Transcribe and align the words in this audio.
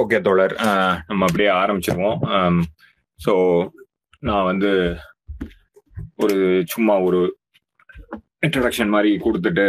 Okay 0.00 0.18
தோழர். 0.26 0.54
நம்ம 1.08 1.26
அப்படியே 1.28 1.50
ஆரம்பிச்சிருவோம். 1.60 2.18
ஸோ 3.18 3.32
நான் 4.28 4.48
வந்து 4.50 4.70
ஒரு 6.24 6.36
சும்மா 6.72 6.94
ஒரு 7.06 7.20
இன்ட்ரடக்ஷன் 8.46 8.92
மாதிரி 8.94 9.10
கொடுத்துட்டு 9.24 9.66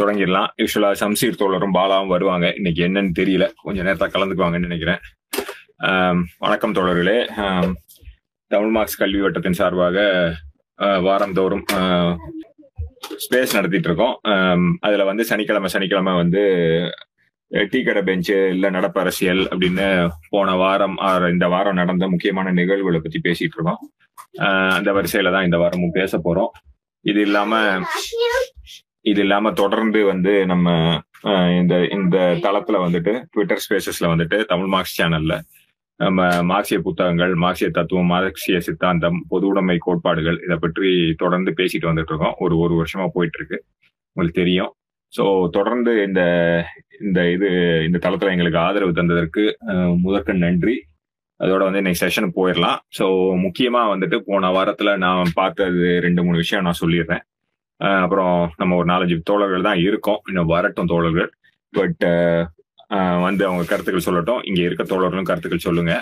தொடங்கிடலாம். 0.00 0.48
யூஸ்வலா 0.62 0.90
சம்சீர் 1.02 1.40
தோழரும் 1.40 1.76
பாலாவும் 1.76 2.12
வருவாங்க. 2.14 2.46
இன்னைக்கு 2.58 2.80
என்னன்னு 2.86 3.12
தெரியல. 3.20 3.46
கொஞ்சம் 3.66 3.86
நேரத்தில் 3.88 4.14
கலந்துக்குவாங்கன்னு 4.14 4.68
நினைக்கிறேன். 4.68 5.00
வணக்கம் 6.44 6.76
தோழர்களே. 6.78 7.18
தமிழ் 8.50 8.74
மார்க்ஸ் 8.76 9.00
கல்வி 9.02 9.20
வட்டத்தின் 9.22 9.58
சார்பாக 9.60 9.98
வாரந்தோறும் 11.06 11.64
ஸ்பேஸ் 13.24 13.56
நடத்திட்டு 13.56 13.88
இருக்கோம். 13.88 14.16
அதுல 14.86 15.04
வந்து 15.10 15.24
சனிக்கிழமை 15.30 15.68
சனிக்கிழமை 15.74 16.14
வந்து 16.22 16.42
டீ 17.50 17.78
கடை 17.86 18.02
பெஞ்சு 18.08 18.36
இல்ல 18.54 18.66
நடப்பு 18.76 18.98
அரசியல் 19.00 19.42
அப்படின்னு 19.50 19.86
போன 20.34 20.54
வாரம் 20.62 20.96
இந்த 21.34 21.46
வாரம் 21.54 21.78
நடந்த 21.80 22.04
முக்கியமான 22.12 22.52
நிகழ்வுகளை 22.58 23.00
பத்தி 23.00 23.20
பேசிட்டு 23.26 23.56
இருக்கோம். 23.56 23.82
அந்த 24.76 24.90
வரிசையில 24.96 25.32
தான் 25.34 25.46
இந்த 25.48 25.58
வாரமும் 25.62 25.96
பேச 25.98 26.18
போறோம். 26.26 26.52
இது 27.04 27.20
இல்லாம 27.26 27.60
இது 29.10 29.20
இல்லாம 29.24 29.52
தொடர்ந்து 29.60 30.00
வந்து 30.12 30.32
நம்ம 30.52 30.68
இந்த 31.60 31.74
இந்த 31.96 32.16
தளத்துல 32.46 32.76
வந்துட்டு 32.86 33.12
ட்விட்டர் 33.32 33.62
ஸ்பேசஸ்ல 33.64 34.06
வந்துட்டு 34.12 34.38
தமிழ் 34.52 34.72
மார்க்ஸ் 34.74 34.96
சேனல்ல 35.00 35.34
நம்ம 36.00 36.20
மார்க்சிய 36.50 36.78
புத்தகங்கள் 36.86 37.32
மார்க்சிய 37.44 37.68
தத்துவம் 37.76 38.10
மார்க்சிய 38.12 38.56
சித்தாந்தம் 38.66 39.18
பொது 39.28 39.46
உடைமை 39.50 39.76
கோட்பாடுகள் 39.86 40.38
இதை 40.46 40.56
பற்றி 40.64 40.88
தொடர்ந்து 41.22 41.50
பேசிட்டு 41.60 41.90
வந்துட்டு 41.90 42.12
இருக்கோம். 42.12 42.34
ஒரு 42.44 42.54
ஒரு 42.64 42.74
வருஷமா 42.80 43.06
போயிட்டு 43.14 43.38
இருக்கு. 43.40 43.58
உங்களுக்கு 44.16 44.40
தெரியும். 44.42 44.72
ஸோ 45.16 45.24
தொடர்ந்து 45.50 45.92
இந்த 46.04 46.22
இந்த 47.00 47.20
இது 47.30 47.48
இந்த 47.86 47.98
தளத்தில் 48.04 48.34
எங்களுக்கு 48.34 48.60
ஆதரவு 48.66 48.92
தந்ததற்கு 48.92 49.42
அஹ், 49.72 49.94
நன்றி. 50.44 50.76
அதோட 51.40 51.62
வந்து 51.66 51.80
இன்னைக்கு 51.82 52.02
செஷனுக்கு 52.02 52.40
போயிடலாம் 52.40 52.78
ஸோ 52.98 53.06
முக்கியமாக 53.44 53.92
வந்துட்டு 53.94 54.18
போன 54.28 54.50
வாரத்தில் 54.50 54.92
நான் 55.04 55.32
பார்த்தது 55.36 55.88
ரெண்டு 56.06 56.22
மூணு 56.24 56.38
விஷயம் 56.42 56.66
நான் 56.66 56.80
சொல்லிடுறேன் 56.82 57.24
அப்புறம் 58.00 58.30
நம்ம 58.60 58.76
ஒரு 58.80 58.88
நாலஞ்சு 58.90 59.16
தோழர்கள் 59.30 59.66
தான் 59.68 59.80
இருக்கோம். 59.86 60.20
இன்னும் 60.30 60.52
வரட்டும் 60.54 60.90
தோழர்கள். 60.92 61.30
பட் 61.72 62.04
வந்து 63.26 63.42
அவங்க 63.48 63.64
கருத்துக்கள் 63.70 64.06
சொல்லட்டும். 64.08 64.42
இங்கே 64.48 64.62
இருக்க 64.66 64.84
தோழர்களும் 64.92 65.28
கருத்துக்கள் 65.30 65.66
சொல்லுங்க. 65.68 65.94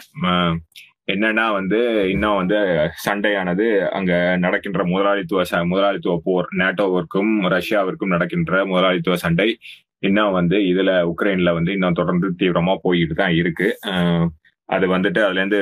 என்னன்னா 1.12 1.52
வந்து 1.52 2.10
இன்னும் 2.10 2.36
வந்து 2.36 2.88
சண்டையானது 2.94 3.90
அங்க 3.90 4.36
நடக்கின்ற 4.40 4.84
முதலாளித்துவ 4.84 5.42
ச- 5.50 5.66
முதலாளித்துவ 5.66 6.20
போர் 6.24 6.48
நேட்டோவிற்கும் 6.56 7.34
ரஷ்யாவிற்கும் 7.48 8.12
நடக்கின்ற 8.14 8.66
முதலாளித்துவ 8.66 9.16
சண்டை 9.16 9.58
இன்னும் 9.98 10.32
வந்து 10.32 10.56
இதுல 10.58 11.12
உக்ரைன்ல 11.12 11.52
வந்து 11.52 11.72
இன்னும் 11.72 11.92
தொடர்ந்து 11.92 12.34
தீவிரமா 12.38 12.74
போயிட்டு 12.82 13.14
தான் 13.14 13.34
இருக்கு. 13.34 13.68
அது 14.64 14.86
வந்துட்டு 14.86 15.20
அதுல 15.24 15.30
இருந்து 15.30 15.60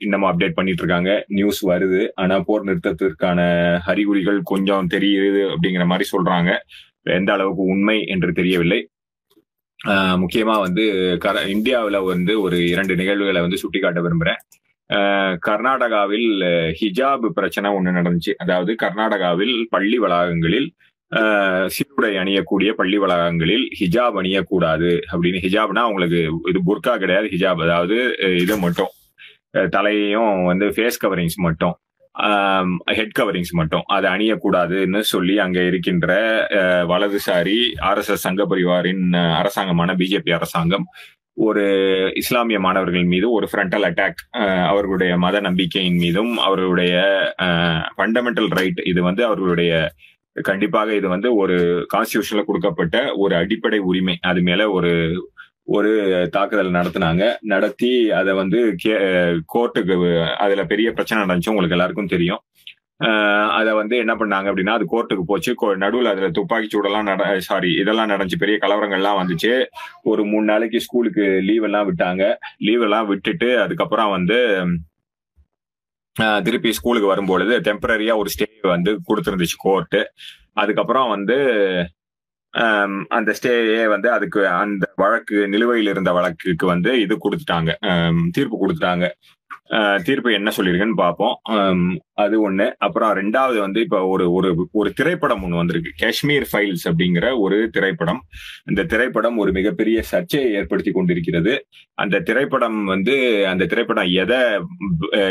இன்னமும் 0.00 0.30
அப்டேட் 0.30 0.56
பண்ணிட்டு 0.58 0.82
இருக்காங்க 0.82 1.24
நியூஸ் 1.28 1.60
வருது. 1.68 2.08
ஆனா 2.14 2.40
போர் 2.40 2.64
நிறுத்தத்திற்கான 2.64 3.40
அறிகுறிகள் 3.86 4.40
கொஞ்சம் 4.42 4.88
தெரியுது 4.90 5.42
அப்படிங்கிற 5.54 5.84
மாதிரி 5.86 6.08
சொல்றாங்க. 6.12 6.50
எந்த 7.02 7.32
அளவுக்கு 7.32 7.62
உண்மை 7.62 8.06
என்று 8.06 8.32
தெரியவில்லை. 8.32 8.80
முக்கியமா 10.22 10.58
வந்து 10.60 10.84
கர 11.20 11.40
இந்தியாவில் 11.42 11.98
வந்து 12.12 12.40
ஒரு 12.40 12.68
இரண்டு 12.68 12.96
நிகழ்வுகளை 12.96 13.40
வந்து 13.40 13.56
சுட்டிக்காட்ட 13.56 14.00
விரும்புறேன். 14.00 14.42
கர்நாடகாவில் 15.46 16.28
ஹிஜாப் 16.80 17.26
பிரச்சனை 17.30 17.70
ஒன்று 17.70 17.90
நடந்துச்சு. 17.92 18.32
அதாவது 18.38 18.72
கர்நாடகாவில் 18.82 19.54
பள்ளி 19.70 19.98
வளாகங்களில் 19.98 20.68
சீருடை 21.68 22.10
அணியக்கூடிய 22.16 22.70
பள்ளி 22.72 22.98
வளாகங்களில் 22.98 23.64
ஹிஜாப் 23.80 24.16
அணியக்கூடாது 24.20 24.90
அப்படின்னு. 25.12 25.42
ஹிஜாப்னா 25.44 25.82
அவங்களுக்கு 25.84 26.20
இது 26.48 26.60
புர்கா 26.68 26.94
கிடையாது 26.96 27.26
ஹிஜாப். 27.28 27.62
அதாவது 27.62 27.96
இது 28.38 28.56
மட்டும். 28.58 28.92
தலையையும் 29.70 30.44
வந்து 30.44 30.68
ஃபேஸ் 30.68 31.02
கவரிங்ஸ் 31.04 31.38
மட்டும். 31.38 31.74
ஹெட் 32.90 33.14
கவரிங்ஸ் 33.18 33.52
மட்டும். 33.52 33.84
அதை 33.88 34.08
அணியக்கூடாதுன்னு 34.10 35.00
சொல்லி 35.08 35.38
அங்க 35.38 35.60
இருக்கின்ற 35.62 36.10
அஹ், 36.58 36.84
வலதுசாரி 36.90 37.58
ஆர்எஸ்எஸ் 37.88 38.24
சங்க 38.26 38.42
பரிவாரின் 38.46 39.04
அரசாங்கமான 39.40 39.94
பிஜேபி 39.94 40.32
அரசாங்கம் 40.34 40.86
ஒரு 41.36 41.62
இஸ்லாமிய 42.14 42.58
மாணவர்கள் 42.60 43.06
மீது 43.12 43.26
ஒரு 43.30 43.46
ஃப்ரண்டல் 43.50 43.86
அட்டாக் 43.88 44.20
அவர்களுடைய 44.70 45.12
மத 45.24 45.40
நம்பிக்கையின் 45.40 45.98
மீதும் 46.04 46.32
அவர்களுடைய 46.38 46.94
ஃபண்டமெண்டல் 47.96 48.50
ரைட் 48.58 48.80
இது 48.92 49.00
வந்து 49.02 49.22
அவர்களுடைய 49.28 49.72
கண்டிப்பாக 50.36 50.94
இது 50.94 51.08
வந்து 51.14 51.28
ஒரு 51.42 51.56
கான்ஸ்டியூஷன்ல 51.94 52.42
கொடுக்கப்பட்ட 52.44 52.96
ஒரு 53.22 53.34
அடிப்படை 53.36 53.78
உரிமை. 53.90 54.16
அது 54.30 54.40
மேல 54.42 54.62
ஒரு 54.76 54.92
ஒரு 55.76 55.90
தாக்குதல் 56.32 56.76
நடத்தினாங்க. 56.78 57.24
நடத்தி 57.52 57.92
அதை 58.20 58.32
வந்து 58.40 58.58
கோர்ட்டுக்கு 59.54 59.94
அதுல 60.44 60.64
பெரிய 60.72 60.88
பிரச்சனை 60.96 61.20
நடந்துச்சு. 61.22 61.52
உங்களுக்கு 61.54 61.76
எல்லாருக்கும் 61.76 62.12
தெரியும். 62.14 62.42
அதை 63.58 63.72
வந்து 63.78 63.94
என்ன 64.02 64.12
பண்ணாங்க 64.20 64.48
அப்படின்னா 64.50 64.74
அது 64.76 64.84
கோர்ட்டுக்கு 64.92 65.24
போச்சு. 65.30 65.52
நடுவில் 65.84 66.10
அதுல 66.12 66.28
துப்பாக்கி 66.38 66.68
சூடெல்லாம் 66.72 67.08
நட 67.10 67.24
சாரி 67.48 67.70
இதெல்லாம் 67.82 68.10
நடந்துச்சு. 68.12 68.40
பெரிய 68.44 68.58
கலவரங்கள்லாம் 68.62 69.20
வந்துச்சு. 69.20 69.52
ஒரு 70.12 70.24
மூணு 70.30 70.46
நாளைக்கு 70.52 70.80
ஸ்கூலுக்கு 70.86 71.26
லீவ் 71.48 71.66
எல்லாம் 71.68 71.88
விட்டாங்க. 71.90 72.24
லீவ் 72.68 72.84
எல்லாம் 72.88 73.08
விட்டுட்டு 73.12 73.50
அதுக்கப்புறம் 73.64 74.14
வந்து 74.16 74.38
திருப்பி 76.46 76.70
ஸ்கூலுக்கு 76.78 77.12
வரும்பொழுது 77.12 77.54
டெம்பரரியா 77.66 78.14
ஒரு 78.22 78.30
ஸ்டே 78.34 78.48
வந்து 78.74 78.90
கொடுத்துருந்துச்சு 79.08 79.58
கோர்ட்டு. 79.66 80.00
அதுக்கப்புறம் 80.62 81.08
வந்து 81.14 81.36
அந்த 83.16 83.30
ஸ்டேயே 83.38 83.84
வந்து 83.92 84.08
அதுக்கு 84.16 84.40
அந்த 84.62 84.84
வழக்கு 85.02 85.36
நிலுவையில் 85.52 85.90
இருந்த 85.92 86.10
வழக்குக்கு 86.18 86.66
வந்து 86.72 86.90
இது 87.04 87.14
கொடுத்துட்டாங்க. 87.24 87.70
தீர்ப்பு 88.36 88.56
கொடுத்துட்டாங்க. 88.60 89.06
தீர்ப்பு 90.04 90.32
என்ன 90.32 90.50
சொல்லியிருக்குன்னு 90.56 90.96
பார்ப்போம். 90.96 91.36
அது 92.12 92.50
ஒண்ணு. 92.50 92.70
அப்புறம் 92.78 93.12
ரெண்டாவது 93.16 93.58
வந்து 93.58 93.80
இப்ப 93.80 94.06
ஒரு 94.06 94.32
ஒரு 94.32 94.68
ஒரு 94.72 94.92
திரைப்படம் 94.92 95.42
ஒண்ணு 95.44 95.56
வந்திருக்கு. 95.56 95.90
காஷ்மீர் 95.96 96.46
ஃபைல்ஸ் 96.52 96.84
அப்படிங்கிற 96.84 97.38
ஒரு 97.38 97.70
திரைப்படம். 97.70 98.20
இந்த 98.64 98.82
திரைப்படம் 98.84 99.36
ஒரு 99.36 99.52
மிகப்பெரிய 99.52 100.02
சர்ச்சையை 100.02 100.52
ஏற்படுத்தி 100.52 100.92
கொண்டிருக்கிறது. 100.92 101.54
அந்த 101.94 102.20
திரைப்படம் 102.20 102.84
வந்து 102.84 103.46
அந்த 103.46 103.66
திரைப்படம் 103.66 104.10
எதை 104.10 104.40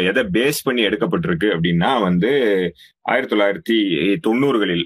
எதை 0.10 0.24
பேஸ் 0.34 0.64
பண்ணி 0.64 0.84
எடுக்கப்பட்டிருக்கு 0.86 1.50
அப்படின்னா 1.56 2.02
வந்து 2.02 2.32
ஆயிரத்தி 3.02 3.36
தொள்ளாயிரத்தி 3.36 3.78
தொண்ணூறுகளில் 4.28 4.86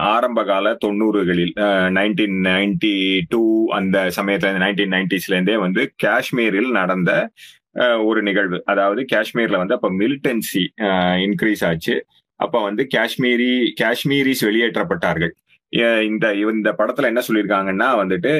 ஆரம்ப 0.00 0.44
கால 0.44 0.76
தொண்ணூறுகளில் 0.84 1.54
நைன்டீன் 1.96 2.36
நைன்டி 2.48 3.20
டூ 3.28 3.42
அந்த 3.70 4.10
சமயத்துல 4.16 4.64
நைன்டீன் 4.64 4.94
நைன்டிஸ்ல 4.96 5.34
இருந்தே 5.34 5.56
வந்து 5.56 5.84
காஷ்மீரில் 6.04 6.70
நடந்த 6.70 7.12
ஒரு 8.10 8.20
நிகழ்வு. 8.28 8.58
அதாவது 8.72 9.00
காஷ்மீர்ல 9.14 9.56
வந்து 9.62 9.76
அப்ப 9.78 9.88
மிலிட்டன்சி 10.02 10.62
இன்க்ரீஸ் 11.26 11.64
ஆச்சு. 11.70 11.96
அப்ப 12.40 12.62
வந்து 12.68 12.82
காஷ்மீரி 12.94 13.50
காஷ்மீரிஸ் 13.82 14.42
வெளியேற்றப்பட்டார்கள். 14.48 15.34
இந்த 16.08 16.26
இந்த 16.34 16.70
படத்துல 16.78 17.08
என்ன 17.10 17.22
சொல்லியிருக்காங்கன்னா 17.28 17.88
வந்துட்டு 18.00 18.30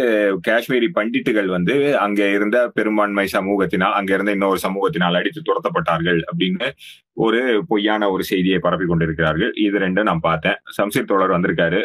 காஷ்மீரி 0.48 0.88
பண்டிட்டுகள் 0.98 1.48
வந்து 1.54 1.74
அங்க 2.04 2.20
இருந்த 2.36 2.58
பெரும்பான்மை 2.76 3.24
சமூகத்தினால் 3.32 3.96
அங்க 3.98 4.10
இருந்த 4.16 4.36
இன்னொரு 4.36 4.60
சமூகத்தினால் 4.66 5.18
அடித்து 5.20 5.42
துரத்தப்பட்டார்கள் 5.48 6.20
அப்படின்னு 6.30 6.68
ஒரு 7.26 7.40
பொய்யான 7.70 8.10
ஒரு 8.14 8.24
செய்தியை 8.30 8.58
பரப்பி 8.58 8.86
கொண்டிருக்கிறார்கள். 8.86 9.52
இது 9.66 9.78
ரெண்டும் 9.84 10.08
நான் 10.10 10.26
பார்த்தேன். 10.28 10.60
சம்சீர் 10.78 11.10
தோழர் 11.10 11.34
வந்திருக்காரு. 11.36 11.80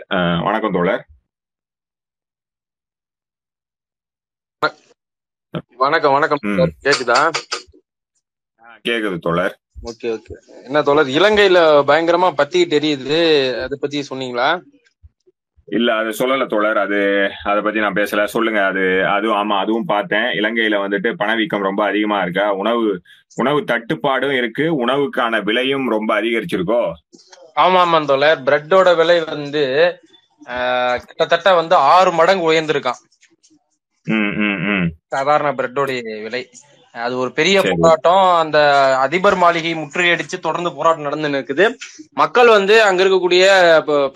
வணக்கம் 0.47 0.78
தோழர். 0.78 1.03
வணக்கம் 5.53 6.13
வணக்கம். 6.13 6.39
கேக்குதா? 6.84 7.17
கேக்குது 8.85 9.17
தோழர். 9.17 9.56
Okay 9.84 10.07
okay. 10.12 10.34
என்ன 10.63 10.81
தோழர் 10.81 11.07
இலங்கையில 11.07 11.59
பயங்கரமா 11.88 12.29
பத்திக்கிட்டு 12.38 12.78
எரியுது. 12.79 13.17
அதை 13.61 13.78
பத்தி 13.81 14.06
சொன்னீங்களா? 14.09 14.47
இல்ல 15.67 15.94
அது 15.95 16.09
சொல்லல 16.09 16.47
தோழர். 16.47 16.78
அது 16.78 17.00
அதை 17.44 17.61
பத்தி 17.61 17.79
நான் 17.79 17.94
பேசல. 17.94 18.23
சொல்லுங்க. 18.25 18.66
அது 18.66 18.84
அதுவும் 19.07 19.38
ஆமா 19.38 19.59
அதுவும் 19.59 19.85
பார்த்தேன். 19.85 20.25
இலங்கையில 20.40 20.78
வந்துட்டு 20.78 21.14
பணவீக்கம் 21.14 21.61
ரொம்ப 21.61 21.85
அதிகமா 21.85 22.22
இருக்கா? 22.22 22.52
உணவு 22.53 22.85
உணவு 23.35 23.64
தட்டுப்பாடும் 23.64 24.31
இருக்கு. 24.31 24.85
உணவுக்கான 24.85 25.43
விலையும் 25.43 25.90
ரொம்ப 25.90 26.22
அதிகரிச்சிருக்கோ? 26.22 26.81
ஆமா 27.55 27.81
ஆமா 27.85 28.05
தோழர். 28.05 28.41
பிரெட்டோட 28.41 28.96
விலை 28.96 29.23
வந்து 29.26 29.64
ஆஹ், 30.46 30.99
கிட்டத்தட்ட 31.05 31.53
வந்து 31.53 31.76
ஆறு 31.76 32.11
மடங்கு 32.11 32.52
உயர்ந்திருக்கான். 32.52 33.02
சாதாரண 35.08 35.50
பிரெட்டோடைய 35.53 35.98
விலை. 36.24 36.42
அது 36.96 37.14
ஒரு 37.18 37.32
பெரிய. 37.32 37.58
போராட்டம். 37.74 38.24
அந்த 38.40 38.58
அதிபர் 39.00 39.36
மாளிகை 39.36 39.72
முற்றுகையடிச்சு 39.76 40.38
தொடர்ந்து 40.40 40.72
போராட்டம் 40.74 41.08
நடந்து 41.08 41.30
இருக்குது 41.32 41.66
மக்கள் 42.18 42.50
வந்து 42.50 42.76
அங்க 42.84 43.03
இருக்கக்கூடிய 43.03 43.44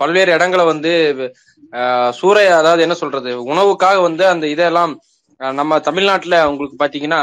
பல்வேறு 0.00 0.32
இடங்களை 0.32 0.64
வந்து 0.66 0.92
சூறை 2.18 2.44
அதாவது 2.56 2.82
என்ன 2.82 2.94
சொல்றது 2.94 3.30
உணவுக்காக 3.46 4.00
வந்து 4.02 4.24
அந்த 4.28 4.46
இதெல்லாம் 4.48 4.92
நம்ம 5.40 5.78
தமிழ்நாட்டுல 5.80 6.36
உங்களுக்கு 6.50 6.76
பாத்தீங்கன்னா 6.78 7.20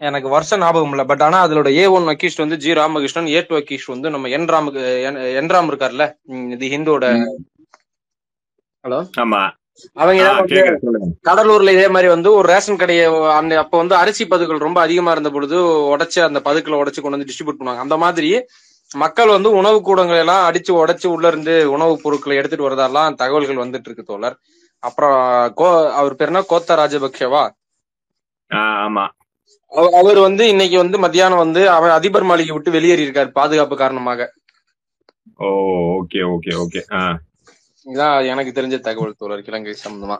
எனக்கு 0.00 0.28
வருஷம் 0.28 0.60
ஞாபகம் 0.60 0.90
இல்ல. 0.90 1.04
பட் 1.04 1.22
ஆனா 1.22 1.38
அதோட 1.44 1.68
ஏ 1.74 1.84
ஒன் 1.92 2.08
வக்கீஸ்ட் 2.08 2.42
வந்து 2.42 2.56
ஜி 2.58 2.72
ராமகிருஷ்ணன் 2.74 3.28
ஏ 3.28 3.40
டூ 3.40 3.54
வக்கீஸ்ட் 3.56 3.92
வந்து 3.92 4.08
நம்ம 4.10 4.28
என் 4.30 4.48
ராம 4.48 4.72
என்- 5.06 5.52
ராம் 5.52 5.70
இருக்கார்ல 5.70 6.04
ம், 6.32 6.48
இது 6.50 6.66
ஹிந்தோட 6.68 7.04
ஹலோ? 8.84 8.98
ஆமா. 9.20 9.40
அவங்க 9.92 10.22
கடலூர்ல 11.24 11.70
இதே 11.70 11.88
மாதிரி 11.88 12.08
வந்து 12.08 12.32
ஒரு 12.32 12.48
ரேஷன் 12.48 12.76
கடையை 12.76 13.14
அந்த 13.30 13.58
அப்ப 13.58 13.78
வந்து 13.78 13.94
அரிசி 13.94 14.26
பதுக்கள் 14.26 14.58
ரொம்ப 14.58 14.80
அதிகமா 14.80 15.10
இருந்த 15.10 15.30
பொழுது 15.30 15.56
உடைச்சு 15.96 16.22
அந்த 16.24 16.40
பதுக்களை 16.40 16.78
உடைச்சு 16.78 17.00
கொண்டு 17.00 17.16
வந்து 17.16 17.26
டிஸ்ட்ரிபியூட் 17.26 17.60
பண்ணுவாங்க. 17.60 17.78
அந்த 17.78 17.96
மாதிரி 17.96 18.44
மக்கள் 18.94 19.28
வந்து 19.28 19.50
உணவு 19.50 19.82
கூடங்களை 19.82 20.18
எல்லாம் 20.18 20.52
அடிச்சு 20.52 20.70
உடைச்சு 20.70 21.06
உள்ள 21.06 21.28
இருந்து 21.28 21.70
உணவுப் 21.70 22.00
பொருட்களை 22.02 22.38
எடுத்துட்டு 22.38 22.70
வரதெல்லாம் 22.70 23.14
தகவல்கள் 23.14 23.56
வந்துட்டு 23.56 23.80
இருக்கு 23.84 24.02
தோழர். 24.02 24.38
அப்புறம் 24.78 25.52
கோ 25.54 25.92
அவர் 25.92 26.16
பேர் 26.16 26.28
என்ன? 26.28 26.40
கோத்தா 26.40 26.70
ராஜபக்ஷவா? 26.70 27.50
ஆமா. 28.54 29.08
அவ- 29.68 29.98
அவர் 29.98 30.18
வந்து 30.18 30.48
இன்னைக்கு 30.48 30.76
வந்து 30.76 30.98
மத்தியானம் 30.98 31.38
வந்து 31.38 31.70
அவர் 31.70 31.90
அதிபர் 31.90 32.22
மாளிகை 32.22 32.52
விட்டு 32.52 32.70
வெளியேறி 32.70 33.08
இருக்காரு 33.08 33.28
பாதுகாப்பு 33.28 33.76
காரணமாக. 33.76 34.32
ஓ 35.36 35.44
ஓகே 35.44 36.14
ஓகே 36.14 36.50
ஓகே. 36.50 36.94
ஆ. 36.94 37.18
இதான் 37.86 38.26
எனக்கு 38.26 38.52
தெரிஞ்ச 38.52 38.78
தகவல் 38.80 39.18
தோழர் 39.18 39.44
இலங்கை 39.46 39.74
சம்பந்தமா. 39.84 40.16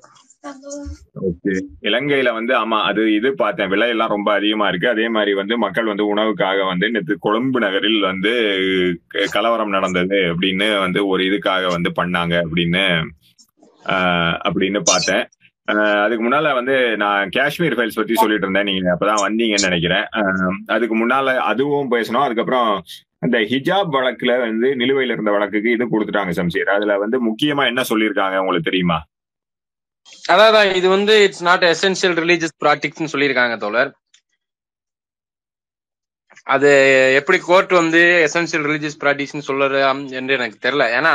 ஓகே. 1.23 1.53
இலங்கையில 1.83 2.33
வந்து 2.33 2.53
ஆமா 2.55 2.79
அது 2.83 3.15
இது 3.15 3.35
பார்த்தேன். 3.35 3.69
விலை 3.69 3.89
எல்லாம் 3.89 4.09
ரொம்ப 4.09 4.33
அதிகமா 4.33 4.69
இருக்கு. 4.69 4.89
அதே 4.89 5.09
மாதிரி 5.09 5.35
வந்து 5.35 5.59
மக்கள் 5.59 5.85
வந்து 5.85 6.05
உணவுக்காக 6.07 6.67
வந்து 6.67 6.91
நேற்று 6.91 7.17
கொழும்பு 7.19 7.61
நகரில் 7.61 8.01
வந்து 8.03 8.33
கலவரம் 9.31 9.69
நடந்தது 9.69 10.19
அப்படின்னு 10.33 10.81
வந்து 10.81 11.07
ஒரு 11.09 11.23
இதுக்காக 11.23 11.73
வந்து 11.73 11.93
பண்ணாங்க 11.97 12.35
அப்படின்னு 12.45 12.85
ஆஹ், 13.87 14.37
அப்படின்னு 14.47 14.81
பார்த்தேன். 14.85 15.25
ஆஹ், 15.69 16.01
அதுக்கு 16.03 16.23
முன்னால 16.25 16.55
வந்து 16.55 16.75
நான் 16.97 17.29
காஷ்மீர் 17.31 17.75
ஃபைல்ஸ் 17.75 17.95
பத்தி 17.95 18.15
சொல்லிட்டு 18.15 18.47
இருந்தேன். 18.47 18.65
நீங்க 18.65 18.91
அப்பதான் 18.95 19.25
வந்தீங்கன்னு 19.25 19.69
நினைக்கிறேன். 19.69 20.05
ஆஹ், 20.17 20.57
அதுக்கு 20.69 20.97
முன்னால 20.97 21.37
அதுவும் 21.45 21.91
பேசணும். 21.91 22.25
அதுக்கப்புறம் 22.25 22.71
அந்த 23.27 23.39
ஹிஜாப் 23.51 23.93
வழக்குல 23.99 24.33
வந்து 24.47 24.69
நிலுவையில் 24.81 25.15
இருந்த 25.17 25.31
வழக்குக்கு 25.37 25.75
இது 25.77 25.93
கொடுத்துட்டாங்க 25.93 26.33
சம்சீர். 26.41 26.73
அதுல 26.77 26.97
வந்து 27.05 27.19
முக்கியமா 27.29 27.63
என்ன 27.73 27.85
சொல்லியிருக்காங்க 27.91 28.41
உங்களுக்கு 28.43 28.71
தெரியுமா? 28.71 28.99
அதான் 30.33 30.69
இது 30.79 30.89
வந்து 30.97 31.15
இட்ஸ் 31.27 31.47
நாட் 31.47 31.65
எசென்சியல் 31.71 32.19
ரிலீஜியஸ் 32.23 32.61
ப்ராக்டிக்ஸ்னு 32.65 33.13
சொல்லியிருக்காங்க 33.13 33.55
தோழர். 33.65 33.91
அது 36.55 36.71
எப்படி 37.21 37.39
கோர்ட் 37.47 37.73
வந்து 37.81 38.01
எசென்சியல் 38.27 38.67
ரிலீஜியஸ் 38.69 39.01
ப்ராக்டிஸ்னு 39.03 39.49
சொல்லுற 39.49 39.81
என்று 40.19 40.37
எனக்கு 40.39 40.59
தெரியல. 40.67 40.85
ஏன்னா 40.99 41.13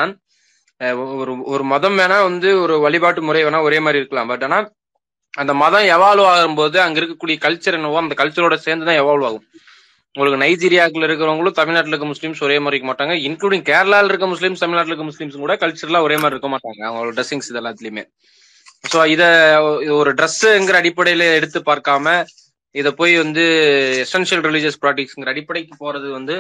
ஒரு 1.21 1.33
ஒரு 1.53 1.63
மதம் 1.73 1.97
வேணா 1.99 2.17
வந்து 2.29 2.49
ஒரு 2.63 2.75
வழிபாட்டு 2.85 3.21
முறை 3.27 3.41
வேணா 3.45 3.59
ஒரே 3.67 3.79
மாதிரி 3.85 4.01
இருக்கலாம். 4.01 4.31
பட் 4.33 4.45
ஆனா 4.47 4.59
அந்த 5.33 5.53
மதம் 5.63 5.89
எவால்வ் 5.95 6.29
ஆகும்போது 6.33 6.77
அங்க 6.85 6.97
இருக்கக்கூடிய 7.01 7.37
கல்ச்சர் 7.45 7.77
என்னவோ 7.79 8.01
அந்த 8.03 8.15
கல்ச்சரோட 8.21 8.55
சேர்ந்து 8.67 8.87
தான் 8.89 9.01
எவால்வ் 9.03 9.27
ஆகும். 9.29 9.45
உங்களுக்கு 10.15 10.39
நைஜீரியாக்குள்ள 10.43 11.05
இருக்கிறவங்களும் 11.07 11.57
தமிழ்நாட்டில் 11.59 11.93
இருக்க 11.93 12.07
முஸ்லீம்ஸ் 12.11 12.41
ஒரே 12.47 12.55
மாதிரி 12.63 12.75
இருக்க 12.75 12.89
மாட்டாங்க. 12.89 13.13
இன்க்ளூடிங் 13.27 13.65
கேரளாவில் 13.69 14.11
இருக்க 14.11 14.27
முஸ்லீம்ஸ் 14.33 14.63
தமிழ்நாட்டில் 14.63 14.93
இருக்க 14.93 15.05
முஸ்லீம்ஸ் 15.09 15.37
கூட 15.43 15.53
கல்ச்சர்லாம் 15.61 16.05
ஒரே 16.07 16.17
மாதிரி 16.21 16.35
இருக்க 16.35 16.49
மாட்டாங்க. 16.53 16.81
அவங்களோட 16.87 17.13
ட்ரெஸ்ஸிங்ஸ் 17.17 17.49
இது 17.51 17.59
எல்லாத்துலயுமே 17.61 18.03
ஸோ 18.91 18.99
இத 19.13 19.23
ஒரு 19.99 20.11
ட்ரெஸ்ஸுங்கிற 20.19 20.77
அடிப்படையில 20.81 21.23
எடுத்து 21.39 21.59
பார்க்காம 21.69 22.15
இதை 22.75 22.91
போய் 22.99 23.13
வந்து 23.23 23.43
எசென்ஷியல் 24.05 24.43
ரிலீஜியஸ் 24.47 24.79
ப்ராக்டிக்ஸ்ங்கிற 24.83 25.31
அடிப்படைக்கு 25.33 25.73
போறது 25.83 26.07
வந்து 26.17 26.35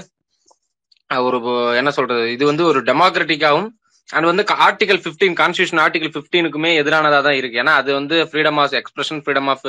ஒரு 1.09 1.37
என்ன 1.79 1.89
சொல்றது 1.97 2.25
இது 2.35 2.43
வந்து 2.51 2.63
ஒரு 2.71 2.79
டெமோக்ராட்டிக்காவும் 2.89 3.69
அண்ட் 4.09 4.27
வந்து 4.31 4.43
ஆர்டிகல் 4.67 5.01
15 5.05 5.33
கான்ஸ்டியூஷன் 5.41 5.81
ஆர்டிகல் 5.83 6.13
15க்குமே 6.15 6.71
எதிரானதா 6.81 7.19
தான் 7.27 7.37
இருக்கு. 7.39 7.59
ஏன்னா 7.63 7.73
அது 7.81 7.89
வந்து 7.99 8.15
freedom 8.29 8.59
of 8.63 8.75
expression 8.81 9.21
freedom 9.23 9.49
of 9.53 9.65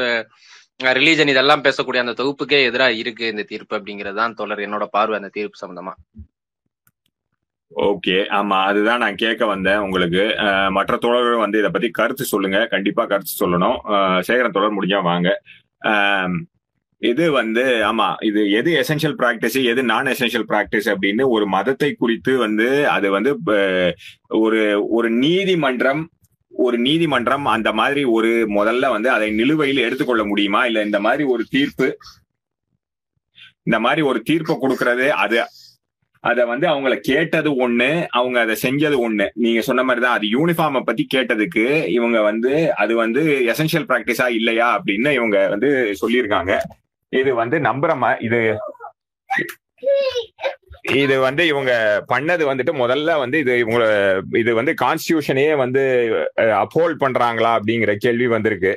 religion 0.81 1.33
இதெல்லாம் 1.33 1.65
பேசக்கூடிய 1.67 2.03
அந்த 2.05 2.15
தொகுப்புக்கே 2.21 2.59
எதிராக 2.69 2.99
இருக்கு 3.03 3.25
இந்த 3.33 3.45
தீர்ப்பு 3.53 3.77
அப்படிங்கிறது 3.79 4.19
தான் 4.21 4.37
என்னோட 4.67 4.87
பார்வை 4.97 5.17
அந்த 5.21 5.33
தீர்ப்பு 5.39 5.63
சம்பந்தமா. 5.63 5.95
ஓகே 7.73 8.17
ஆமா 8.39 8.57
அதுதான் 8.71 9.03
நான் 9.03 9.21
கேட்க 9.23 9.43
வந்தேன் 9.53 9.83
உங்களுக்கு. 9.85 10.25
மற்ற 10.77 10.97
தோழர்கள் 11.05 11.45
வந்து 11.45 11.61
இதை 11.61 11.71
பத்தி 11.75 11.89
கருத்து 11.99 12.25
சொல்லுங்க 12.33 12.59
கண்டிப்பா 12.75 13.05
கருத்து 13.13 13.35
சொல்லணும். 13.43 13.79
சேகரன் 14.29 14.57
தொடர் 14.57 14.77
முடிஞ்சா 14.79 15.01
வாங்க. 15.11 15.29
இது 17.03 17.25
வந்து 17.39 17.63
ஆமா 17.91 18.09
இது 18.29 18.41
எது 18.59 18.71
எசென்ஷியல் 18.83 19.17
பிராக்டிஸ் 19.21 19.57
எது 19.71 19.81
நான் 19.93 20.11
எசென்ஷியல் 20.15 20.47
பிராக்டிஸ் 20.51 20.89
அப்படின்னு 20.93 21.25
ஒரு 21.37 21.47
மதத்தை 21.55 21.91
குறித்து 22.03 22.33
வந்து 22.45 22.69
அது 22.97 23.09
வந்து 23.17 23.31
ஒரு 24.45 24.61
ஒரு 24.99 25.09
நீதிமன்றம் 25.25 26.03
ஒரு 26.53 26.79
நீதிமன்றம் 26.79 27.47
அந்த 27.47 27.73
மாதிரி 27.73 28.05
ஒரு 28.05 28.31
முதல்ல 28.49 28.89
வந்து 28.91 29.11
அதை 29.11 29.31
நிலுவையில் 29.31 29.85
எடுத்துக்கொள்ள 29.85 30.25
முடியுமா? 30.25 30.67
இல்ல 30.67 30.83
இந்த 30.83 31.01
மாதிரி 31.01 31.25
ஒரு 31.25 31.45
தீர்ப்பு 31.51 31.99
இந்த 33.65 33.79
மாதிரி 33.81 34.03
ஒரு 34.03 34.23
தீர்ப்பை 34.23 34.57
கொடுக்கறது 34.61 35.09
அது 35.09 35.47
அத 36.25 36.45
வந்து 36.47 36.67
அவங்கள 36.69 36.97
கேட்டது 36.97 37.69
ஒண்ணு 37.69 38.07
அவங்க 38.09 38.41
அதை 38.41 38.57
செஞ்சது 38.63 38.97
ஒண்ணு. 39.09 39.29
நீங்க 39.35 39.61
சொன்ன 39.61 39.83
மாதிரி 39.83 40.07
தான் 40.07 40.17
அது 40.17 40.27
யூனிஃபார்மை 40.27 40.81
பத்தி 40.81 41.07
கேட்டதுக்கு 41.15 41.87
இவங்க 41.87 42.21
வந்து 42.21 42.75
அது 42.75 42.95
வந்து 42.95 43.23
எசென்ஷியல் 43.23 43.89
பிராக்டிஸா 43.89 44.29
இல்லையா 44.29 44.79
அப்படின்னு 44.79 45.11
இவங்க 45.13 45.49
வந்து 45.49 45.95
சொல்லியிருக்காங்க. 46.03 46.53
இது 47.09 47.35
வந்து 47.35 47.59
நம்புற 47.59 48.19
இது 48.21 48.41
இது 50.85 51.21
வந்து 51.21 51.47
இவங்க 51.47 51.73
பண்ணது 52.09 52.55
வந்துட்டு 52.55 52.73
முதல்ல 52.73 53.19
வந்து 53.19 53.39
இது 53.39 53.59
இவங்க 53.59 53.85
இது 54.39 54.55
வந்து 54.55 54.75
கான்ஸ்டியூஷனையே 54.83 55.57
வந்து 55.57 55.83
அப்போல்ட் 56.37 57.03
பண்றாங்களா 57.05 57.51
அப்படிங்கிற 57.59 57.95
கேள்வி 57.95 58.27
வந்திருக்கு. 58.27 58.73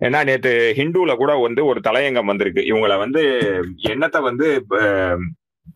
ஏன்னா 0.00 0.24
நேத்து 0.24 0.74
ஹிந்துல 0.76 1.16
கூட 1.16 1.36
வந்து 1.36 1.64
ஒரு 1.64 1.80
தலையங்கம் 1.84 2.24
வந்திருக்கு. 2.24 2.62
இவங்கள 2.62 2.98
வந்து 2.98 3.22
எண்ணத்தை 3.82 4.20
வந்து 4.20 4.48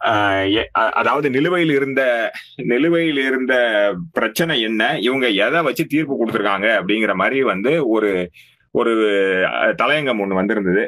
ஆஹ் 0.00 0.66
அதாவது 0.90 1.30
நிலுவையில் 1.30 1.70
இருந்த 1.70 2.02
நிலுவையில் 2.56 3.18
இருந்த 3.18 3.54
பிரச்சனை 4.12 4.60
என்ன? 4.62 4.98
இவங்க 4.98 5.28
எதை 5.28 5.62
வச்சு 5.62 5.84
தீர்ப்பு 5.86 6.14
கொடுத்துருக்காங்க 6.14 6.68
அப்படிங்கிற 6.78 7.14
மாதிரி 7.14 7.42
வந்து 7.42 7.88
ஒரு 7.88 8.10
ஒரு 8.74 8.92
தலையங்கம் 9.80 10.20
ஒன்று 10.22 10.38
வந்திருந்தது. 10.38 10.82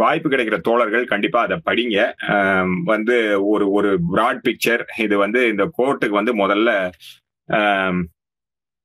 வாய்ப்பு 0.00 0.28
கிடைக்கிற 0.30 0.56
தோழர்கள் 0.60 1.04
கண்டிப்பா 1.04 1.40
அதை 1.46 1.56
படிங்க. 1.68 1.98
வந்து 2.84 3.16
ஒரு 3.52 3.66
ஒரு 3.70 3.90
பிராட் 4.12 4.42
பிக்சர் 4.46 4.82
இது 5.04 5.14
வந்து 5.24 5.40
இந்த 5.48 5.64
கோர்ட்டுக்கு 5.78 6.20
வந்து 6.20 6.34
முதல்ல 6.42 6.70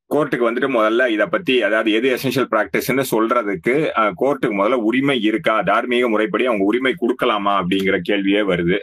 கோர்ட்டுக்கு 0.10 0.48
வந்துட்டு 0.48 0.70
முதல்ல 0.78 1.04
இதை 1.10 1.26
பத்தி 1.26 1.54
அதாவது 1.68 1.90
எது 1.98 2.08
எசென்ஷியல் 2.16 2.50
ப்ராக்டிஸ்ன்னு 2.52 3.04
சொல்றதுக்கு 3.12 3.74
கோர்ட்டுக்கு 4.22 4.56
முதல்ல 4.60 4.78
உரிமை 4.90 5.16
இருக்கா? 5.30 5.56
தார்மீக 5.62 6.10
முறைப்படி 6.10 6.46
அவங்க 6.50 6.66
உரிமை 6.72 6.94
கொடுக்கலாமா 7.02 7.54
அப்படிங்கிற 7.62 7.98
கேள்வியே 8.10 8.42
வருது. 8.52 8.78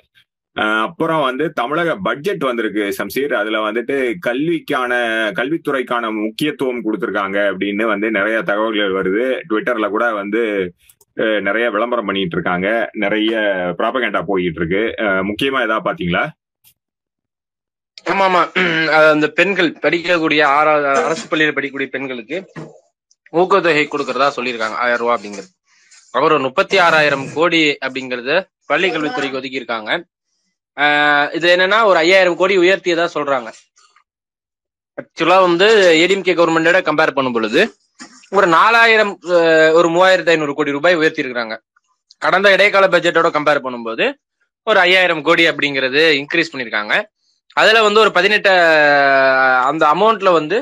அப்புறம் 0.85 1.23
வந்து 1.27 1.45
தமிழக 1.59 1.91
பட்ஜெட் 2.07 2.43
வந்திருக்கு 2.49 2.85
சம்சீர். 2.99 3.33
அதுல 3.41 3.59
வந்துட்டு 3.67 3.97
கல்விக்கான 4.27 4.93
கல்வித்துறைக்கான 5.39 6.11
முக்கியத்துவம் 6.23 6.83
கொடுத்துருக்காங்க 6.87 7.39
அப்படின்னு 7.51 7.85
வந்து 7.93 8.09
நிறைய 8.19 8.39
தகவல்கள் 8.51 8.97
வருது. 8.99 9.27
ட்விட்டர்ல 9.51 9.89
கூட 9.95 10.07
வந்து 10.21 10.43
நிறைய 11.47 11.67
விளம்பரம் 11.75 12.09
பண்ணிட்டு 12.09 12.37
இருக்காங்க. 12.37 12.69
நிறைய 13.05 13.33
ப்ராபகேண்டா 13.79 14.23
போயிட்டு 14.29 14.61
இருக்கு. 14.61 14.83
முக்கியமா 15.31 15.65
ஏதாவது 15.67 15.87
பாத்தீங்களா? 15.89 16.25
ஆமா 18.11 18.27
ஆமா 18.29 18.43
அது 18.97 19.09
அந்த 19.15 19.27
பெண்கள் 19.39 19.71
படிக்கக்கூடிய 19.83 20.43
ஆறாவது 20.59 20.87
அரசு 21.09 21.25
பள்ளியில் 21.31 21.57
படிக்கக்கூடிய 21.57 21.89
பெண்களுக்கு 21.97 22.39
ஊக்கத்தொகை 23.41 23.85
கொடுக்கறதா 23.89 24.29
சொல்லியிருக்காங்க. 24.37 24.79
ஆயிரம் 24.85 25.03
ரூபாய் 25.03 25.17
அப்படிங்கிறது. 25.17 25.51
அவர் 26.19 26.35
முப்பத்தி 26.47 26.77
ஆறாயிரம் 26.85 27.27
கோடி 27.35 27.61
அப்படிங்கறது 27.87 28.37
பள்ளி 28.71 28.89
கல்வித்துறைக்கு 28.91 29.39
ஒதுக்கி 29.41 29.61
இருக்காங்க 29.63 29.91
இது 31.37 31.47
என்னன்னா 31.55 31.79
ஒரு 31.87 31.99
ஐயாயிரம் 31.99 32.37
கோடி 32.37 32.55
உயர்த்தியதா 32.59 33.07
சொல்றாங்க. 33.15 33.49
ஆக்சுவலா 34.99 35.37
வந்து 35.45 35.67
ஏடிஎம்கே 36.01 36.35
கவர்மெண்டோட 36.39 36.79
கம்பேர் 36.89 37.17
பண்ணும் 37.17 37.37
பொழுது 37.37 37.61
ஒரு 38.33 38.47
நாலாயிரம் 38.55 39.13
ஒரு 39.79 39.89
மூவாயிரத்தி 39.95 40.33
ஐநூறு 40.33 40.53
கோடி 40.55 40.71
ரூபாய் 40.71 40.99
உயர்த்தி 41.01 41.23
இருக்கிறாங்க 41.23 41.55
கடந்த 42.23 42.49
இடைக்கால 42.57 42.87
பட்ஜெட்டோட 42.93 43.29
கம்பேர் 43.37 43.65
பண்ணும்போது 43.65 44.05
ஒரு 44.67 44.79
ஐயாயிரம் 44.81 45.23
கோடி 45.23 45.45
அப்படிங்கறது 45.51 46.03
இன்க்ரீஸ் 46.21 46.53
பண்ணிருக்காங்க 46.53 46.95
அதுல 47.57 47.79
வந்து 47.87 48.03
ஒரு 48.03 48.11
பதினெட்டு 48.19 48.51
அந்த 49.69 49.85
அமௌண்ட்ல 49.95 50.33
வந்து 50.33 50.59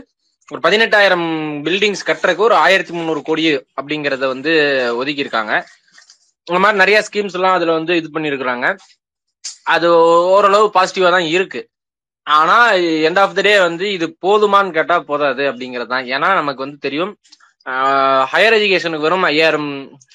ஒரு 0.49 0.61
பதினெட்டாயிரம் 0.65 1.27
பில்டிங்ஸ் 1.67 2.07
கட்டுறதுக்கு 2.09 2.47
ஒரு 2.47 2.57
ஆயிரத்தி 2.65 2.93
முந்நூறு 2.95 3.21
கோடி 3.23 3.43
அப்படிங்கறத 3.79 4.27
வந்து 4.27 4.53
ஒதுக்கி 5.01 5.25
இருக்காங்க 5.25 5.53
இந்த 6.47 6.59
மாதிரி 6.59 6.81
நிறைய 6.83 6.99
ஸ்கீம்ஸ் 7.09 7.37
எல்லாம் 7.39 7.57
அதுல 7.59 7.75
வந்து 7.79 7.93
இது 8.01 8.09
பண்ணிருக்கிறாங்க 8.15 8.67
அது 9.75 9.89
ஓரளவு 10.35 10.67
பாசிட்டிவா 10.77 11.11
தான் 11.17 11.29
இருக்கு. 11.37 11.61
ஆனா 12.27 12.57
எண்ட் 13.09 13.21
ஆஃப் 13.23 13.37
த 13.39 13.43
டே 13.47 13.53
வந்து 13.69 13.85
இது 13.97 14.07
போதுமான்னு 14.25 14.77
கேட்டா 14.79 14.97
போதாது 15.11 15.43
அப்படிங்கிறது 15.51 15.91
தான். 15.95 16.07
ஏன்னா 16.15 16.29
நமக்கு 16.41 16.65
வந்து 16.65 16.79
தெரியும் 16.87 17.13
ஹையர் 18.33 18.57
எஜுகேஷனுக்கு 18.59 19.07
வெறும் 19.07 19.27
ஐயாயிரம் 19.31 19.71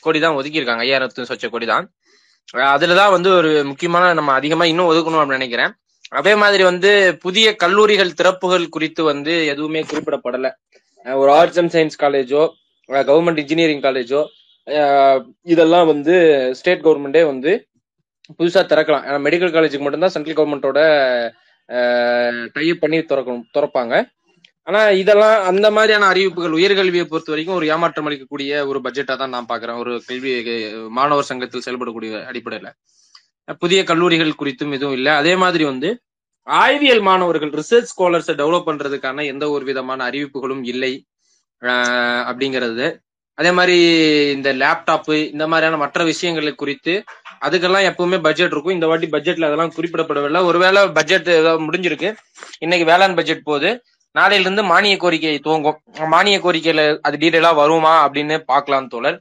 கோடி 0.05 0.19
தான் 0.25 0.37
ஒதுக்கியிருக்காங்க. 0.39 0.83
ஐயாயிரத்து 0.85 1.29
சொச்ச 1.31 1.47
கோடி 1.53 1.65
தான். 1.73 1.85
அதுலதான் 2.75 3.13
வந்து 3.15 3.29
ஒரு 3.39 3.51
முக்கியமான 3.71 4.05
நம்ம 4.19 4.31
அதிகமா 4.39 4.65
இன்னும் 4.71 4.89
ஒதுக்கணும் 4.91 5.21
அப்படின்னு 5.21 5.39
நினைக்கிறேன். 5.39 5.71
அதே 6.19 6.33
மாதிரி 6.41 6.63
வந்து 6.69 6.89
புதிய 7.25 7.47
கல்லூரிகள் 7.63 8.17
திறப்புகள் 8.19 8.65
குறித்து 8.75 9.01
வந்து 9.11 9.33
எதுவுமே 9.53 9.81
குறிப்பிடப்படல. 9.91 10.49
ஒரு 11.05 11.31
ஆர்ட்ஸ் 11.37 11.59
அண்ட் 11.61 11.73
சயின்ஸ் 11.75 12.01
காலேஜோ 12.03 12.41
கவர்மெண்ட் 13.09 13.41
இன்ஜினியரிங் 13.43 13.83
காலேஜோ 13.85 14.21
இதெல்லாம் 15.53 15.87
வந்து 15.93 16.15
ஸ்டேட் 16.59 16.83
கவர்மெண்டே 16.85 17.23
வந்து 17.31 17.51
புதுசா 18.39 18.61
திறக்கலாம். 18.71 19.05
ஏன்னா 19.07 19.19
மெடிக்கல் 19.27 19.53
காலேஜுக்கு 19.55 19.85
மட்டும்தான் 19.85 20.13
சென்ட்ரல் 20.15 20.37
கவர்மெண்ட்டோட 20.39 20.79
டைப் 22.55 22.81
பண்ணி 22.83 22.99
திறக்கணும் 23.11 23.45
திறப்பாங்க. 23.57 23.93
ஆனா 24.67 24.81
இதெல்லாம் 25.01 25.37
அந்த 25.51 25.67
மாதிரியான 25.75 26.07
அறிவிப்புகள் 26.11 26.57
உயர்கல்வியை 26.59 27.05
பொறுத்த 27.05 27.31
வரைக்கும் 27.33 27.55
ஒரு 27.55 27.65
ஏமாற்றம் 27.73 28.07
அளிக்கக்கூடிய 28.09 28.51
ஒரு 28.69 28.79
பட்ஜெட்டா 28.83 29.15
தான் 29.21 29.33
நான் 29.35 29.49
பாக்குறேன் 29.49 29.79
ஒரு 29.83 29.93
கல்வி 30.07 30.31
மாணவர் 30.97 31.29
சங்கத்தில் 31.29 31.65
செயல்படக்கூடிய 31.65 32.11
அடிப்படையில. 32.31 32.69
புதிய 33.63 33.79
கல்லூரிகள் 33.89 34.39
குறித்தும் 34.41 34.75
எதுவும் 34.77 34.95
இல்லை. 34.99 35.11
அதே 35.21 35.33
மாதிரி 35.43 35.63
வந்து 35.71 35.89
ஆய்வியல் 36.47 37.03
மாணவர்கள் 37.09 37.51
ரிசர்ச் 37.59 37.89
ஸ்காலர்ஸை 37.91 38.33
டெவலப் 38.41 38.67
பண்றதுக்கான 38.69 39.25
எந்த 39.33 39.45
ஒரு 39.55 39.65
விதமான 39.71 40.03
அறிவிப்புகளும் 40.09 40.63
இல்லை. 40.73 40.93
அப்படிங்கிறது. 42.29 42.87
அதே 43.37 43.51
மாதிரி 43.57 43.77
இந்த 44.37 44.49
லேப்டாப்பு 44.61 45.15
இந்த 45.33 45.45
மாதிரியான 45.51 45.79
மற்ற 45.83 46.03
விஷயங்களை 46.09 46.51
குறித்து 46.61 46.93
அதுக்கெல்லாம் 47.45 47.87
எப்பவுமே 47.89 48.17
பட்ஜெட் 48.27 48.53
இருக்கும். 48.53 48.73
இந்த 48.73 48.87
வாட்டி 48.87 49.07
பட்ஜெட்ல 49.07 49.49
அதெல்லாம் 49.49 49.73
குறிப்பிடப்படவில்லை. 49.77 50.41
ஒருவேளை 50.45 50.81
பட்ஜெட் 50.97 51.29
ஏதாவது 51.39 51.65
முடிஞ்சிருக்கு. 51.67 52.09
இன்னைக்கு 52.59 52.87
வேளாண் 52.91 53.15
பட்ஜெட் 53.15 53.43
போகுது. 53.43 53.71
நாளையில 54.19 54.45
இருந்து 54.47 54.63
மானிய 54.63 54.97
கோரிக்கை 54.97 55.39
துவங்கும். 55.39 55.77
மானிய 56.13 56.37
கோரிக்கையில 56.39 56.81
அது 57.01 57.17
டீடைலா 57.17 57.51
வருமா 57.55 57.93
அப்படின்னு 58.07 58.35
பார்க்கலாம் 58.51 58.87
தோழர். 58.87 59.17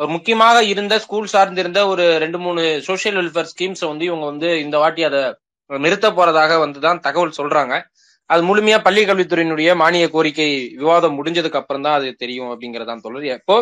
ஒரு 0.00 0.08
முக்கியமாக 0.08 0.62
இருந்த 0.62 0.94
ஸ்கூல் 0.98 1.28
சார்ந்திருந்த 1.32 1.80
ஒரு 1.86 2.04
ரெண்டு 2.18 2.38
மூணு 2.38 2.62
சோசியல் 2.86 3.18
வெல்ஃபேர் 3.20 3.50
ஸ்கீம்ஸ் 3.52 3.84
வந்து 3.90 4.04
இவங்க 4.04 4.24
வந்து 4.24 4.48
இந்த 4.64 4.78
வாட்டி 4.78 5.02
அதை 5.02 5.22
நிறுத்த 5.70 6.08
போறதாக 6.10 6.58
வந்துதான் 6.64 6.98
தகவல் 7.06 7.38
சொல்றாங்க. 7.38 7.74
அது 8.30 8.42
முழுமையா 8.48 8.78
பள்ளி 8.82 9.02
கல்வித்துறையினுடைய 9.04 9.70
மானிய 9.76 10.10
கோரிக்கை 10.10 10.48
விவாதம் 10.76 11.16
முடிஞ்சதுக்கு 11.18 11.60
அப்புறம் 11.60 11.82
தான் 11.82 11.96
அது 11.98 12.08
தெரியும் 12.22 12.50
அப்படிங்கறதான் 12.52 13.02
தோழர். 13.04 13.26
எப்போ 13.38 13.56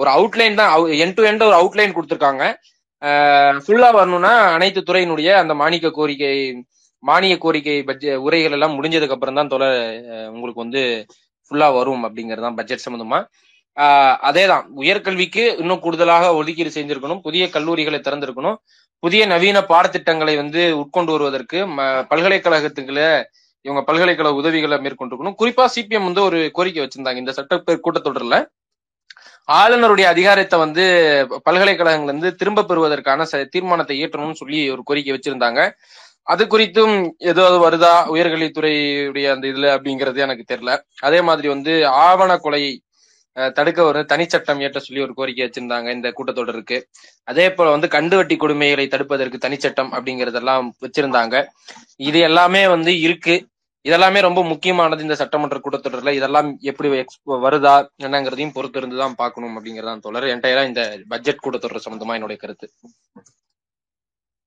ஒரு 0.00 0.10
அவுட்லைன் 0.10 0.54
தான் 0.54 0.72
என் 1.04 1.14
டு 1.14 1.22
எண்ட் 1.30 1.44
ஒரு 1.48 1.56
அவுட்லைன் 1.60 1.94
கொடுத்துருக்காங்க. 1.96 2.44
ஃபுல்லா 3.64 3.88
வரணும்னா 3.98 4.32
அனைத்து 4.56 4.80
துறையினுடைய 4.88 5.28
அந்த 5.42 5.54
மானிய 5.62 5.90
கோரிக்கை 5.98 6.34
மானிய 7.08 7.34
கோரிக்கை 7.44 7.76
பட்ஜெட் 7.88 8.22
உரைகள் 8.26 8.54
எல்லாம் 8.56 8.76
முடிஞ்சதுக்கு 8.76 9.16
அப்புறம் 9.16 9.38
தான் 9.38 9.50
தொலை 9.54 9.68
உங்களுக்கு 10.34 10.64
வந்து 10.64 10.82
ஃபுல்லா 11.46 11.68
வரும் 11.78 12.04
அப்படிங்கிறது 12.06 12.46
தான் 12.46 12.56
பட்ஜெட் 12.58 12.84
சம்பந்தமா. 12.86 13.18
அதே 14.28 14.44
தான் 14.50 14.64
உயர்கல்விக்கு 14.82 15.42
இன்னும் 15.62 15.82
கூடுதலாக 15.84 16.26
ஒதுக்கீடு 16.40 16.70
செஞ்சிருக்கணும். 16.76 17.20
புதிய 17.26 17.44
கல்லூரிகளை 17.56 17.98
திறந்திருக்கணும். 18.06 18.56
புதிய 19.02 19.22
நவீன 19.32 19.58
பாடத்திட்டங்களை 19.72 20.34
வந்து 20.42 20.62
உட்கொண்டு 20.82 21.12
வருவதற்கு 21.14 21.58
பல்கலைக்கழகத்துக்குள்ள 22.12 23.02
இவங்க 23.66 23.80
பல்கலைக்கழக 23.88 24.40
உதவிகளை 24.40 24.76
மேற்கொண்டிருக்கணும். 24.84 25.36
குறிப்பா 25.40 25.64
சிபிஎம் 25.74 26.08
வந்து 26.08 26.22
ஒரு 26.28 26.38
கோரிக்கை 26.56 26.82
வச்சிருந்தாங்க. 26.84 27.22
இந்த 27.24 27.32
சட்டப்பேர் 27.38 27.84
கூட்டத்தொடர்ல 27.86 28.36
ஆளுநருடைய 29.48 30.06
அதிகாரத்தை 30.14 30.56
வந்து 30.58 30.84
பல்கலைக்கழகங்கள் 31.46 32.12
வந்து 32.12 32.30
திரும்ப 32.40 32.64
பெறுவதற்கான 32.70 33.26
தீர்மானத்தை 33.54 33.96
இயற்றணும்னு 34.00 34.40
சொல்லி 34.40 34.60
ஒரு 34.70 34.82
கோரிக்கை 34.82 35.12
வச்சிருந்தாங்க. 35.16 35.60
அது 36.32 36.44
குறித்தும் 36.44 36.94
ஏதாவது 37.30 37.58
வருதா? 37.64 37.92
உயர்கல்வித்துறையுடைய 38.14 39.26
அந்த 39.34 39.44
இதுல 39.52 39.66
அப்படிங்கிறது 39.76 40.18
எனக்கு 40.26 40.44
தெரியல. 40.52 40.72
அதே 41.08 41.20
மாதிரி 41.20 41.48
வந்து 41.48 41.72
ஆவண 41.86 42.32
கொலையை 42.44 42.72
தடுக்க 43.56 43.80
ஒரு 43.82 44.00
தனிச்சட்டம் 44.12 44.60
ஏற்ற 44.66 44.78
சொல்லி 44.80 45.00
ஒரு 45.06 45.12
கோரிக்கை 45.14 45.42
வச்சிருந்தாங்க 45.46 45.88
இந்த 45.96 46.08
கூட்டத்தொடருக்கு. 46.16 46.78
அதே 47.24 47.46
போல 47.52 47.74
வந்து 47.74 47.88
கண்டுவட்டி 47.96 48.36
கொடுமைகளை 48.42 48.86
தடுப்பதற்கு 48.94 49.38
தனிச்சட்டம் 49.46 49.92
அப்படிங்கறதெல்லாம் 49.96 50.70
வச்சிருந்தாங்க. 50.86 51.44
இது 52.08 52.18
எல்லாமே 52.28 52.62
வந்து 52.74 52.94
இருக்கு. 53.00 53.36
இதெல்லாமே 53.86 54.20
ரொம்ப 54.26 54.40
முக்கியமானது 54.44 55.04
இந்த 55.06 55.16
சட்டமன்ற 55.20 55.58
கூட்டத்தொடர்ல. 55.64 56.12
இதெல்லாம் 56.18 56.48
எப்படி 56.70 56.88
வருதா 57.44 57.74
என்னங்கிறதையும் 58.06 58.54
பொறுத்து 58.54 58.78
இருந்து 58.80 58.96
தான் 59.02 59.18
பார்க்கணும் 59.22 59.56
அப்படிங்கறதான் 59.58 60.04
தொடர் 60.06 60.26
என்டையரா 60.34 60.62
இந்த 60.70 60.82
பட்ஜெட் 61.08 61.42
கூட்டத்தொடர் 61.44 61.86
சம்பந்தமா 61.86 62.16
என்னுடைய 62.18 62.38
கருத்து. 62.42 62.68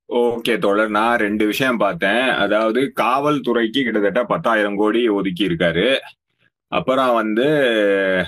ஓகே 0.09 0.53
தொடர் 0.59 0.89
நான் 0.89 1.19
ரெண்டு 1.25 1.45
விஷயம் 1.45 1.81
பார்த்தேன். 1.85 2.23
அதாவது 2.43 2.79
காவல்துறைக்கு 3.01 3.81
கிட்டத்தட்ட 3.83 4.21
பத்தாயிரம் 4.23 4.79
கோடி 4.81 5.01
ஒதுக்கி 5.17 5.43
இருக்காரு. 5.47 5.87
அப்புறம் 6.71 7.13
வந்து 7.13 7.45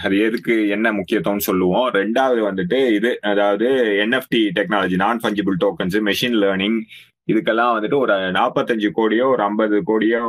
அது 0.03 0.15
எதுக்கு 0.27 0.53
என்ன 0.75 0.88
முக்கியத்துவம்னு 0.91 1.48
சொல்லுவோம். 1.48 1.88
ரெண்டாவது 2.00 2.41
வந்துட்டு 2.50 2.80
இது 2.98 3.10
அதாவது 3.32 3.68
NFT 4.03 4.41
technology 4.60 4.96
non 4.96 5.22
fungible 5.24 5.58
tokens 5.65 5.98
machine 6.10 6.38
learning 6.44 6.80
இதுக்கெல்லாம் 7.28 7.74
வந்துட்டு 7.75 7.98
ஒரு 8.04 8.13
நாற்பத்தஞ்சு 8.38 8.90
கோடியோ 9.00 9.25
ஒரு 9.34 9.42
ஐம்பது 9.44 9.78
கோடியோ 9.90 10.22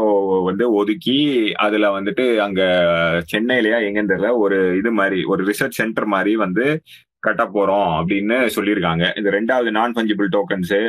வந்து 0.49 0.65
ஒதுக்கி 0.81 1.19
அதுல 1.67 1.89
வந்துட்டு 1.99 2.25
அங்க 2.47 2.63
சென்னையிலயா 3.33 3.79
எங்கன்னு 3.87 4.13
தெரியல 4.13 4.31
ஒரு 4.45 4.59
இது 4.81 4.91
மாதிரி 4.93 5.19
ஒரு 5.25 5.43
ரிசர்ச் 5.51 5.81
சென்டர் 5.81 6.07
மாதிரி 6.07 6.35
வந்து 6.37 6.67
கட்ட 7.27 7.43
போறோம் 7.55 7.91
அப்படின்னு 8.01 8.37
சொல்லியிருக்காங்க. 8.57 9.05
இது 9.19 9.29
ரெண்டாவது 9.31 9.71
நான் 9.79 9.95
ஃபஞ்சிபிள் 9.97 10.29
டோக்கன்ஸு 10.37 10.81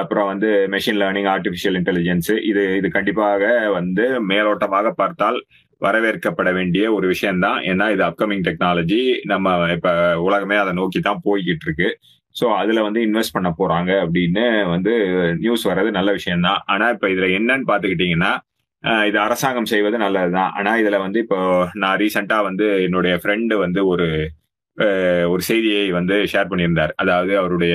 அப்புறம் 0.00 0.26
வந்து 0.26 0.48
மெஷின் 0.74 0.98
லேர்னிங் 1.02 1.28
ஆர்டிஃபிஷியல் 1.34 1.76
இன்டெலிஜென்ஸ் 1.78 2.30
இது 2.50 2.62
இது 2.76 2.88
கண்டிப்பாக 2.90 3.44
வந்து 3.68 4.04
மேலோட்டமாக 4.32 4.90
பார்த்தால் 4.90 5.38
வரவேற்கப்பட 5.82 6.50
வேண்டிய 6.58 6.84
ஒரு 6.92 7.06
விஷயம்தான். 7.06 7.58
ஏன்னா 7.70 7.86
இது 7.94 8.02
அப்கமிங் 8.10 8.44
டெக்னாலஜி 8.48 9.00
நம்ம 9.24 9.56
இப்ப 9.76 9.88
உலகமே 10.26 10.56
அதை 10.56 10.72
நோக்கி 10.72 11.00
தான் 11.00 11.20
போய்கிட்டு 11.24 11.66
இருக்கு. 11.68 11.88
ஸோ 12.36 12.46
அதில் 12.60 12.84
வந்து 12.86 13.00
இன்வெஸ்ட் 13.06 13.36
பண்ண 13.36 13.50
போகிறாங்க 13.58 13.90
அப்படின்னு 14.04 14.44
வந்து 14.74 14.92
நியூஸ் 15.42 15.64
வர்றது 15.70 15.90
நல்ல 15.98 16.10
விஷயம்தான். 16.18 16.60
ஆனால் 16.72 16.92
இப்போ 16.96 17.08
இதில் 17.14 17.34
என்னன்னு 17.38 17.68
பார்த்துக்கிட்டிங்கன்னா 17.70 18.32
இது 19.08 19.18
அரசாங்கம் 19.26 19.70
செய்வது 19.72 19.96
நல்லது 20.04 20.32
தான் 20.38 20.50
ஆனால் 20.58 20.80
இதில் 20.82 21.02
வந்து 21.04 21.18
இப்போ 21.24 21.38
நான் 21.82 21.98
ரீசெண்டா 22.02 22.38
வந்து 22.48 22.66
என்னுடைய 22.86 23.14
ஃப்ரெண்டு 23.22 23.54
வந்து 23.64 23.80
ஒரு 23.92 24.08
ஒரு 25.32 25.42
செய்தியை 25.50 25.84
வந்து 25.98 26.14
ஷேர் 26.32 26.50
பண்ணியிருந்தார். 26.50 26.92
அதாவது 27.02 27.32
அவருடைய 27.42 27.74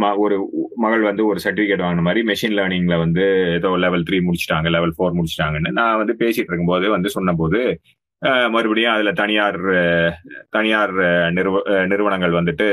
ம 0.00 0.10
ஒரு 0.24 0.36
மகள் 0.84 1.04
வந்து 1.08 1.22
ஒரு 1.30 1.38
சர்டிஃபிகேட் 1.44 1.82
வாங்கின 1.84 2.04
மாதிரி 2.08 2.20
மெஷின் 2.30 2.56
லேர்னிங்கில் 2.58 3.02
வந்து 3.04 3.24
ஏதோ 3.58 3.70
லெவல் 3.84 4.04
த்ரீ 4.08 4.18
முடிச்சிட்டாங்க 4.26 4.68
லெவல் 4.76 4.94
ஃபோர் 4.96 5.16
முடிச்சிட்டாங்கன்னு 5.18 5.72
நான் 5.78 6.00
வந்து 6.02 6.14
பேசிகிட்டு 6.22 6.50
இருக்கும்போது 6.50 6.86
வந்து 6.96 7.10
சொன்னபோது 7.16 7.60
மறுபடியும் 8.54 8.94
அதில் 8.94 9.18
தனியார் 9.20 9.60
தனியார் 10.56 10.94
நிறுவ 11.36 11.62
நிறுவனங்கள் 11.92 12.38
வந்துட்டு 12.40 12.68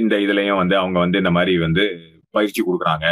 இந்த 0.00 0.14
இதுலயும் 0.24 0.60
வந்து 0.62 0.76
அவங்க 0.82 0.98
வந்து 1.04 1.20
இந்த 1.22 1.32
மாதிரி 1.36 1.54
வந்து 1.66 1.84
பயிற்சி 2.36 2.60
கொடுக்குறாங்க. 2.62 3.06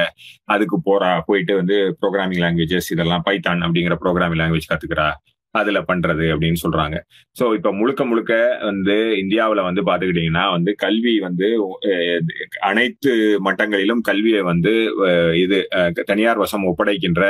அதுக்கு 0.54 0.76
போறா 0.86 1.10
போயிட்டு 1.26 1.52
வந்து 1.60 1.76
ப்ரோக்ராமிங் 2.00 2.42
லாங்குவேஜஸ் 2.44 2.88
இதெல்லாம் 2.94 3.26
பைத்தான் 3.28 3.64
அப்படிங்கிற 3.66 3.96
ப்ரோக்ராமிங் 4.04 4.40
லாங்குவேஜ் 4.40 4.70
கத்துக்கிறா. 4.72 5.08
அதுல 5.54 5.78
பண்றது 5.88 6.26
அப்படின்னு 6.34 6.58
சொல்றாங்க. 6.62 6.96
ஸோ 7.38 7.44
இப்ப 7.56 7.70
முழுக்க 7.78 8.02
முழுக்க 8.10 8.32
வந்து 8.68 8.94
இந்தியாவில 9.22 9.62
வந்து 9.66 9.82
பாத்துக்கிட்டீங்கன்னா 9.88 10.44
வந்து 10.54 10.70
கல்வி 10.84 11.14
வந்து 11.26 11.48
அனைத்து 12.68 13.12
மட்டங்களிலும் 13.46 14.02
கல்வியை 14.08 14.40
வந்து 14.50 14.72
இது 15.44 15.58
தனியார் 16.10 16.42
வசம் 16.44 16.64
ஒப்படைக்கின்ற 16.70 17.22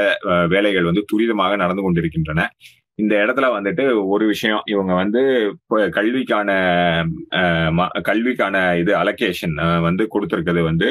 வேலைகள் 0.54 0.88
வந்து 0.90 1.04
துரிதமாக 1.12 1.56
நடந்து 1.56 1.85
கொண்டிருக்கின்றன. 1.87 2.47
இந்த 2.99 3.14
இடத்துல 3.25 3.46
வந்துட்டு 3.56 3.84
ஒரு 4.14 4.25
விஷயம் 4.32 4.62
இவங்க 4.72 4.92
வந்து 4.94 5.20
கல்விக்கான 5.96 6.50
கல்விக்கான 8.08 8.56
இது 8.80 8.92
அலகேஷன் 9.02 9.54
வந்து 9.87 10.04
கொடுத்துருக்கிறது 10.14 10.62
வந்து 10.70 10.88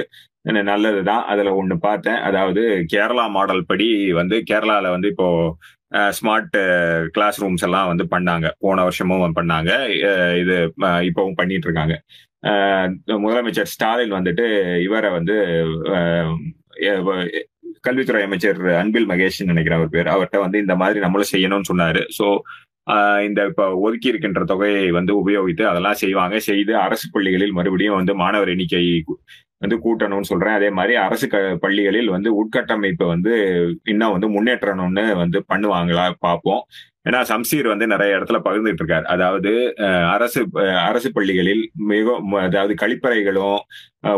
நல்லதுதான். 0.70 1.24
அதுல 1.31 1.51
ஒண்ணு 1.62 1.75
பார்த்தேன். 1.88 2.20
அதாவது 2.29 2.62
கேரளா 2.93 3.25
மாடல் 3.38 3.67
படி 3.72 3.88
வந்து 4.22 4.38
கேரளால 4.51 4.89
வந்து 4.96 5.10
இப்போ 5.13 5.27
ஸ்மார்ட் 6.17 6.58
கிளாஸ் 7.15 7.39
ரூம்ஸ் 7.43 7.65
எல்லாம் 7.67 7.89
வந்து 7.91 8.05
பண்ணாங்க. 8.15 8.48
போன 8.65 8.84
வருஷமும் 8.88 9.38
பண்ணாங்க. 9.39 9.72
இது 10.41 10.55
இப்பவும் 11.10 11.39
பண்ணிட்டு 11.39 11.67
இருக்காங்க. 11.70 11.96
முதலமைச்சர் 13.24 13.72
ஸ்டாலின் 13.74 14.17
வந்துட்டு 14.20 14.46
இவரை 14.88 15.10
வந்து 15.17 15.36
கல்வித்துறை 17.82 18.22
அமைச்சர் 18.24 18.60
அன்பில் 18.76 19.10
மகேஷ் 19.10 19.50
நினைக்கிறேன் 19.52 19.80
அவர் 19.80 19.90
பேர். 19.90 20.08
அவர்கிட்ட 20.08 20.40
வந்து 20.40 20.60
இந்த 20.60 20.76
மாதிரி 20.76 21.00
நம்மளும் 21.00 21.32
செய்யணும்னு 21.32 21.70
சொன்னாரு. 21.74 22.02
சோ 22.18 22.26
இந்த 23.28 23.40
இப்போ 23.50 23.66
ஒதுக்கி 23.86 24.08
இருக்கின்ற 24.12 24.42
தொகையை 24.52 24.86
வந்து 25.00 25.14
உபயோகித்து 25.22 25.64
அதெல்லாம் 25.72 26.02
செய்வாங்க. 26.04 26.36
செய்து 26.50 26.74
அரசு 26.86 27.08
பள்ளிகளில் 27.16 27.58
மறுபடியும் 27.58 28.00
வந்து 28.00 28.14
மாணவர் 28.24 28.52
எண்ணிக்கை 28.54 28.84
வந்து 29.64 29.76
கூட்டணும்னு 29.86 30.30
சொல்றேன். 30.30 30.56
அதே 30.60 30.70
மாதிரி 30.78 30.94
அரசு 31.06 31.26
க 31.34 31.40
பள்ளிகளில் 31.64 32.10
வந்து 32.16 32.30
உட்கட்டமைப்பை 32.42 33.08
வந்து 33.14 33.34
இன்னும் 33.92 34.14
வந்து 34.16 34.30
முன்னேற்றணும்னு 34.36 35.04
வந்து 35.24 35.40
பண்ணுவாங்களா 35.52 36.06
பார்ப்போம். 36.28 36.64
ஏன்னா 37.08 37.20
சம்சீர் 37.32 37.68
வந்து 37.72 37.86
நிறைய 37.92 38.18
இடத்துல 38.18 38.40
பகிர்ந்துட்டு 38.48 38.82
இருக்காரு. 38.84 39.06
அதாவது 39.14 39.52
அரசு 40.16 40.42
அரசு 40.88 41.10
பள்ளிகளில் 41.18 41.64
மிக 41.92 42.16
அதாவது 42.48 42.74
கழிப்பறைகளும் 42.84 43.62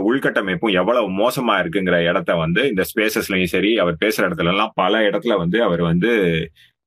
உள்கட்டமைப்பும் 0.10 0.75
எவ்வளவு 0.82 1.08
மோசமா 1.22 1.55
இருக்குங்கிற 1.63 1.98
இடத்த 2.10 2.36
வந்து 2.43 2.63
இந்த 2.72 2.86
ஸ்பேசஸ்லயும் 2.91 3.53
சரி 3.55 3.72
அவர் 3.84 4.01
பேசுற 4.05 4.24
இடத்துல 4.29 4.53
எல்லாம் 4.55 4.75
பல 4.82 5.01
இடத்துல 5.10 5.36
வந்து 5.43 5.60
அவர் 5.67 5.84
வந்து 5.91 6.12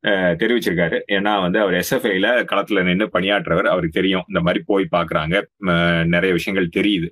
தெரிவிச்சிருக்காரு. 0.04 0.98
ஏன்னா 1.12 1.32
வந்து 1.40 1.58
அவர் 1.60 1.74
எஸ்எஃப்ஐல 1.74 2.28
களத்துல 2.52 2.84
நின்று 2.84 3.06
பணியாற்றுறவர் 3.12 3.72
அவருக்கு 3.72 4.00
தெரியும். 4.00 4.24
இந்த 4.28 4.40
மாதிரி 4.40 4.64
போய் 4.66 4.86
பாக்குறாங்க. 4.96 5.42
நிறைய 6.04 6.32
விஷயங்கள் 6.34 6.82
தெரியுது. 6.82 7.08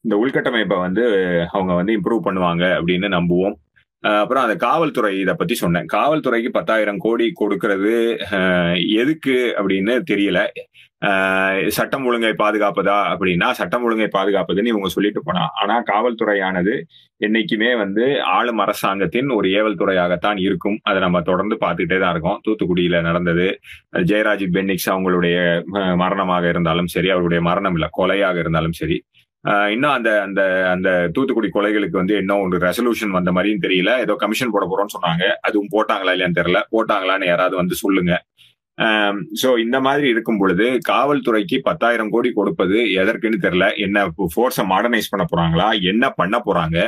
இந்த 0.00 0.16
உள்கட்டமைப்பை 0.16 0.78
வந்து 0.78 1.04
அவங்க 1.52 1.74
வந்து 1.74 1.92
இம்ப்ரூவ் 1.98 2.26
பண்ணுவாங்க 2.26 2.64
அப்படின்னு 2.78 3.08
நம்புவோம். 3.18 3.56
அப்புறம் 4.20 4.44
அந்த 4.46 4.56
காவல்துறை 4.66 5.12
இதை 5.22 5.34
பத்தி 5.38 5.54
சொன்னேன். 5.60 5.86
காவல்துறைக்கு 5.96 6.50
பத்தாயிரம் 6.56 7.02
கோடி 7.04 7.26
கொடுக்கறது 7.40 7.94
எதுக்கு 9.02 9.36
அப்படின்னு 9.58 9.94
தெரியல. 10.10 10.40
சட்டம் 11.76 12.04
ஒழுங்கை 12.08 12.30
பாதுகாப்பதா 12.42 12.96
அப்படின்னா 13.12 13.48
சட்டம் 13.58 13.84
ஒழுங்கை 13.86 14.06
பாதுகாப்பதுன்னு 14.14 14.72
இவங்க 14.72 14.88
சொல்லிட்டு 14.94 15.20
போனா 15.26 15.42
ஆனா 15.62 15.74
காவல்துறையானது 15.90 16.74
என்னைக்குமே 17.26 17.70
வந்து 17.82 18.04
ஆளும் 18.36 18.62
அரசாங்கத்தின் 18.64 19.28
ஒரு 19.36 19.48
ஏவல் 19.58 19.78
துறையாகத்தான் 19.82 20.38
இருக்கும். 20.46 20.78
அதை 20.88 20.98
நம்ம 21.04 21.20
தொடர்ந்து 21.28 21.56
பார்த்துக்கிட்டே 21.64 21.98
தான் 22.04 22.14
இருக்கோம். 22.14 22.40
தூத்துக்குடியில 22.46 23.02
நடந்தது. 23.08 23.46
ஜெயராஜ் 24.10 24.46
பென்னிக்ஸ் 24.56 24.90
அவங்களுடைய 24.94 25.36
மரணமாக 26.04 26.46
இருந்தாலும் 26.54 26.90
சரி 26.94 27.10
அவருடைய 27.16 27.42
மரணம் 27.50 27.76
இல்லை 27.78 27.90
கொலையாக 28.00 28.38
இருந்தாலும் 28.44 28.78
சரி. 28.80 28.98
இன்னும் 29.74 29.94
அந்த 29.96 30.10
அந்த 30.26 30.42
அந்த 30.74 30.88
தூத்துக்குடி 31.14 31.48
கொலைகளுக்கு 31.56 32.00
வந்து 32.02 32.14
இன்னும் 32.22 32.44
ஒரு 32.46 32.56
ரெசல்யூஷன் 32.68 33.16
வந்த 33.16 33.30
மாதிரியும் 33.34 33.64
தெரியல. 33.66 33.90
ஏதோ 34.04 34.14
கமிஷன் 34.22 34.54
போட 34.54 34.64
போறோம்னு 34.70 34.94
சொன்னாங்க. 34.96 35.24
அதுவும் 35.48 35.72
போட்டாங்களா 35.74 36.14
இல்லையான்னு 36.14 36.38
தெரியல. 36.40 36.60
போட்டாங்களான்னு 36.74 37.30
யாராவது 37.32 37.56
வந்து 37.62 37.76
சொல்லுங்க. 37.84 38.14
ஸோ 39.40 39.48
இந்த 39.64 39.76
மாதிரி 39.84 40.06
இருக்கும் 40.14 40.40
பொழுது 40.40 40.66
காவல்துறைக்கு 40.90 41.56
பத்தாயிரம் 41.68 42.10
கோடி 42.14 42.30
கொடுப்பது 42.38 42.78
எதற்குன்னு 43.02 43.38
தெரியல. 43.44 43.66
என்ன 43.84 44.02
ஃபோர்ஸை 44.34 44.64
மாடர்னைஸ் 44.72 45.10
பண்ண 45.12 45.24
போறாங்களா? 45.30 45.68
என்ன 45.92 46.10
பண்ண 46.18 46.38
போறாங்க? 46.48 46.78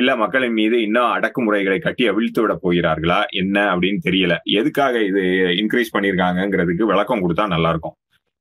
இல்ல 0.00 0.16
மக்களின் 0.22 0.56
மீது 0.60 0.76
இன்னும் 0.86 1.12
அடக்குமுறைகளை 1.16 1.78
கட்டி 1.86 2.06
அவிழ்த்து 2.12 2.42
விட 2.42 2.54
போகிறார்களா? 2.64 3.20
என்ன 3.42 3.56
அப்படின்னு 3.72 4.02
தெரியல. 4.08 4.36
எதுக்காக 4.60 5.02
இது 5.10 5.24
இன்க்ரீஸ் 5.62 5.94
பண்ணியிருக்காங்கிறதுக்கு 5.96 6.90
விளக்கம் 6.92 7.24
கொடுத்தா 7.24 7.46
நல்லா 7.54 7.72
இருக்கும் 7.74 7.96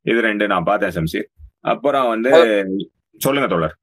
இது 0.05 0.19
ரெண்டு 0.29 0.47
நான் 0.53 0.69
பார்த்தேன் 0.69 0.97
சம்சீர். 0.99 1.27
அப்புறம் 1.73 2.09
வந்து 2.13 2.33
சொல்லுங்க 3.17 3.49
தோழர். 3.49 3.75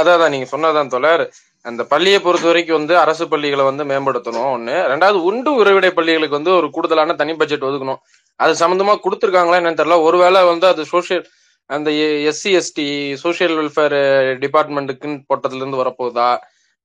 அதான் 0.00 0.28
நீங்க 0.28 0.56
சொன்னதான் 0.56 0.86
தோழர். 0.86 1.32
அந்த 1.62 1.84
பள்ளியை 1.84 2.20
பொறுத்த 2.20 2.46
வரைக்கும் 2.46 2.76
வந்து 2.76 2.98
அரசு 2.98 3.28
பள்ளிகளை 3.28 3.64
வந்து 3.64 3.84
மேம்படுத்தணும். 3.84 4.52
ஒண்ணு. 4.56 4.74
ரெண்டாவது 4.92 5.20
உண்டு 5.30 5.54
உறவிடை 5.54 5.90
பள்ளிகளுக்கு 5.90 6.34
வந்து 6.34 6.54
ஒரு 6.54 6.70
கூடுதலான 6.70 7.14
தனி 7.14 7.34
பட்ஜெட் 7.34 7.62
ஒதுக்கணும். 7.62 7.96
அது 8.36 8.66
சம்பந்தமா 8.66 8.98
கொடுத்துருக்காங்களா 9.04 9.60
என்னன்னு 9.60 9.80
தெரியல. 9.80 10.00
ஒருவேளை 10.00 10.44
வந்து 10.44 10.66
அது 10.66 10.84
சோசியல் 10.92 11.24
அந்த 11.66 11.90
எஸ்சி 11.90 12.60
எஸ்டி 12.60 13.16
சோசியல் 13.22 13.54
வெல்ஃபேர் 13.58 13.96
டிபார்ட்மெண்ட்டுக்குன்னு 14.44 15.22
போட்டதுல 15.28 15.54
இருந்து 15.54 15.76
வரப்போகுதா? 15.76 16.38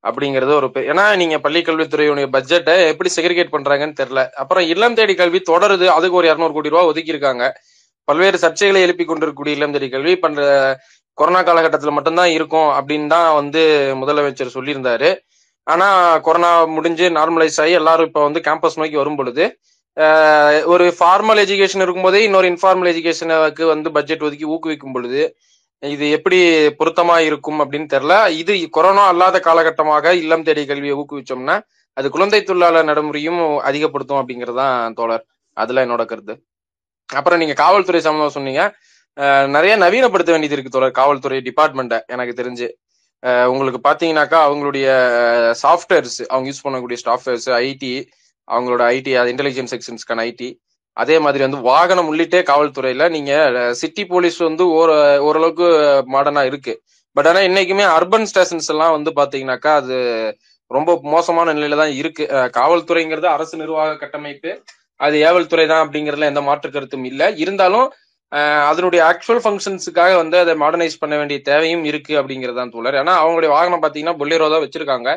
அப்படிங்கறது 0.03 0.53
ஒரு 0.53 0.67
ஏன்னா 0.67 1.15
நீங்க 1.15 1.39
பள்ளி 1.39 1.61
கல்வித்துறையுடைய 1.61 2.27
பட்ஜெட்டை 2.33 2.87
எப்படி 2.87 3.09
செக்ரிகேட் 3.15 3.53
பண்றாங்கன்னு 3.53 3.93
தெரியல. 4.01 4.29
அப்புறம் 4.29 4.63
இல்லம் 4.63 4.93
தேடி 4.93 5.15
கல்வி 5.15 5.41
தொடருது. 5.49 5.85
அதுக்கு 5.85 6.11
ஒரு 6.11 6.27
இரநூறு 6.27 6.51
கோடி 6.51 6.69
ரூபாய் 6.69 6.85
ஒதுக்கியிருக்காங்க. 6.85 7.51
பல்வேறு 8.03 8.37
சர்ச்சைகளை 8.37 8.81
எழுப்பி 8.81 9.05
கொண்டிருக்கக்கூடிய 9.05 9.55
இல்லம் 9.55 9.71
தேடி 9.71 9.89
கல்வி 9.89 10.15
பண்ற 10.15 10.79
கொரோனா 11.19 11.41
காலகட்டத்தில் 11.47 11.95
மட்டும்தான் 11.97 12.31
இருக்கும் 12.37 12.69
அப்படின்னு 12.77 13.07
தான் 13.13 13.29
வந்து 13.39 13.61
முதலமைச்சர் 14.01 14.55
சொல்லியிருந்தாரு. 14.57 15.09
ஆனா 15.67 15.87
கொரோனா 16.27 16.51
முடிஞ்சு 16.75 17.05
நார்மலைஸ் 17.17 17.59
ஆகி 17.63 17.73
எல்லாரும் 17.79 18.07
இப்போ 18.09 18.21
வந்து 18.27 18.39
கேம்பஸ் 18.45 18.79
நோக்கி 18.81 18.97
வரும் 19.01 19.19
பொழுது 19.19 19.45
ஒரு 20.73 20.85
ஃபார்மல் 20.97 21.41
எஜுகேஷன் 21.43 21.83
இருக்கும்போதே 21.85 22.19
இன்னொரு 22.27 22.47
இன்ஃபார்மல் 22.51 22.89
எஜுகேஷனுக்கு 22.91 23.63
வந்து 23.73 23.89
பட்ஜெட் 23.95 24.25
ஒதுக்கி 24.27 24.45
ஊக்குவிக்கும் 24.55 24.95
பொழுது 24.97 25.21
இது 25.83 26.05
எப்படி 26.17 26.37
பொருத்தமா 26.79 27.15
இருக்கும் 27.27 27.59
அப்படின்னு 27.63 27.87
தெரியல. 27.93 28.15
இது 28.41 28.53
கொரோனா 28.77 29.03
அல்லாத 29.11 29.37
காலகட்டமாக 29.45 30.13
இல்லம் 30.21 30.45
தேடி 30.47 30.63
கல்வியை 30.71 30.95
ஊக்குவிச்சோம்னா 31.01 31.55
அது 31.97 32.07
குழந்தை 32.15 32.39
தொழிலாளர் 32.47 32.89
நடைமுறையும் 32.89 33.41
அதிகப்படுத்தும் 33.69 34.19
அப்படிங்கறதுதான் 34.21 34.93
தோழர். 34.99 35.23
அதுல 35.57 35.83
என்னோட 35.85 36.03
கருத்து. 36.11 36.33
அப்புறம் 37.09 37.41
நீங்க 37.41 37.55
காவல்துறை 37.63 38.01
சம்பந்தம் 38.07 38.35
சொன்னீங்க. 38.37 38.63
நிறைய 39.55 39.73
நவீனப்படுத்த 39.83 40.31
வேண்டியது 40.33 40.55
இருக்கு 40.55 40.75
தொடர் 40.75 40.97
காவல்துறை 40.99 41.39
டிபார்ட்மெண்ட்டை 41.47 41.99
எனக்கு 42.13 42.33
தெரிஞ்சு. 42.41 42.67
உங்களுக்கு 43.51 43.79
பாத்தீங்கன்னாக்கா 43.87 44.39
அவங்களுடைய 44.47 44.87
சாஃப்ட்வேர்ஸ் 45.63 46.19
அவங்க 46.31 46.47
யூஸ் 46.49 46.63
பண்ணக்கூடிய 46.65 46.97
சாஃப்ட்வேர்ஸ் 47.05 47.47
ஐடி 47.65 47.93
அவங்களோட 48.47 48.83
ஐடி 48.95 49.13
அது 49.21 49.31
இன்டெலிஜென்ஸ் 49.33 49.73
செக்ஷன்ஸ்க்கான 49.75 50.23
ஐடி 50.29 50.49
அதே 50.97 51.15
மாதிரி 51.25 51.43
வந்து 51.45 51.59
வாகனம் 51.71 52.09
உள்ளிட்டே 52.11 52.39
காவல்துறையில 52.51 53.03
நீங்க 53.15 53.33
சிட்டி 53.81 54.03
போலீஸ் 54.11 54.39
வந்து 54.47 54.63
ஒரு 54.79 54.95
ஓரளவுக்கு 55.27 55.67
மாடர்னா 56.13 56.43
இருக்கு. 56.49 56.73
பட் 57.15 57.27
ஆனா 57.29 57.41
இன்னைக்குமே 57.49 57.85
அர்பன் 57.97 58.27
ஸ்டேஷன்ஸ் 58.31 58.69
எல்லாம் 58.73 58.95
வந்து 58.97 59.11
பாத்தீங்கன்னாக்கா 59.19 59.73
அது 59.81 59.95
ரொம்ப 60.71 60.91
மோசமான 61.13 61.53
நிலையில 61.57 61.79
தான் 61.81 61.93
இருக்கு. 62.01 62.25
காவல்துறைங்கிறது 62.57 63.27
அரசு 63.35 63.55
நிர்வாக 63.61 63.95
கட்டமைப்பு 64.03 64.51
அது 64.99 65.15
ஏவல் 65.27 65.49
துறை 65.51 65.65
தான் 65.71 65.83
அப்படிங்கறதுல 65.85 66.29
எந்த 66.31 66.41
மாற்று 66.47 66.69
கருத்தும் 66.71 67.07
இல்லை. 67.11 67.27
இருந்தாலும் 67.43 67.87
அதனுடைய 68.69 69.01
ஆக்சுவல் 69.11 69.41
ஃபங்க்ஷன்ஸுக்காக 69.43 70.13
வந்து 70.21 70.37
அதை 70.43 70.53
மாடர்னைஸ் 70.63 71.01
பண்ண 71.03 71.15
வேண்டிய 71.19 71.39
தேவையும் 71.49 71.85
இருக்கு 71.91 72.13
அப்படிங்கிறதான் 72.21 72.73
தோழர். 72.75 72.97
ஏன்னா 73.01 73.13
அவங்களுடைய 73.21 73.51
வாகனம் 73.55 73.83
பாத்தீங்கன்னா 73.85 74.15
பொல்லேரோ 74.21 74.49
தான் 74.53 74.63
வச்சிருக்காங்க. 74.65 75.09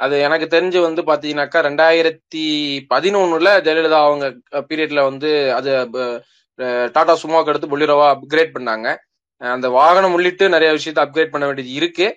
அது 0.00 0.14
எனக்கு 0.26 0.46
தெரிஞ்சு 0.54 0.78
வந்து 0.86 1.02
பாத்தீங்கன்னாக்கா 1.10 1.60
ரெண்டாயிரத்தி 1.68 2.44
பதினொன்னுல 2.92 3.50
ஜெயலலிதா 3.66 4.00
அவங்க 4.08 4.26
பீரியட்ல 4.70 5.02
வந்து 5.10 5.30
அது 5.58 5.70
டாடா 6.96 7.14
சுமோக்கு 7.22 7.50
எடுத்து 7.52 7.72
பொல்லேரோவா 7.72 8.08
அப்கிரேட் 8.14 8.56
பண்ணாங்க. 8.56 8.88
அந்த 9.40 9.68
வாகனம் 9.78 10.14
உள்ளிட்டு 10.16 10.44
நிறைய 10.54 10.70
விஷயத்த 10.78 11.00
அப்கிரேட் 11.04 11.34
பண்ண 11.34 11.44
வேண்டியது 11.46 11.72
இருக்கு. 11.80 12.08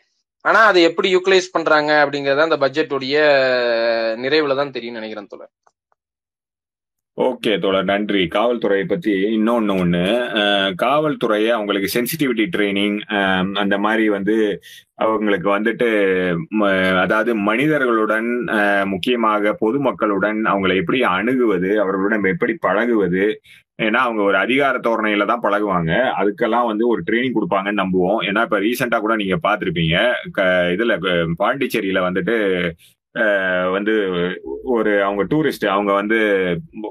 ஆனா 0.45 0.59
அதை 0.71 0.79
எப்படி 0.89 1.07
யூட்டிலைஸ் 1.15 1.53
பண்றாங்க 1.55 1.91
அப்படிங்கறத 2.03 2.47
அந்த 2.49 2.57
பட்ஜெட்டுடைய 2.63 3.15
நிறைவுல 4.23 4.55
தான் 4.59 4.73
தெரியும் 4.75 4.97
நினைக்கிறேன் 4.99 5.29
தோழர். 5.31 5.53
ஓகே 7.21 7.59
தோழர் 7.59 7.83
நன்றி. 7.83 8.27
காவல்துறையை 8.35 8.83
பத்தி 8.83 9.11
இன்னொன்னு 9.11 9.73
ஒண்ணு. 9.73 10.03
காவல்துறையை 10.81 11.47
அவங்களுக்கு 11.47 12.01
சென்சிட்டிவிட்டி 12.01 12.49
ட்ரைனிங் 12.57 13.53
அந்த 13.53 13.77
மாதிரி 13.77 14.09
வந்து 14.09 14.59
அவங்களுக்கு 14.93 15.59
வந்துட்டு 15.59 15.87
ம, 16.59 16.91
அதாவது 16.99 17.35
மனிதர்களுடன் 17.35 18.27
முக்கியமாக 18.87 19.57
பொதுமக்களுடன் 19.61 20.41
அவங்களை 20.43 20.75
எப்படி 20.75 21.03
அணுகுவது 21.03 21.79
அவர்களுடன் 21.79 22.23
எப்படி 22.23 22.55
பழகுவது 22.59 23.41
ஏன்னா 23.81 23.93
அவங்க 23.93 24.21
ஒரு 24.21 24.37
அதிகார 24.37 24.77
தோரணையில 24.77 25.25
தான் 25.25 25.41
பழகுவாங்க. 25.41 26.11
அதுக்கெல்லாம் 26.19 26.65
வந்து 26.65 26.87
ஒரு 26.87 27.03
ட்ரைனிங் 27.11 27.33
கொடுப்பாங்கன்னு 27.33 27.83
நம்புவோம். 27.83 28.19
ஏன்னா 28.21 28.41
இப்ப 28.41 28.59
ரீசெண்டா 28.59 28.99
கூட 28.99 29.15
நீங்க 29.15 29.37
பார்த்துருப்பீங்க. 29.43 30.11
க- 30.31 30.43
இதுல 30.43 30.99
பாண்டிச்சேரியில 31.39 31.99
வந்துட்டு 32.07 32.69
வந்து 33.71 33.93
ஒரு 34.63 35.03
அவங்க 35.03 35.23
டூரிஸ்ட் 35.23 35.65
அவங்க 35.65 35.93
வந்து 35.93 36.19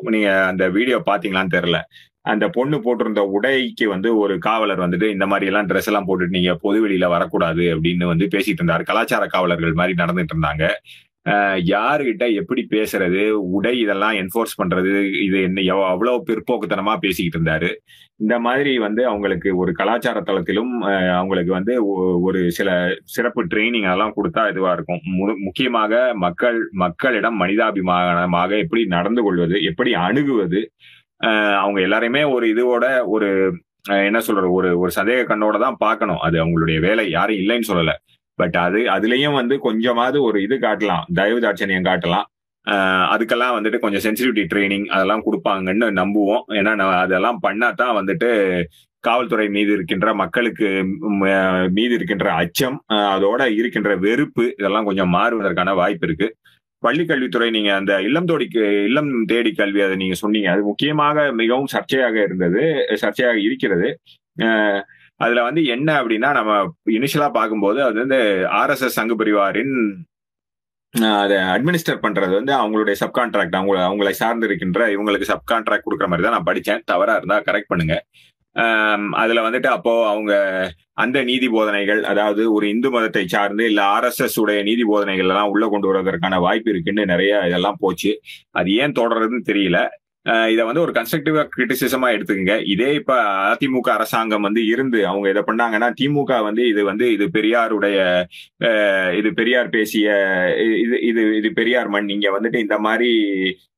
நீங்க 0.01 0.45
அந்த 0.47 0.69
வீடியோ 0.69 1.03
பாத்தீங்களான்னு 1.07 1.55
தெரியல. 1.55 1.81
அந்த 2.23 2.49
பொண்ணு 2.49 2.77
போட்டிருந்த 2.77 3.19
உடைக்கு 3.19 3.89
வந்து 3.89 4.17
ஒரு 4.17 4.39
காவலர் 4.39 4.81
வந்துட்டு 4.81 5.11
இந்த 5.11 5.27
மாதிரி 5.27 5.47
எல்லாம் 5.47 5.67
ட்ரெஸ் 5.67 5.87
எல்லாம் 5.87 6.07
போட்டுட்டு 6.09 6.37
நீங்க 6.37 6.55
பொது 6.55 6.89
வெளியில 6.89 7.09
வரக்கூடாது 7.09 7.63
அப்படின்னு 7.77 8.05
வந்து 8.05 8.29
பேசிட்டு 8.35 8.61
இருந்தாரு. 8.63 8.83
கலாச்சார 8.83 9.27
காவலர்கள் 9.27 9.73
மாதிரி 9.73 10.03
நடந்துட்டு 10.03 10.35
இருந்தாங்க. 10.35 10.69
யாருகிட்ட 11.29 12.35
எப்படி 12.35 12.67
பேசுறது 12.71 13.29
உடை 13.31 13.79
இதெல்லாம் 13.79 14.13
என்ஃபோர்ஸ் 14.13 14.57
பண்றது 14.63 15.23
இது 15.23 15.43
என்ன 15.43 15.85
அவ்வளவு 15.85 16.25
பிற்போக்குத்தனமா 16.27 16.97
பேசிக்கிட்டு 16.97 17.51
இருந்தாரு. 17.51 17.75
இந்த 18.17 18.39
மாதிரி 18.39 18.79
வந்து 18.79 19.07
அவங்களுக்கு 19.07 19.57
ஒரு 19.57 19.73
கலாச்சார 19.73 20.21
தளத்திலும் 20.21 20.73
அவங்களுக்கு 21.11 21.53
வந்து 21.53 21.87
ஒ- 21.87 22.21
ஒரு 22.21 22.51
சில 22.51 22.97
சிறப்பு 23.05 23.47
ட்ரைனிங் 23.47 23.85
அதெல்லாம் 23.85 24.15
கொடுத்தா 24.17 24.51
இதுவா 24.51 24.73
இருக்கும். 24.73 25.01
மு- 25.19 25.37
முக்கியமாக 25.37 26.11
மக்கள் 26.15 26.69
மக்களிடம் 26.71 27.41
மனிதாபிமானமாக 27.41 28.59
எப்படி 28.59 28.85
நடந்து 28.87 29.23
கொள்வது 29.23 29.63
எப்படி 29.63 29.95
அணுகுவது 29.95 30.73
அவங்க 31.57 31.81
எல்லாரையுமே 31.81 32.33
ஒரு 32.33 32.47
இதுவோட 32.47 33.05
ஒரு 33.05 33.59
என்ன 33.89 34.21
சொல்றது 34.21 34.53
ஒரு 34.53 34.79
ஒரு 34.79 34.91
சந்தேக 34.97 35.31
கண்ணோட 35.31 35.59
தான் 35.61 35.77
பார்க்கணும். 35.79 36.19
அது 36.19 36.45
அவங்களுடைய 36.45 36.81
வேலை 36.81 37.11
யாரும் 37.11 37.37
இல்லைன்னு 37.37 37.63
சொல்லலை. 37.69 37.93
பட் 38.41 38.57
அது 38.67 38.81
அதுலயும் 38.95 39.39
வந்து 39.41 39.57
கொஞ்சமாவது 39.67 40.19
ஒரு 40.29 40.39
இது 40.47 40.57
காட்டலாம். 40.67 41.05
தயவு 41.19 41.41
தாட்சணியம் 41.47 41.89
காட்டலாம். 41.91 42.27
அதுக்கெல்லாம் 43.15 43.55
வந்துட்டு 43.57 43.79
கொஞ்சம் 43.85 44.05
சென்சிட்டிவிட்டி 44.05 44.45
ட்ரைனிங் 44.53 44.87
அதெல்லாம் 44.95 45.25
கொடுப்பாங்கன்னு 45.27 45.89
நம்புவோம். 46.01 46.45
ஏன்னா 46.59 46.73
அதெல்லாம் 47.05 47.39
பண்ணா 47.47 47.69
தான் 47.83 47.97
வந்துட்டு 47.99 48.29
காவல்துறை 49.05 49.47
மீது 49.57 49.71
இருக்கின்ற 49.77 50.09
மக்களுக்கு 50.23 50.69
மீது 51.79 51.93
இருக்கின்ற 51.99 52.29
அச்சம் 52.43 52.77
அதோட 53.15 53.43
இருக்கின்ற 53.61 53.91
வெறுப்பு 54.05 54.45
இதெல்லாம் 54.61 54.89
கொஞ்சம் 54.89 55.13
மாறுவதற்கான 55.17 55.75
வாய்ப்பு 55.81 56.07
இருக்கு. 56.09 56.29
பள்ளி 56.83 57.05
கல்வித்துறை 57.11 57.49
நீங்க 57.57 57.71
அந்த 57.81 57.93
இல்லம் 58.07 58.29
தோடிக்கு 58.31 58.63
இல்லம் 58.89 59.11
தேடி 59.33 59.51
கல்வி 59.61 59.81
அதை 59.87 59.95
நீங்க 60.03 60.17
சொன்னீங்க. 60.23 60.49
அது 60.55 60.63
முக்கியமாக 60.71 61.27
மிகவும் 61.41 61.71
சர்ச்சையாக 61.75 62.17
இருந்தது 62.27 62.63
சர்ச்சையாக 63.03 63.39
இருக்கிறது. 63.47 63.89
அதுல 65.21 65.43
வந்து 65.43 65.63
என்ன 65.75 65.89
அப்படின்னா 66.01 66.31
நம்ம 66.39 66.53
இனிஷியலா 66.99 67.29
பார்க்கும்போது 67.39 67.79
அது 67.87 67.97
வந்து 68.05 68.19
ஆர்எஸ்எஸ் 68.61 68.99
சங்கு 68.99 69.17
பரிவாரின் 69.21 69.77
அதை 71.23 71.37
அட்மினிஸ்டர் 71.53 72.05
பண்றது 72.05 72.33
வந்து 72.39 72.53
அவங்களுடைய 72.59 72.97
சப்கான்ட்ராக்ட் 73.01 73.57
அவங்க 73.59 73.79
அவங்களை 73.89 74.13
சார்ந்து 74.21 74.47
இருக்கின்ற 74.49 74.81
இவங்களுக்கு 74.95 75.31
சப்கான்ட்ராக்ட் 75.33 75.87
கொடுக்குற 75.87 76.09
மாதிரி 76.11 76.27
தான் 76.27 76.37
நான் 76.37 76.49
படிச்சேன். 76.51 76.83
தவறா 76.91 77.15
இருந்தா 77.17 77.39
கரெக்ட் 77.49 77.71
பண்ணுங்க. 77.73 77.97
அதுல 79.23 79.43
வந்துட்டு 79.47 79.69
அப்போ 79.77 79.93
அவங்க 80.11 80.33
அந்த 81.03 81.19
நீதி 81.31 81.47
போதனைகள் 81.55 82.01
அதாவது 82.13 82.43
ஒரு 82.57 82.67
இந்து 82.75 82.89
மதத்தை 82.95 83.25
சார்ந்து 83.27 83.65
இல்ல 83.71 83.81
ஆர்எஸ்எஸ் 83.95 84.39
உடைய 84.43 84.61
நீதி 84.69 84.85
போதனைகள் 84.93 85.31
எல்லாம் 85.33 85.51
உள்ள 85.55 85.65
கொண்டு 85.73 85.89
வருவதற்கான 85.91 86.39
வாய்ப்பு 86.47 86.71
இருக்குன்னு 86.75 87.05
நிறைய 87.13 87.41
இதெல்லாம் 87.49 87.81
போச்சு. 87.85 88.13
அது 88.61 88.71
ஏன் 88.83 88.97
தொடர்றதுன்னு 89.01 89.49
தெரியல. 89.51 89.81
இதை 90.53 90.63
வந்து 90.67 90.81
ஒரு 90.81 90.93
கன்ஸ்ட்ரக்டிவா 90.97 91.43
கிரிட்டிசிசமா 91.55 92.09
எடுத்துக்கங்க. 92.15 92.55
இதே 92.75 92.91
இப்ப 92.99 93.15
அதிமுக 93.49 93.89
அரசாங்கம் 93.95 94.47
வந்து 94.47 94.61
இருந்து 94.67 95.01
அவங்க 95.07 95.27
இதை 95.33 95.43
பண்ணாங்கன்னா 95.49 95.89
திமுக 96.01 96.39
வந்து 96.47 96.63
இது 96.69 96.83
வந்து 96.85 97.07
இது 97.13 97.25
பெரியாருடைய 97.35 97.97
இது 99.19 99.31
பெரியார் 99.41 99.69
பேசிய 99.69 100.07
இது 100.85 100.97
இது 101.11 101.23
இது 101.41 101.51
பெரியார் 101.53 101.91
மண். 101.95 102.09
நீங்க 102.13 102.29
வந்துட்டு 102.37 102.63
இந்த 102.67 102.79
மாதிரி 102.79 103.11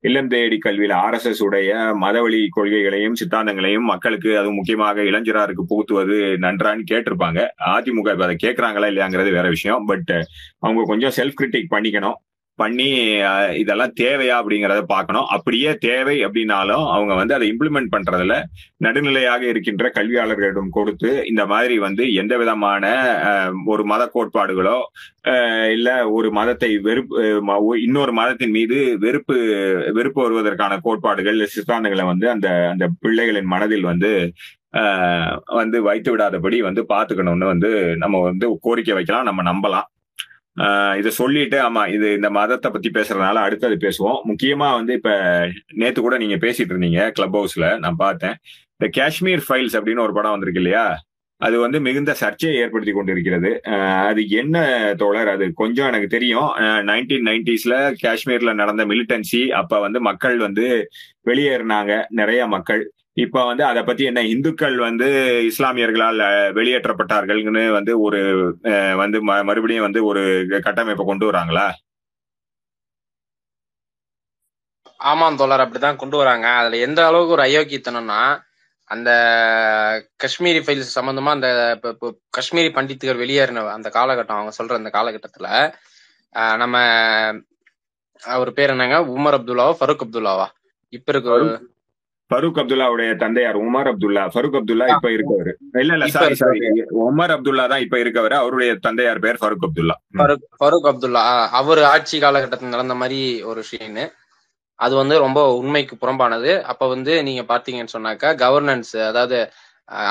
இல்லம் 0.08 0.30
தேடி 0.34 0.58
கல்வியில 0.64 0.94
ஆர்எஸ்எஸ் 1.06 1.42
உடைய 1.46 1.70
மதவழி 2.04 2.40
கொள்கைகளையும் 2.56 3.18
சித்தாந்தங்களையும் 3.20 3.90
மக்களுக்கு 3.92 4.30
அது 4.40 4.50
முக்கியமாக 4.58 5.02
இளைஞராருக்கு 5.10 5.64
புகுத்துவது 5.72 6.16
நன்றான்னு 6.44 6.84
கேட்டிருப்பாங்க. 6.92 7.40
அதிமுக 7.76 8.14
இப்ப 8.16 8.26
அதை 8.28 8.36
கேட்கறாங்களா 8.44 8.90
இல்லையாங்கிறது 8.92 9.32
வேற 9.38 9.48
விஷயம். 9.56 9.84
பட் 9.90 10.12
அவங்க 10.64 10.86
கொஞ்சம் 10.92 11.16
செல்ஃப் 11.18 11.38
கிரிட்டிக் 11.40 11.72
பண்ணிக்கணும். 11.74 12.16
பண்ணி 12.56 12.88
இதெல்லாம் 13.54 13.92
தேவையா 14.00 14.34
அப்படிங்கறத 14.38 14.82
பார்க்கணும். 14.86 15.26
அப்படியே 15.26 15.74
தேவை 15.80 16.24
அப்படின்னாலும் 16.26 16.84
அவங்க 16.90 17.14
வந்து 17.14 17.34
அதை 17.34 17.46
இம்ப்ளிமெண்ட் 17.52 17.92
பண்றதுல 17.92 18.34
நடுநிலையாக 18.84 19.40
இருக்கின்ற 19.48 19.90
கல்வியாளர்களிடம் 19.94 20.68
கொடுத்து 20.70 21.26
இந்த 21.26 21.46
மாதிரி 21.46 21.78
வந்து 21.78 22.12
எந்த 22.14 22.36
விதமான 22.36 22.84
ஒரு 23.66 23.84
மத 23.84 24.10
கோட்பாடுகளோ 24.14 24.76
இல்ல 25.70 26.10
ஒரு 26.10 26.30
மதத்தை 26.30 26.78
வெறுப்பு 26.78 27.16
ம- 27.48 27.78
இன்னொரு 27.78 28.12
மதத்தின் 28.12 28.50
மீது 28.50 28.98
வெறுப்பு 28.98 29.36
வெறுப்பு 29.94 30.22
வருவதற்கான 30.22 30.78
கோட்பாடுகள் 30.82 31.46
சித்தாந்தங்களை 31.46 32.04
வந்து 32.04 32.30
அந்த 32.30 32.48
அந்த 32.70 32.88
பிள்ளைகளின் 33.02 33.52
மனதில் 33.54 33.82
வந்து 33.82 34.12
வந்து 35.54 35.82
வைத்து 35.82 36.16
விடாதபடி 36.16 36.58
வந்து 36.60 36.82
பாத்துக்கணும்னு 36.88 37.44
வந்து 37.44 37.70
நம்ம 37.96 38.20
வந்து 38.20 38.58
கோரிக்கை 38.60 38.94
வைக்கலாம் 38.94 39.24
நம்ம 39.24 39.42
நம்பலாம். 39.42 39.88
இதை 40.98 41.10
சொல்லிட்டு 41.20 41.56
ஆமா 41.68 41.82
இது 41.94 42.06
இந்த 42.14 42.28
மதத்தை 42.30 42.70
பத்தி 42.70 42.90
பேசுறதுனால 42.90 43.40
அடுத்தது 43.46 43.74
பேசுவோம். 43.86 44.20
முக்கியமா 44.30 44.68
வந்து 44.78 44.92
இப்ப 44.92 45.10
நேத்து 45.80 46.00
கூட 46.02 46.16
நீங்க 46.22 46.36
பேசிட்டு 46.46 46.72
இருந்தீங்க 46.74 47.02
கிளப் 47.10 47.36
ஹவுஸ்ல 47.36 47.66
நான் 47.78 48.00
பார்த்தேன். 48.04 48.36
இந்த 48.80 48.88
காஷ்மீர் 48.98 49.44
ஃபைல்ஸ் 49.48 49.76
அப்படின்னு 49.78 50.04
ஒரு 50.06 50.14
படம் 50.18 50.34
வந்திருக்கு 50.34 50.62
இல்லையா? 50.62 50.86
அது 51.40 51.56
வந்து 51.60 51.78
மிகுந்த 51.80 52.12
சர்ச்சையை 52.14 52.54
ஏற்படுத்தி 52.62 52.92
கொண்டிருக்கிறது. 52.92 53.50
அது 54.10 54.22
என்ன 54.40 54.56
தோழர்? 55.02 55.28
அது 55.28 55.46
கொஞ்சம் 55.54 55.88
எனக்கு 55.90 56.08
தெரியும். 56.14 56.50
நைன்டீன் 56.90 57.26
நைன்டிஸ்ல 57.30 57.74
காஷ்மீர்ல 58.04 58.52
நடந்த 58.54 58.84
மிலிட்டன்சி 58.86 59.42
அப்ப 59.60 59.80
வந்து 59.80 60.00
மக்கள் 60.00 60.38
வந்து 60.38 60.66
வெளியேறினாங்க 61.30 61.92
நிறைய 62.20 62.46
மக்கள். 62.46 62.82
இப்ப 63.16 63.42
வந்து 63.44 63.64
அதை 63.64 63.80
பத்தி 63.84 64.04
என்ன 64.04 64.20
இந்துக்கள் 64.32 64.76
வந்து 64.86 65.06
இஸ்லாமியர்களால் 65.50 66.20
வெளியேற்றப்பட்டார்கள்னு 66.58 67.64
வந்து 67.76 67.92
ஒரு 68.00 68.20
வந்து 69.02 69.18
மறுபடியும் 69.48 69.86
வந்து 69.86 70.00
ஒரு 70.10 70.22
கட்டமைப்பை 70.66 71.04
கொண்டு 71.06 71.26
வராங்களா? 71.30 71.66
ஆமாம் 75.00 75.38
தோழர் 75.40 75.64
அப்படிதான் 75.64 76.00
கொண்டு 76.02 76.16
வராங்க. 76.16 76.46
அதுல 76.60 76.76
எந்த 76.86 77.00
அளவுக்கு 77.08 77.36
ஒரு 77.36 77.44
அயோக்கியத்தனம்னா 77.46 78.20
அந்த 78.90 79.10
காஷ்மீரி 80.22 80.60
ஃபைல்ஸ் 80.64 80.96
சம்பந்தமா 80.96 81.30
அந்த 81.36 81.48
காஷ்மீரி 82.36 82.70
பண்டித்துகள் 82.76 83.22
வெளியேறின 83.22 83.64
அந்த 83.76 83.88
காலகட்டம் 83.96 84.38
அவங்க 84.38 84.52
சொல்ற 84.58 84.80
அந்த 84.80 84.90
காலகட்டத்துல 84.96 85.48
நம்ம 86.62 86.76
அவர் 88.22 88.50
பேர் 88.58 88.72
என்னங்க? 88.74 88.98
உமர் 89.16 89.36
அப்துல்லாவா? 89.38 89.72
ஃபருக் 89.78 90.04
அப்துல்லாவா? 90.04 90.46
இப்ப 90.92 91.08
இருக்க 91.12 91.30
ஃபருக் 92.30 92.58
அப்துல்லாவுடைய 92.60 93.10
தந்தையார் 93.16 93.58
உமர் 93.64 93.88
அப்துல்லா. 93.90 94.22
ஃபருக் 94.32 94.56
அப்துல்லா 94.58 94.86
இப்ப 94.94 95.08
இருக்கவர். 95.16 95.50
இல்ல 95.82 95.92
இல்ல 95.96 96.06
சாரி 96.14 96.36
சாரி. 96.40 96.60
உமர் 97.04 97.32
அப்துல்லா 97.36 97.64
தான் 97.72 97.84
இப்ப 97.84 97.96
இருக்கவர். 98.04 98.34
அவருடைய 98.40 98.70
தந்தையார் 98.86 99.22
பேர் 99.24 99.40
ஃபருக் 99.42 99.66
அப்துல்லா. 99.68 99.96
ஃபருக் 100.60 100.88
அப்துல்லா 100.92 101.22
அவர் 101.60 101.82
ஆட்சி 101.92 102.18
காலகட்டத்தில் 102.18 102.74
நடந்த 102.74 102.96
மாதிரி 103.02 103.20
ஒரு 103.50 103.60
விஷயம் 103.64 104.00
அது 104.78 104.94
வந்து 104.94 105.16
ரொம்ப 105.18 105.40
உண்மைக்கு 105.60 105.94
புறம்பானது. 105.96 106.50
அப்ப 106.70 106.88
வந்து 106.88 107.12
நீங்க 107.22 107.42
பாத்தீங்கன்னு 107.52 107.94
சொன்னாக்கா 107.94 108.30
கவர்னன்ஸ் 108.42 108.94
அதாவது 109.10 109.38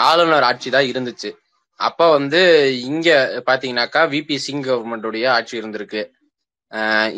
ஆளுநர் 0.04 0.46
ஆட்சி 0.50 0.70
தான் 0.70 0.90
இருந்துச்சு. 0.92 1.30
அப்ப 1.80 2.02
வந்து 2.12 2.40
இங்க 2.90 3.10
பாத்தீங்கன்னாக்கா 3.48 4.02
விபி 4.14 4.36
சிங் 4.46 4.66
கவர்மெண்டுடைய 4.68 5.26
ஆட்சி 5.38 5.56
இருந்திருக்கு. 5.62 6.02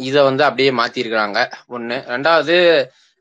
இத 0.08 0.16
வந்து 0.24 0.44
அப்படியே 0.44 0.72
மாத்திருக்கிறாங்க. 0.80 1.40
ஒண்ணு. 1.70 1.98
ரெண்டாவது 2.14 2.56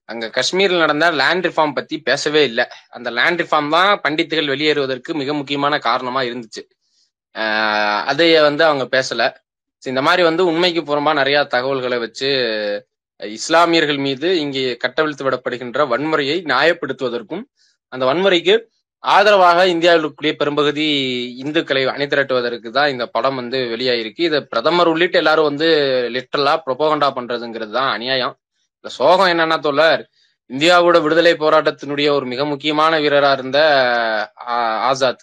அங்க 0.08 0.26
காஷ்மீர்ல 0.36 0.78
நடந்த 0.84 1.06
லேண்ட் 1.20 1.46
ரிஃபார்ம் 1.48 1.76
பத்தி 1.78 1.96
பேசவே 2.08 2.42
இல்லை. 2.50 2.64
அந்த 2.96 3.08
லேண்ட் 3.18 3.40
ரிஃபார்ம் 3.42 3.70
தான் 3.76 3.90
பண்டித்துகள் 4.04 4.52
வெளியேறுவதற்கு 4.54 5.10
மிக 5.20 5.32
முக்கியமான 5.40 5.78
காரணமா 5.88 6.20
இருந்துச்சு. 6.28 6.62
அதையே 8.10 8.38
வந்து 8.48 8.62
அவங்க 8.68 8.84
பேசல. 8.96 9.22
இந்த 9.82 10.02
மாதிரி 10.06 10.22
வந்து 10.28 10.42
உண்மைக்கு 10.50 10.82
புறம்பா 10.90 11.12
நிறைய 11.20 11.38
தகவல்களை 11.54 11.98
வச்சு 12.04 12.28
இஸ்லாமியர்கள் 13.20 14.00
மீது 14.06 14.28
இங்கே 14.44 14.62
கட்டவிழ்த்து 14.84 15.26
விடப்படுகின்ற 15.26 15.84
வன்முறையை 15.92 16.38
நியாயப்படுத்துவதற்கும் 16.52 17.44
அந்த 17.92 18.04
வன்முறைக்கு 18.10 18.54
ஆதரவாக 19.04 19.60
இந்தியாவில் 19.72 20.00
இருக்கக்கூடிய 20.00 20.32
பெரும்பகுதி 20.40 20.86
இந்துக்களை 21.42 21.82
அணிதிரட்டுவதற்கு 21.94 22.68
தான் 22.78 22.92
இந்த 22.94 23.04
படம் 23.16 23.38
வந்து 23.40 23.58
வெளியாயிருக்கு. 23.72 24.22
இதை 24.30 24.38
பிரதமர் 24.52 24.90
உள்ளிட்ட 24.92 25.16
எல்லாரும் 25.22 25.48
வந்து 25.50 25.68
லிட்டரலா 26.16 26.54
ப்ரொபோகண்டா 26.66 27.08
பண்றதுங்கிறது 27.18 27.72
தான் 27.78 27.90
அநியாயம். 27.96 28.34
இந்த 28.86 28.98
சோகம் 28.98 29.30
என்னன்னா 29.30 29.56
தோழர் 29.58 30.02
இந்தியாவோட 30.50 30.96
விடுதலை 31.02 31.30
போராட்டத்தினுடைய 31.38 32.08
ஒரு 32.16 32.26
மிக 32.32 32.44
முக்கியமான 32.50 32.98
வீரரா 33.04 33.30
இருந்த 33.32 33.58
ஆசாத். 34.90 35.22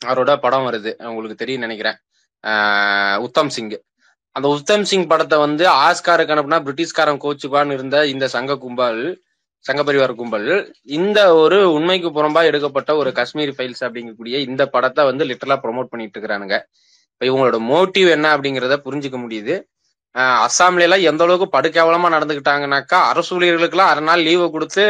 அவரோட 0.00 0.32
படம் 0.42 0.66
வருது. 0.66 0.90
உங்களுக்கு 1.10 1.36
தெரியும் 1.42 1.64
நினைக்கிறேன். 1.66 1.96
உத்தம் 3.26 3.50
சிங். 3.56 3.72
அந்த 4.36 4.48
உத்தம் 4.56 4.84
சிங் 4.90 5.06
படத்தை 5.12 5.38
வந்து 5.44 5.64
ஆஸ்காருக்கு 5.84 6.34
அனுப்புனா 6.36 6.58
பிரிட்டிஷ்காரன் 6.66 7.20
கோச்சுக்குவான்னு 7.24 7.76
இருந்த 7.78 8.04
இந்த 8.12 8.28
சங்க 8.34 8.58
கும்பல் 8.64 9.00
சங்க 9.64 9.80
பரிவார 9.88 10.12
கும்பல் 10.20 10.50
இந்த 11.00 11.18
ஒரு 11.34 11.58
உண்மைக்கு 11.72 12.10
புறம்பா 12.10 12.44
எடுக்கப்பட்ட 12.50 12.92
ஒரு 13.00 13.12
காஷ்மீர் 13.20 13.56
ஃபைல்ஸ் 13.58 13.84
அப்படிங்கக்கூடிய 13.88 14.44
இந்த 14.50 14.62
படத்தை 14.76 15.02
வந்து 15.04 15.24
லிட்டரலா 15.24 15.58
ப்ரோமோட் 15.64 15.92
பண்ணிட்டு 15.92 16.20
இருக்கிறானுங்க. 16.20 16.58
இப்ப 17.14 17.24
இவங்களோட 17.30 17.56
மோட்டிவ் 17.72 18.10
என்ன 18.16 18.36
அப்படிங்கிறத 18.36 18.76
புரிஞ்சுக்க 18.86 19.18
முடியுது. 19.26 19.56
அஸ்ஸாம்ல 20.14 20.86
எல்லாம் 20.86 21.06
எந்த 21.10 21.22
அளவுக்கு 21.24 21.46
படுகேவலமா 21.56 22.08
நடந்துகிட்டாங்கனாக்கா 22.14 22.98
அரசு 23.10 23.30
ஊழியர்களுக்கெல்லாம் 23.36 23.92
அரை 23.92 24.02
நாள் 24.08 24.24
லீவு 24.28 24.46
கொடுத்து 24.50 24.82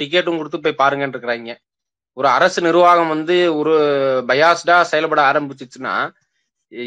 டிக்கெட்டும் 0.00 0.38
கொடுத்து 0.40 0.58
போய் 0.64 0.80
பாருங்கன்னு 0.82 1.14
இருக்கிறாங்க. 1.16 1.52
ஒரு 2.16 2.28
அரசு 2.28 2.58
நிர்வாகம் 2.62 3.12
வந்து 3.14 3.36
ஒரு 3.60 3.74
பயாஸ்டா 4.28 4.76
செயல்பட 4.90 5.20
ஆரம்பிச்சிச்சுன்னா 5.30 5.94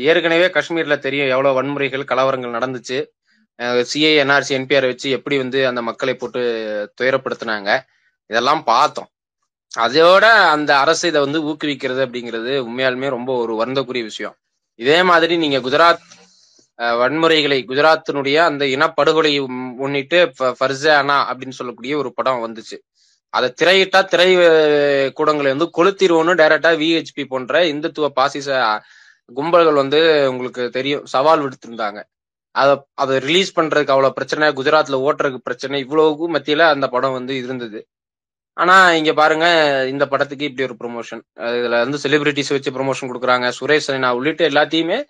ஏற்கனவே 0.10 0.47
காஷ்மீர்ல 0.56 0.95
தெரியும் 0.99 1.32
எவ்வளவு 1.34 1.58
வன்முறைகள் 1.60 2.10
கலவரங்கள் 2.12 2.58
நடந்துச்சு. 2.58 2.97
சிஐ 3.91 4.12
என்ஆர்சி 4.23 4.52
என்பிஆர் 4.58 4.89
வச்சு 4.91 5.08
எப்படி 5.17 5.38
வந்து 5.38 5.60
அந்த 5.67 5.82
மக்களை 5.82 6.13
போட்டு 6.15 6.41
துயரப்படுத்தினாங்க. 7.02 7.69
இதெல்லாம் 8.30 8.63
பார்த்தோம். 8.63 9.10
அதோட 9.71 10.25
அந்த 10.56 10.71
அரசு 10.78 11.04
இதை 11.08 11.19
வந்து 11.21 11.39
ஊக்குவிக்கிறது 11.49 12.02
அப்படிங்கிறது 12.06 12.54
உண்மையாலுமே 12.67 13.10
ரொம்ப 13.17 13.32
ஒரு 13.43 13.54
வருந்தக்குரிய 13.62 14.04
விஷயம். 14.12 14.36
இதே 14.80 14.99
மாதிரி 15.10 15.34
நீங்க 15.38 15.58
குஜராத் 15.65 16.06
வன்முறைகளை 16.79 17.65
குஜராத்தினுடைய 17.67 18.35
அந்த 18.35 18.65
இனப்படுகொலை 18.65 19.45
முன்னிட்டு 19.75 20.33
ஃப- 20.39 20.53
ஃபர்சானா 20.59 21.17
அப்படின்னு 21.31 21.49
சொல்லக்கூடிய 21.49 21.97
ஒரு 21.97 22.13
படம் 22.13 22.47
வந்துச்சு. 22.47 22.77
அதை 23.29 23.53
திரையிட்டா 23.61 24.05
திரை 24.05 24.37
கூடங்களை 24.37 25.55
வந்து 25.57 25.69
கொளுத்திருவோன்னு 25.77 26.37
டைரக்டா 26.37 26.77
விஹெச்பி 26.77 27.25
போன்ற 27.25 27.63
இந்துத்துவ 27.63 28.05
பாசிச 28.05 28.79
கும்பல்கள் 29.35 29.73
வந்து 29.73 30.27
உங்களுக்கு 30.31 30.69
தெரியும் 30.69 31.05
சவால் 31.05 31.41
விடுத்திருந்தாங்க. 31.41 32.03
அதை 32.51 32.81
அதை 32.93 33.19
ரிலீஸ் 33.19 33.59
பண்றதுக்கு 33.59 33.89
அவ்வளவு 33.89 34.13
பிரச்சனை 34.13 34.47
குஜராத்ல 34.47 35.09
ஓட்டுறதுக்கு 35.09 35.37
பிரச்சனை 35.37 35.79
இவ்வளவுக்கும் 35.79 36.35
மத்தியில 36.35 36.57
அந்த 36.57 36.87
படம் 36.87 37.11
வந்து 37.11 37.37
இருந்தது. 37.37 37.87
ஆனா 38.53 38.91
இங்க 38.93 39.13
பாருங்க 39.13 39.45
இந்த 39.89 40.07
படத்துக்கு 40.07 40.45
இப்படி 40.45 40.69
ஒரு 40.69 40.75
ப்ரொமோஷன் 40.79 41.21
இதுல 41.39 41.69
வந்து 41.69 41.97
செலிபிரிட்டிஸ் 42.03 42.49
வச்சு 42.49 42.71
ப்ரொமோஷன் 42.71 43.11
கொடுக்குறாங்க. 43.11 43.51
சுரேஷ் 43.59 43.87
ரெய்னா 43.87 44.09
உள்ளிட்ட 44.09 44.49
எல்லாத்தையுமே 44.49 45.03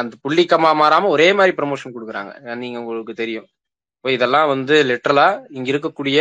அந்த 0.00 0.14
புள்ளிக்கமா 0.24 0.70
மாறாம 0.82 1.08
ஒரே 1.16 1.28
மாதிரி 1.38 1.52
ப்ரொமோஷன் 1.58 1.94
கொடுக்குறாங்க. 1.96 2.32
நீங்க 2.62 2.78
உங்களுக்கு 2.82 3.14
தெரியும். 3.22 3.46
இப்போ 3.98 4.10
இதெல்லாம் 4.16 4.48
வந்து 4.54 4.76
லிட்டரலா 4.90 5.28
இங்க 5.56 5.68
இருக்கக்கூடிய 5.74 6.18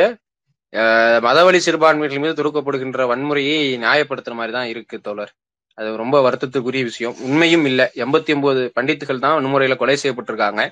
மதவழி 1.25 1.59
சிறுபான்மைகள் 1.65 2.21
மீது 2.23 2.37
தொடுக்கப்படுகின்ற 2.39 3.01
வன்முறையை 3.11 3.57
நியாயப்படுத்துற 3.85 4.33
மாதிரி 4.39 4.53
தான் 4.57 4.69
இருக்கு 4.73 4.97
தோழர். 5.07 5.33
அது 5.77 5.89
ரொம்ப 6.03 6.17
வருத்தத்துக்குரிய 6.25 6.83
விஷயம். 6.89 7.15
உண்மையும் 7.27 7.65
இல்லை. 7.69 7.85
எண்பத்தி 8.03 8.31
ஒன்பது 8.35 8.61
பண்டித்துகள் 8.77 9.23
தான் 9.25 9.35
வன்முறையில 9.37 9.75
கொலை 9.81 9.95
செய்யப்பட்டிருக்காங்க. 10.03 10.63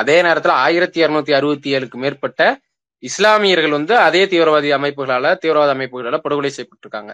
அதே 0.00 0.16
நேரத்துல 0.26 0.54
ஆயிரத்தி 0.66 0.98
இருநூத்தி 1.04 1.32
அறுபத்தி 1.38 1.68
ஏழுக்கு 1.76 1.98
மேற்பட்ட 2.04 2.42
இஸ்லாமியர்கள் 3.08 3.76
வந்து 3.78 3.94
அதே 4.06 4.22
தீவிரவாதி 4.32 4.68
அமைப்புகளால 4.78 5.34
தீவிரவாத 5.42 5.70
அமைப்புகளால 5.76 6.18
படுகொலை 6.24 6.50
செய்யப்பட்டிருக்காங்க. 6.56 7.12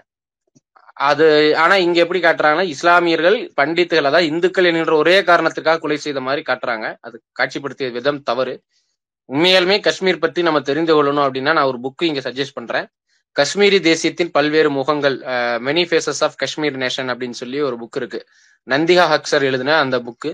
அது 0.99 1.27
ஆனா 1.63 1.75
இங்க 1.87 1.99
எப்படி 2.05 2.21
காட்டுறாங்கன்னா 2.23 2.67
இஸ்லாமியர்கள் 2.75 3.37
பண்டித்துகள் 3.61 4.09
அதாவது 4.11 4.31
இந்துக்கள் 4.31 4.69
என்கின்ற 4.71 4.95
ஒரே 4.97 5.17
காரணத்துக்காக 5.23 5.81
கொலை 5.83 5.99
செய்த 6.05 6.21
மாதிரி 6.21 6.43
காட்டுறாங்க. 6.49 6.87
அது 7.07 7.17
காட்சிப்படுத்திய 7.41 7.89
விதம் 7.97 8.23
தவறு. 8.23 8.55
உண்மையாலுமே 9.29 9.77
காஷ்மீர் 9.87 10.23
பத்தி 10.25 10.41
நம்ம 10.43 10.61
தெரிந்து 10.69 10.93
கொள்ளணும் 10.97 11.25
அப்படின்னா 11.27 11.53
நான் 11.59 11.71
ஒரு 11.73 11.79
புக்கு 11.85 12.05
இங்க 12.11 12.21
சஜஸ்ட் 12.27 12.57
பண்றேன். 12.59 12.87
காஷ்மீரி 13.37 13.79
தேசியத்தின் 13.89 14.33
பல்வேறு 14.37 14.71
முகங்கள் 14.71 15.17
many 15.67 15.85
faces 15.91 16.23
of 16.27 16.37
Kashmir 16.43 16.77
nation 16.85 17.11
அப்படின்னு 17.13 17.39
சொல்லி 17.43 17.59
ஒரு 17.69 17.77
புக் 17.83 17.99
இருக்கு. 18.01 18.21
நந்திகா 18.67 19.05
ஹக்சர் 19.15 19.47
எழுதின 19.51 19.77
அந்த 19.85 19.99
புக்கு 20.07 20.31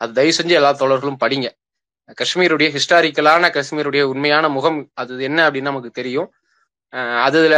அது 0.00 0.12
தயவு 0.18 0.36
செஞ்சு 0.38 0.54
எல்லா 0.60 0.70
தோழர்களும் 0.80 1.20
படிங்க. 1.24 1.48
காஷ்மீருடைய 2.18 2.68
ஹிஸ்டாரிக்கலான 2.76 3.50
காஷ்மீருடைய 3.56 4.02
உண்மையான 4.12 4.48
முகம் 4.56 4.78
அது 5.02 5.22
என்ன 5.28 5.40
அப்படின்னு 5.48 5.70
நமக்கு 5.72 5.90
தெரியும். 6.00 6.28
அதுல 7.26 7.54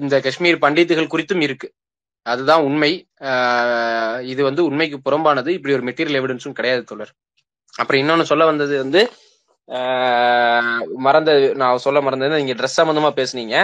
இந்த 0.00 0.14
காஷ்மீர் 0.26 0.62
பண்டித்துகள் 0.64 1.12
குறித்தும் 1.14 1.42
இருக்கு. 1.46 1.68
அதுதான் 2.26 2.62
உண்மை. 2.68 2.92
இது 4.32 4.40
வந்து 4.48 4.62
உண்மைக்கு 4.68 4.98
புறம்பானது. 5.06 5.50
இப்படி 5.56 5.74
ஒரு 5.78 5.84
மெட்டீரியல் 5.88 6.18
எவிடன்ஸும் 6.20 6.58
கிடையாது 6.58 6.82
தோழர். 6.90 7.12
அப்புறம் 7.74 8.00
இன்னொன்னு 8.02 8.30
சொல்ல 8.30 8.44
வந்தது 8.50 8.74
வந்து 8.84 9.02
மறந்த 11.06 11.30
நான் 11.60 11.84
சொல்ல 11.86 11.98
மறந்தது 12.06 12.40
நீங்க 12.42 12.54
ட்ரெஸ் 12.60 12.78
சம்பந்தமா 12.80 13.10
பேசுனீங்க. 13.20 13.56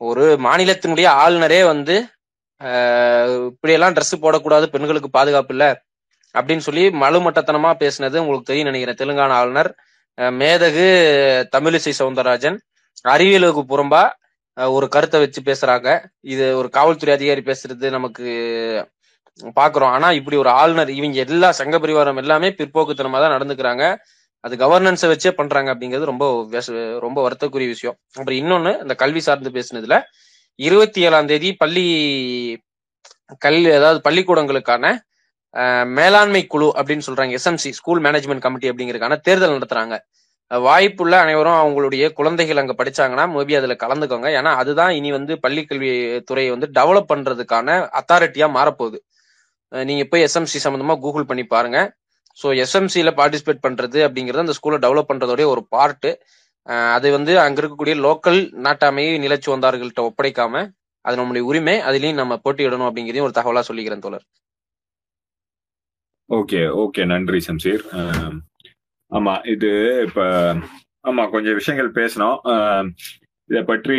ஒரு 0.00 0.24
மாநிலத்தினுடைய 0.46 1.08
ஆளுநரே 1.22 1.60
வந்து 1.72 1.96
இப்படியெல்லாம் 3.48 3.94
ட்ரெஸ் 3.96 4.22
போடக்கூடாது 4.24 4.66
பெண்களுக்கு 4.74 5.10
பாதுகாப்பு 5.16 5.52
இல்லை 5.54 5.70
அப்படின்னு 6.34 6.64
சொல்லி 6.68 6.84
மலுமட்டத்தனமா 7.02 7.70
பேசினது 7.82 8.16
உங்களுக்கு 8.22 8.48
தெரியும் 8.50 8.68
நினைக்கிறேன். 8.70 9.00
தெலுங்கானா 9.02 9.36
ஆளுநர் 9.42 9.70
மேதகு 10.40 10.86
தமிழிசை 11.54 11.92
சவுந்தரராஜன் 12.00 12.56
அறிவியலுக்கு 13.14 13.62
புறம்பா 13.72 14.02
ஒரு 14.76 14.86
கருத்தை 14.94 15.18
வச்சு 15.20 15.40
பேசுறாங்க. 15.48 15.88
இது 16.34 16.44
ஒரு 16.60 16.68
காவல்துறை 16.76 17.12
அதிகாரி 17.16 17.42
பேசுறது 17.48 17.88
நமக்கு 17.96 18.24
பாக்குறோம். 19.58 19.92
ஆனா 19.96 20.08
இப்படி 20.18 20.36
ஒரு 20.42 20.50
ஆளுநர் 20.60 20.90
இவங்க 20.98 21.18
எல்லா 21.26 21.48
சங்க 21.60 21.76
பரிவாரம் 21.82 22.20
எல்லாமே 22.22 22.48
பிற்போக்குத்தனமா 22.60 23.18
தான் 23.24 23.34
நடந்துக்கிறாங்க. 23.36 23.84
அது 24.44 24.54
கவர்னன்ஸை 24.62 25.08
வச்சே 25.12 25.30
பண்றாங்க 25.40 25.68
அப்படிங்கிறது 25.74 26.10
ரொம்ப 26.12 26.24
ரொம்ப 27.06 27.18
வருத்தக்குரிய 27.26 27.68
விஷயம். 27.74 27.96
அப்புறம் 28.18 28.38
இன்னொன்னு 28.42 28.72
இந்த 28.84 28.94
கல்வி 29.02 29.20
சார்ந்து 29.28 29.50
பேசுனதுல 29.58 29.96
இருபத்தி 30.58 31.00
ஏழாம் 31.06 31.28
தேதி 31.30 31.50
பள்ளி 31.62 31.86
கல்வி 33.44 33.70
அதாவது 33.78 34.00
பள்ளிக்கூடங்களுக்கான 34.06 34.84
மேலாண்மை 35.98 36.42
குழு 36.52 36.68
அப்படின்னு 36.78 37.06
சொல்றாங்க. 37.08 37.32
எஸ்எம்சி 37.38 37.70
ஸ்கூல் 37.78 38.00
மேனேஜ்மெண்ட் 38.06 38.44
கமிட்டி 38.46 38.70
அப்படிங்கிறதுக்கான 38.70 39.16
தேர்தல் 39.26 39.56
நடத்துறாங்க. 39.58 39.96
வாய்ப்புள்ள 40.50 41.14
அனைவரும் 41.24 41.58
அவங்களுடைய 41.62 42.04
குழந்தைகள் 42.18 42.60
அங்க 42.62 42.74
படிச்சாங்கன்னா 42.78 43.24
மேபி 43.34 43.54
அதுல 43.58 43.74
கலந்துக்கோங்க. 43.82 44.28
ஏன்னா 44.38 44.50
அதுதான் 44.60 44.92
இனி 44.98 45.10
வந்து 45.16 45.32
பள்ளி 45.44 45.62
கல்வி 45.70 45.90
துறையை 46.28 46.50
வந்து 46.54 46.68
டெவலப் 46.78 47.10
பண்றதுக்கான 47.12 47.76
அத்தாரிட்டியா 48.00 48.48
மாறப்போகுது. 48.56 48.98
நீங்க 49.72 50.04
போய் 50.12 50.24
எஸ்எம்சி 50.26 50.60
சம்பந்தமா 50.66 50.96
கூகுள் 51.04 51.28
பண்ணி 51.30 51.44
பாருங்க. 51.54 51.78
ஸோ 52.38 52.48
எஸ்எம்சியில் 52.64 53.16
பார்ட்டிசிபேட் 53.20 53.64
பண்றது 53.66 54.00
அப்படிங்கிறது 54.06 54.44
அந்த 54.46 54.56
ஸ்கூலை 54.58 54.78
டெவலப் 54.86 55.10
பண்றதோடைய 55.12 55.46
ஒரு 55.54 55.62
பார்ட்டு 55.76 56.12
அது 56.96 57.08
வந்து 57.16 57.32
அங்க 57.44 57.58
இருக்கக்கூடிய 57.60 57.94
லோக்கல் 58.06 58.40
நாட்டாமையை 58.66 59.12
நிலச்சி 59.24 59.48
வந்தார்கள்ட்ட 59.52 60.02
ஒப்படைக்காம 60.08 60.64
அது 61.04 61.18
நம்முடைய 61.20 61.42
உரிமை. 61.50 61.76
அதுலயும் 61.88 62.20
நம்ம 62.22 62.36
போட்டியிடணும் 62.44 62.88
அப்படிங்கிறதையும் 62.88 63.28
ஒரு 63.28 63.38
தகவலா 63.38 63.62
சொல்லிக்கிறேன் 63.68 64.04
தோழர். 64.06 64.26
ஓகே 66.30 66.60
ஓகே 66.84 67.04
நன்றி 67.14 67.40
சம்சீர். 67.48 67.84
ஆமா 69.12 69.34
இது 69.54 69.70
இப்ப 70.06 70.20
ஆமா 71.08 71.22
கொஞ்சம் 71.34 71.58
விஷயங்கள் 71.58 71.96
பேசணும். 72.00 72.38
இதை 73.50 73.60
பற்றி 73.70 73.98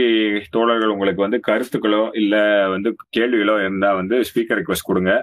தோழர்கள் 0.55 0.93
உங்களுக்கு 0.95 1.25
வந்து 1.25 1.39
கருத்துக்களோ 1.47 2.01
இல்ல 2.21 2.35
வந்து 2.73 2.89
கேள்விகளோ 3.17 3.55
இருந்தா 3.65 3.89
வந்து 3.99 4.15
ஸ்பீக்கர் 4.29 4.59
ரிக்வெஸ்ட் 4.59 4.89
கொடுங்க. 4.89 5.13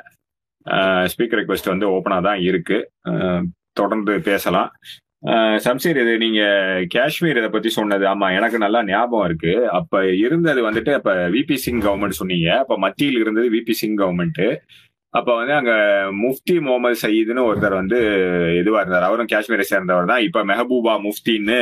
ஸ்பீக்கர் 1.13 1.41
ரிக்வெஸ்ட் 1.41 1.73
வந்து 1.73 1.87
ஓப்பனா 1.97 2.19
தான் 2.29 2.41
இருக்கு. 2.49 2.79
தொடர்ந்து 3.81 4.15
பேசலாம். 4.31 4.71
சம்சீர் 5.67 5.99
இது 6.03 6.13
நீங்க 6.25 6.43
காஷ்மீர் 6.95 7.39
இதை 7.41 7.51
பத்தி 7.53 7.71
சொன்னது 7.77 8.05
ஆமா 8.11 8.27
எனக்கு 8.39 8.59
நல்லா 8.65 8.81
ஞாபகம் 8.91 9.27
இருக்கு. 9.29 9.55
அப்ப 9.79 10.03
இருந்தது 10.25 10.61
வந்துட்டு 10.69 10.93
அப்ப 10.99 11.13
விபி 11.37 11.57
சிங் 11.65 11.83
கவர்மெண்ட் 11.87 12.21
சொன்னீங்க. 12.21 12.49
அப்ப 12.63 12.77
மத்தியில் 12.85 13.21
இருந்தது 13.23 13.49
விபி 13.57 13.77
சிங் 13.81 13.99
கவர்மெண்ட் 14.03 14.43
அப்ப 15.19 15.29
வந்து 15.39 15.55
அங்க 15.61 15.73
முஃப்தி 16.25 16.55
முகமது 16.67 16.97
சயீதுன்னு 17.05 17.47
ஒருத்தர் 17.49 17.81
வந்து 17.81 17.99
இதுவா 18.61 18.81
இருந்தார். 18.81 19.09
அவரும் 19.09 19.31
காஷ்மீரை 19.33 19.65
சேர்ந்தவர் 19.71 20.11
தான். 20.13 20.25
இப்ப 20.29 20.45
மெஹபூபா 20.51 20.95
முஃப்தின்னு 21.07 21.61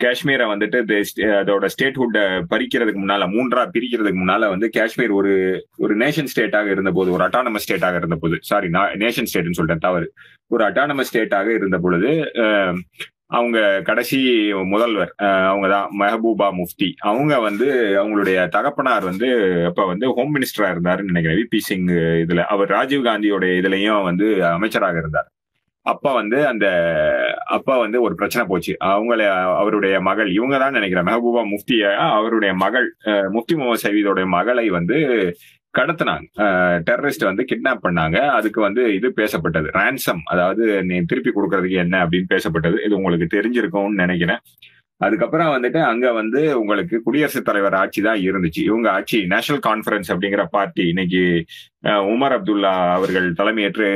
காஷ்மீரை 0.00 0.46
வந்துட்டு 0.52 0.78
அதோட 1.40 1.66
ஸ்டேட்ஹுட்டை 1.74 2.22
பறிக்கிறதுக்கு 2.52 3.02
முன்னால 3.02 3.26
மூன்றா 3.34 3.62
பிரிக்கிறதுக்கு 3.74 4.20
முன்னால 4.22 4.48
வந்து 4.54 4.66
காஷ்மீர் 4.76 5.12
ஒரு 5.20 5.32
ஒரு 5.84 5.94
நேஷன் 6.02 6.30
ஸ்டேட்டாக 6.32 6.74
இருந்த 6.74 6.90
போது 6.96 7.12
ஒரு 7.16 7.24
அட்டானமஸ் 7.26 7.64
ஸ்டேட்டாக 7.66 8.00
இருந்த 8.00 8.16
போது 8.22 8.38
சாரி 8.50 8.68
நேஷன் 9.04 9.28
ஸ்டேட்னு 9.30 9.58
சொல்லிட்டேன் 9.58 9.86
தவறு. 9.88 10.08
ஒரு 10.54 10.64
அட்டானமஸ் 10.68 11.10
ஸ்டேட்டாக 11.10 11.48
இருந்த 11.58 11.78
பொழுது 11.84 12.10
அவங்க 13.30 13.58
கடைசி 13.82 14.18
முதல்வர் 14.70 15.12
அஹ், 15.20 15.46
அவங்க 15.48 15.66
தான் 15.68 15.86
மெஹபூபா 16.00 16.48
முஃப்தி. 16.58 16.88
அவங்க 17.04 17.34
வந்து 17.40 17.66
அவங்களுடைய 18.00 18.38
தகப்பனார் 18.50 19.04
வந்து 19.04 19.28
அப்ப 19.68 19.86
வந்து 19.86 20.06
ஹோம் 20.14 20.32
மினிஸ்டரா 20.36 20.68
இருந்தாருன்னு 20.72 21.12
நினைக்கிறேன். 21.12 21.40
விபி 21.42 21.60
சிங் 21.66 21.88
இதுல. 22.22 22.42
அவர் 22.52 22.74
ராஜீவ் 22.74 23.06
காந்தியோட 23.06 23.46
இதுலயும் 23.58 24.04
வந்து 24.04 24.26
அமைச்சராக 24.50 24.98
இருந்தார். 24.98 25.28
அப்ப 25.86 26.12
வந்து 26.14 26.38
அந்த 26.50 26.66
அப்பா 27.54 27.74
வந்து 27.78 27.98
ஒரு 28.02 28.14
பிரச்சனை 28.16 28.44
போச்சு. 28.46 28.72
அவங்கள 28.88 29.22
அவருடைய 29.58 29.94
மகள் 30.06 30.30
இவங்க 30.32 30.56
தான் 30.58 30.76
நினைக்கிறேன். 30.76 31.08
மெஹபூபா 31.08 31.42
முஃப்திய 31.50 31.82
அவருடைய 32.12 32.52
மகள் 32.62 32.86
அஹ், 33.10 33.28
முஃப்தி 33.34 33.54
முகமது 33.56 33.84
சயீதோடைய 33.84 34.28
மகளை 34.36 34.66
வந்து 34.72 34.98
கடத்தினாங்க. 35.78 36.26
டெரரிஸ்ட் 36.88 37.28
வந்து 37.30 37.44
கிட்னாப் 37.50 37.84
பண்ணாங்க. 37.86 38.18
அதுக்கு 38.38 38.60
வந்து 38.60 38.82
இது 38.94 39.08
பேசப்பட்டது. 39.16 39.68
ரேன்சம் 39.78 40.22
அதாவது 40.24 40.64
நீ 40.84 40.98
திருப்பி 41.00 41.30
கொடுக்கறதுக்கு 41.30 41.82
என்ன 41.84 42.06
அப்படின்னு 42.06 42.30
பேசப்பட்டது. 42.34 42.78
இது 42.86 42.96
உங்களுக்கு 43.00 43.28
தெரிஞ்சிருக்கும்னு 43.36 44.02
நினைக்கிறேன். 44.04 44.42
அதுக்கப்புறம் 45.00 45.52
வந்துட்டு 45.54 45.80
அங்க 45.82 46.06
வந்து 46.12 46.40
உங்களுக்கு 46.58 46.96
குடியரசுத் 47.02 47.46
தலைவர் 47.48 47.74
ஆட்சி 47.74 48.00
தான் 48.02 48.20
இருந்துச்சு. 48.24 48.60
இவங்க 48.62 48.88
ஆட்சி 48.90 49.18
நேஷனல் 49.26 49.62
கான்ஃபரன்ஸ் 49.66 50.10
அப்படிங்கிற 50.12 50.42
பார்ட்டி 50.50 50.84
இன்னைக்கு 50.88 51.22
உமர் 52.12 52.34
அப்துல்லா 52.36 52.72
அவர்கள் 52.94 53.26
தலைமையேற்று 53.32 53.88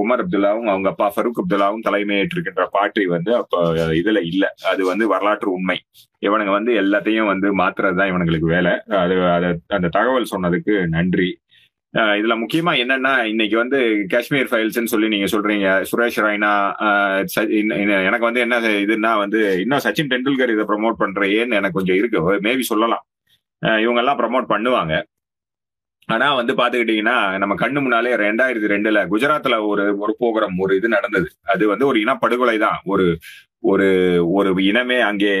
உமர் 0.00 0.22
அப்துல்லாவும் 0.24 0.70
அவங்க 0.72 0.88
அப்பா 0.88 1.08
ஃபரூக் 1.14 1.40
அப்துல்லாவும் 1.42 1.86
தலைமையேற்றிருக்கின்ற 1.88 2.64
பார்ட்டி 2.72 3.04
வந்து 3.06 3.32
அப்ப 3.36 3.62
இதுல 4.00 4.22
இல்ல. 4.32 4.42
அது 4.72 4.82
வந்து 4.84 5.06
வரலாற்று 5.08 5.50
உண்மை. 5.52 5.78
இவனுங்க 6.22 6.52
வந்து 6.52 6.72
எல்லாத்தையும் 6.82 7.30
வந்து 7.32 7.48
மாத்துறது 7.62 7.98
தான் 8.00 8.10
இவனுங்களுக்கு 8.12 8.48
வேலை. 8.56 8.72
அது 9.02 9.14
அதை 9.36 9.48
அந்த 9.78 9.90
தகவல் 9.98 10.32
சொன்னதுக்கு 10.34 10.74
நன்றி. 10.88 11.30
இதுல 11.94 12.34
முக்கியமா 12.42 12.72
என்னன்னா 12.82 13.24
இன்னைக்கு 13.24 13.56
வந்து 13.56 14.04
காஷ்மீர் 14.08 14.46
ஃபைல்ஸ்னு 14.50 14.84
சொல்லி 14.84 15.08
நீங்க 15.08 15.26
சொல்றீங்க. 15.36 15.84
சுரேஷ் 15.90 16.18
ரெய்னா 16.24 16.52
எனக்கு 18.04 18.24
வந்து 18.28 18.40
என்ன 18.40 18.58
இதுன்னா 18.60 19.18
வந்து 19.18 19.60
இன்னும் 19.60 19.78
சச்சின் 19.78 20.12
டெண்டுல்கர் 20.12 20.52
இதை 20.52 20.64
ப்ரமோட் 20.68 20.94
பண்றேன்னு 20.98 21.50
எனக்கு 21.50 21.72
கொஞ்சம் 21.72 21.96
இருக்கு. 21.96 22.20
மேபி 22.40 22.60
சொல்லலாம். 22.60 23.06
அஹ் 23.62 23.80
இவங்க 23.80 24.00
எல்லாம் 24.00 24.18
ப்ரமோட் 24.18 24.50
பண்ணுவாங்க. 24.52 24.94
ஆனா 26.06 26.34
வந்து 26.34 26.52
பாத்துக்கிட்டீங்கன்னா 26.54 27.38
நம்ம 27.38 27.54
கண்ணு 27.54 27.80
முன்னாலே 27.80 28.14
ரெண்டாயிரத்தி 28.16 28.70
ரெண்டுல 28.74 29.00
குஜராத்ல 29.10 29.66
ஒரு 29.66 29.98
ஒரு 29.98 30.16
போகிறம் 30.20 30.56
ஒரு 30.58 30.76
இது 30.76 30.88
நடந்தது. 30.88 31.28
அது 31.44 31.68
வந்து 31.68 31.86
ஒரு 31.86 32.00
இனப்படுகொலை 32.00 32.58
தான் 32.58 32.80
ஒரு 32.84 33.18
ஒரு 33.62 33.88
ஒரு 34.38 34.50
இனமே 34.68 34.98
அங்கே 35.08 35.32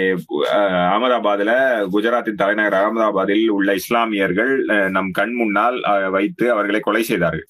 அகமதாபாத்ல 0.88 1.52
குஜராத்தின் 1.94 2.40
தலைநகர் 2.42 2.76
அகமதாபாத்தில் 2.80 3.44
உள்ள 3.56 3.74
இஸ்லாமியர்கள் 3.80 4.52
நம் 4.96 5.10
கண் 5.18 5.34
முன்னால் 5.40 5.78
வைத்து 6.16 6.46
அவர்களை 6.54 6.80
கொலை 6.80 7.02
செய்தார்கள். 7.10 7.46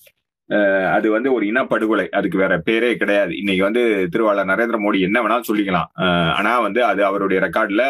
அது 0.96 1.06
வந்து 1.14 1.28
ஒரு 1.36 1.44
இனப்படுகொலை. 1.50 2.06
அதுக்கு 2.18 2.38
வேற 2.42 2.54
பேரே 2.68 2.90
கிடையாது. 3.00 3.32
இன்னைக்கு 3.40 3.62
வந்து 3.66 3.82
திருவாளர் 4.12 4.50
நரேந்திர 4.52 4.78
மோடி 4.84 5.00
என்ன 5.08 5.18
வேணாலும் 5.22 5.48
சொல்லிக்கலாம். 5.50 5.90
ஆனா 6.38 6.52
வந்து 6.66 6.80
அது 6.90 7.02
அவருடைய 7.10 7.40
ரெக்கார்ட்ல 7.46 7.84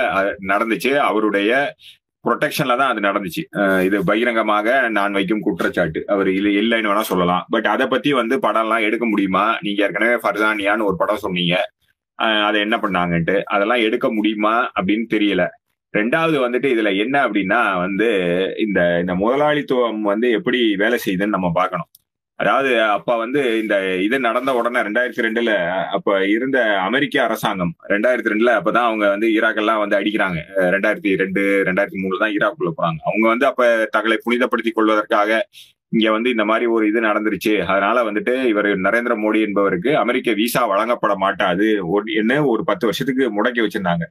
நடந்துச்சு. 0.52 0.92
அவருடைய 1.08 1.50
ப்ரொடெக்ஷன்ல 2.24 2.74
தான் 2.80 2.90
அது 2.92 3.00
நடந்துச்சு. 3.08 3.42
இது 3.88 3.98
பகிரங்கமாக 4.10 4.88
நான் 4.96 5.16
வைக்கும் 5.18 5.44
குற்றச்சாட்டு. 5.46 6.00
அவர் 6.14 6.30
இல்லை 6.38 6.52
இல்லைன்னு 6.62 6.90
வேணா 6.92 7.04
சொல்லலாம். 7.12 7.44
பட் 7.54 7.68
அதை 7.74 7.86
பத்தி 7.94 8.10
வந்து 8.20 8.36
படம்லாம் 8.46 8.86
எடுக்க 8.88 9.06
முடியுமா? 9.12 9.44
நீங்க 9.66 9.84
ஏற்கனவே 9.86 10.16
ஃபர்சானியான்னு 10.24 10.88
ஒரு 10.90 10.98
படம் 11.02 11.24
சொன்னீங்க. 11.26 11.54
அதை 12.48 12.58
என்ன 12.66 12.76
பண்ணாங்கன்ட்டு 12.84 13.36
அதெல்லாம் 13.54 13.84
எடுக்க 13.86 14.06
முடியுமா 14.16 14.54
அப்படின்னு 14.78 15.06
தெரியல. 15.14 15.44
ரெண்டாவது 15.94 16.36
வந்துட்டு 16.44 16.68
இதுல 16.74 16.90
என்ன 17.04 17.16
அப்படின்னா 17.26 17.60
வந்து 17.84 18.08
இந்த 18.64 18.80
இந்த 19.02 19.14
முதலாளித்துவம் 19.22 20.02
வந்து 20.12 20.28
எப்படி 20.38 20.60
வேலை 20.82 20.98
செய்யுதுன்னு 21.04 21.36
நம்ம 21.36 21.50
பார்க்கணும். 21.60 21.90
அதாவது 22.42 22.70
அப்ப 22.96 23.16
வந்து 23.22 23.40
இந்த 23.62 23.74
இது 24.04 24.16
நடந்த 24.26 24.50
உடனே 24.58 24.80
ரெண்டாயிரத்தி 24.86 25.24
ரெண்டுல 25.26 25.52
அப்ப 25.96 26.18
இருந்த 26.36 26.58
அமெரிக்க 26.88 27.16
அரசாங்கம் 27.24 27.72
ரெண்டாயிரத்தி 27.92 28.32
ரெண்டுல 28.32 28.52
அப்பதான் 28.58 28.88
அவங்க 28.90 29.04
வந்து 29.14 29.28
ஈராக்கெல்லாம் 29.36 29.82
வந்து 29.82 29.98
அடிக்கிறாங்க. 29.98 30.38
ரெண்டாயிரத்தி 30.74 31.12
ரெண்டு 31.22 31.42
ரெண்டாயிரத்தி 31.68 32.00
மூணுல 32.04 32.22
தான் 32.22 32.34
ஈராக்குள்ள 32.36 32.72
போறாங்க. 32.78 33.00
அவங்க 33.08 33.26
வந்து 33.32 33.46
அப்ப 33.50 33.66
தங்களை 33.96 34.18
புனிதப்படுத்திக் 34.26 34.78
கொள்வதற்காக 34.78 35.42
இங்க 35.90 36.10
வந்து 36.10 36.30
இந்த 36.30 36.44
மாதிரி 36.44 36.66
ஒரு 36.66 36.88
இது 36.88 37.00
நடந்துருச்சு. 37.00 37.64
அதனால 37.64 38.12
வந்துட்டு 38.12 38.44
இவர் 38.44 38.66
நரேந்திர 38.66 39.16
மோடி 39.16 39.40
என்பவருக்கு 39.40 39.96
அமெரிக்க 39.96 40.32
விசா 40.32 40.66
வழங்கப்பட 40.66 41.16
மாட்டாது. 41.16 41.80
என்ன 42.04 42.44
ஒரு 42.44 42.64
பத்து 42.64 42.86
வருஷத்துக்கு 42.86 43.42
முடக்கி 43.42 43.68
வச்சிருந்தாங்க. 43.68 44.02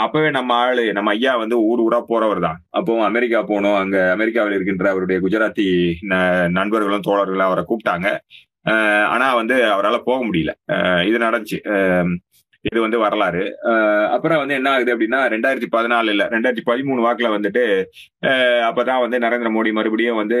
அப்பவே 0.00 0.30
நம்ம 0.30 0.54
ஆளு 0.54 0.92
நம்ம 0.92 1.10
ஐயா 1.10 1.36
வந்து 1.36 1.58
ஊர் 1.60 1.80
ஊரா 1.80 2.04
போறவர் 2.08 2.40
தான். 2.40 2.62
அப்போ 2.70 3.04
அமெரிக்கா 3.04 3.42
போகணும் 3.42 3.74
அங்க 3.74 4.10
அமெரிக்காவில் 4.10 4.52
இருக்கின்ற 4.52 4.90
அவருடைய 4.90 5.20
குஜராத்தி 5.20 5.92
ந- 6.08 6.50
நண்பர்களும் 6.50 7.02
தோழர்களும் 7.06 7.42
அவரை 7.42 7.64
கூப்பிட்டாங்க. 7.68 8.18
ஆனா 9.04 9.34
வந்து 9.34 9.70
அவரால் 9.70 10.02
போக 10.04 10.24
முடியல. 10.24 10.50
இது 11.06 11.18
நடந்துச்சு. 11.18 12.16
இது 12.64 12.78
வந்து 12.80 12.98
வரலாறு. 12.98 13.42
ஆஹ் 13.70 14.06
அப்புறம் 14.14 14.40
வந்து 14.40 14.54
என்ன 14.54 14.68
ஆகுது 14.70 14.90
அப்படின்னா 14.94 15.20
ரெண்டாயிரத்தி 15.34 15.68
பதினாலுல 15.72 16.24
ரெண்டாயிரத்தி 16.34 16.64
பதிமூணு 16.66 17.00
வாக்குல 17.06 17.28
வந்துட்டு 17.36 17.62
அப்பதான் 18.68 19.00
வந்து 19.00 19.18
நரேந்திர 19.18 19.50
மோடி 19.50 19.70
மறுபடியும் 19.72 20.20
வந்து 20.22 20.38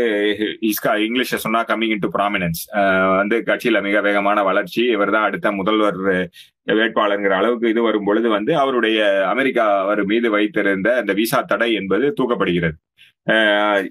இஸ்கா 0.70 0.92
இங்கிலீஷ 1.06 1.38
சொன்னா 1.38 1.62
கம்மிங் 1.62 1.94
இன் 1.94 2.04
டு 2.04 2.10
ப்ராமினன்ஸ் 2.18 2.62
வந்து 3.16 3.38
கட்சியில 3.42 3.80
மிக 3.82 4.00
வேகமான 4.00 4.42
வளர்ச்சி 4.42 4.82
இவர் 4.96 5.14
தான் 5.16 5.26
அடுத்த 5.28 5.52
முதல்வர் 5.52 6.00
வேட்பாளருங்கிற 6.80 7.34
அளவுக்கு 7.36 7.70
இது 7.70 7.82
வரும் 7.82 8.04
பொழுது 8.04 8.28
வந்து 8.28 8.52
அவருடைய 8.56 8.98
அமெரிக்கா 9.24 9.64
அவர் 9.78 10.02
மீது 10.04 10.30
வைத்திருந்த 10.30 10.90
அந்த 10.96 11.12
விசா 11.12 11.40
தடை 11.42 11.70
என்பது 11.74 12.06
தூக்கப்படுகிறது. 12.18 12.76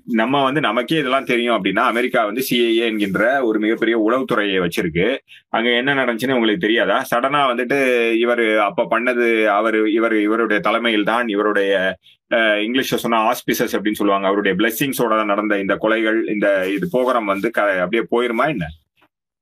நம்ம 0.06 0.44
வந்து 0.44 0.62
நமக்கே 0.62 0.98
இதெல்லாம் 0.98 1.26
தெரியும் 1.26 1.64
அப்படின்னா 1.64 1.80
அமெரிக்கா 1.80 2.26
வந்து 2.26 2.44
சிஏஏ 2.50 2.76
என்கின்ற 2.76 3.44
ஒரு 3.44 3.60
மிகப்பெரிய 3.60 4.00
உளவுத்துறையை 4.00 4.70
வச்சிருக்கு. 4.70 5.18
அங்க 5.50 5.70
என்ன 5.70 5.94
நடந்துச்சுன்னு 5.94 6.34
உங்களுக்கு 6.34 6.58
தெரியாதா? 6.58 7.06
சடனா 7.16 7.52
வந்துட்டு 7.52 8.12
இவர் 8.12 8.58
அப்ப 8.58 8.88
பண்ணது 8.90 9.46
அவர் 9.46 9.90
இவர் 9.90 10.16
இவருடைய 10.20 10.62
தலைமையில் 10.62 11.04
தான் 11.04 11.28
இவருடைய 11.28 11.98
இங்கிலீஷ்ல 12.36 12.82
சொன்னா 12.82 13.32
ஆஸ்பிசஸ் 13.32 13.78
அப்படின்னு 13.78 13.92
சொல்லுவாங்க. 13.92 14.28
அவருடைய 14.28 14.58
பிளெஸிங்ஸோட 14.58 15.26
நடந்த 15.26 15.60
இந்த 15.60 15.78
கொலைகள் 15.82 16.30
இந்த 16.30 16.70
இது 16.70 16.90
போகிறம் 16.94 17.24
வந்து 17.24 17.50
க- 17.52 17.82
அப்படியே 17.82 18.04
போயிருமா 18.12 18.48
என்ன? 18.48 18.66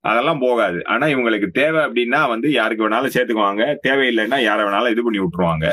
அதெல்லாம் 0.00 0.38
போகாது. 0.38 0.84
ஆனா 0.84 1.06
இவங்களுக்கு 1.06 1.46
தேவை 1.46 1.84
அப்படின்னா 1.84 2.28
வந்து 2.28 2.50
யாருக்கு 2.50 2.88
வேணாலும் 2.88 3.10
சேர்த்துக்குவாங்க. 3.14 3.76
தேவையில்லைன்னா 3.88 4.42
யாரை 4.42 4.64
வேணாலும் 4.64 4.90
இது 4.90 5.02
பண்ணி 5.02 5.18
விட்டுருவாங்க. 5.18 5.70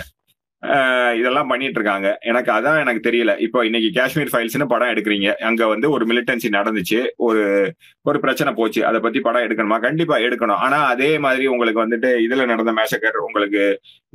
இதெல்லாம் 1.20 1.48
பண்ணிட்டு 1.48 1.78
இருக்காங்க 1.80 2.08
எனக்கு 2.22 2.52
அதான் 2.52 2.80
எனக்கு 2.84 3.02
தெரியல. 3.10 3.32
இப்போ 3.38 3.60
இன்னைக்கு 3.66 3.90
காஷ்மீர் 3.98 4.32
ஃபைல்ஸ்னு 4.34 4.66
படம் 4.72 4.92
எடுக்கிறீங்க. 4.94 5.30
அங்க 5.50 5.68
வந்து 5.68 5.88
ஒரு 5.90 6.06
மிலிட்டன்சி 6.06 6.50
நடந்துச்சு. 6.58 7.00
ஒரு 7.28 7.44
ஒரு 8.02 8.20
பிரச்சனை 8.20 8.54
போச்சு. 8.54 8.82
அதை 8.86 9.00
பத்தி 9.00 9.20
படம் 9.20 9.46
எடுக்கணுமா? 9.48 9.78
கண்டிப்பா 9.80 10.18
எடுக்கணும். 10.18 10.62
ஆனா 10.66 10.80
அதே 10.94 11.12
மாதிரி 11.20 11.48
உங்களுக்கு 11.48 11.84
வந்துட்டு 11.86 12.12
இதுல 12.26 12.46
நடந்த 12.46 12.74
மேசக்கர் 12.80 13.20
உங்களுக்கு 13.28 13.64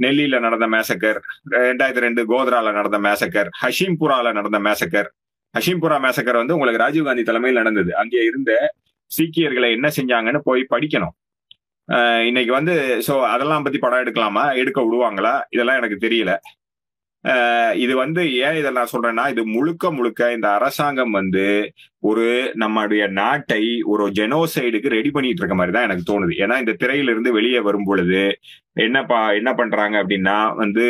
நெல்லியில 0.03 0.41
நடந்த 0.41 0.69
மேசக்கர் 0.77 1.21
ரெண்டாயிரத்தி 1.51 2.07
ரெண்டு 2.07 2.25
கோத்ரால 2.33 2.73
நடந்த 2.73 2.99
மேசக்கர் 2.99 3.51
ஹஷிம்புரால 3.63 4.33
நடந்த 4.33 4.61
மேசக்கர் 4.69 5.11
ஹஷிம்புரா 5.55 5.97
மேசக்கர் 6.07 6.41
வந்து 6.43 6.55
உங்களுக்கு 6.55 6.85
ராஜீவ்காந்தி 6.85 7.23
தலைமையில் 7.23 7.61
நடந்தது. 7.63 7.97
அங்கே 7.97 8.21
இருந்த 8.25 8.53
சீக்கியர்களை 9.11 9.71
என்ன 9.71 9.89
செஞ்சாங்கன்னு 9.97 10.41
போய் 10.45 10.71
படிக்கணும். 10.75 11.15
இன்னைக்கு 12.27 12.53
வந்து 12.53 12.75
சோ 13.07 13.15
அதெல்லாம் 13.25 13.63
பத்தி 13.63 13.79
படம் 13.79 13.99
எடுக்கலாமா? 13.99 14.57
எடுக்க 14.57 14.81
விடுவாங்களா? 14.83 15.43
இதெல்லாம் 15.51 15.77
எனக்கு 15.77 15.97
தெரியல. 16.09 16.33
இது 17.75 17.97
வந்து 17.97 18.23
ஏன் 18.37 18.57
இதை 18.59 18.71
நான் 18.71 18.93
சொல்றேன்னா 18.93 19.31
இது 19.31 19.43
முழுக்க 19.47 19.91
முழுக்க 19.93 20.33
இந்த 20.33 20.49
அரசாங்கம் 20.51 21.11
வந்து 21.11 21.73
ஒரு 22.03 22.53
நம்மளுடைய 22.59 23.03
நாட்டை 23.11 23.83
ஒரு 23.83 24.05
ஜெனோசைடுக்கு 24.09 24.89
ரெடி 24.89 25.11
பண்ணிட்டு 25.11 25.41
இருக்க 25.43 25.55
மாதிரி 25.55 25.73
தான் 25.75 25.87
எனக்கு 25.89 26.05
தோணுது. 26.11 26.33
ஏன்னா 26.45 26.59
இந்த 26.59 26.75
திரையிலிருந்து 26.83 27.31
வெளியே 27.31 27.61
வரும் 27.61 27.85
பொழுது 27.85 28.23
என்னப்பா 28.75 29.33
என்ன 29.33 29.51
பண்றாங்க 29.55 29.97
அப்படின்னா 30.03 30.37
வந்து 30.55 30.85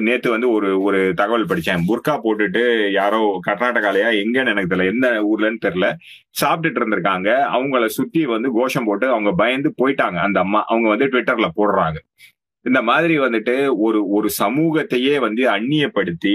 நேத்து 0.00 0.30
வந்து 0.30 0.50
ஒரு 0.50 0.82
ஒரு 0.82 1.00
தகவல் 1.14 1.46
படிச்சேன். 1.46 1.84
புர்கா 1.88 2.14
போட்டுட்டு 2.24 2.62
யாரோ 2.90 3.40
கர்நாடகாலயா 3.46 4.08
எங்கன்னு 4.22 4.52
எனக்கு 4.54 4.72
தெரியல. 4.74 4.92
எந்த 4.94 5.08
ஊர்லன்னு 5.32 5.64
தெரியல. 5.66 5.88
சாப்பிட்டுட்டு 6.42 6.80
இருந்திருக்காங்க. 6.82 7.28
அவங்கள 7.56 7.86
சுத்தி 7.98 8.26
வந்து 8.26 8.50
கோஷம் 8.52 8.84
போட்டு 8.84 9.08
அவங்க 9.08 9.32
பயந்து 9.32 9.74
போயிட்டாங்க. 9.82 10.18
அந்த 10.28 10.40
அம்மா 10.40 10.62
அவங்க 10.66 10.88
வந்து 10.88 11.06
ட்விட்டர்ல 11.06 11.48
போடுறாங்க. 11.56 11.98
இந்த 12.64 12.82
மாதிரி 12.82 13.18
வந்துட்டு 13.18 13.54
ஒரு 13.78 14.08
ஒரு 14.08 14.28
சமூகத்தையே 14.38 15.18
வந்து 15.18 15.42
அந்நியப்படுத்தி 15.50 16.34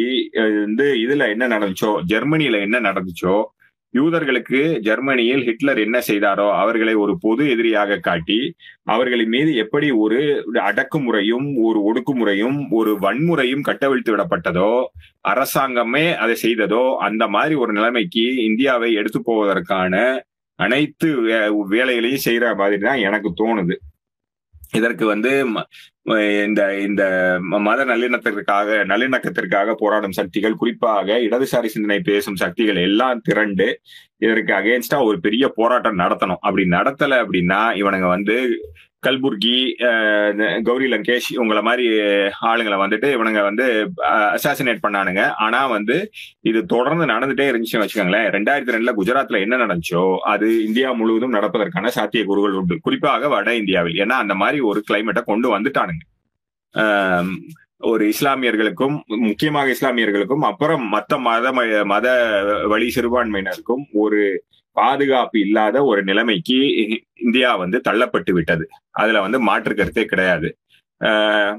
வந்து 0.59 0.87
இதுல 0.99 1.29
என்ன 1.29 1.47
நடந்துச்சோ 1.47 1.91
ஜெர்மனியில 2.07 2.59
என்ன 2.61 2.79
நடந்துச்சோ 2.79 3.37
யூதர்களுக்கு 3.93 4.59
ஜெர்மனியில் 4.79 5.43
ஹிட்லர் 5.43 5.79
என்ன 5.79 5.97
செய்தாரோ 6.07 6.47
அவர்களை 6.57 6.93
ஒரு 6.95 7.17
பொது 7.21 7.49
எதிரியாக 7.49 7.97
காட்டி 7.99 8.37
அவர்களின் 8.85 9.29
மீது 9.29 9.55
எப்படி 9.55 9.91
ஒரு 9.97 10.19
அடக்குமுறையும் 10.63 11.47
ஒரு 11.63 11.79
ஒடுக்குமுறையும் 11.85 12.59
ஒரு 12.71 12.91
வன்முறையும் 12.99 13.61
கட்டவிழ்த்து 13.61 14.11
விடப்பட்டதோ 14.15 14.69
அரசாங்கமே 15.29 16.15
அதை 16.15 16.35
செய்ததோ 16.43 16.83
அந்த 16.99 17.27
மாதிரி 17.27 17.55
ஒரு 17.55 17.73
நிலைமைக்கு 17.73 18.25
இந்தியாவை 18.43 18.93
எடுத்து 18.93 19.21
போவதற்கான 19.25 19.95
அனைத்து 20.59 21.09
வே- 21.21 21.43
வேலைகளையும் 21.69 22.25
செய்யற 22.25 22.55
மாதிரி 22.55 22.77
தான் 22.81 22.99
எனக்கு 22.99 23.29
தோணுது. 23.37 23.75
இதற்கு 24.73 25.05
வந்து 25.05 25.47
ம- 25.49 25.63
இந்த 26.43 26.79
இந்த 26.79 27.03
ம- 27.51 27.59
மத 27.59 27.85
நல்லிணக்கத்திற்காக 27.85 28.85
நல்லிணக்கத்திற்காக 28.85 29.73
போராடும் 29.73 30.11
சக்திகள் 30.11 30.55
குறிப்பாக 30.55 31.17
இடதுசாரி 31.17 31.65
சிந்தனை 31.65 31.99
பேசும் 31.99 32.35
சக்திகள் 32.35 32.75
எல்லாம் 32.75 33.21
திரண்டு 33.23 33.81
இதற்கு 34.17 34.53
அகேன்ஸ்டா 34.53 35.03
ஒரு 35.03 35.19
பெரிய 35.19 35.47
போராட்டம் 35.55 35.97
நடத்தணும். 35.97 36.37
அப்படி 36.39 36.63
நடத்தல 36.69 37.19
அப்படின்னா 37.23 37.61
இவனுங்க 37.81 38.07
வந்து 38.07 38.35
கல்புர்கி 39.07 40.61
கௌரி 40.61 40.91
லங்கேஷ் 40.91 41.33
இவங்கள 41.33 41.61
மாதிரி 41.61 41.87
ஆளுங்களை 42.41 42.79
வந்துட்டு 42.79 43.07
இவனுங்க 43.17 43.41
வந்து 43.41 43.91
அசாசினேட் 44.09 44.77
பண்ணானுங்க. 44.83 45.31
ஆனா 45.37 45.67
வந்து 45.67 46.11
இது 46.41 46.65
தொடர்ந்து 46.65 47.05
நடந்துட்டே 47.05 47.47
இருந்துச்சுன்னு 47.47 47.87
வச்சுக்கோங்களேன். 47.87 48.29
ரெண்டாயிரத்தி 48.29 48.75
ரெண்டுல 48.75 48.93
குஜராத்ல 48.97 49.39
என்ன 49.39 49.57
நடந்துச்சோ 49.57 50.17
அது 50.17 50.65
இந்தியா 50.65 50.91
முழுவதும் 50.91 51.33
நடப்பதற்கான 51.33 51.87
சாத்திய 51.87 52.23
குருகள் 52.23 52.51
உண்டு. 52.51 52.79
குறிப்பாக 52.81 53.27
வட 53.27 53.55
இந்தியாவில். 53.55 53.93
ஏன்னா 53.93 54.17
அந்த 54.23 54.35
மாதிரி 54.35 54.59
ஒரு 54.59 54.83
கிளைமேட்டை 54.91 55.21
கொண்டு 55.21 55.59
வந்துட்டானுங்க. 55.59 57.25
ஒரு 57.77 58.13
இஸ்லாமியர்களுக்கும் 58.13 59.01
முக்கியமாக 59.05 59.75
இஸ்லாமியர்களுக்கும் 59.79 60.39
அப்புறம் 60.39 60.93
மத்த 60.93 61.19
மத 61.19 61.51
ம- 61.51 61.85
மத 61.85 62.43
வழி 62.67 62.93
சிறுபான்மையினருக்கும் 62.95 63.85
ஒரு 63.93 64.43
பாதுகாப்பு 64.79 65.39
இல்லாத 65.39 65.83
ஒரு 65.83 66.01
நிலைமைக்கு 66.03 66.57
இ- 66.83 67.01
இந்தியா 67.19 67.55
வந்து 67.55 67.77
தள்ளப்பட்டு 67.89 68.31
விட்டது. 68.31 68.65
அதுல 68.95 69.21
வந்து 69.21 69.39
மாற்று 69.39 69.75
கருத்தே 69.75 70.05
கிடையாது. 70.05 70.49
ஆஹ் 71.01 71.55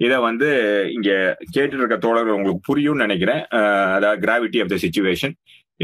இத 0.00 0.14
வந்து 0.20 0.48
இங்க 0.94 1.10
கேட்டு 1.50 1.76
இருக்க 1.76 1.96
தோழர்கள் 1.96 2.34
உங்களுக்கு 2.34 2.64
புரியும்னு 2.68 3.04
நினைக்கிறேன். 3.06 3.42
ஆஹ் 3.54 3.94
அதாவது 3.94 4.20
கிராவிட்டி 4.24 4.62
ஆஃப் 4.62 4.68
த 4.68 4.76
சுச்சுவேஷன் 4.84 5.34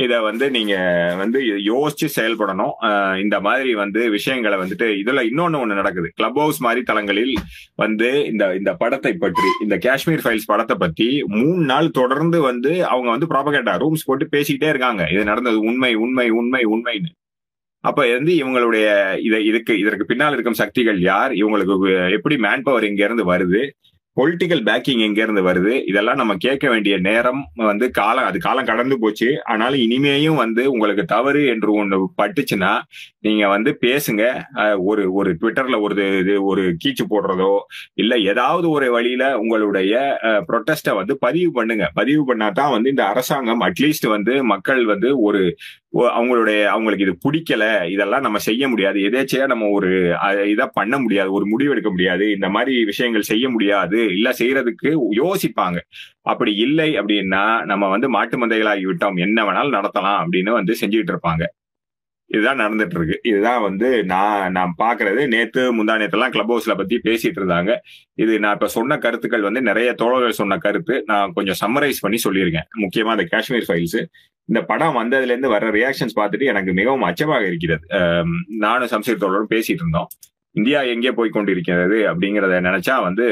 இத 0.02 0.14
வந்து 0.26 0.46
நீங்க 0.54 0.74
வந்து 1.20 1.40
யோசிச்சு 1.70 2.06
செயல்படணும். 2.16 2.72
இந்த 3.24 3.36
மாதிரி 3.46 3.70
வந்து 3.82 4.00
விஷயங்களை 4.14 4.56
வந்துட்டு 4.62 4.86
இதுல 5.02 5.22
இன்னொன்னு 5.30 5.60
ஒண்ணு 5.62 5.78
நடக்குது. 5.80 6.08
கிளப் 6.18 6.38
ஹவுஸ் 6.42 6.58
மாதிரி 6.66 6.80
தளங்களில் 6.90 7.34
வந்து 7.82 8.08
இந்த 8.30 8.44
இந்த 8.60 8.72
படத்தை 8.82 9.12
பற்றி 9.24 9.50
இந்த 9.64 9.76
காஷ்மீர் 9.86 10.24
ஃபைல்ஸ் 10.24 10.50
படத்தை 10.52 10.76
பத்தி 10.84 11.08
மூணு 11.36 11.62
நாள் 11.72 11.94
தொடர்ந்து 12.00 12.40
வந்து 12.50 12.72
அவங்க 12.92 13.10
வந்து 13.14 13.30
ப்ராபகேட்டா 13.34 13.74
ரூம்ஸ் 13.84 14.08
போட்டு 14.08 14.26
பேசிக்கிட்டே 14.34 14.72
இருக்காங்க. 14.74 15.04
இது 15.14 15.22
நடந்தது 15.32 15.60
உண்மை 15.70 15.92
உண்மை 16.06 16.28
உண்மை 16.40 16.64
உண்மைன்னு. 16.74 17.12
அப்ப 17.84 18.00
வந்து 18.16 18.32
இவங்களுடைய 18.42 18.86
இதை 19.28 19.38
இதுக்கு 19.48 19.72
இதற்கு 19.80 20.04
பின்னால் 20.10 20.34
இருக்கும் 20.36 20.60
சக்திகள் 20.60 21.00
யார்? 21.10 21.32
இவங்களுக்கு 21.40 21.74
எப்படி 22.18 22.36
மேன் 22.44 22.64
பவர் 22.66 22.86
இங்க 22.90 23.02
இருந்து 23.08 23.24
வருது? 23.32 23.62
பொலிட்டிக்கல் 24.16 24.62
பேக்கிங் 24.66 25.00
எங்க 25.06 25.18
இருந்து 25.22 25.42
வருது? 25.42 25.72
இதெல்லாம் 25.90 26.18
நம்ம 26.20 26.34
கேட்க 26.36 26.68
வேண்டிய 26.68 26.94
நேரம் 26.98 27.40
வந்து 27.70 27.90
காலம் 27.90 28.24
அது 28.24 28.38
காலம் 28.38 28.68
கடந்து 28.70 28.96
போச்சு. 28.98 29.28
ஆனாலும் 29.44 29.82
இனிமேயும் 29.86 30.38
வந்து 30.42 30.62
உங்களுக்கு 30.70 31.04
தவறு 31.04 31.46
என்று 31.46 31.70
ஒன்று 31.72 31.98
பட்டுச்சுன்னா 32.20 32.72
நீங்க 33.20 33.44
வந்து 33.48 33.70
பேசுங்க. 33.86 34.22
ஒரு 34.90 35.04
ஒரு 35.12 35.30
ட்விட்டர்ல 35.40 35.78
ஒரு 35.86 36.06
இது 36.20 36.34
ஒரு 36.44 36.64
கீச்சு 36.84 37.06
போடுறதோ 37.12 37.52
இல்ல 37.94 38.18
ஏதாவது 38.32 38.68
ஒரு 38.70 38.88
வழியில 38.90 39.24
உங்களுடைய 39.38 39.94
ப்ரொட்டஸ்டை 40.50 40.94
வந்து 41.00 41.16
பதிவு 41.18 41.50
பண்ணுங்க. 41.52 41.86
பதிவு 41.94 42.22
பண்ணாதான் 42.30 42.74
வந்து 42.76 42.92
இந்த 42.94 43.04
அரசாங்கம் 43.04 43.64
அட்லீஸ்ட் 43.68 44.08
வந்து 44.16 44.34
மக்கள் 44.54 44.84
வந்து 44.84 45.10
ஒரு 45.20 45.42
அவங்களுடைய 46.18 46.60
அவங்களுக்கு 46.66 47.04
இது 47.06 47.14
பிடிக்கல. 47.24 47.64
இதெல்லாம் 47.88 48.24
நம்ம 48.26 48.38
செய்ய 48.46 48.68
முடியாது. 48.68 48.98
எதேச்சையா 49.08 49.44
நம்ம 49.46 49.68
ஒரு 49.70 49.90
இதை 50.52 50.66
பண்ண 50.72 50.94
முடியாது. 50.98 51.30
ஒரு 51.32 51.46
முடிவு 51.46 51.72
எடுக்க 51.74 51.90
முடியாது. 51.90 52.24
இந்த 52.30 52.48
மாதிரி 52.48 52.72
விஷயங்கள் 52.84 53.28
செய்ய 53.32 53.48
முடியாது. 53.48 54.00
இல்ல 54.12 54.30
செய்யறதுக்கு 54.38 54.90
யோசிப்பாங்க. 55.22 55.78
அப்படி 56.22 56.54
இல்லை 56.56 56.88
அப்படின்னா 56.98 57.64
நம்ம 57.64 57.88
வந்து 57.88 58.08
மாட்டு 58.08 58.46
மந்தைகளாகி 58.46 58.86
விட்டோம். 58.90 59.20
என்ன 59.26 59.44
வேணாலும் 59.44 59.76
நடத்தலாம் 59.78 60.18
அப்படின்னு 60.22 60.50
வந்து 60.50 60.74
செஞ்சுக்கிட்டு 60.80 61.14
இருப்பாங்க. 61.14 61.44
இதுதான் 62.30 62.60
நடந்துட்டு 62.60 62.96
இருக்கு. 62.98 63.20
இதுதான் 63.24 63.62
வந்து 63.62 64.04
நான் 64.04 64.52
நான் 64.52 64.74
பாக்குறது 64.82 65.22
நேத்து 65.28 65.60
முந்தா 65.76 65.94
நேத்தெல்லாம் 66.00 66.28
கிளப் 66.28 66.52
ஹவுஸ்ல 66.52 66.74
பத்தி 66.76 66.96
பேசிட்டு 67.04 67.38
இருந்தாங்க. 67.40 67.72
இது 68.14 68.38
நான் 68.38 68.52
இப்ப 68.52 68.68
சொன்ன 68.68 68.98
கருத்துக்கள் 68.98 69.40
வந்து 69.40 69.62
நிறைய 69.62 69.92
தோழர்கள் 69.92 70.38
சொன்ன 70.40 70.58
கருத்து. 70.58 71.02
நான் 71.06 71.32
கொஞ்சம் 71.32 71.58
சம்மரைஸ் 71.60 72.00
பண்ணி 72.00 72.20
சொல்லியிருக்கேன். 72.24 72.68
முக்கியமா 72.84 73.14
அந்த 73.16 73.24
காஷ்மீர் 73.24 73.68
ஃபைல்ஸ் 73.68 74.00
இந்த 74.48 74.62
படம் 74.62 74.96
வந்ததுல 74.96 75.32
இருந்து 75.34 75.48
வர 75.48 75.70
ரியாக்ஷன்ஸ் 75.70 76.16
பார்த்துட்டு 76.16 76.44
எனக்கு 76.44 76.72
மிகவும் 76.72 77.02
அச்சமாக 77.02 77.46
இருக்கிறது. 77.46 77.84
நானும் 78.64 78.88
சம்சீர் 78.88 79.22
தோழரும் 79.24 79.52
பேசிட்டு 79.54 79.82
இருந்தோம். 79.84 80.08
இந்தியா 80.56 80.80
எங்கே 80.94 81.12
போய் 81.18 81.36
கொண்டிருக்கிறது 81.36 81.98
அப்படிங்கிறத 82.10 82.60
நினைச்சா 82.68 82.96
வந்து 83.08 83.26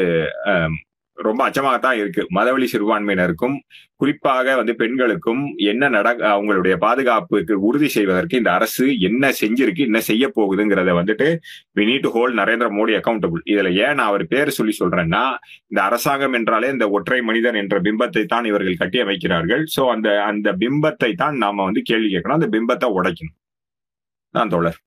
ரொம்ப 1.19 1.41
அச்சமாகத்தான் 1.47 1.99
இருக்கு. 2.01 2.23
மதவழி 2.37 2.67
சிறுபான்மையினருக்கும் 2.73 3.57
குறிப்பாக 4.01 4.55
வந்து 4.61 4.73
பெண்களுக்கும் 4.81 5.43
என்ன 5.73 5.89
நட 5.95 6.09
அவங்களுடைய 6.31 6.75
பாதுகாப்புக்கு 6.85 7.55
உறுதி 7.69 7.89
செய்வதற்கு 7.97 8.41
இந்த 8.41 8.51
அரசு 8.59 8.85
என்ன 9.09 9.31
செஞ்சிருக்கு 9.41 9.83
என்ன 9.89 10.01
செய்ய 10.09 10.27
போகுதுங்கிறத 10.39 10.93
வந்துட்டு 11.01 11.29
we 11.79 11.85
need 11.91 12.05
to 12.07 12.13
hold 12.17 12.39
Narendra 12.41 12.69
Modi 12.79 12.95
accountable 13.01 13.43
இதுல 13.53 13.71
ஏன் 13.85 13.97
நான் 13.99 14.11
அவர் 14.13 14.25
பேர் 14.33 14.57
சொல்லி 14.59 14.75
சொல்றேன்னா 14.81 15.23
இந்த 15.73 15.81
அரசாங்கம் 15.89 16.37
என்றாலே 16.41 16.71
இந்த 16.77 16.89
ஒற்றை 16.99 17.21
மனிதன் 17.31 17.61
என்ற 17.63 17.79
பிம்பத்தை 17.89 18.25
தான் 18.35 18.49
இவர்கள் 18.53 18.81
கட்டி 18.83 19.01
அமைக்கிறார்கள் 19.07 19.65
சோ 19.77 19.85
அந்த 19.95 20.09
அந்த 20.31 20.51
பிம்பத்தை 20.65 21.13
தான் 21.25 21.39
நாம 21.45 21.65
வந்து 21.69 21.83
கேள்வி 21.91 22.11
கேட்கணும். 22.15 22.39
அந்த 22.41 22.51
பிம்பத்தை 22.57 22.91
உடைக்கணும். 22.99 23.37
நான் 24.35 24.53
தோழர். 24.55 24.79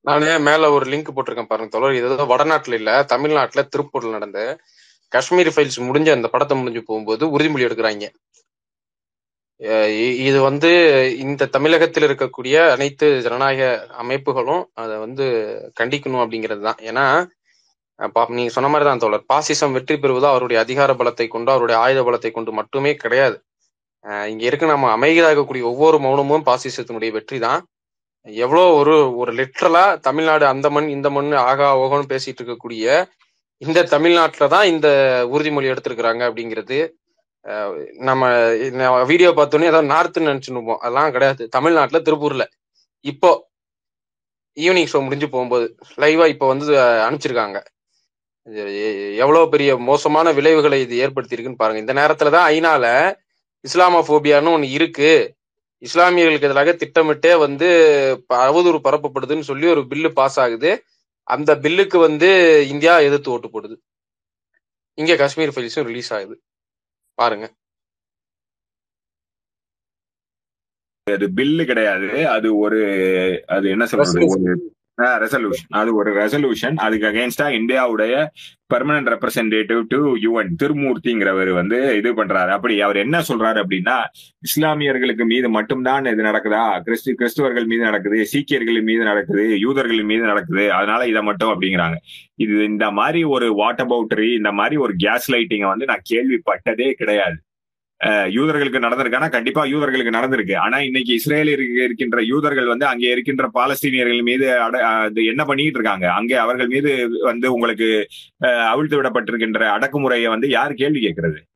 நானே 0.00 0.38
மேல 0.38 0.70
ஒரு 0.70 0.90
லிங்க் 0.90 1.08
போட்டிருக்கேன் 1.16 1.46
பாருங்க 1.46 1.78
தோழர். 1.78 1.94
இது 1.94 2.08
வடநாட்டுல 2.08 2.72
இல்ல 2.72 3.02
தமிழ்நாட்டுல 3.02 3.68
திருப்பூர்ல 3.68 4.10
நடந்த 4.10 4.58
காஷ்மீர் 5.08 5.48
ஃபைல்ஸ் 5.48 5.80
முடிஞ்ச 5.80 6.12
அந்த 6.12 6.28
படத்தை 6.28 6.56
முடிஞ்சு 6.58 6.82
போகும்போது 6.86 7.38
உறுதிமொழி 7.38 7.64
எடுக்கிறாங்க. 7.68 8.04
இது 10.18 10.40
வந்து 10.42 10.70
இந்த 11.18 11.46
தமிழகத்தில் 11.46 12.04
இருக்கக்கூடிய 12.04 12.70
அனைத்து 12.70 13.20
ஜனநாயக 13.22 13.86
அமைப்புகளும் 14.02 14.64
அதை 14.74 14.96
வந்து 14.96 15.24
கண்டிக்கணும் 15.80 16.22
அப்படிங்கிறது 16.24 16.60
தான். 16.60 16.78
ஏன்னா 16.80 17.06
பா- 18.14 18.30
நீங்க 18.30 18.50
சொன்ன 18.50 18.70
மாதிரி 18.70 18.88
தான் 18.88 18.98
தோழர். 18.98 19.24
பாசிசம் 19.32 19.72
வெற்றி 19.72 19.98
பெறுவது 19.98 20.26
அவருடைய 20.26 20.62
அதிகார 20.62 20.94
பலத்தை 20.94 21.28
கொண்டு 21.28 21.50
அவருடைய 21.50 21.80
ஆயுத 21.80 22.02
பலத்தை 22.02 22.30
கொண்டு 22.30 22.52
மட்டுமே 22.52 22.94
கிடையாது. 22.94 23.42
இங்க 24.04 24.44
இருக்க 24.44 24.66
நம்ம 24.66 24.90
அமைதியாக 24.90 25.34
இருக்கக்கூடிய 25.34 25.62
ஒவ்வொரு 25.62 25.98
மௌனமும் 25.98 26.44
பாசிசத்தினுடைய 26.50 27.10
வெற்றி 27.10 27.38
தான். 27.38 27.66
எவ்வளோ 28.28 28.62
ஒரு 28.80 28.94
ஒரு 29.20 29.32
லிட்ரலா 29.40 29.84
தமிழ்நாடு 30.06 30.44
அந்த 30.52 30.66
மண் 30.76 30.88
இந்த 30.96 31.08
மண் 31.16 31.30
ஆகா 31.50 31.68
ஓகோன்னு 31.82 32.12
பேசிட்டு 32.12 32.40
இருக்கக்கூடிய 32.40 32.86
இந்த 33.62 33.82
தமிழ்நாட்டில் 33.94 34.52
தான் 34.54 34.66
இந்த 34.72 34.88
உறுதிமொழி 35.34 35.70
எடுத்திருக்கிறாங்க 35.72 36.22
அப்படிங்கிறது 36.28 36.78
நம்ம 38.08 38.24
வீடியோ 39.10 39.30
பார்த்தோன்னே 39.38 39.70
ஏதோ 39.72 39.80
நார்த்துன்னு 39.92 40.30
நினச்சிருப்போம் 40.30 40.80
அதெல்லாம் 40.82 41.12
கிடையாது. 41.14 41.42
தமிழ்நாட்டில் 41.56 42.04
திருப்பூர்ல. 42.06 42.44
இப்போ 43.04 43.30
ஈவினிங் 44.56 44.90
ஷோ 44.92 45.00
முடிஞ்சு 45.06 45.26
போகும்போது 45.34 45.66
லைவா 46.02 46.26
இப்போ 46.34 46.46
வந்து 46.52 46.66
அனுப்பிச்சிருக்காங்க. 47.06 47.58
எவ்வளோ 49.22 49.40
பெரிய 49.54 49.70
மோசமான 49.90 50.32
விளைவுகளை 50.38 50.78
இது 50.84 50.94
ஏற்படுத்தியிருக்குன்னு 51.04 51.62
பாருங்க. 51.62 51.82
இந்த 51.84 51.94
நேரத்துல 52.00 52.32
தான் 52.36 52.48
ஐநால 52.54 52.86
இஸ்லாமோபோபியான்னு 53.64 54.54
ஒன்று 54.56 54.68
இருக்கு. 54.78 55.10
இஸ்லாமியர்களுக்கு 55.82 56.48
எதிராக 56.48 56.72
திட்டமிட்டே 56.72 57.34
வந்து 57.34 57.68
அவதூறு 58.28 58.78
பரப்பப்படுதுன்னு 58.84 59.48
சொல்லி 59.50 59.66
ஒரு 59.66 59.80
பில்லு 59.80 60.12
பாஸ் 60.12 60.40
ஆகுது. 60.40 60.70
அந்த 61.28 61.56
பில்லுக்கு 61.56 61.98
வந்து 61.98 62.28
இந்தியா 62.68 62.98
எதிர்த்து 62.98 63.30
ஓட்டு 63.30 63.48
போடுது. 63.48 63.76
இங்க 64.98 65.16
காஷ்மீர் 65.16 65.48
ஃபைல்ஸும் 65.48 65.88
ரிலீஸ் 65.90 66.12
ஆகுது. 66.12 66.42
பாருங்க. 67.18 67.46
அது 71.06 71.28
பில்லு 71.36 71.64
கிடையாது. 71.64 72.28
அது 72.28 72.48
ஒரு 72.58 72.80
அது 73.46 73.68
என்ன 73.68 73.86
சொல்றது? 73.86 74.77
ரெசல்யூஷன் 74.98 75.68
அது 75.68 75.94
ஒரு 75.94 76.10
ரெசல்யூஷன் 76.12 76.74
அதுக்கு 76.74 77.06
அகேன்ஸ்டா 77.06 77.46
இந்தியாவுடைய 77.58 78.26
பெர்மனன்ட் 78.74 79.10
ரெப்ரசன்டேட்டிவ் 79.12 79.82
டு 79.88 80.16
யுஎன் 80.16 80.50
திருமூர்த்திங்கிறவர் 80.62 81.52
வந்து 81.52 81.96
இது 81.96 82.10
பண்றாரு. 82.12 82.48
அப்படி 82.48 82.80
அவர் 82.80 82.96
என்ன 82.96 83.22
சொல்றாரு 83.28 83.58
அப்படின்னா 83.62 83.96
இஸ்லாமியர்களுக்கு 84.42 85.24
மீது 85.24 85.50
மட்டும்தான் 85.50 86.04
இது 86.04 86.22
நடக்குதா? 86.22 86.80
கிறிஸ்து 86.82 87.12
கிறிஸ்துவர்கள் 87.12 87.66
மீது 87.66 87.82
நடக்குது 87.82 88.26
சீக்கியர்கள் 88.26 88.82
மீது 88.82 89.04
நடக்குது 89.04 89.60
யூதர்கள் 89.60 90.02
மீது 90.02 90.24
நடக்குது. 90.26 90.72
அதனால 90.72 91.06
இதை 91.06 91.22
மட்டும் 91.22 91.48
அப்படிங்கிறாங்க. 91.48 91.96
இது 92.36 92.64
இந்த 92.64 92.90
மாதிரி 92.90 93.24
ஒரு 93.24 93.54
வாட் 93.54 93.82
பவுட்டரி 93.82 94.34
இந்த 94.36 94.52
மாதிரி 94.52 94.76
ஒரு 94.76 94.94
கேஸ் 94.96 95.32
லைட்டிங்கை 95.32 95.68
வந்து 95.68 95.86
நான் 95.86 96.08
கேள்விப்பட்டதே 96.12 96.90
கிடையாது. 96.92 97.38
யூதர்களுக்கு 98.04 98.78
நடந்திருக்கானா 98.78 99.30
கண்டிப்பா 99.30 99.64
யூதர்களுக்கு 99.64 100.12
நடந்திருக்கு. 100.12 100.56
ஆனா 100.56 100.80
இன்னைக்கு 100.80 101.20
இஸ்ரேலிற்கு 101.24 101.84
இருக்கின்ற 101.84 102.22
யூதர்கள் 102.22 102.66
வந்து 102.66 102.86
அங்கே 102.86 103.10
இருக்கின்ற 103.10 103.50
பாலஸ்தீனியர்கள் 103.54 104.22
மீது 104.22 104.60
அட- 104.60 105.10
என்ன 105.14 105.44
பண்ணிட்டு 105.44 105.78
இருக்காங்க? 105.78 106.12
அங்கே 106.12 106.34
அவர்கள் 106.34 106.66
மீது 106.66 107.08
வந்து 107.20 107.52
உங்களுக்கு 107.52 108.08
அவிழ்த்து 108.38 108.96
விடப்பட்டிருக்கின்ற 108.96 109.78
அடக்குமுறையை 109.78 110.28
வந்து 110.28 110.48
யார் 110.48 110.74
கேள்வி 110.74 111.06
கேட்கறது? 111.06 111.47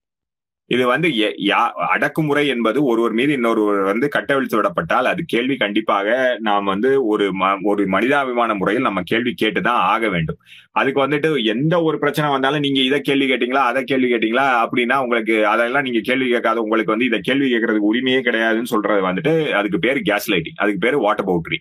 இது 0.70 0.86
வந்து 0.86 1.16
எ- 1.18 1.36
யா- 1.46 1.72
அடக்குமுறை 1.86 2.48
என்பது 2.48 2.84
ஒருவர் 2.84 3.12
மீது 3.12 3.32
இன்னொருவர் 3.32 3.80
வந்து 3.82 4.08
கட்டவிழ்த்து 4.08 4.56
விடப்பட்டால் 4.58 5.04
அது 5.04 5.24
கேள்வி 5.24 5.56
கண்டிப்பாக 5.56 6.08
நாம் 6.40 6.64
வந்து 6.64 7.06
ஒரு 7.06 7.32
ம- 7.32 7.58
ஒரு 7.62 7.86
மனிதாபிமான 7.86 8.54
முறையில் 8.54 8.82
நம்ம 8.82 9.02
கேள்வி 9.02 9.34
கேட்டுதான் 9.42 9.80
ஆக 9.88 10.08
வேண்டும். 10.08 10.38
அதுக்கு 10.72 11.06
வந்துட்டு 11.06 11.44
எந்த 11.44 11.82
ஒரு 11.82 11.98
பிரச்சனை 11.98 12.30
வந்தாலும் 12.30 12.60
நீங்க 12.60 12.80
இதை 12.80 13.00
கேள்வி 13.00 13.30
கேட்டீங்களா 13.30 13.64
அதை 13.64 13.84
கேள்வி 13.84 14.12
கேட்டீங்களா 14.12 14.46
அப்படின்னா 14.62 14.96
உங்களுக்கு 14.98 15.46
அதெல்லாம் 15.46 15.82
நீங்க 15.82 16.00
கேள்வி 16.00 16.28
கேட்காத 16.28 16.60
உங்களுக்கு 16.60 16.92
வந்து 16.92 17.04
இதை 17.04 17.20
கேள்வி 17.20 17.52
கேட்கறதுக்கு 17.52 17.90
உரிமையே 17.92 18.20
கிடையாதுன்னு 18.22 18.72
சொல்றது 18.74 19.08
வந்துட்டு 19.08 19.34
அதுக்கு 19.52 19.78
பேர் 19.78 20.00
கேஸ் 20.02 20.30
லைட்டிங் 20.30 20.58
அதுக்கு 20.58 20.78
பேர் 20.78 20.96
வாட்டர் 20.98 21.26
பவுட்ரி 21.26 21.60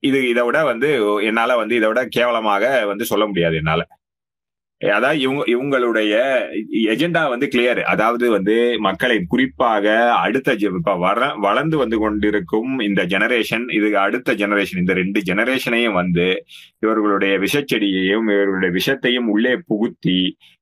இது 0.00 0.28
இதை 0.28 0.42
விட 0.42 0.64
வந்து 0.64 0.88
என்னால 1.22 1.56
வந்து 1.56 1.76
இதை 1.76 1.88
விட 1.88 2.06
கேவலமாக 2.10 2.62
வந்து 2.86 3.04
சொல்ல 3.04 3.26
முடியாது 3.26 3.56
என்னால. 3.56 3.82
அதாவது 4.80 5.20
இவங்க 5.20 5.42
இவங்களுடைய 5.50 6.14
எஜெண்டா 6.88 7.20
வந்து 7.30 7.46
கிளியர் 7.52 7.80
அதாவது 7.92 8.26
வந்து 8.34 8.54
மக்களை 8.84 9.14
குறிப்பாக 9.26 9.84
அடுத்த 10.24 10.56
ஜெ- 10.60 10.72
இப்ப 10.72 10.94
வர 11.02 11.18
வளர்ந்து 11.44 11.76
வந்து 11.80 11.96
கொண்டிருக்கும் 12.02 12.70
இந்த 12.86 13.02
ஜெனரேஷன் 13.12 13.64
இது 13.76 13.88
அடுத்த 14.02 14.34
ஜெனரேஷன் 14.40 14.82
இந்த 14.82 14.94
ரெண்டு 14.94 15.20
ஜெனரேஷனையும் 15.28 15.96
வந்து 15.96 16.26
இவர்களுடைய 16.82 17.32
விஷச்செடியையும் 17.44 18.04
இவர்களுடைய 18.28 18.72
விஷத்தையும் 18.76 19.30
உள்ளே 19.32 19.54
புகுத்தி 19.66 20.18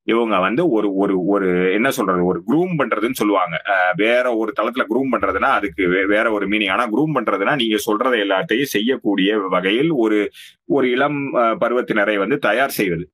இவங்க 0.07 0.39
வந்து 0.43 0.63
ஒரு 0.75 0.89
ஒரு 0.99 1.15
ஒரு 1.29 1.49
என்ன 1.73 1.91
சொல்றது 1.93 2.25
ஒரு 2.27 2.41
குரூம் 2.47 2.75
பண்றதுன்னு 2.81 3.21
சொல்லுவாங்க. 3.21 3.57
வேற 3.97 4.25
ஒரு 4.37 4.53
தளத்துல 4.59 4.87
குரூம் 4.89 5.13
பண்றதுன்னா 5.13 5.51
அதுக்கு 5.57 5.85
வேற 6.11 6.27
ஒரு 6.33 6.47
மீனிங் 6.49 6.73
ஆனா 6.73 6.87
குரூம் 6.91 7.17
பண்றதுன்னா 7.17 7.55
நீங்க 7.61 7.79
சொல்றதை 7.87 8.19
எல்லாத்தையும் 8.25 8.73
செய்யக்கூடிய 8.75 9.29
வகையில் 9.55 9.93
ஒரு 10.03 10.19
ஒரு 10.71 10.87
இளம் 10.91 11.21
அஹ், 11.39 11.57
பருவத்தினரை 11.63 12.17
வந்து 12.19 12.39
தயார் 12.45 12.79
செய்வது. 12.79 13.05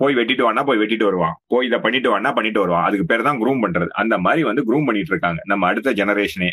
போய் 0.00 0.16
வெட்டிட்டு 0.18 0.44
வானா 0.46 0.62
போய் 0.68 0.80
வெட்டிட்டு 0.82 1.06
வருவான். 1.08 1.34
போய் 1.52 1.66
இதை 1.68 1.78
பண்ணிட்டு 1.84 2.08
வானா 2.12 2.30
பண்ணிட்டு 2.38 2.60
வருவான். 2.62 2.86
அதுக்கு 2.88 3.06
பேர் 3.10 3.26
தான் 3.28 3.40
குரூம் 3.42 3.62
பண்றது. 3.64 3.90
அந்த 4.02 4.14
மாதிரி 4.26 4.42
வந்து 4.50 4.62
குரூம் 4.68 4.88
பண்ணிட்டு 4.88 5.12
இருக்காங்க. 5.14 5.40
நம்ம 5.52 5.66
அடுத்த 5.70 5.92
ஜெனரேஷனே 6.00 6.50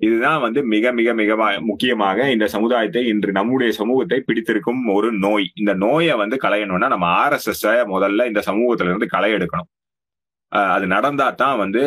இதுதான் 0.00 0.40
வந்து 0.44 0.60
மிக 0.72 0.92
மிக 0.98 1.14
மிக 1.20 1.36
முக்கியமாக 1.68 2.28
இந்த 2.34 2.46
சமுதாயத்தை 2.54 3.00
இன்று 3.12 3.30
நம்முடைய 3.38 3.70
சமூகத்தை 3.78 4.18
பிடித்திருக்கும் 4.28 4.82
ஒரு 4.96 5.08
நோய். 5.24 5.46
இந்த 5.60 5.72
நோயை 5.84 6.14
வந்து 6.22 6.36
களையணும்னா 6.44 6.88
நம்ம 6.94 7.08
ஆர்எஸ்எஸ் 7.24 7.66
முதல்ல 7.94 8.26
இந்த 8.26 8.42
சமூகத்துல 8.50 8.90
இருந்து 8.92 9.08
களை 9.14 9.30
எடுக்கணும். 9.38 9.70
அது 10.76 10.86
நடந்தா 10.94 11.26
தான் 11.42 11.58
வந்து 11.62 11.82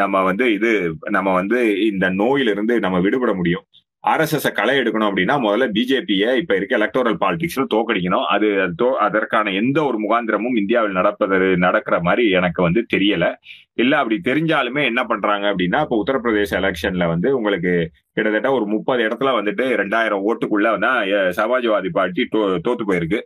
நம்ம 0.00 0.22
வந்து 0.22 0.46
இது 0.56 0.70
நம்ம 1.16 1.28
வந்து 1.40 1.60
இந்த 1.90 2.06
நோயிலிருந்து 2.22 2.74
நம்ம 2.84 2.98
விடுபட 3.06 3.32
முடியும். 3.34 3.66
ஆர்எஸ்எஸ் 4.10 4.52
களை 4.52 4.78
எடுக்கணும் 4.78 5.10
அப்படின்னா 5.10 5.34
முதல்ல 5.38 5.70
பிஜேபியை 5.74 6.36
இப்ப 6.36 6.56
இருக்க 6.56 6.78
எலக்டோரல் 6.78 7.16
பாலிடிக்ஸ்ல 7.20 7.66
தோக்கடிக்கணும். 7.74 8.24
அது 8.24 8.46
தோ- 8.82 8.90
அதற்கான 8.90 9.50
எந்த 9.50 9.84
ஒரு 9.84 9.98
முகாந்திரமும் 9.98 10.58
இந்தியாவில் 10.58 10.92
நடப்பது 10.92 11.56
நடக்கிற 11.56 12.00
மாதிரி 12.00 12.30
எனக்கு 12.30 12.62
வந்து 12.62 12.86
தெரியல. 12.96 13.34
இல்ல 13.76 13.96
அப்படி 13.96 14.20
தெரிஞ்சாலுமே 14.24 14.84
என்ன 14.84 15.04
பண்றாங்க 15.04 15.54
அப்படின்னா 15.54 15.80
இப்ப 15.80 16.02
உத்தரப்பிரதேச 16.06 16.46
எலெக்ஷன்ல 16.50 17.06
வந்து 17.06 17.36
உங்களுக்கு 17.36 17.90
கிட்டத்தட்ட 18.12 18.50
ஒரு 18.50 18.66
முப்பது 18.66 19.02
இடத்துல 19.02 19.34
வந்துட்டு 19.40 19.64
ரெண்டாயிரம் 19.76 20.22
ஓட்டுக்குள்ள 20.26 20.78
வந்து 20.78 20.86
சமாஜ்வாதி 21.10 21.88
பார்ட்டி 21.88 22.28
தோ- 22.32 22.58
தோத்து 22.68 22.82
போயிருக்கு. 22.88 23.20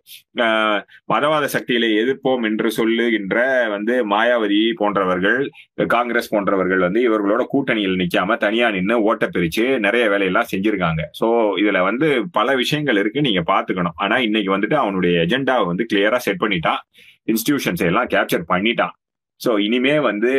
மதவாத 1.13 1.45
சக்திகளை 1.45 1.93
எதிர்ப்போம் 1.99 2.45
என்று 2.45 2.71
சொல்லுகின்ற 2.71 3.67
வந்து 3.69 4.09
மாயாவதி 4.09 4.73
போன்றவர்கள் 4.75 5.51
காங்கிரஸ் 5.87 6.29
போன்றவர்கள் 6.29 6.79
வந்து 6.79 7.01
இவர்களோட 7.03 7.45
கூட்டணியில் 7.53 8.07
நிக்காம 8.07 8.37
தனியா 8.37 8.71
நின்று 8.71 9.03
ஓட்ட 9.03 9.29
பிரிச்சு 9.29 9.79
நிறைய 9.79 10.09
வேலையெல்லாம் 10.09 10.47
செஞ்சிருக்காங்க. 10.57 11.05
சோ 11.21 11.29
இதுல 11.57 11.83
வந்து 11.83 12.25
பல 12.33 12.55
விஷயங்கள் 12.55 12.97
இருக்கு 12.97 13.21
நீங்க 13.21 13.43
பாத்துக்கணும். 13.53 13.95
ஆனா 13.95 14.19
இன்னைக்கு 14.19 14.59
வந்துட்டு 14.59 14.75
அவனுடைய 14.75 15.23
எஜெண்டாவை 15.23 15.67
வந்து 15.67 15.87
கிளியரா 15.93 16.17
செட் 16.17 16.41
பண்ணிட்டான். 16.41 16.79
இன்ஸ்டிடியூஷன்ஸ் 17.27 17.85
எல்லாம் 17.85 18.07
கேப்சர் 18.07 18.43
பண்ணிட்டான். 18.49 18.99
சோ 19.45 19.59
இனிமே 19.59 19.99
வந்து 19.99 20.33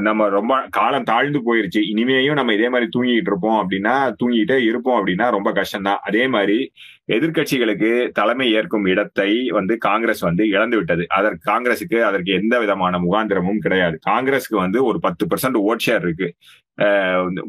நம்ம 0.00 0.28
ரொம்ப 0.28 0.54
காலம் 0.70 1.02
தாழ்ந்து 1.02 1.40
போயிருச்சு. 1.46 1.80
இனிமேயும் 1.92 2.32
நம்ம 2.32 2.54
இதே 2.54 2.68
மாதிரி 2.68 2.88
தூங்கிட்டு 2.98 3.28
இருப்போம் 3.30 3.58
அப்படின்னா 3.60 3.94
தூங்கிட்டே 4.22 4.58
இருப்போம் 4.64 4.98
அப்படின்னா 5.00 5.30
ரொம்ப 5.30 5.52
கஷ்டம்தான். 5.52 6.00
அதே 6.02 6.26
மாதிரி 6.26 6.72
எதிர்க்கட்சிகளுக்கு 7.10 8.08
தலைமை 8.08 8.52
ஏற்கும் 8.52 8.84
இடத்தை 8.84 9.50
வந்து 9.50 9.78
காங்கிரஸ் 9.78 10.18
வந்து 10.18 10.48
இழந்து 10.48 10.76
விட்டது 10.76 11.06
அதற்கு 11.08 11.52
காங்கிரஸுக்கு 11.52 12.00
அதற்கு 12.00 12.32
எந்த 12.32 12.58
விதமான 12.58 12.98
முகாந்திரமும் 12.98 13.58
கிடையாது. 13.58 13.98
காங்கிரஸுக்கு 14.10 14.54
வந்து 14.54 14.84
ஒரு 14.84 15.00
பத்து 15.00 15.26
பர்சன்ட் 15.26 15.54
ஓட் 15.54 15.76
ஷேர் 15.86 16.02
இருக்கு. 16.02 16.34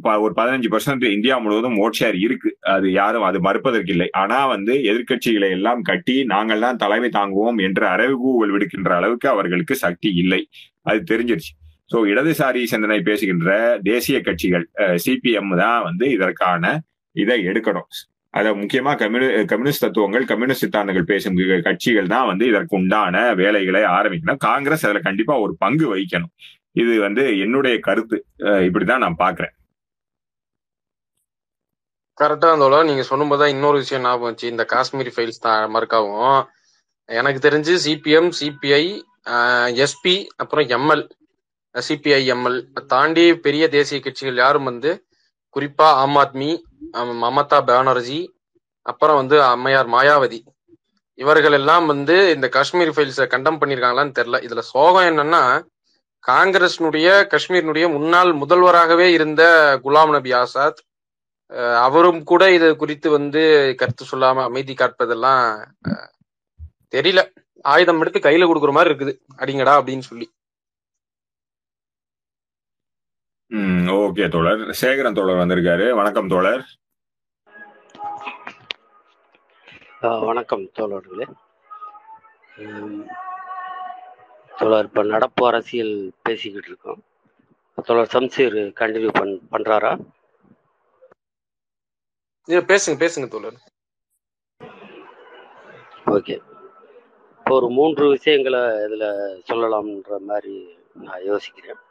ப- 0.01 0.19
ஒரு 0.19 0.33
பதினஞ்சு 0.35 0.65
பர்சன்ட் 0.69 1.11
இந்தியா 1.11 1.37
முழுவதும் 1.37 1.77
ஓட் 1.77 2.03
ஷேர் 2.03 2.19
இருக்கு. 2.19 2.57
அது 2.59 2.91
யாரும் 2.91 3.21
அது 3.21 3.39
மறுப்பதற்கு 3.39 3.91
இல்லை. 3.91 4.09
ஆனா 4.11 4.47
வந்து 4.47 4.73
எதிர்க்கட்சிகளை 4.73 5.49
எல்லாம் 5.49 5.81
கட்டி 5.81 6.25
நாங்கள் 6.25 6.59
தான் 6.59 6.75
தலைமை 6.75 7.09
தாங்குவோம் 7.09 7.61
என்ற 7.61 7.95
அறைகூவல் 7.95 8.51
விடுக்கின்ற 8.51 8.95
அளவுக்கு 8.95 9.29
அவர்களுக்கு 9.29 9.75
சக்தி 9.75 10.15
இல்லை. 10.15 10.49
அது 10.81 11.17
தெரிஞ்சிருச்சு. 11.17 11.51
ஸோ 11.93 11.97
இடதுசாரி 11.97 12.63
சிந்தனை 12.63 13.01
பேசுகின்ற 13.01 13.79
தேசிய 13.83 14.21
கட்சிகள் 14.21 14.69
சிபிஎம் 14.77 15.57
தான் 15.57 15.83
வந்து 15.83 16.09
இதற்கான 16.09 16.81
இதை 17.11 17.45
எடுக்கணும். 17.45 17.89
அத 18.33 18.49
முக்கியமா 18.59 18.91
கம்யூனி 19.01 19.27
கம்யூனிஸ்ட் 19.51 19.83
தத்துவங்கள் 19.85 20.25
கம்யூனிஸ்ட் 20.31 20.63
சித்தாந்தங்கள் 20.65 21.09
பேசும் 21.11 21.39
கட்சிகள் 21.67 22.11
தான் 22.13 22.27
வந்து 22.31 22.45
இதற்கு 22.51 22.77
உண்டான 22.79 23.23
வேலைகளை 23.41 23.81
ஆரம்பிக்கணும். 23.97 24.41
காங்கிரஸ் 24.49 24.85
அதுல 24.87 25.01
கண்டிப்பா 25.07 25.33
ஒரு 25.45 25.53
பங்கு 25.63 25.87
வகிக்கணும். 25.93 26.31
இது 26.81 26.93
வந்து 27.05 27.23
என்னுடைய 27.45 27.75
கருத்து. 27.87 28.17
இப்படிதான் 28.67 29.03
நான் 29.05 29.21
பாக்குறேன். 29.23 29.53
கரெக்டா 32.17 32.49
இருந்தோம் 32.51 32.89
நீங்க 32.89 33.03
சொல்லும்போது 33.11 33.51
இன்னொரு 33.55 33.77
விஷயம் 33.83 34.03
ஞாபகம் 34.07 34.27
வந்துச்சு. 34.27 34.51
இந்த 34.53 34.63
காஷ்மீர் 34.73 35.13
ஃபைல்ஸ் 35.15 35.45
தான் 35.45 35.61
மறுக்காவும் 35.75 36.41
எனக்கு 37.09 37.39
தெரிஞ்சு 37.45 37.73
சிபிஎம் 37.85 38.29
சிபிஐ 38.39 38.83
எஸ்பி 39.85 40.15
அப்புறம் 40.41 40.67
எம்எல் 40.77 41.05
சிபிஐ 41.75 42.21
எம்எல் 42.33 42.59
தாண்டி 42.93 43.23
பெரிய 43.45 43.63
தேசிய 43.75 43.99
கட்சிகள் 44.05 44.41
யாரும் 44.43 44.69
வந்து 44.69 44.91
குறிப்பா 45.55 45.87
ஆம் 46.03 46.17
ஆத்மி 46.21 46.51
மமதா 47.23 47.59
பானர்ஜி 47.65 48.19
அப்புறம் 48.81 49.15
வந்து 49.15 49.43
அம்மையார் 49.43 49.89
மாயாவதி. 49.89 50.39
இவர்கள் 51.19 51.51
எல்லாம் 51.51 51.85
வந்து 51.85 52.15
இந்த 52.35 52.47
காஷ்மீர் 52.49 52.93
ஃபைல்ஸை 52.95 53.27
கண்டம் 53.27 53.59
பண்ணியிருக்காங்களான்னு 53.61 54.17
தெரியல. 54.19 54.37
இதுல 54.47 54.59
சோகம் 54.59 55.09
என்னன்னா 55.11 55.63
காங்கிரஸ்னுடைய 56.27 57.07
காஷ்மீரினுடைய 57.31 57.85
முன்னாள் 57.91 58.31
முதல்வராகவே 58.33 59.07
இருந்த 59.13 59.43
குலாம் 59.83 60.09
நபி 60.09 60.31
ஆசாத் 60.33 60.81
அவரும் 61.85 62.23
கூட 62.23 62.43
இது 62.51 62.75
குறித்து 62.75 63.09
வந்து 63.09 63.41
கருத்து 63.79 64.05
சொல்லாம 64.11 64.43
அமைதி 64.43 64.73
காட்பதெல்லாம் 64.73 65.45
தெரியல. 66.95 67.21
ஆயுதம் 67.61 67.99
எடுத்து 67.99 68.19
கையில 68.19 68.47
கொடுக்குற 68.47 68.71
மாதிரி 68.71 68.91
இருக்குது. 68.91 69.13
அடிங்கடா 69.37 69.73
அப்படின்னு 69.79 70.05
சொல்லி. 70.09 70.27
ம் 73.53 73.87
ஓகே 73.87 74.29
தோழர். 74.29 74.73
சேகரன் 74.73 75.13
தோழர் 75.13 75.47
வந்திருக்காரு. 75.47 75.93
வணக்கம் 75.93 76.27
தோழர். 76.27 76.65
ஆ, 80.03 80.17
வணக்கம் 80.17 80.61
தோழர்களே. 80.61 81.27
தோழர் 84.57 84.83
இப்போ 84.83 85.03
நடப்பு 85.03 85.47
அரசியல் 85.47 86.13
பேசிக்கிட்டு 86.21 86.67
இருக்கோம். 86.67 87.03
தோழர் 87.83 88.09
சம்சீர் 88.13 88.71
கண்டினியூ 88.79 89.09
பண் 89.13 89.39
பண்றாரா? 89.51 89.99
இது 92.45 92.61
பேசுங்க 92.61 92.95
பேசுங்க 92.99 93.27
தோழர். 93.27 93.61
ஓகே. 96.05 96.39
இப்போ 97.37 97.55
ஒரு 97.55 97.69
மூன்று 97.69 98.09
விஷயங்களை 98.09 98.83
இதில் 98.85 99.43
சொல்லலாம்ன்ற 99.51 100.19
மாதிரி 100.19 100.77
நான் 100.93 101.21
யோசிக்கிறேன். 101.21 101.89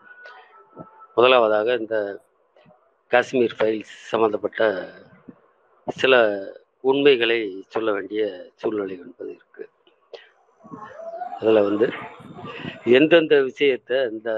முதலாவதாக 1.21 1.75
இந்த 1.75 1.97
காஷ்மீர் 3.11 3.55
ஃபைல்ஸ் 3.59 3.95
சம்மந்தப்பட்ட 4.11 4.61
சில 5.87 6.15
உண்மைகளை 6.81 7.39
சொல்ல 7.69 7.93
வேண்டிய 7.93 8.23
சூழ்நிலை 8.55 8.95
என்பது 8.99 9.31
இருக்கு. 9.31 9.65
அதில் 11.39 11.63
வந்து 11.63 11.87
எந்தெந்த 12.91 13.43
விஷயத்தை 13.43 13.99
இந்த 14.11 14.31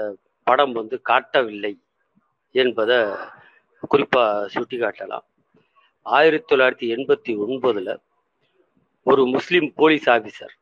படம் 0.47 0.71
வந்து 0.71 1.01
காட்டவில்லை 1.01 1.73
என்பதை 2.55 2.97
குறிப்பாக 3.83 4.47
சுட்டி 4.47 4.77
காட்டலாம் 4.77 5.25
ஆயிரத்தி 6.05 6.55
தொள்ளாயிரத்தி 6.55 6.89
எண்பத்தி 6.95 7.33
ஒன்பதுல 7.45 7.95
ஒரு 9.05 9.25
முஸ்லீம் 9.25 9.73
போலீஸ் 9.75 10.09
ஆபீசர் 10.09 10.53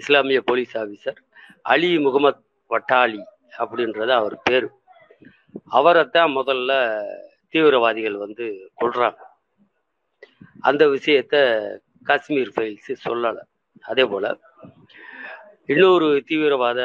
இஸ்லாமிய 0.00 0.40
போலீஸ் 0.40 0.74
ஆபீசர் 0.76 1.20
அலி 1.62 1.98
முகமது 1.98 2.40
வட்டாலி 2.70 3.22
அப்படின்றது 3.58 4.12
அவர் 4.12 4.36
பேர் 4.42 4.68
அவரைத்தான் 5.70 6.32
முதல்ல 6.38 6.72
தீவிரவாதிகள் 7.54 8.16
வந்து 8.24 8.46
கொள்றாங்க 8.80 9.22
அந்த 10.68 10.82
விஷயத்த 10.94 11.36
காஷ்மீர் 12.06 12.52
ஃபைல்ஸ் 12.54 12.90
சொல்லலை. 13.06 13.42
அதே 13.84 14.04
போல 14.12 14.26
இன்னொரு 15.68 16.08
தீவிரவாத 16.28 16.80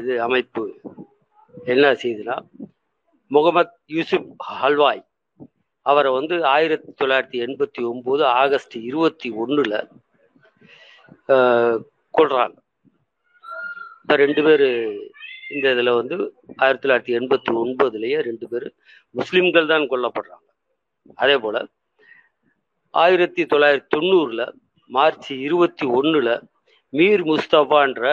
இது 0.00 0.14
அமைப்பு 0.26 0.62
என்ன 1.72 1.86
செய்யுதுன்னா 2.02 2.36
முகமது 3.30 3.72
யூசுப் 3.96 4.28
ஹல்வாய் 4.60 5.02
அவரை 5.86 6.10
வந்து 6.18 6.36
ஆயிரத்தி 6.54 6.90
தொள்ளாயிரத்தி 7.00 7.38
எண்பத்தி 7.46 7.82
ஒம்பது 7.90 8.22
ஆகஸ்ட் 8.40 8.76
இருபத்தி 8.88 9.28
ஒன்றில் 9.42 9.76
கொள்றாங்க 12.14 12.56
இப்போ 14.00 14.16
ரெண்டு 14.24 14.42
பேர் 14.46 14.66
இந்த 15.50 15.66
இதில் 15.74 15.98
வந்து 15.98 16.16
ஆயிரத்தி 16.62 16.84
தொள்ளாயிரத்தி 16.84 17.14
எண்பத்தி 17.18 17.50
ஒன்பதுலேயே 17.62 18.18
ரெண்டு 18.28 18.46
பேர் 18.50 18.66
முஸ்லீம்கள் 19.14 19.70
தான் 19.72 19.90
கொல்லப்படுறாங்க. 19.92 20.46
அதே 21.22 21.36
போல் 21.44 21.60
ஆயிரத்தி 22.94 23.42
தொள்ளாயிரத்தி 23.44 23.92
தொண்ணூறில் 23.96 24.44
மார்ச் 24.90 25.30
இருபத்தி 25.46 25.86
ஒன்றில் 25.98 26.32
மீர் 26.92 27.22
முஸ்தபான்ற 27.30 28.04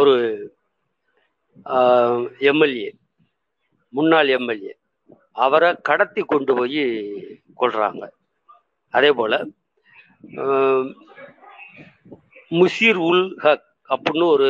ஒரு 0.00 0.14
எம்எல்ஏ 2.50 2.90
முன்னாள் 3.94 4.30
எம்எல்ஏ 4.38 4.74
அவரை 5.36 5.70
கடத்தி 5.88 6.22
கொண்டு 6.24 6.52
போய் 6.58 6.82
கொள்றாங்க 7.60 8.04
அதே 8.94 9.10
போல் 9.18 9.38
முஷீர் 12.52 13.00
உல் 13.08 13.26
ஹக் 13.44 13.66
அப்படின்னு 13.90 14.26
ஒரு 14.36 14.48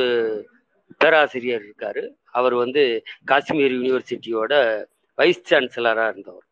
பேராசிரியர் 1.01 1.65
இருக்கார். 1.65 2.03
அவர் 2.39 2.55
வந்து 2.63 2.83
காஷ்மீர் 3.31 3.75
யூனிவர்சிட்டியோட 3.79 4.55
வைஸ் 5.19 5.43
சான்சலராக 5.51 6.13
இருந்தவர். 6.13 6.47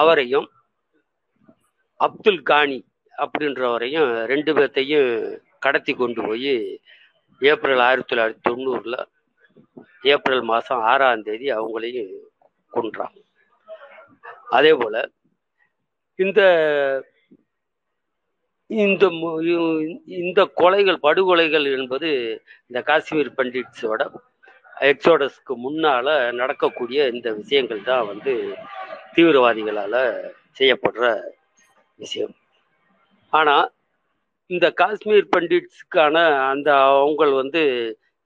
அவரையும் 0.00 0.48
அப்துல் 2.06 2.42
கானி 2.50 2.78
அப்படின்றவரையும் 3.22 4.10
ரெண்டு 4.32 4.52
பேர்த்தையும் 4.56 5.10
கடத்தி 5.64 5.92
கொண்டு 5.94 6.20
போய் 6.26 6.54
ஏப்ரல் 7.50 7.82
ஆயிரத்தி 7.88 8.10
தொள்ளாயிரத்தி 8.10 8.44
தொண்ணூறில் 8.48 9.00
ஏப்ரல் 10.14 10.42
மாதம் 10.50 10.82
ஆறாம் 10.92 11.24
தேதி 11.26 11.48
அவங்களையும் 11.58 12.14
கொன்றான். 12.76 13.16
அதே 14.58 14.72
போல் 14.80 15.00
இந்த 16.22 16.40
இந்த 18.80 19.04
இந்த 20.22 20.40
கொலைகள் 20.60 20.98
படுகொலைகள் 21.06 21.66
என்பது 21.76 22.10
இந்த 22.68 22.78
காஷ்மீர் 22.90 23.30
பண்டிட்ஸோட 23.38 24.02
எக்ஸோடஸ்க்கு 24.90 25.54
முன்னால் 25.64 26.12
நடக்கக்கூடிய 26.40 27.00
இந்த 27.14 27.28
விஷயங்கள் 27.40 27.82
தான் 27.90 28.06
வந்து 28.06 28.32
தீவிரவாதிகளால் 29.14 30.00
செய்யப்படுற 30.58 31.04
விஷயம். 31.98 32.34
ஆனால் 33.32 33.66
இந்த 34.50 34.66
காஷ்மீர் 34.82 35.32
பண்டிட்ஸுக்கான 35.34 36.16
அந்த 36.52 36.68
அவங்க 36.86 37.30
வந்து 37.42 37.62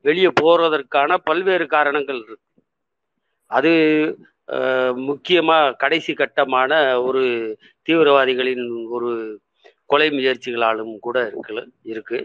வெளியே 0.04 0.30
போகிறதற்கான 0.40 1.16
பல்வேறு 1.28 1.66
காரணங்கள் 1.76 2.20
இருக்கு. 2.26 2.44
அது 3.50 3.72
முக்கியமாக 5.08 5.74
கடைசி 5.82 6.12
கட்டமான 6.14 6.72
ஒரு 7.00 7.24
தீவிரவாதிகளின் 7.88 8.66
ஒரு 8.96 9.10
கொலை 9.90 10.08
முயற்சிகளாலும் 10.16 10.94
கூட 11.06 11.18
இருக்கு 11.30 11.62
இருக்கு. 11.92 12.18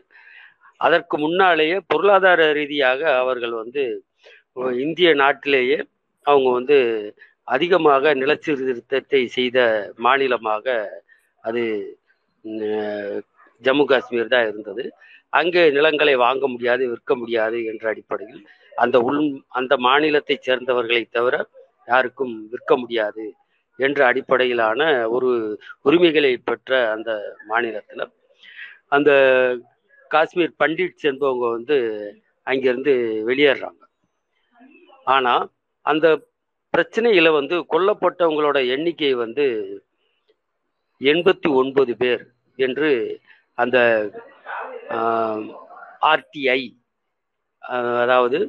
அதற்கு 0.85 1.15
முன்னாலேயே 1.25 1.77
பொருளாதார 1.91 2.41
ரீதியாக 2.59 3.01
அவர்கள் 3.23 3.53
வந்து 3.63 3.83
இந்திய 4.85 5.09
நாட்டிலேயே 5.23 5.77
அவங்க 6.25 6.49
வந்து 6.59 6.77
அதிகமாக 7.47 8.13
நிலச்சீர்திருத்தத்தை 8.21 9.21
செய்த 9.37 9.59
மாநிலமாக 10.05 10.65
அது 11.43 11.63
ஜம்மு 13.61 13.85
காஷ்மீர் 13.91 14.33
தான் 14.33 14.47
இருந்தது. 14.51 14.83
அங்கே 15.39 15.63
நிலங்களை 15.77 16.15
வாங்க 16.25 16.45
முடியாது 16.53 16.83
விற்க 16.93 17.11
முடியாது 17.21 17.57
என்ற 17.71 17.85
அடிப்படையில் 17.93 18.41
அந்த 18.73 18.97
உள் 19.07 19.21
அந்த 19.59 19.73
மாநிலத்தை 19.87 20.35
சேர்ந்தவர்களை 20.47 21.03
தவிர 21.17 21.35
யாருக்கும் 21.91 22.33
விற்க 22.53 22.71
முடியாது. 22.81 23.25
என்ற 23.81 23.99
அடிப்படையிலான 24.07 24.81
ஒரு 25.15 25.29
உரிமைகளை 25.81 26.31
பெற்ற 26.49 26.71
அந்த 26.95 27.11
மாநிலத்தில் 27.47 28.03
அந்த 28.95 29.11
காஷ்மீர் 30.11 30.59
பண்டிட்ஸ் 30.59 31.07
என்பவங்க 31.11 31.45
வந்து 31.49 31.77
அங்கிருந்து 32.47 32.93
வெளியேறாங்க. 33.29 33.81
ஆனால் 35.07 35.45
அந்த 35.85 36.07
பிரச்சனையில் 36.73 37.37
வந்து 37.37 37.55
கொல்லப்பட்டவங்களோட 37.73 38.57
எண்ணிக்கை 38.75 39.11
வந்து 39.23 39.45
எண்பத்தி 41.01 41.49
ஒன்பது 41.61 41.93
பேர் 42.01 42.23
என்று 42.59 42.89
அந்த 43.57 43.77
ஆர்டிஐ 46.11 46.61
அதாவது 48.01 48.39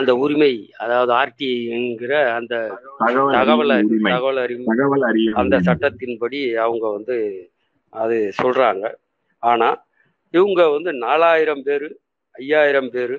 அந்த 0.00 0.12
உரிமை 0.22 0.52
அதாவது 0.84 1.12
ஆர்டிஐ 1.18 1.56
என்கிற 1.76 2.12
அந்த 2.38 2.54
தகவல் 3.00 3.72
தகவல் 4.10 4.40
அறிவு 4.42 5.32
அந்த. 5.42 5.56
சட்டத்தின்படி 5.68 6.40
அவங்க 6.64 6.84
வந்து 6.96 7.16
அது 7.92 8.16
சொல்றாங்க. 8.40 8.84
ஆனா 9.42 9.68
இவங்க 10.34 10.60
வந்து 10.74 10.90
நாலாயிரம் 11.04 11.64
பேர் 11.68 11.88
ஐயாயிரம் 12.34 12.90
பேர் 12.90 13.16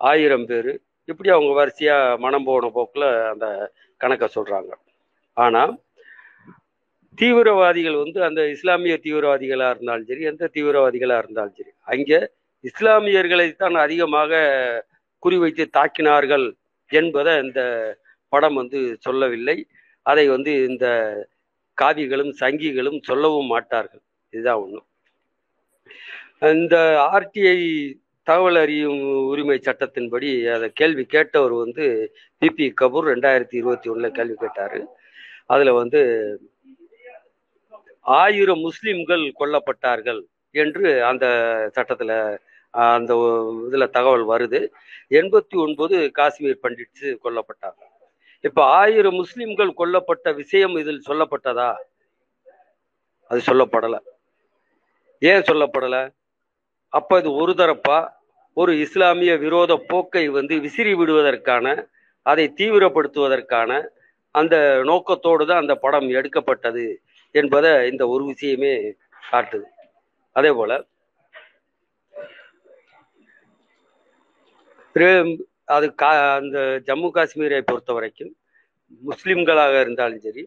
ஆயிரம் 0.00 0.46
பேர் 0.50 0.70
இப்படி 1.08 1.28
அவங்க 1.34 1.52
வரிசையா 1.58 1.96
மனம் 2.24 2.46
போன 2.46 2.70
போக்குல 2.76 3.04
அந்த 3.32 3.46
கணக்கை 4.00 4.28
சொல்றாங்க. 4.36 4.70
ஆனா 5.36 5.62
தீவிரவாதிகள் 7.18 7.96
வந்து 8.02 8.18
அந்த 8.26 8.40
இஸ்லாமிய 8.54 8.96
தீவிரவாதிகளா 9.04 9.68
இருந்தாலும் 9.72 10.08
சரி 10.10 10.24
எந்த 10.30 10.50
தீவிரவாதிகளா 10.56 11.16
இருந்தாலும் 11.22 11.56
சரி 11.58 11.72
அங்க 11.92 12.12
இஸ்லாமியர்களைத்தான் 12.64 13.76
அதிகமாக 13.84 14.32
குறிவைத்து 15.26 15.64
தாக்கினார்கள் 15.76 16.46
என்பதை 16.90 17.32
இந்த 17.44 17.60
படம் 18.32 18.58
வந்து 18.60 18.80
சொல்லவில்லை. 19.00 19.56
அதை 20.02 20.24
வந்து 20.34 20.52
இந்த 20.70 20.86
காவிகளும் 21.78 22.32
சங்கிகளும் 22.40 23.00
சொல்லவும் 23.08 23.50
மாட்டார்கள். 23.54 24.02
இதுதான் 24.34 24.60
ஒன்று 24.64 24.82
இந்த 26.56 26.76
ஆர்டிஐ 27.14 27.58
தகவல் 28.28 28.58
அறியும் 28.62 29.00
உரிமை 29.30 29.56
சட்டத்தின்படி 29.66 30.30
அதை 30.54 30.66
கேள்வி 30.80 31.04
கேட்டவர் 31.14 31.54
வந்து 31.64 31.84
பிபி 32.40 32.66
கபூர் 32.80 33.08
ரெண்டாயிரத்தி 33.12 33.56
இருபத்தி 33.60 33.90
ஒன்றில் 33.92 34.16
கேள்வி 34.18 34.36
கேட்டார். 34.42 34.78
அதில் 35.52 35.78
வந்து 35.80 36.00
ஆயிரம் 38.18 38.62
முஸ்லிம்கள் 38.66 39.24
கொல்லப்பட்டார்கள் 39.40 40.20
என்று 40.54 40.88
அந்த 41.10 41.26
சட்டத்தில் 41.76 42.14
அந்த 42.88 43.12
இதில் 43.66 43.94
தகவல் 43.96 44.24
வருது. 44.32 44.60
எண்பத்தி 45.10 45.54
ஒன்பது 45.54 46.10
காஷ்மீர் 46.10 46.58
பண்டிட்ஸ் 46.62 47.16
கொல்லப்பட்டாங்க. 47.24 47.82
இப்ப 48.40 48.64
ஆயிரம் 48.64 49.14
முஸ்லிம்கள் 49.14 49.74
கொல்லப்பட்ட 49.78 50.34
விஷயம் 50.34 50.76
இதில் 50.76 51.02
சொல்லப்பட்டதா? 51.06 51.76
அது 53.28 53.40
சொல்லப்படல. 53.46 53.98
ஏன் 55.18 55.40
சொல்லப்படல? 55.40 56.14
அப்ப 56.88 57.18
இது 57.18 57.32
ஒரு 57.32 57.52
தரப்பா? 57.52 58.16
ஒரு 58.54 58.80
இஸ்லாமிய 58.80 59.36
விரோத 59.36 59.84
போக்கை 59.88 60.28
வந்து 60.28 60.60
விசிறி 60.60 60.94
விடுவதற்கான 60.94 61.88
அதை 62.22 62.52
தீவிரப்படுத்துவதற்கான 62.56 63.88
அந்த 64.30 64.80
நோக்கத்தோடு 64.84 65.46
தான் 65.46 65.60
அந்த 65.60 65.74
படம் 65.74 66.08
எடுக்கப்பட்டது 66.08 67.02
என்பதை 67.30 67.90
இந்த 67.90 68.08
ஒரு 68.08 68.24
விஷயமே 68.24 68.94
காட்டுது. 69.32 69.62
அதே 70.32 70.50
போல 70.50 70.84
பிற- 74.87 74.87
அது 75.74 75.94
கா 75.94 76.10
அந்த 76.36 76.58
ஜம்மு 76.86 77.08
காஷ்மீரை 77.16 77.60
பொறுத்த 77.60 77.92
வரைக்கும் 77.92 78.32
முஸ்லிம்களாக 79.02 79.74
இருந்தாலும் 79.80 80.22
சரி 80.26 80.42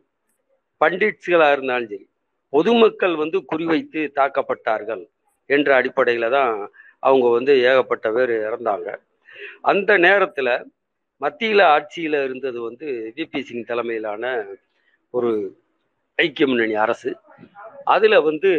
பண்டிட்ஸ்களாக 0.81 1.55
இருந்தாலும் 1.55 1.91
சரி 1.93 2.07
பொதுமக்கள் 2.53 3.15
வந்து 3.15 3.37
குறிவைத்து 3.51 4.01
தாக்கப்பட்டார்கள் 4.19 5.03
என்ற 5.49 5.69
அடிப்படையில் 5.75 6.33
தான் 6.37 6.53
அவங்க 6.99 7.27
வந்து 7.29 7.53
ஏகப்பட்ட 7.69 8.07
பேர் 8.11 8.33
இறந்தாங்க. 8.47 8.89
அந்த 9.61 9.91
நேரத்தில் 9.97 10.53
மத்தியில் 11.21 11.63
ஆட்சியில் 11.75 12.17
இருந்தது 12.25 12.59
வந்து 12.61 12.87
விபி 13.17 13.39
சிங் 13.47 13.69
தலைமையிலான 13.69 14.25
ஒரு 15.13 15.31
ஐக்கிய 16.19 16.47
முன்னணி 16.47 16.75
அரசு. 16.85 17.11
அதில் 17.85 18.25
வந்து 18.29 18.51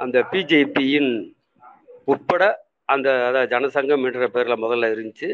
அந்த 0.00 0.18
பிஜேபியின் 0.32 1.12
உட்பட 2.04 2.42
அந்த 2.88 3.08
அதாவது 3.28 3.50
ஜனசங்கம் 3.54 4.04
என்ற 4.08 4.26
பேரில் 4.34 4.62
முதல்ல 4.64 4.90
இருந்துச்சு. 4.94 5.28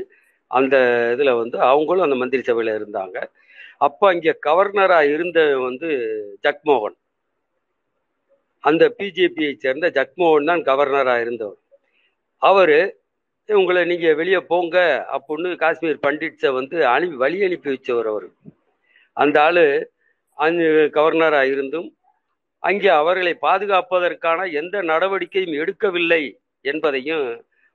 அந்த 0.50 0.76
இதில் 1.14 1.38
வந்து 1.42 1.58
அவங்களும் 1.70 2.06
அந்த 2.06 2.16
மந்திரி 2.22 2.42
சபையில் 2.48 2.78
இருந்தாங்க. 2.78 3.18
அப்போ 3.86 4.04
அங்கே 4.12 4.32
கவர்னராக 4.48 5.12
இருந்த 5.14 5.40
வந்து 5.66 5.88
ஜக்மோகன். 6.46 6.96
அந்த 8.64 8.84
பிஜேபியை 8.98 9.52
சேர்ந்த 9.64 9.86
ஜக்மோகன் 9.98 10.50
தான் 10.50 10.66
கவர்னராக 10.70 11.24
இருந்தவர். 11.24 11.60
அவர் 12.42 12.76
உங்களை 13.48 13.80
நீங்கள் 13.90 14.18
வெளியே 14.20 14.40
போங்க 14.50 14.76
அப்படின்னு 15.14 15.50
காஷ்மீர் 15.62 16.04
பண்டிட்ஸை 16.04 16.50
வந்து 16.58 16.76
அனுப்பி 16.92 17.16
வழி 17.24 17.38
அனுப்பி 17.46 17.68
வச்சவர் 17.72 18.08
அவர். 18.12 18.28
அந்த 19.16 19.36
ஆள் 19.46 19.64
அங்கு 20.38 20.68
கவர்னராக 20.98 21.52
இருந்தும் 21.54 21.88
அங்கே 22.62 22.90
அவர்களை 23.00 23.32
பாதுகாப்பதற்கான 23.46 24.40
எந்த 24.60 24.76
நடவடிக்கையும் 24.90 25.58
எடுக்கவில்லை. 25.62 26.22
என்பதையும் 26.64 27.24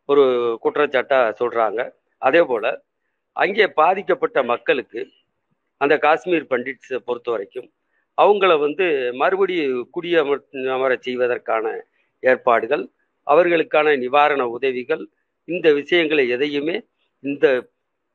ஒரு 0.10 0.24
குற்றச்சாட்டாக 0.64 1.34
சொல்கிறாங்க 1.40 1.82
அதே 2.22 2.42
போல் 2.42 2.70
அங்கே 3.36 3.66
பாதிக்கப்பட்ட 3.80 4.38
மக்களுக்கு 4.52 5.02
அந்த 5.82 5.94
காஷ்மீர் 6.06 6.52
பண்டிட்ஸை 6.52 7.00
பொறுத்த 7.08 7.30
வரைக்கும் 7.32 7.68
அவங்கள 8.18 8.52
வந்து 8.66 8.86
மறுபடி 9.22 9.56
குடியமர் 9.96 10.44
அமர 10.76 10.92
செய்வதற்கான 11.08 11.66
ஏற்பாடுகள் 12.24 12.84
அவர்களுக்கான 13.28 13.94
நிவாரண 14.04 14.42
உதவிகள் 14.56 15.04
இந்த 15.48 15.68
விஷயங்களை 15.80 16.24
எதையுமே 16.36 16.78
இந்த 17.24 17.46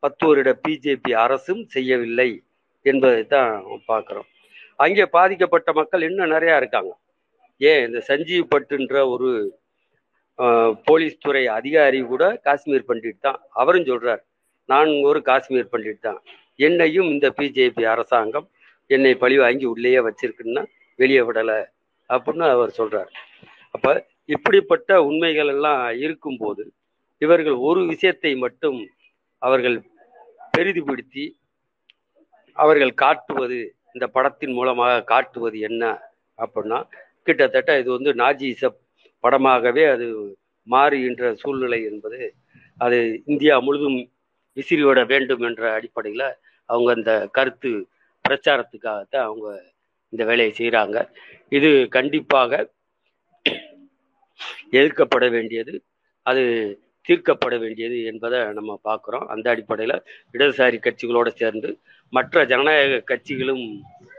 பத்து 0.02 0.24
வருட 0.28 0.50
பிஜேபி 0.64 1.12
அரசும் 1.24 1.62
செய்யவில்லை 1.74 2.28
என்பதை 2.86 3.20
தான் 3.34 3.52
பார்க்குறோம். 3.90 4.28
அங்கே 4.76 5.04
பாதிக்கப்பட்ட 5.16 5.70
மக்கள் 5.72 6.06
இன்னும் 6.08 6.32
நிறையா 6.34 6.54
இருக்காங்க. 6.60 6.92
ஏன் 7.60 7.82
இந்த 7.86 7.98
சஞ்சீவ் 8.08 8.46
பட்டுன்ற 8.52 8.94
ஒரு 9.14 9.30
போலீஸ் 10.88 11.22
துறை 11.24 11.42
அதிகாரி 11.58 12.00
கூட 12.12 12.24
காஷ்மீர் 12.46 12.88
பண்டிட் 12.88 13.24
தான். 13.26 13.38
அவரும் 13.60 13.88
சொல்றார் 13.90 14.22
நான் 14.68 14.90
ஒரு 15.08 15.20
காஷ்மீர் 15.30 15.72
பண்டிட் 15.72 16.04
தான். 16.08 16.20
என்னையும் 16.66 17.08
இந்த 17.14 17.26
பிஜேபி 17.38 17.84
அரசாங்கம் 17.94 18.46
என்னை 18.90 19.12
பழி 19.22 19.36
வாங்கி 19.42 19.66
உள்ளேயே 19.74 20.00
வச்சிருக்குன்னா 20.06 20.62
வெளியே 20.98 21.22
விடலை 21.28 21.58
அப்படின்னு 22.10 22.46
அவர் 22.56 22.72
சொல்றார். 22.80 23.10
அப்ப 23.74 23.86
இப்படிப்பட்ட 24.34 24.90
உண்மைகள் 25.08 25.50
எல்லாம் 25.54 25.82
இருக்கும்போது 26.04 26.64
இவர்கள் 27.22 27.56
ஒரு 27.68 27.80
விஷயத்தை 27.92 28.32
மட்டும் 28.44 28.78
அவர்கள் 29.42 29.76
பெரிதுபடுத்தி 30.54 31.24
அவர்கள் 32.56 32.92
காட்டுவது 33.02 33.58
இந்த 33.94 34.06
படத்தின் 34.16 34.54
மூலமாக 34.58 35.04
காட்டுவது 35.12 35.58
என்ன 35.68 35.84
அப்படின்னா 36.38 36.78
கிட்டத்தட்ட 37.26 37.70
இது 37.80 37.90
வந்து 37.96 38.12
நாஜிசப் 38.22 38.78
படமாகவே 39.24 39.84
அது 39.94 40.06
மாறுகின்ற 40.66 41.32
சூழ்நிலை 41.34 41.80
என்பது 41.84 42.20
அது 42.78 42.98
இந்தியா 43.24 43.54
முழுதும் 43.60 43.98
விசிறிவிட 44.56 45.00
வேண்டும் 45.06 45.42
என்ற 45.42 45.62
அடிப்படையில் 45.72 46.26
அவங்க 46.68 46.90
அந்த 46.92 47.12
கருத்து 47.30 47.70
பிரச்சாரத்துக்காகத்தான் 48.24 49.26
அவங்க 49.26 49.48
இந்த 50.12 50.22
வேலையை 50.24 50.52
செய்கிறாங்க 50.52 50.96
இது 51.52 51.70
கண்டிப்பாக 51.88 52.60
எதிர்க்கப்பட 54.72 55.24
வேண்டியது 55.30 55.74
அது 56.26 56.42
தீர்க்கப்பட 57.08 57.54
வேண்டியது 57.58 57.96
என்பதை 58.04 58.38
நம்ம 58.52 58.72
பார்க்குறோம். 58.84 59.26
அந்த 59.26 59.46
அடிப்படையில் 59.50 59.96
இடதுசாரி 60.34 60.78
கட்சிகளோடு 60.78 61.30
சேர்ந்து 61.34 61.70
மற்ற 62.12 62.44
ஜனநாயக 62.44 63.02
கட்சிகளும் 63.10 63.64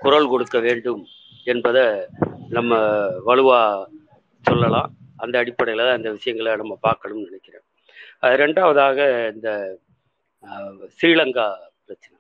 குரல் 0.02 0.30
கொடுக்க 0.30 0.58
வேண்டும் 0.60 1.02
என்பதை 1.48 1.86
நம்ம 2.50 2.72
வலுவாக 3.24 3.88
சொல்லலாம். 4.50 4.90
அந்த 5.24 5.36
அடிப்படையில் 5.42 5.88
தான் 5.88 6.00
இந்த 6.00 6.12
விஷயங்களை 6.18 6.52
நம்ம 6.62 6.76
பார்க்கணும்னு 6.88 7.28
நினைக்கிறேன். 7.30 7.66
அது 8.24 8.36
ரெண்டாவதாக 8.44 9.00
இந்த 9.34 9.50
ஸ்ரீலங்கா 10.98 11.48
பிரச்சனை. 11.86 12.18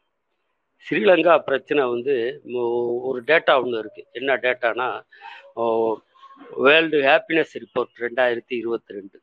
ஸ்ரீலங்கா 0.85 1.33
பிரச்சனை 1.49 1.83
வந்து 1.95 2.15
ஒரு 3.09 3.19
டேட்டா 3.29 3.53
ஒன்று 3.63 3.81
இருக்குது 3.83 4.09
என்ன 4.19 4.37
டேட்டானா 4.45 4.87
வேர்ல்டு 6.65 6.99
ஹாப்பினஸ் 7.09 7.53
ரிப்போர்ட் 7.63 8.01
ரெண்டாயிரத்தி 8.05 8.55
இருபத்தி 8.61 8.97
ரெண்டு. 8.97 9.17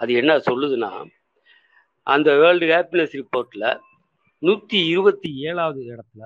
அது 0.00 0.10
என்ன 0.20 0.32
சொல்லுதுன்னா 0.48 0.90
அந்த 2.06 2.28
வேர்ல்டு 2.42 2.66
ஹாப்பினஸ் 2.74 3.14
ரிப்போர்ட்டில் 3.20 3.70
நூற்றி 4.48 4.78
இருபத்தி 4.92 5.30
ஏழாவது 5.48 5.80
இடத்துல 5.92 6.22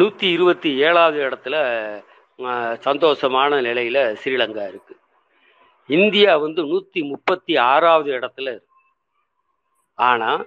நூற்றி 0.00 0.26
இருபத்தி 0.36 0.70
ஏழாவது 0.86 1.18
இடத்துல 1.26 1.56
சந்தோஷமான 2.82 3.60
நிலையில் 3.60 4.00
ஸ்ரீலங்கா 4.20 4.64
இருக்குது 4.70 5.00
இந்தியா 5.90 6.32
வந்து 6.36 6.60
நூற்றி 6.70 7.00
முப்பத்தி 7.02 7.52
ஆறாவது 7.68 8.10
இடத்துல 8.18 8.48
இருக்கு. 8.48 8.74
ஆனால் 9.98 10.42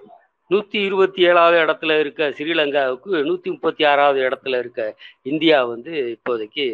நூற்றி 0.50 0.78
இருபத்தி 0.86 1.20
ஏழாவது 1.22 1.56
இடத்துல 1.64 1.92
இருக்க 1.98 2.30
ஸ்ரீலங்காவுக்கு 2.30 3.10
நூற்றி 3.28 3.48
முப்பத்தி 3.50 3.82
ஆறாவது 3.84 4.20
இடத்துல 4.26 4.58
இருக்க 4.58 4.82
இந்தியா 5.26 5.58
வந்து 5.64 5.92
இப்போதைக்கு 6.14 6.66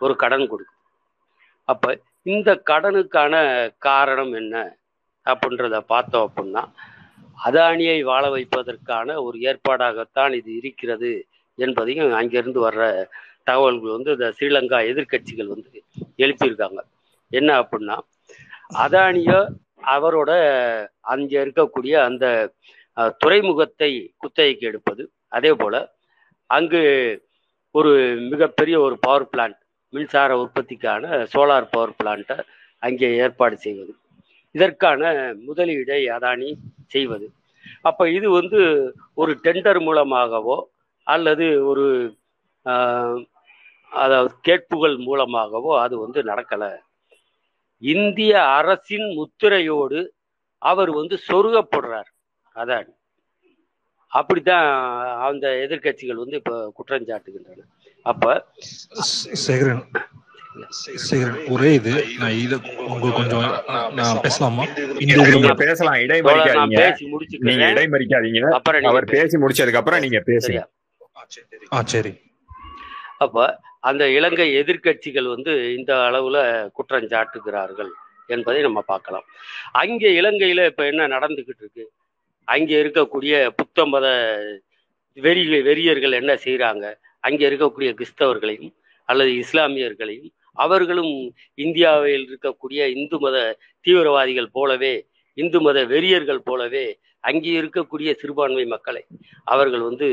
ஒரு 0.00 0.14
கடன் 0.14 0.46
கொடுக்கும் 0.46 0.80
அப்போ 1.68 1.90
இந்த 2.26 2.50
கடனுக்கான 2.70 3.34
காரணம் 3.82 4.32
என்ன 4.32 4.54
அப்படின்றத 5.26 5.78
பார்த்தோம் 5.92 6.26
அப்படின்னா 6.28 6.62
அதானியை 7.38 7.98
வாழ 8.04 8.24
வைப்பதற்கான 8.30 9.16
ஒரு 9.22 9.36
ஏற்பாடாகத்தான் 9.48 10.34
இது 10.40 10.50
இருக்கிறது 10.60 11.12
என்பதையும் 11.58 12.12
அங்கிருந்து 12.20 12.60
வர்ற 12.60 12.82
தகவல்கள் 13.48 13.96
வந்து 13.96 14.14
இந்த 14.16 14.28
ஸ்ரீலங்கா 14.36 14.78
எதிர்க்கட்சிகள் 14.90 15.52
வந்து 15.54 15.70
எழுப்பியிருக்காங்க. 16.24 16.80
என்ன 17.32 17.50
அப்படின்னா 17.62 17.96
அதானியோ 18.84 19.40
அவரோட 19.94 20.30
அங்கே 21.14 21.36
இருக்கக்கூடிய 21.44 21.94
அந்த 22.08 22.24
துறைமுகத்தை 23.22 23.90
குத்தகைக்கு 24.22 24.64
எடுப்பது. 24.70 25.02
அதே 25.36 25.52
போல் 25.60 25.80
அங்கு 26.50 26.82
ஒரு 27.74 27.92
மிகப்பெரிய 28.32 28.76
ஒரு 28.86 28.96
பவர் 29.06 29.28
பிளான்ட் 29.32 29.60
மின்சார 29.92 30.30
உற்பத்திக்கான 30.42 31.04
சோலார் 31.32 31.72
பவர் 31.74 31.96
பிளான்ட்டை 31.98 32.36
அங்கே 32.82 33.08
ஏற்பாடு 33.24 33.56
செய்வது. 33.66 33.92
இதற்கான 34.54 35.02
முதலீடை 35.46 36.00
அதானி 36.16 36.50
செய்வது. 36.94 37.26
அப்போ 37.88 38.04
இது 38.16 38.26
வந்து 38.38 38.60
ஒரு 39.20 39.32
டெண்டர் 39.44 39.80
மூலமாகவோ 39.86 40.56
அல்லது 41.06 41.46
ஒரு 41.70 41.86
அதாவது 44.02 44.30
கேட்புகள் 44.42 44.96
மூலமாகவோ 45.06 45.72
அது 45.80 45.94
வந்து 45.98 46.20
நடக்கல. 46.22 46.64
இந்திய 47.82 48.32
அரசின் 48.58 49.08
முத்திரையோடு 49.18 50.00
அவர் 50.62 50.90
வந்து 50.90 51.16
சொருகப்படுறார். 51.28 52.10
அதானி. 52.56 52.92
அப்படித்தான் 54.12 54.66
அந்த 55.28 55.46
எதிர்க்கட்சிகள் 55.64 56.22
வந்து 56.22 56.36
இப்ப 56.36 56.70
குற்றம் 56.74 57.08
சாட்டுகின்றன. 57.08 57.64
அப்ப 58.06 58.24
சேகரன் 59.46 59.84
ஒரே 61.54 61.70
இது. 61.78 61.92
நான் 62.20 62.36
இது 62.44 62.56
உங்களுக்கு 62.92 63.20
கொஞ்சம் 63.20 63.46
நான் 63.98 64.20
பேசலாமா? 64.26 64.64
இந்த 65.04 65.16
நீங்க 65.22 66.04
இடைமறிக்காதீங்க. 66.08 66.78
பேசி 66.82 67.04
நீங்க 67.04 67.16
முடிச்சுக்கிறேன் 67.16 67.72
இடைமறிக்காதீங்க. 67.74 68.42
அப்புறம் 68.58 68.80
நீங்க 68.80 68.92
அவர் 68.92 69.06
பேசி 69.16 69.36
முடிச்சதுக்கு 69.44 69.80
அப்புறம் 69.82 70.04
நீங்க 70.06 70.20
பேசுங்க. 70.30 70.62
ஆ 71.76 71.82
சரி. 71.94 72.12
அப்ப 73.26 73.46
அந்த 73.84 74.02
இலங்கை 74.16 74.48
எதிர்க்கட்சிகள் 74.60 75.28
வந்து 75.34 75.52
இந்த 75.78 75.92
அளவுல 76.08 76.38
குற்றஞ்சாட்டுகிறார்கள் 76.78 77.92
என்பதை 78.34 78.60
நம்ம 78.66 78.80
பார்க்கலாம். 78.92 79.26
அங்கே 79.82 80.10
இலங்கையில 80.20 80.60
இப்ப 80.70 80.82
என்ன 80.92 81.08
நடந்துகிட்டு 81.14 81.62
இருக்கு? 81.64 81.84
அங்கே 82.48 82.76
இருக்கக்கூடிய 82.82 83.34
புத்த 83.58 83.86
மத 83.86 84.06
வெறி 85.16 85.42
வெறியர்கள் 85.68 86.18
என்ன 86.20 86.32
செய்கிறாங்க 86.46 86.84
அங்கே 87.20 87.44
இருக்கக்கூடிய 87.50 87.90
கிறிஸ்தவர்களையும் 87.98 88.72
அல்லது 89.08 89.32
இஸ்லாமியர்களையும் 89.42 90.30
அவர்களும் 90.58 91.14
இந்தியாவில் 91.64 92.26
இருக்கக்கூடிய 92.30 92.80
இந்து 92.96 93.16
மத 93.24 93.36
தீவிரவாதிகள் 93.84 94.54
போலவே 94.58 94.94
இந்து 95.38 95.60
மத 95.66 95.78
வெறியர்கள் 95.92 96.46
போலவே 96.48 96.86
அங்கே 97.24 97.52
இருக்கக்கூடிய 97.60 98.10
சிறுபான்மை 98.20 98.64
மக்களை 98.66 99.02
அவர்கள் 99.44 99.84
வந்து 99.88 100.08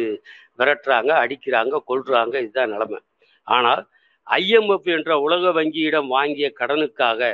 விரட்டுறாங்க 0.59 1.11
அடிக்கிறாங்க 1.23 1.81
கொள்றாங்க 1.89 2.35
இதுதான் 2.45 2.73
நிலைமை. 2.75 2.99
ஆனால் 3.47 3.81
ஐஎம்எஃப் 4.27 4.89
என்ற 4.95 5.11
உலக 5.25 5.51
வங்கியிடம் 5.57 6.09
வாங்கிய 6.17 6.47
கடனுக்காக 6.59 7.31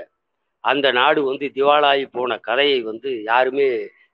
அந்த 0.63 0.87
நாடு 0.99 1.19
வந்து 1.29 1.45
திவாலாகி 1.57 2.05
போன 2.17 2.37
கதையை 2.47 2.79
வந்து 2.91 3.09
யாருமே 3.31 3.67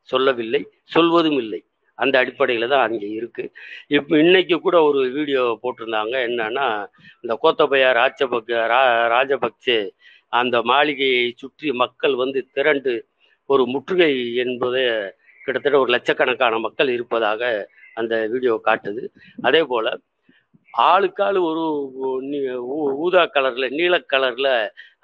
சொல்லவில்லை 0.09 0.61
சொல்வதும் 0.95 1.39
இல்லை. 1.43 1.61
அந்த 1.97 2.15
அடிப்படையில் 2.21 2.71
தான் 2.73 2.85
அங்கே 2.87 3.07
இருக்குது 3.19 3.51
இப்போ 3.95 4.13
இன்னைக்கு 4.23 4.55
கூட 4.65 4.77
ஒரு 4.89 5.01
வீடியோ 5.17 5.43
போட்டிருந்தாங்க. 5.63 6.15
என்னன்னா 6.29 6.67
இந்த 7.23 7.33
கோத்தபையா 7.43 7.89
ராஜபக் 7.99 8.53
ரா 8.73 8.81
ராஜபக்சே 9.15 9.79
அந்த 10.39 10.55
மாளிகையை 10.71 11.25
சுற்றி 11.41 11.69
மக்கள் 11.83 12.15
வந்து 12.23 12.39
திரண்டு 12.57 12.93
ஒரு 13.49 13.63
முற்றுகை 13.73 14.11
என்பதே 14.43 14.85
கிட்டத்தட்ட 15.45 15.77
ஒரு 15.83 15.91
லட்சக்கணக்கான 15.95 16.59
மக்கள் 16.65 16.89
இருப்பதாக 16.95 17.41
அந்த 18.01 18.13
வீடியோ 18.33 18.53
காட்டுது. 18.67 19.03
அதே 19.47 19.61
போல் 19.71 19.91
ஆளுக்காள் 20.73 21.37
ஒரு 21.49 21.63
ஊதா 23.05 23.23
கலர்ல 23.35 23.65
நீல 23.79 23.95
கலர்ல 24.13 24.47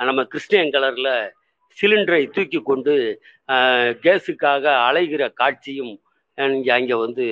நம்ம 0.10 0.24
கிறிஸ்டியன் 0.32 0.74
கலர்ல 0.76 1.10
சிலிண்டரை 1.78 2.24
தூக்கி 2.36 2.60
கொண்டு 2.70 2.94
கேஸுக்காக 4.06 4.64
அலைகிற 4.88 5.24
காட்சியும் 5.42 5.94
இங்கே 6.38 6.72
அங்கே 6.78 6.96
வந்து 7.06 7.26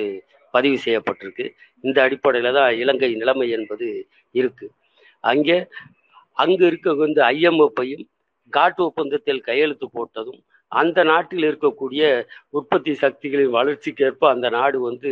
பதிவு 0.54 0.76
செய்யப்பட்டிருக்கு. 0.84 1.46
இந்த 1.84 1.98
அடிப்படையில் 2.06 2.56
தான் 2.58 2.70
இலங்கை 2.82 3.10
நிலைமை 3.22 3.48
என்பது 3.56 3.88
இருக்கு. 4.34 4.66
அங்கே 5.24 5.56
அங்கு 6.42 6.64
இருக்க 6.70 6.88
வந்து 7.04 7.20
ஐஎம்எஃப்பையும் 7.34 8.04
காட்டு 8.52 8.80
ஒப்பந்தத்தில் 8.88 9.46
கையெழுத்து 9.48 9.86
போட்டதும் 9.96 10.40
அந்த 10.72 10.98
நாட்டில் 11.10 11.46
இருக்கக்கூடிய 11.48 12.02
உற்பத்தி 12.52 12.92
சக்திகளின் 13.02 13.54
வளர்ச்சிக்கேற்ப 13.54 14.22
அந்த 14.32 14.48
நாடு 14.56 14.78
வந்து 14.84 15.10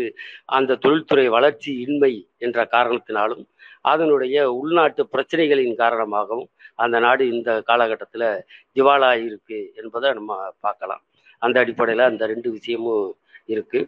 அந்த 0.57 0.79
தொழில்துறை 0.83 1.27
வளர்ச்சி 1.37 1.73
இன்மை 1.85 2.13
என்ற 2.39 2.59
காரணத்தினாலும் 2.73 3.45
அதனுடைய 3.85 4.37
உள்நாட்டு 4.59 5.03
பிரச்சனைகளின் 5.13 5.81
காரணமாகவும் 5.81 6.49
அந்த 6.79 6.97
நாடு 7.05 7.25
இந்த 7.35 7.51
காலகட்டத்தில் 7.69 8.29
திவாலா 8.77 9.11
இருக்கு 9.27 9.59
என்பதை 9.81 10.09
நம்ம 10.15 10.33
பார்க்கலாம். 10.61 11.03
அந்த 11.43 11.57
அடிப்படையில் 11.63 12.09
அந்த 12.09 12.25
ரெண்டு 12.33 12.49
விஷயமும் 12.57 13.07
இருக்கு. 13.49 13.81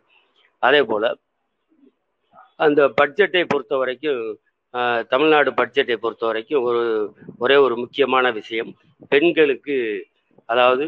அதே 0.63 0.81
போல 0.89 1.05
அந்த 2.61 2.81
பட்ஜெட்டை 2.99 3.43
பொறுத்த 3.47 3.75
வரைக்கும் 3.81 4.23
ஆஹ், 4.75 5.03
தமிழ்நாடு 5.11 5.51
பட்ஜெட்டை 5.59 5.97
பொறுத்த 5.99 6.25
வரைக்கும் 6.27 6.65
ஒரு 6.69 6.83
ஒரே 7.41 7.57
ஒரு 7.65 7.75
முக்கியமான 7.83 8.31
விஷயம் 8.39 8.71
பெண்களுக்கு 9.13 9.77
அதாவது 10.49 10.85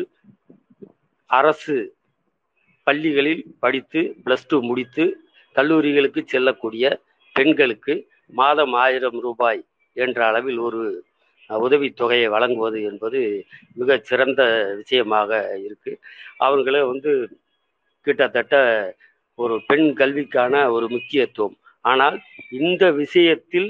அரசு 1.39 1.76
பள்ளிகளில் 2.87 3.43
படித்து 3.64 4.01
ப்ளஸ் 4.24 4.49
டூ 4.49 4.59
முடித்து 4.70 5.05
கல்லூரிகளுக்கு 5.57 6.20
செல்லக்கூடிய 6.33 6.85
பெண்களுக்கு 7.37 7.95
மாதம் 8.33 8.74
ஆயிரம் 8.85 9.18
ரூபாய் 9.26 9.61
என்ற 9.97 10.18
அளவில் 10.31 10.59
ஒரு 10.68 10.83
உதவித்தொகையை 11.51 12.26
வழங்குவது 12.35 12.78
என்பது 12.91 13.20
மிக 13.81 13.97
சிறந்த 14.11 14.43
விஷயமாக 14.81 15.31
இருக்கு. 15.66 15.93
அவங்கள 16.47 16.76
வந்து 16.93 17.12
கிட்டத்தட்ட 18.07 18.57
ஒரு 19.39 19.55
பெண் 19.68 19.89
கல்விக்கான 20.01 20.55
ஒரு 20.76 20.87
முக்கியத்துவம். 20.97 21.57
ஆனால் 21.85 22.16
இந்த 22.61 22.85
விஷயத்தில் 23.03 23.68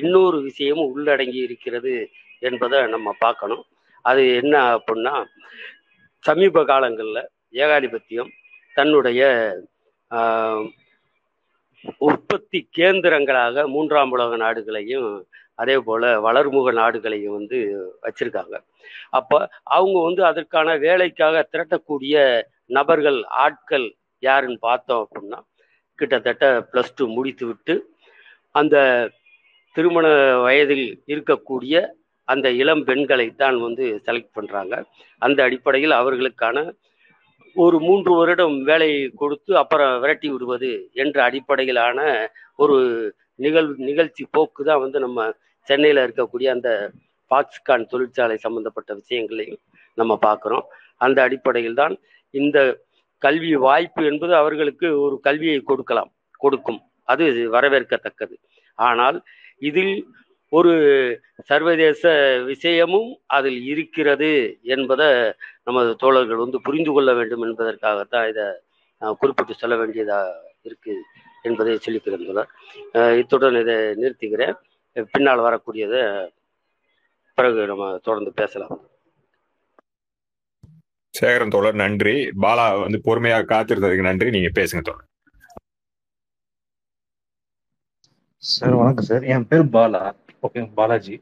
இன்னொரு 0.00 0.38
விஷயமும் 0.48 0.90
உள்ளடங்கி 0.94 1.40
இருக்கிறது 1.48 1.94
என்பதை 2.42 2.78
நம்ம 2.94 3.08
பார்க்கணும். 3.24 3.64
அது 4.04 4.22
என்ன 4.40 4.54
அப்படின்னா 4.76 5.14
சமீப 6.24 6.64
காலங்களில் 6.64 7.22
ஏகாதிபத்தியம் 7.62 8.30
தன்னுடைய 8.76 9.20
உற்பத்தி 12.00 12.58
கேந்திரங்களாக 12.78 13.62
மூன்றாம் 13.74 14.10
உலக 14.10 14.36
நாடுகளையும் 14.36 15.06
அதே 15.54 15.76
போல் 15.86 16.06
வளர்முக 16.26 16.68
நாடுகளையும் 16.72 17.36
வந்து 17.38 17.58
வச்சிருக்காங்க. 18.02 18.56
அப்போ 19.18 19.38
அவங்க 19.76 19.96
வந்து 20.02 20.22
அதற்கான 20.24 20.76
வேலைக்காக 20.86 21.42
திரட்டக்கூடிய 21.52 22.14
நபர்கள் 22.78 23.18
ஆட்கள் 23.44 23.86
யாருன்னு 24.22 24.58
பார்த்தோம் 24.68 25.02
அப்படின்னா 25.04 25.38
கிட்டத்தட்ட 25.98 26.46
ப்ளஸ் 26.72 26.94
டூ 26.94 27.06
முடித்து 27.16 27.44
விட்டு 27.46 27.74
அந்த 28.54 28.76
திருமண 29.76 30.06
வயதில் 30.46 30.86
இருக்கக்கூடிய 31.12 31.74
அந்த 32.32 32.46
இளம் 32.62 32.84
பெண்களை 32.88 33.26
தான் 33.42 33.58
வந்து 33.66 33.84
செலக்ட் 34.06 34.36
பண்றாங்க. 34.38 34.74
அந்த 35.22 35.38
அடிப்படையில் 35.48 35.94
அவர்களுக்கான 36.00 36.58
ஒரு 37.56 37.76
மூன்று 37.86 38.12
வருடம் 38.18 38.56
வேலை 38.68 38.90
கொடுத்து 39.20 39.52
அப்புறம் 39.60 39.92
விரட்டி 40.02 40.28
விடுவது 40.32 40.70
என்ற 41.02 41.16
அடிப்படையிலான 41.28 42.00
ஒரு 42.62 42.76
நிகழ் 43.44 43.70
நிகழ்ச்சி 43.88 44.22
போக்கு 44.36 44.62
தான் 44.68 44.82
வந்து 44.84 44.98
நம்ம 45.06 45.20
சென்னையில் 45.68 46.04
இருக்கக்கூடிய 46.04 46.48
அந்த 46.56 46.70
பாக்ஸ்கான் 47.30 47.90
தொழிற்சாலை 47.92 48.36
சம்பந்தப்பட்ட 48.44 48.90
விஷயங்களையும் 49.00 49.60
நம்ம 49.98 50.12
பார்க்குறோம். 50.26 50.64
அந்த 51.04 51.18
அடிப்படையில் 51.26 51.80
தான் 51.82 51.94
இந்த 52.34 52.58
கல்வி 53.22 53.52
வாய்ப்பு 53.66 54.02
என்பது 54.10 54.32
அவர்களுக்கு 54.42 54.88
ஒரு 55.04 55.16
கல்வியை 55.26 55.58
கொடுக்கலாம் 55.70 56.10
கொடுக்கும். 56.42 56.80
அது 57.12 57.24
வரவேற்கத்தக்கது. 57.54 58.34
ஆனால் 58.78 59.18
இதில் 59.68 59.94
ஒரு 60.52 60.72
சர்வதேச 61.44 62.12
விஷயமும் 62.44 63.10
அதில் 63.26 63.60
இருக்கிறது 63.72 64.30
என்பதை 64.74 65.08
நமது 65.64 65.96
தோழர்கள் 65.96 66.42
வந்து 66.44 66.60
புரிந்து 66.60 66.92
கொள்ள 66.92 67.10
வேண்டும் 67.14 67.44
என்பதற்காகத்தான் 67.48 68.28
இதை 68.28 68.46
குறிப்பிட்டு 69.20 69.54
சொல்ல 69.54 69.76
வேண்டியதா 69.76 70.18
இருக்கு 70.62 70.94
என்பதை 71.42 71.74
சொல்லிக்கிறேன் 71.86 72.26
தோழர் 72.26 73.18
இத்துடன் 73.18 73.60
இதை 73.60 73.76
நிறுத்திக்கிறேன் 74.02 74.56
பின்னால் 75.12 75.46
வரக்கூடியதை 75.48 76.02
பிறகு 77.38 77.60
நம்ம 77.66 77.84
தொடர்ந்து 78.02 78.32
பேசலாம். 78.32 78.74
சேகரன் 81.14 81.52
தோழர் 81.54 81.78
நன்றி. 81.82 82.16
பாலா 82.42 82.64
வந்து 82.80 82.98
பொறுமையாக 83.06 83.48
காத்திருந்ததுக்கு 83.52 84.08
நன்றி. 84.08 84.30
நீங்க 84.30 84.50
பேசுங்க 84.60 84.82
தோழர். 84.88 85.06
சார் 88.42 88.76
வணக்கம் 88.80 89.08
சார். 89.10 89.24
என் 89.34 89.48
பேர் 89.48 89.72
பாலா. 89.76 90.02
ஓகே 90.42 90.62
பாலாஜி. 90.78 91.16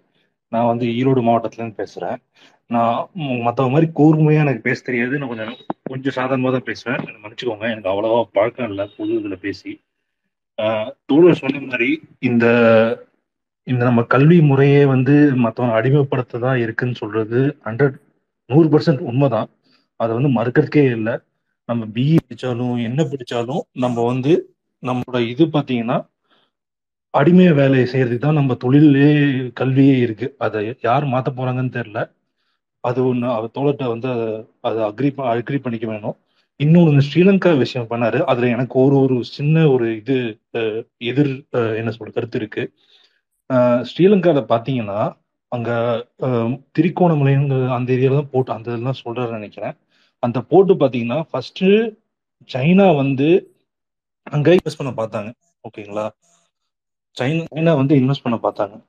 நான் 0.53 0.71
வந்து 0.71 0.87
ஈரோடு 0.99 1.21
மாவட்டத்துலேருந்து 1.27 1.81
பேசுகிறேன் 1.81 2.19
நான் 2.71 2.97
மற்றவங்க 3.47 3.73
மாதிரி 3.75 3.89
கூர்மையாக 3.99 4.45
எனக்கு 4.45 4.62
பேச 4.62 4.79
தெரியாது. 4.85 5.19
நான் 5.21 5.31
கொஞ்சம் 5.31 5.53
கொஞ்சம் 5.91 6.16
சாதாரணமாக 6.19 6.53
தான் 6.57 6.69
பேசுவேன். 6.69 6.99
எனக்கு 7.03 7.23
மன்னிச்சுக்கோங்க. 7.25 7.66
எனக்கு 7.75 7.91
அவ்வளோவா 7.93 8.21
பழக்கம் 8.33 8.71
இல்லை. 8.71 8.85
புது 8.97 9.12
இதில் 9.21 9.45
பேசி. 9.47 9.73
தோழர் 11.09 11.41
சொன்ன 11.41 11.61
மாதிரி 11.66 11.89
இந்த 12.29 12.47
இந்த 13.66 13.83
நம்ம 13.85 14.03
கல்வி 14.12 14.39
முறையே 14.41 14.83
வந்து 14.93 15.14
மற்றவங்க 15.45 15.79
அடிமைப்படுத்த 15.79 16.41
தான் 16.45 16.61
இருக்குன்னு 16.64 17.01
சொல்கிறது 17.01 17.41
ஹண்ட்ரட் 17.66 17.97
நூறு 18.51 18.69
பர்சன்ட் 18.69 19.03
உண்மைதான். 19.11 19.49
அதை 20.01 20.11
வந்து 20.19 20.31
மறுக்கிறதுக்கே 20.37 20.85
இல்லை. 20.97 21.14
நம்ம 21.69 21.83
பிஇ 21.95 22.16
படித்தாலும் 22.21 22.77
என்ன 22.89 23.01
படித்தாலும் 23.05 23.62
நம்ம 23.85 24.05
வந்து 24.05 24.33
நம்மளோட 24.83 25.19
இது 25.33 25.45
பார்த்தீங்கன்னா 25.47 25.97
அடிமை 27.19 27.53
வேலையை 27.53 27.87
செய்யறதுக்கு 27.87 28.19
தான் 28.19 28.35
நம்ம 28.35 28.55
தொழிலே 28.55 29.09
கல்வியே 29.53 29.99
இருக்கு. 29.99 30.35
அதை 30.39 30.61
யார் 30.83 31.05
மாற்ற 31.07 31.33
போறாங்கன்னு 31.33 31.77
தெரியல. 31.77 32.01
அது 32.85 33.07
ஒன்று 33.07 33.29
அவர் 33.33 33.55
தோழர்கிட்ட 33.55 33.87
வந்து 33.89 34.09
அதை- 34.14 34.41
அதை 34.61 34.83
அக்ரி 34.85 35.11
அக்ரி 35.35 35.59
பண்ணிக்க 35.59 35.87
வேணும். 35.87 36.16
இன்னொன்று 36.61 37.03
ஸ்ரீலங்கா 37.07 37.59
விஷயம் 37.59 37.91
பண்ணாரு. 37.91 38.19
அதுல 38.25 38.49
எனக்கு 38.49 38.79
ஒரு 38.81 39.01
ஒரு 39.01 39.25
சின்ன 39.29 39.69
ஒரு 39.69 39.97
இது 39.97 40.16
எதிர் 41.05 41.33
அஹ், 41.53 41.77
என்ன 41.77 41.91
சொல்ற 41.91 42.11
கருத்து 42.12 42.39
இருக்கு. 42.39 42.62
ஸ்ரீலங்கால 43.89 44.41
பாத்தீங்கன்னா 44.49 45.01
அங்க 45.53 45.71
அஹ், 46.23 46.53
அந்த 47.75 47.93
ஏரியால 47.93 48.14
தான் 48.14 48.31
போட்டு 48.31 48.53
அந்த 48.53 48.71
இதெல்லாம் 48.71 49.01
சொல்றாருன்னு 49.05 49.33
நினைக்கிறேன். 49.33 49.75
அந்த 50.23 50.41
போட்டு 50.43 50.75
பாத்தீங்கன்னா 50.75 51.23
ஃபர்ஸ்ட் 51.31 51.64
சைனா 52.51 52.97
வந்து 52.97 53.29
அங்க 54.27 54.55
இன்வெஸ்ட் 54.55 54.81
பண்ண 54.81 54.93
பார்த்தாங்க. 54.97 55.31
ஓகேங்களா? 55.64 56.07
சைனா 57.19 57.45
சைனா 57.55 57.77
வந்து 57.77 57.97
இன்வெஸ்ட் 57.97 58.23
பண்ண 58.23 58.39
பார்த்தாங்க. 58.43 58.85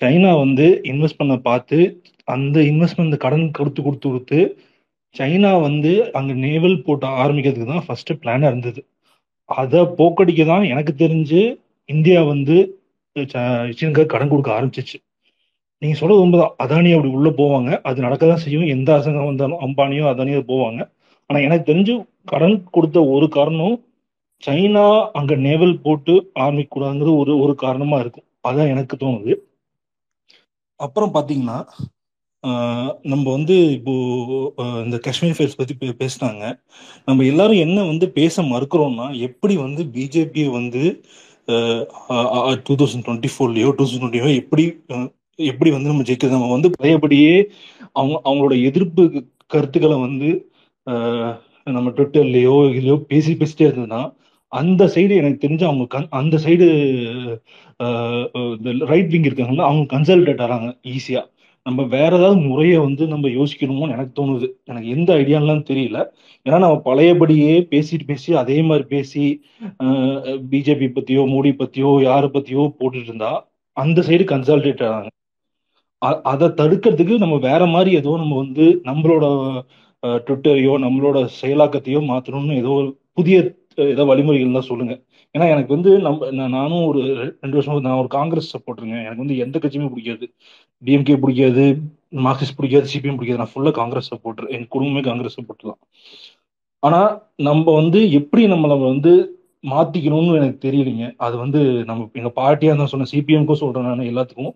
சைனா 0.00 0.38
வந்து 0.38 0.80
இன்வெஸ்ட் 0.84 1.16
பண்ண 1.16 1.36
பார்த்து 1.36 2.02
அந்த 2.24 2.60
இன்வெஸ்ட்மெண்ட் 2.60 3.16
கடன் 3.16 3.50
கொடுத்து 3.50 3.82
கொடுத்து 3.82 4.08
கொடுத்து 4.08 4.62
சைனா 5.18 5.60
வந்து 5.60 6.12
அங்கே 6.12 6.32
நேவல் 6.32 6.82
போட்டு 6.82 7.06
ஆரம்பிக்கிறதுக்கு 7.06 7.66
தான் 7.66 7.84
ஃபர்ஸ்ட் 7.86 8.12
பிளானாக 8.12 8.46
இருந்தது. 8.46 8.86
அதை 9.44 9.80
போக்கடிக்க 9.80 10.46
தான் 10.46 10.62
எனக்கு 10.62 10.94
தெரிஞ்சு 10.98 11.60
இந்தியா 11.84 12.22
வந்து 12.22 12.80
ச- 13.18 14.06
கடன் 14.06 14.28
கொடுக்க 14.28 14.62
ஆரம்பிச்சிச்சு. 14.62 14.98
நீங்க 15.78 15.96
சொல்றது 15.96 16.20
உண்மைதான். 16.20 16.50
அதானி 16.50 16.94
அப்படி 16.94 17.12
உள்ள 17.12 17.30
போவாங்க. 17.30 17.80
அது 17.82 18.00
நடக்க 18.00 18.26
தான் 18.26 18.36
செய்யும். 18.36 18.66
எந்த 18.66 18.92
அரசாங்கம் 18.92 19.24
வந்தாலும் 19.24 19.60
அம்பானியோ 19.60 20.04
அதானியோ 20.04 20.42
போவாங்க. 20.48 20.90
ஆனா 21.26 21.40
எனக்கு 21.40 21.74
தெரிஞ்சு 21.74 22.04
கடன் 22.24 22.64
கொடுத்த 22.70 23.04
ஒரு 23.04 23.28
காரணம் 23.28 23.84
சைனா 24.46 25.10
அங்க 25.12 25.34
நேவல் 25.34 25.80
போட்டு 25.80 26.30
ஆரம்பிக்கூடாதுங்கிறது 26.34 27.16
ஒரு 27.16 27.38
ஒரு 27.38 27.54
காரணமா 27.54 27.98
இருக்கும். 27.98 28.24
அதான் 28.48 28.68
எனக்கு 28.68 28.96
தோணுது. 28.96 29.34
அப்புறம் 30.76 31.14
பாத்தீங்கன்னா 31.14 31.64
நம்ம 33.02 33.30
வந்து 33.30 33.70
இப்போ 33.70 34.52
இந்த 34.84 34.98
காஷ்மீர் 34.98 35.36
ஃபைல்ஸ் 35.38 35.56
பத்தி 35.56 35.74
பே- 35.80 35.98
பேசுனாங்க. 35.98 36.60
நம்ம 37.04 37.24
எல்லாரும் 37.24 37.56
என்ன 37.56 37.84
வந்து 37.84 38.10
பேச 38.10 38.42
மறுக்கிறோம்னா 38.42 39.18
எப்படி 39.18 39.56
வந்து 39.56 39.84
பிஜேபி 39.84 40.50
வந்து 40.50 41.00
டூ 41.44 42.74
தௌசண்ட் 42.74 43.04
டுவெண்ட்டி 43.04 43.28
ஃபோர்லயோ 43.38 43.70
டூ 43.70 43.84
தௌசண்ட் 43.84 44.00
டுவெண்ட்டியோ 44.00 44.34
எப்படி 44.34 44.80
எப்படி 45.34 45.70
வந்து 45.70 45.88
நம்ம 45.88 46.02
ஜெயிக்கிறது? 46.02 46.30
நம்ம 46.30 46.50
வந்து 46.50 46.70
பழையபடியே 46.70 47.50
அவங்க 47.92 48.20
அவங்களோட 48.24 48.62
எதிர்ப்பு 48.62 49.24
கருத்துக்களை 49.46 50.00
வந்து 50.00 50.50
நம்ம 51.64 51.90
ட்விட்டர்லயோ 51.90 52.54
இதுலயோ 52.72 52.96
பேசி 52.96 53.32
பேசிட்டே 53.32 53.66
இருந்ததுன்னா 53.66 54.18
அந்த 54.52 54.84
சைடு 54.94 55.14
எனக்கு 55.16 55.42
தெரிஞ்சு 55.44 55.64
அவங்க 55.64 55.84
கன்- 55.94 56.10
அந்த 56.10 56.36
சைடு 56.44 56.66
இந்த 58.56 58.86
ரைட் 58.92 59.12
விங் 59.12 59.28
இருக்காங்கன்னா 59.28 59.66
அவங்க 59.68 59.84
கன்சல்டேட் 59.94 60.42
ஆறாங்க 60.46 60.68
ஈஸியா 60.94 61.22
நம்ம 61.66 61.82
வேற 61.94 62.10
ஏதாவது 62.18 62.36
முறையை 62.40 62.78
வந்து 62.78 63.06
நம்ம 63.06 63.28
யோசிக்கணுமோன்னு 63.28 63.94
எனக்கு 63.96 64.14
தோணுது. 64.20 64.46
எனக்கு 64.64 64.88
எந்த 64.88 65.10
ஐடியாலாம் 65.14 65.66
தெரியல. 65.70 65.98
ஏன்னா 66.46 66.58
நம்ம 66.58 66.76
பழையபடியே 66.86 67.54
பேசிட்டு 67.72 68.04
பேசி 68.04 68.34
அதே 68.34 68.62
மாதிரி 68.62 68.84
பேசி 68.88 69.24
பிஜேபி 70.52 70.88
பத்தியோ 70.96 71.22
மோடி 71.32 71.52
பத்தியோ 71.60 71.90
யாரை 72.02 72.28
பத்தியோ 72.32 72.64
போட்டுட்டு 72.78 73.08
இருந்தா 73.10 73.32
அந்த 73.76 74.00
சைடு 74.08 74.24
கன்சல்டேட் 74.32 74.84
ஆறாங்க. 74.88 75.10
அதை 76.32 76.46
தடுக்கிறதுக்கு 76.60 77.14
நம்ம 77.18 77.36
வேற 77.48 77.62
மாதிரி 77.66 77.90
ஏதோ 77.96 78.16
நம்ம 78.16 78.36
வந்து 78.36 78.66
நம்மளோட 78.84 79.24
ட்விட்டரையோ 80.22 80.74
நம்மளோட 80.84 81.18
செயலாக்கத்தையோ 81.40 82.00
மாத்தணும்னு 82.10 82.54
ஏதோ 82.56 82.72
ஒரு 82.80 82.88
புதிய 83.12 83.38
ஏதோ 83.78 84.04
வழிமுறைகள் 84.10 84.58
தான் 84.58 84.68
சொல்லுங்க. 84.70 84.94
ஏன்னா 85.34 85.46
எனக்கு 85.54 85.70
வந்து 85.76 85.90
நம்ம 86.06 86.30
நான் 86.38 86.54
நானும் 86.58 86.84
ஒரு 86.90 87.00
ரெண்டு 87.42 87.56
வருஷம் 87.56 87.84
நான் 87.86 88.00
ஒரு 88.02 88.08
காங்கிரஸ் 88.16 88.52
சப்போர்ட்டுருங்க 88.54 88.96
எனக்கு 89.06 89.22
வந்து 89.24 89.36
எந்த 89.44 89.56
கட்சியுமே 89.62 89.90
பிடிக்காது. 89.92 90.26
டிஎம்கே 90.82 91.16
பிடிக்காது 91.24 91.64
மார்க்சிஸ்ட் 92.26 92.58
பிடிக்காது 92.58 92.86
சிபிஎம் 92.92 93.18
பிடிக்காது. 93.18 93.40
நான் 93.42 93.52
ஃபுல்லாக 93.52 93.74
காங்கிரஸ் 93.80 94.10
சப்போர்ட்டர் 94.12 94.48
என் 94.56 94.66
குடும்பமே 94.74 95.02
காங்கிரஸ் 95.10 95.38
சப்போர்ட் 95.38 95.68
தான். 95.70 95.80
ஆனா 96.82 97.00
நம்ம 97.48 97.66
வந்து 97.80 98.00
எப்படி 98.20 98.42
நம்மள 98.54 98.74
வந்து 98.88 99.12
மாத்திக்கணும்னு 99.64 100.38
எனக்கு 100.40 100.58
தெரியலைங்க. 100.66 101.06
அது 101.26 101.34
வந்து 101.44 101.60
நம்ம 101.88 102.06
எங்க 102.20 102.30
பார்ட்டியா 102.40 102.74
தான் 102.80 102.92
சொன்ன 102.94 103.08
சிபிஎம்க்கும் 103.14 103.62
சொல்றேன் 103.64 103.88
நான் 103.90 104.10
எல்லாத்துக்கும். 104.12 104.52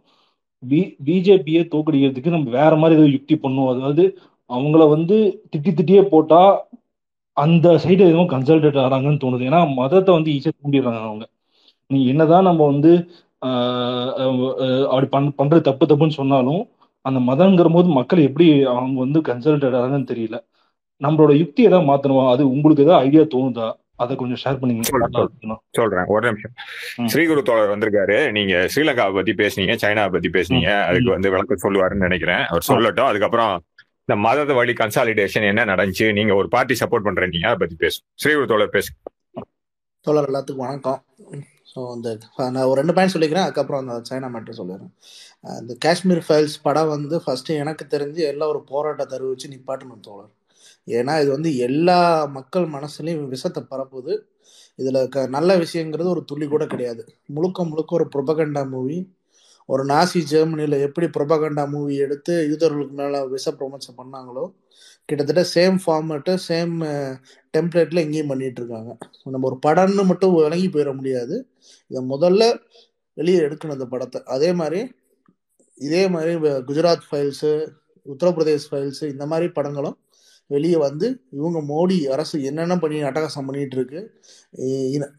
பி 0.62 0.80
பிஜேபியை 1.06 1.62
தோக்கடிக்கிறதுக்கு 1.72 2.34
நம்ம 2.36 2.50
வேற 2.60 2.72
மாதிரி 2.82 2.98
ஏதோ 3.00 3.06
யுக்தி 3.14 3.34
பண்ணுவோம். 3.44 3.72
அதாவது 3.74 4.04
அவங்கள 4.50 4.82
வந்து 4.94 5.16
திட்டி 5.52 5.70
திட்டியே 5.78 6.02
போட்டா 6.12 6.40
அந்த 7.36 7.68
சைடு 7.84 8.02
எதுவும் 8.08 8.30
கன்சல்டேட் 8.32 8.80
ஆறாங்கன்னு 8.84 9.22
தோணுது. 9.24 9.46
ஏன்னா 9.48 9.60
மதத்தை 9.74 10.14
வந்து 10.14 10.32
ஈஸியா 10.32 10.52
தூண்டிடுறாங்க 10.58 11.00
அவங்க. 11.08 11.26
நீ 11.90 12.00
என்னதான் 12.08 12.48
நம்ம 12.48 12.66
வந்து 12.72 12.92
அப்படி 14.88 15.06
பண் 15.14 15.32
பண்றது 15.38 15.66
தப்பு 15.68 15.84
தப்புன்னு 15.86 16.18
சொன்னாலும் 16.20 16.62
அந்த 17.04 17.20
மதங்கிற 17.30 17.72
போது 17.72 17.88
மக்கள் 17.98 18.26
எப்படி 18.28 18.46
அவங்க 18.74 18.98
வந்து 19.04 19.20
கன்சல்டேட் 19.28 19.78
ஆறாங்கன்னு 19.78 20.10
தெரியல. 20.12 20.36
நம்மளோட 21.00 21.32
யுக்தி 21.38 21.62
ஏதாவது 21.68 21.88
மாத்தணுமா? 21.90 22.22
அது 22.34 22.42
உங்களுக்கு 22.50 22.84
ஏதாவது 22.84 23.04
ஐடியா 23.06 23.22
தோணுதா? 23.34 23.68
அதை 24.02 24.12
கொஞ்சம் 24.20 24.40
ஷேர் 24.42 24.60
பண்ணீங்க. 24.60 24.84
சொல்றேன் 25.78 26.08
ஒரு 26.14 26.24
நிமிஷம். 26.28 26.54
ஸ்ரீகுரு 27.12 27.42
தோழர் 27.48 27.72
வந்திருக்காரு. 27.74 28.16
நீங்க 28.36 28.54
ஸ்ரீலங்காவை 28.74 29.14
பத்தி 29.18 29.32
பேசுனீங்க 29.42 29.74
சைனாவை 29.84 30.12
பத்தி 30.14 30.30
பேசுனீங்க. 30.36 30.70
அதுக்கு. 30.88 31.10
வந்து 31.10 31.32
விளக்கம் 31.34 31.62
சொல்லுவாருன்னு 31.64 32.06
நினைக்கிறேன். 32.08 32.42
அவர் 32.50 32.68
சொல்லட்டும். 32.68 33.10
அதுக்கப்புறம் 33.12 33.52
இந்த 34.06 34.14
மதத்த 34.24 34.52
வழி 34.58 34.72
கன்சாலிடேஷன் 34.80 35.46
என்ன 35.50 35.62
நடந்துச்சு? 35.70 36.06
நீங்க 36.16 36.32
ஒரு 36.40 36.48
பார்ட்டி 36.54 36.74
சப்போர்ட் 36.80 37.06
பண்றீங்க 37.06 37.46
அதை 37.50 37.58
பத்தி 37.60 37.76
பேசும் 37.82 38.04
ஸ்ரீகுரு 38.22 38.48
தோழர் 38.50 38.74
பேசு 38.74 38.90
தோழர் 40.06 40.28
எல்லாத்துக்கும் 40.30 40.64
வணக்கம். 40.66 41.00
ஸோ 41.70 41.78
அந்த 41.92 42.08
நான் 42.54 42.66
ஒரு 42.70 42.78
ரெண்டு 42.80 42.94
பாயிண்ட் 42.96 43.14
சொல்லிக்கிறேன். 43.14 43.46
அதுக்கப்புறம் 43.46 43.80
அந்த 43.82 43.94
சைனா 44.08 44.28
மேட்ரு 44.34 44.58
சொல்லிடுறேன். 44.58 44.92
அந்த 45.46 45.56
இந்த 45.62 45.74
காஷ்மீர் 45.84 46.22
ஃபைல்ஸ் 46.26 46.56
படம் 46.66 46.92
வந்து 46.94 47.16
ஃபஸ்ட்டு 47.24 47.56
எனக்கு 47.62 47.84
தெரிஞ்சு 47.94 48.22
எல்லாம் 48.32 48.52
ஒரு 48.54 48.60
போராட்டத்தை 48.72 49.14
அறிவிச்சு 49.18 49.52
நிப்பாட்டணும் 49.54 50.04
தோழர். 50.08 50.30
ஏன்னா 50.98 51.14
இது 51.22 51.30
வந்து 51.36 51.52
எல்லா 51.68 51.98
மக்கள் 52.38 52.66
மனசுலையும் 52.76 53.24
விஷத்தை 53.34 53.62
பரப்புது. 53.72 54.14
இதில் 54.82 55.00
க 55.14 55.26
நல்ல 55.36 55.50
விஷயங்கிறது 55.64 56.14
ஒரு 56.14 56.24
துள்ளி 56.30 56.48
கூட 56.54 56.66
கிடையாது. 56.74 57.02
முழுக்க 57.36 57.64
முழுக்க 57.72 58.00
ஒரு 58.00 58.08
ப்ரொபகண்டா 58.14 58.64
மூவி 58.74 58.98
ஒரு 59.66 59.84
நாசி 59.84 60.18
ஜெர்மனியில் 60.18 60.80
எப்படி 60.80 61.06
ப்ரொபகண்டா 61.06 61.68
மூவி 61.68 61.96
எடுத்து 61.96 62.48
யூதர்களுக்கு 62.48 62.90
மேலே 62.90 63.26
விஷ 63.26 63.52
ப்ரொமோஷன் 63.52 64.00
பண்ணாங்களோ 64.00 64.52
கிட்டத்தட்ட 65.04 65.46
சேம் 65.54 65.78
ஃபார்மேட்டு 65.86 66.38
சேம் 66.48 67.16
டெம்ப்ளேட்டில் 67.56 67.98
இங்கேயும் 67.98 68.26
பண்ணிட்டு 68.26 68.62
இருக்காங்க. 68.62 68.98
நம்ம 69.24 69.48
ஒரு 69.48 69.58
படம்னு 69.66 70.04
மட்டும் 70.04 70.34
விளங்கி 70.34 70.68
போயிட 70.68 70.94
முடியாது. 70.94 71.48
இதை 71.86 72.04
முதல்ல 72.08 72.58
வெளியே 73.14 73.38
எடுக்கணும் 73.38 73.72
இந்த 73.72 73.86
படத்தை. 73.86 74.22
அதே 74.24 74.52
மாதிரி 74.52 74.92
இதே 75.74 76.08
மாதிரி 76.08 76.34
குஜராத் 76.34 77.06
ஃபைல்ஸு 77.12 77.68
உத்தரப்பிரதேஷ் 78.06 78.66
ஃபைல்ஸு 78.70 79.04
இந்த 79.04 79.26
மாதிரி 79.26 79.48
படங்களும் 79.48 79.98
வெளியே 80.46 80.76
வந்து 80.76 81.20
இவங்க 81.30 81.62
மோடி 81.68 82.04
அரசு 82.04 82.42
என்னென்ன 82.44 82.78
பண்ணி 82.78 83.02
அட்டகாசம் 83.02 83.46
பண்ணிட்டு 83.46 83.76
இருக்கு. 83.76 84.20
இன- 84.90 85.12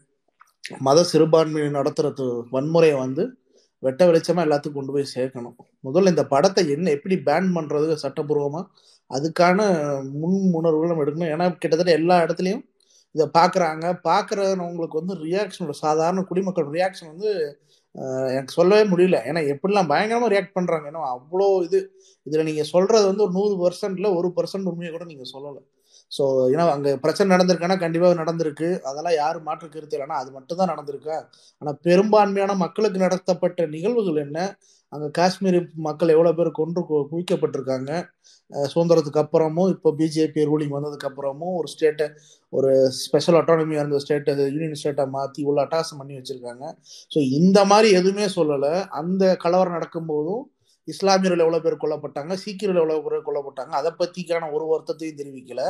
மத 0.78 1.04
சிறுபான்மையை 1.04 1.70
நடத்துறது 1.70 2.42
வன்முறையை 2.52 2.98
வந்து 2.98 3.36
வெட்ட 3.82 4.02
வெளிச்சமா 4.08 4.44
எல்லாத்துக்கும் 4.46 4.80
கொண்டு 4.80 4.94
போய் 4.94 5.12
சேர்க்கணும். 5.16 5.56
முதல்ல 5.86 6.12
இந்த 6.14 6.24
படத்தை 6.32 6.62
என்ன 6.76 6.92
எப்படி 6.96 7.16
பேன் 7.28 7.48
பண்றது 7.56 7.96
சட்டப்பூர்வமா 8.04 8.62
அதுக்கான 9.10 9.58
முன் 10.22 10.38
உணர்வுகள் 10.60 10.92
நம்ம 10.92 11.04
எடுக்கணும். 11.04 11.32
ஏன்னா 11.34 11.46
கிட்டத்தட்ட 11.62 11.92
எல்லா 12.00 12.16
இடத்துலையும் 12.24 12.64
இதை 13.14 13.26
பார்க்குறாங்க 13.38 13.86
பார்க்குறவங்களுக்கு 14.08 15.00
வந்து 15.00 15.14
ரியாக்ஷன் 15.26 15.70
சாதாரண 15.84 16.22
குடிமக்கள் 16.30 16.68
ரியாக்ஷன் 16.76 17.12
வந்து 17.14 17.30
எனக்கு 18.36 18.56
சொல்லவே 18.58 18.84
முடியல. 18.92 19.18
ஏன்னா 19.28 19.40
எப்படிலாம் 19.52 19.90
பயங்கரமாக 19.92 20.32
ரியாக்ட் 20.32 20.56
பண்ணுறாங்க 20.56 20.86
ஏன்னா 20.90 21.02
அவ்வளோ 21.16 21.46
இது. 21.66 21.78
இதில் 22.26 22.48
நீங்கள் 22.48 22.70
சொல்கிறது 22.72 23.04
வந்து 23.10 23.24
ஒரு 23.26 23.32
நூறு 23.38 23.54
பர்சன்ட்ல 23.62 24.08
ஒரு 24.18 24.28
பர்சன்ட் 24.38 24.70
உண்மையை 24.72 24.90
கூட 24.92 25.04
நீங்கள் 25.12 25.32
சொல்லலை. 25.34 25.60
ஸோ 26.12 26.24
ஏன்னா 26.52 26.70
அங்கே 26.70 26.96
பிரச்சனை 26.96 27.36
நடந்திருக்கானா 27.36 27.78
கண்டிப்பாக 27.78 28.22
நடந்திருக்கு. 28.22 28.80
அதெல்லாம் 28.82 29.14
யாரும் 29.14 29.42
மாற்று 29.42 29.68
கருத்து 29.68 29.98
இல்லைனா 29.98 30.18
அது 30.22 30.30
மட்டும் 30.30 30.58
தான் 30.58 30.72
நடந்திருக்கா. 30.74 31.16
ஆனால் 31.62 31.78
பெரும்பான்மையான 31.82 32.54
மக்களுக்கு 32.54 32.98
நடத்தப்பட்ட 32.98 33.66
நிகழ்வுகள் 33.66 34.16
என்ன? 34.16 34.38
அங்கே 34.92 35.10
காஷ்மீர் 35.10 35.58
மக்கள் 35.76 36.08
எவ்வளோ 36.08 36.32
பேர் 36.32 36.50
கொன்று 36.50 36.80
கு- 36.80 37.06
குவிக்கப்பட்டிருக்காங்க. 37.10 37.90
சுதந்திரத்துக்கு 38.50 39.22
அப்புறமும் 39.22 39.70
இப்போ 39.70 39.90
பிஜேபி 39.98 40.42
ரூலிங் 40.44 40.74
வந்ததுக்கு 40.76 41.08
அப்புறமும் 41.10 41.54
ஒரு 41.56 41.68
ஸ்டேட்டை 41.74 42.06
ஒரு 42.52 42.70
ஸ்பெஷல் 42.90 43.34
அட்டானமியாக 43.34 43.82
இருந்த 43.84 43.98
ஸ்டேட்டை 44.04 44.34
யூனியன் 44.54 44.78
ஸ்டேட்டை 44.82 45.08
மாற்றி 45.08 45.44
இவ்வளோ 45.44 45.62
அட்டாசம் 45.64 45.98
பண்ணி 45.98 46.16
வச்சுருக்காங்க. 46.16 46.64
ஸோ 47.14 47.18
இந்த 47.30 47.64
மாதிரி 47.64 47.90
எதுவுமே 47.94 48.26
சொல்லலை. 48.36 48.86
அந்த 48.88 49.36
கலவரம் 49.36 49.76
நடக்கும்போதும் 49.78 50.44
இஸ்லாமியர்கள் 50.88 51.44
எவ்வளோ 51.44 51.60
பேர் 51.64 51.82
கொல்லப்பட்டாங்க 51.84 52.34
சீக்கியர்கள் 52.42 52.82
எவ்வளோ 52.82 52.98
பேர் 53.06 53.26
கொல்லப்பட்டாங்க 53.28 53.72
அதை 53.80 53.90
பற்றிக்கான 54.00 54.50
ஒரு 54.56 54.64
வருத்தத்தையும் 54.72 55.20
தெரிவிக்கல. 55.20 55.62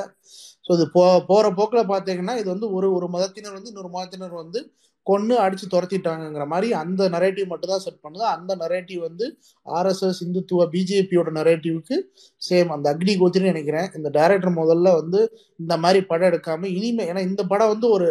ஸோ 0.66 0.72
இது 0.78 0.86
போ 0.96 1.04
போகிற 1.30 1.46
போக்கில் 1.60 1.90
பார்த்தீங்கன்னா 1.92 2.34
இது 2.40 2.48
வந்து 2.54 2.68
ஒரு 2.78 2.88
ஒரு 2.98 3.08
மதத்தினர் 3.16 3.56
வந்து 3.58 3.72
இன்னொரு 3.72 3.92
மதத்தினர் 3.96 4.36
வந்து 4.42 4.60
கொன்று 5.06 5.34
அடித்து 5.42 5.66
துரத்திட்டாங்கங்கிற 5.72 6.44
மாதிரி 6.52 6.68
அந்த 6.82 7.02
நரேட்டிவ் 7.14 7.50
மட்டும் 7.50 7.72
தான் 7.72 7.82
செட் 7.84 8.00
பண்ணுது. 8.04 8.24
அந்த 8.36 8.52
நரேட்டிவ் 8.62 9.00
வந்து 9.08 9.26
ஆர்எஸ்எஸ் 9.66 10.20
இந்துத்துவ 10.26 10.64
பிஜேபியோட 10.72 11.30
நரேட்டிவ்க்கு 11.38 11.96
சேம் 12.42 12.72
அந்த 12.76 12.86
அக்னி 12.94 13.14
கோத்தின்னு 13.20 13.52
நினைக்கிறேன். 13.52 13.88
இந்த 13.98 14.08
டைரக்டர் 14.18 14.58
முதல்ல 14.62 14.94
வந்து 15.00 15.20
இந்த 15.60 15.74
மாதிரி 15.84 16.00
படம் 16.10 16.30
எடுக்காம 16.30 16.70
இனிமே 16.78 17.06
ஏன்னா 17.12 17.22
இந்த 17.30 17.44
படம் 17.52 17.72
வந்து 17.74 17.88
ஒரு 17.96 18.08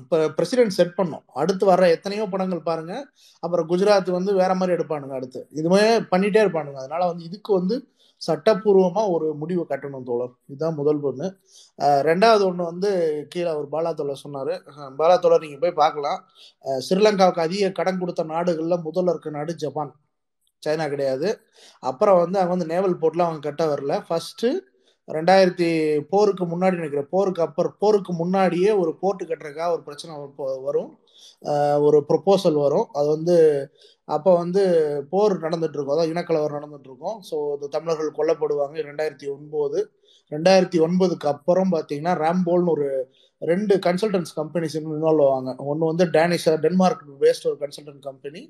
இப்போ 0.00 0.16
பிரசிடென்ட் 0.36 0.76
செட் 0.76 0.96
பண்ணோம். 1.00 1.24
அடுத்து 1.40 1.64
வர 1.72 1.88
எத்தனையோ 1.96 2.24
படங்கள் 2.32 2.68
பாருங்க. 2.70 2.94
அப்புறம் 3.44 3.68
குஜராத் 3.72 4.08
வந்து 4.16 4.32
வேற 4.40 4.52
மாதிரி 4.60 4.74
எடுப்பானுங்க 4.76 5.14
அடுத்து. 5.18 5.40
இதுமே 5.60 5.82
பண்ணிட்டே 6.12 6.40
இருப்பானுங்க. 6.44 6.78
அதனால 6.84 7.02
வந்து 7.10 7.24
இதுக்கு 7.28 7.52
வந்து 7.60 7.76
சட்டப்பூர்வமாக 8.22 9.12
ஒரு 9.14 9.26
முடிவு 9.40 9.62
கட்டணும் 9.70 10.06
தோழர். 10.08 10.32
இதுதான் 10.50 10.76
முதல் 10.78 11.00
ஒன்று 11.08 11.26
ரெண்டாவது 12.08 12.42
ஒன்று 12.48 12.62
வந்து 12.70 12.90
கீழே 13.32 13.48
அவர் 13.54 13.66
பாலா 13.74 13.90
தோழர் 13.98 14.22
சொன்னார். 14.24 14.52
பாலா 15.00 15.16
தோழர் 15.24 15.44
நீங்கள் 15.44 15.62
போய் 15.64 15.80
பார்க்கலாம். 15.82 16.20
ஸ்ரீலங்காவுக்கு 16.86 17.46
அதிக 17.48 17.70
கடன் 17.78 18.00
கொடுத்த 18.02 18.24
நாடுகளில் 18.34 18.84
முதல்ல 18.86 19.14
இருக்க 19.14 19.30
நாடு 19.38 19.54
ஜப்பான். 19.64 19.92
சைனா 20.62 20.86
கிடையாது. 20.94 21.28
அப்புறம் 21.90 22.20
வந்து 22.22 22.38
அவங்க 22.40 22.54
வந்து 22.54 22.72
நேவல் 22.74 23.00
போர்ட்லாம் 23.02 23.30
அவங்க 23.30 23.44
கட்ட 23.48 23.64
வரல. 23.72 23.94
ஃபஸ்ட்டு 24.08 24.48
ரெண்டாயிரத்தி 25.08 25.68
போருக்கு 26.12 26.44
முன்னாடி 26.52 26.78
நினைக்கிற 26.78 27.02
போருக்கு 27.14 27.42
அப்புறம் 27.46 27.74
போருக்கு 27.82 28.12
முன்னாடியே 28.20 28.70
ஒரு 28.82 28.92
போர்ட்டு 29.02 29.28
கட்டுறதுக்காக 29.28 29.74
ஒரு 29.76 29.82
பிரச்சனை 29.88 30.14
வரும். 30.68 30.90
ஒரு 31.86 31.98
ப்ரொப்போசல் 32.08 32.58
வரும். 32.64 32.88
அது 32.98 33.08
வந்து 33.16 33.36
அப்போ 34.16 34.30
வந்து 34.42 34.62
போர் 35.12 35.34
நடந்துட்டு 35.44 35.76
இருக்கும். 35.76 35.94
அதாவது 35.96 36.12
இனக்கலவர் 36.14 36.56
நடந்துட்டு 36.58 36.88
இருக்கும். 36.90 37.16
ஸோ 37.28 37.36
இந்த 37.56 37.68
தமிழர்கள் 37.76 38.18
கொல்லப்படுவாங்க. 38.18 38.76
ரெண்டாயிரத்தி 38.88 39.28
ஒன்பது 39.36 39.78
ரெண்டாயிரத்தி 40.34 40.78
ஒன்பதுக்கு 40.86 41.26
அப்புறம் 41.34 41.72
பார்த்தீங்கன்னா 41.74 42.14
ராம்போல்னு 42.24 42.72
ஒரு 42.76 42.86
ரெண்டு 43.50 43.74
கன்சல்டன்ஸ் 43.86 44.32
கம்பெனிஸ் 44.40 44.76
இன்வால்வ் 44.80 45.24
ஆவாங்க. 45.26 45.50
ஒன்று 45.72 45.90
வந்து 45.92 46.04
டேனிஷ் 46.16 46.46
டென்மார்க் 46.66 47.04
பேஸ்ட் 47.24 47.48
ஒரு 47.50 47.58
கன்சல்டன்ட் 47.64 48.02
கம்பெனி 48.08 48.42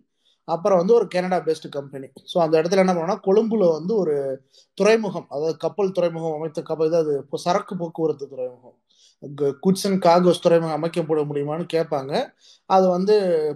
அப்புறம் 0.48 0.80
வந்து 0.80 0.94
ஒரு 0.98 1.06
கனடா 1.14 1.38
பேஸ்டு 1.46 1.68
கம்பெனி 1.76 2.08
ஸோ 2.32 2.36
அந்த 2.44 2.54
இடத்துல 2.60 2.82
என்ன 2.84 2.92
பண்ணோம்னா 2.94 3.18
கொழும்புல 3.28 3.68
வந்து 3.78 3.94
ஒரு 4.02 4.14
துறைமுகம் 4.78 5.28
அதாவது 5.34 5.56
கப்பல் 5.64 5.94
துறைமுகம் 5.96 6.36
அமைத்த 6.38 6.62
கப்பல் 6.62 6.90
இதாவது 6.90 7.14
இப்போ 7.22 7.38
சரக்கு 7.46 7.74
போக்குவரத்து 7.80 8.26
துறைமுகம். 8.34 8.76
குட்ஸ் 9.64 9.84
அண்ட் 9.88 10.00
காகோஸ் 10.06 10.42
துறைமுகம் 10.44 10.76
அமைக்கப்பட 10.78 11.20
முடியுமான்னு 11.30 11.66
கேட்பாங்க. 11.74 12.12
அது 12.70 12.86
வந்து 12.88 13.14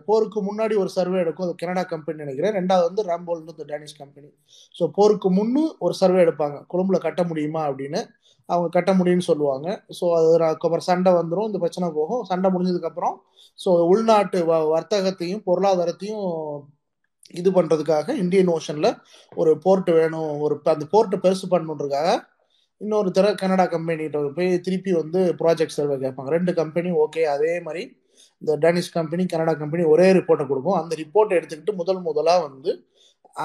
போருக்கு 0.09 0.39
முன்னாடி 0.49 0.75
ஒரு 0.83 0.91
சர்வே 0.97 1.19
எடுக்கும். 1.25 1.47
அது 1.49 1.55
கனடா 1.63 1.83
கம்பெனி 1.93 2.23
நினைக்கிறேன். 2.25 2.55
ரெண்டாவது 2.59 2.89
வந்து 2.89 3.03
ராம்போல்னு 3.11 3.69
டேனிஷ் 3.73 3.99
கம்பெனி 4.01 4.29
ஸோ 4.75 4.87
போருக்கு 4.99 5.31
முன்னு 5.39 5.63
ஒரு 5.87 5.95
சர்வே 6.03 6.21
எடுப்பாங்க. 6.27 6.59
கொழும்புல 6.73 7.01
கட்ட 7.07 7.23
முடியுமா 7.31 7.63
அப்படின்னு. 7.71 8.03
அவங்க 8.49 8.69
கட்ட 8.77 8.91
முடியும்னு 8.99 9.29
சொல்லுவாங்க. 9.31 9.67
ஸோ 9.99 10.05
அது 10.19 10.29
அதுக்கப்புறம் 10.49 10.89
சண்டை 10.91 11.11
வந்துடும் 11.21 11.49
இந்த 11.51 11.59
பிரச்சனை 11.65 11.89
போகும். 11.99 12.23
சண்டை 12.31 12.49
முடிஞ்சதுக்கப்புறம் 12.55 13.17
ஸோ 13.59 13.71
உள்நாட்டு 13.93 14.39
வ 14.51 14.55
வர்த்தகத்தையும் 14.75 15.43
பொருளாதாரத்தையும் 15.49 16.27
இது 17.41 17.51
பண்ணுறதுக்காக 17.57 18.15
இந்தியன் 18.23 18.51
ஓஷனில் 18.57 18.91
ஒரு 19.41 19.53
போர்ட் 19.65 19.91
வேணும் 19.99 20.31
ஒரு 20.45 20.57
அந்த 20.75 20.87
போர்ட்டை 20.95 21.19
பெருசு 21.25 21.47
பண்ணணுன்றதுக்காக 21.53 22.11
இன்னொரு 22.81 23.09
தர 23.17 23.27
கனடா 23.41 23.65
கம்பெனிகிட்ட 23.73 24.19
போய் 24.37 24.51
திருப்பி 24.67 24.93
வந்து 25.01 25.21
ப்ராஜெக்ட் 25.41 25.79
சர்வே 25.79 25.97
கேட்பாங்க. 26.05 26.31
ரெண்டு 26.37 26.53
கம்பெனி 26.61 26.91
ஓகே 27.05 27.25
அதே 27.35 27.55
மாதிரி 27.67 27.83
இந்த 28.43 28.53
டேனிஷ் 28.63 28.95
கம்பெனி 28.99 29.23
கனடா 29.33 29.53
கம்பெனி 29.63 29.83
ஒரே 29.95 30.07
ரிப்போர்ட்டை 30.19 30.47
கொடுக்கும். 30.51 30.79
அந்த 30.81 30.93
ரிப்போர்ட்டை 31.03 31.37
எடுத்துக்கிட்டு 31.39 31.75
முதல் 31.81 32.01
முதலாக 32.07 32.45
வந்து 32.47 32.73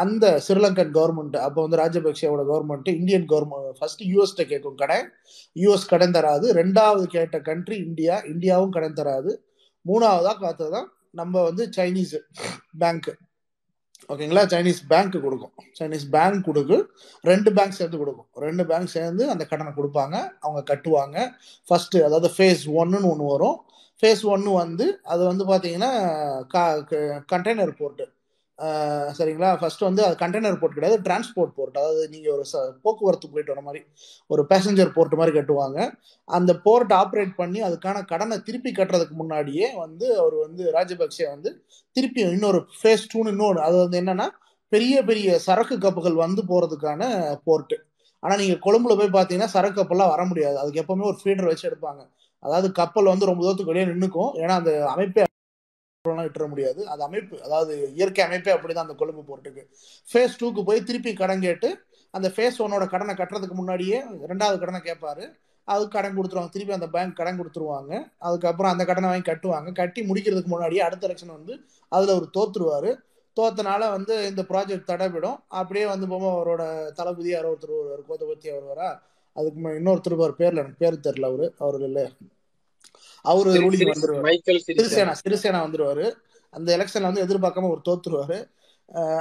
அந்த 0.01 0.25
ஸ்ரீலங்கன் 0.45 0.93
கவர்மெண்ட் 0.97 1.35
அப்போ 1.45 1.59
வந்து 1.65 1.79
ராஜபக்சேவோட 1.81 2.43
கவர்மெண்ட் 2.51 2.87
இந்தியன் 2.99 3.27
கவர்மெண்ட் 3.31 3.77
ஃபர்ஸ்ட் 3.79 4.03
யூஎஸ்ட 4.11 4.43
கேட்கும் 4.51 4.79
கடன் 4.81 5.07
யூஎஸ் 5.63 5.89
கடன் 5.91 6.15
தராது. 6.17 6.47
ரெண்டாவது 6.61 7.03
கேட்ட 7.15 7.39
கண்ட்ரி 7.49 7.77
இந்தியா 7.87 8.15
இந்தியாவும் 8.33 8.73
கடன் 8.77 8.97
தராது. 8.99 9.33
மூணாவதாக 9.85 10.37
பார்த்தது 10.45 10.71
தான் 10.77 10.87
நம்ம 11.19 11.43
வந்து 11.49 11.63
சைனீஸ் 11.77 12.15
பேங்க் 12.83 13.09
ஓகேங்களா? 14.13 14.41
சைனீஸ் 14.53 14.81
பேங்க் 14.91 15.15
கொடுக்கும். 15.25 15.53
சைனீஸ் 15.79 16.05
பேங்க் 16.15 16.43
கொடுக்கு 16.47 16.77
ரெண்டு 17.29 17.49
பேங்க் 17.57 17.77
சேர்ந்து 17.79 17.97
கொடுக்கும். 18.01 18.27
ரெண்டு 18.45 18.65
பேங்க் 18.65 18.91
சேர்ந்து 18.95 19.23
அந்த 19.33 19.43
கடனை 19.51 19.71
கொடுப்பாங்க. 19.77 20.15
அவங்க 20.45 20.61
கட்டுவாங்க. 20.71 21.17
ஃபர்ஸ்ட் 21.67 21.97
அதாவது 22.07 22.29
ஃபேஸ் 22.37 22.65
ஒன்னுன்னு 22.79 23.11
ஒன்று 23.13 23.31
வரும். 23.33 23.57
ஃபேஸ் 24.01 24.23
ஒன்று 24.33 24.51
வந்து 24.51 24.85
அது 25.13 25.23
வந்து 25.31 25.43
பார்த்தீங்கன்னா 25.51 25.91
கண்டெய்னர் 27.33 27.79
போர்ட்டு 27.81 28.05
சரிங்களா? 29.17 29.49
ஃபர்ஸ்ட் 29.59 29.83
வந்து 29.87 30.01
அது 30.05 30.15
கண்டெய்னர் 30.21 30.59
போர்ட் 30.59 30.75
கிடையாது 30.77 30.97
டிரான்ஸ்போர்ட் 31.07 31.55
போர்ட் 31.57 31.77
அதாவது 31.81 32.03
நீங்கள் 32.13 32.33
ஒரு 32.35 32.43
ச 32.51 32.55
போக்குவரத்து 32.85 33.27
போயிட்டு 33.33 33.53
வர 33.53 33.61
மாதிரி 33.67 33.81
ஒரு 34.29 34.41
பேசஞ்சர் 34.51 34.93
போர்ட் 34.97 35.15
மாதிரி 35.19 35.33
கட்டுவாங்க. 35.37 35.79
அந்த 36.29 36.51
போர்ட் 36.65 36.93
ஆப்ரேட் 37.01 37.33
பண்ணி 37.41 37.59
அதுக்கான 37.67 38.03
கடனை 38.11 38.37
திருப்பி 38.47 38.71
கட்டுறதுக்கு 38.79 39.15
முன்னாடியே 39.21 39.67
வந்து 39.83 40.07
அவர் 40.21 40.37
வந்து 40.45 40.63
ராஜபக்சே 40.77 41.27
வந்து 41.35 41.51
திருப்பி 41.95 42.21
இன்னொரு 42.37 42.61
ஃபேஸ் 42.79 43.09
டூன்னு 43.13 43.33
இன்னொன்று 43.35 43.61
அது 43.67 43.77
வந்து 43.83 43.99
என்னன்னா 44.03 44.27
பெரிய 44.71 44.95
பெரிய 45.09 45.37
சரக்கு 45.47 45.75
கப்புகள் 45.85 46.23
வந்து 46.25 46.41
போகிறதுக்கான 46.51 47.01
போர்ட்டு 47.47 47.75
ஆனால் 48.23 48.39
நீங்கள் 48.41 48.63
கொழும்புல 48.65 48.93
போய் 48.99 49.15
பார்த்தீங்கன்னா 49.15 49.53
சரக்கு 49.55 49.77
கப்பெல்லாம் 49.79 50.11
வர 50.13 50.21
முடியாது. 50.29 50.57
அதுக்கு 50.61 50.81
எப்பவுமே 50.83 51.05
ஒரு 51.11 51.17
ஃபீடர் 51.21 51.49
வச்சு 51.51 51.65
எடுப்பாங்க. 51.69 52.01
அதாவது 52.43 52.67
கப்பல் 52.79 53.11
வந்து 53.11 53.29
ரொம்ப 53.29 53.41
தூரத்துக்கு 53.43 53.73
வெளியே 53.73 53.85
நின்றுக்கும் 53.91 54.31
ஏன்னா 54.41 54.55
அந்த 54.61 54.71
அமைப்பே 54.93 55.23
விட்டுற 56.11 56.47
முடியாது. 56.47 56.87
அது 56.87 57.03
அமைப்பு. 57.03 57.43
அதாவது 57.43 57.93
இயற்கை 57.93 58.23
அமைப்பே 58.23 58.53
அப்படிதான் 58.53 58.85
அந்த 58.85 58.93
கொழும்பு 58.93 59.23
போர்ட்டுக்கு 59.27 59.63
ஃபேஸ் 60.13 60.37
டூக்கு 60.41 60.63
போய் 60.63 60.83
திருப்பி 60.83 61.13
கடன் 61.13 61.41
கேட்டு 61.41 61.77
அந்த 62.11 62.27
ஃபேஸ் 62.35 62.59
ஒன்னோட 62.59 62.89
கடனை 62.89 63.15
கட்டுறதுக்கு 63.15 63.51
முன்னாடியே 63.51 64.03
ரெண்டாவது 64.03 64.59
கடனை 64.59 64.79
கேட்பாரு 64.79 65.31
அதுக்கு 65.63 65.89
கடன் 65.89 66.17
கொடுத்துருவாங்க. 66.17 66.49
திருப்பி 66.49 66.73
அந்த 66.73 66.87
பேங்க் 66.87 67.15
கடன் 67.15 67.39
கொடுத்துருவாங்க. 67.39 68.11
அதுக்கப்புறம் 68.17 68.71
அந்த 68.71 68.85
கடனை 68.85 69.09
வாங்கி 69.09 69.31
கட்டுவாங்க. 69.31 69.73
கட்டி 69.73 70.01
முடிக்கிறதுக்கு 70.01 70.45
முன்னாடியே 70.45 70.81
அடுத்த 70.81 71.07
எலெக்ஷன் 71.07 71.25
வந்து 71.25 71.59
அதில் 71.89 72.09
அவர் 72.09 72.29
தோத்துருவார். 72.37 72.95
தோத்தனால 73.35 73.89
வந்து 73.89 74.25
இந்த 74.25 74.41
ப்ராஜெக்ட் 74.41 74.89
தடைபிடும். 74.89 75.35
அப்படியே 75.47 75.85
வந்து 75.85 76.07
போகும்போது 76.07 76.37
அவரோட 76.39 76.91
தளபதி 76.91 77.29
யாரோ 77.29 77.51
ஒருத்தர் 77.51 77.87
வருவார். 77.87 77.99
கோத்தபத்தி 77.99 78.47
அவர் 78.47 78.77
வரா. 78.77 78.99
அதுக்கு 79.33 79.69
இன்னொருத்தர் 79.69 80.13
அவர் 80.13 80.35
பேரில் 80.35 80.57
எனக்கு 80.57 80.77
பேர் 80.77 81.13
தெரில 81.13 81.25
அவர். 81.25 81.53
அவர் 81.57 81.81
இல்லை. 81.81 82.11
அவரு 83.25 83.51
ரூலிங் 83.61 83.89
வந்துருவாரு. 83.91 84.31
சிறிசேனா 84.77 85.13
சிறிசேனா 85.23 85.59
வந்துருவாரு. 85.65 86.05
அந்த 86.53 86.69
எலெக்ஷன்ல 86.77 87.09
வந்து 87.11 87.25
எதிர்பார்க்காம 87.25 87.69
அவர் 87.71 87.87
தோத்துருவாரு. 87.87 88.37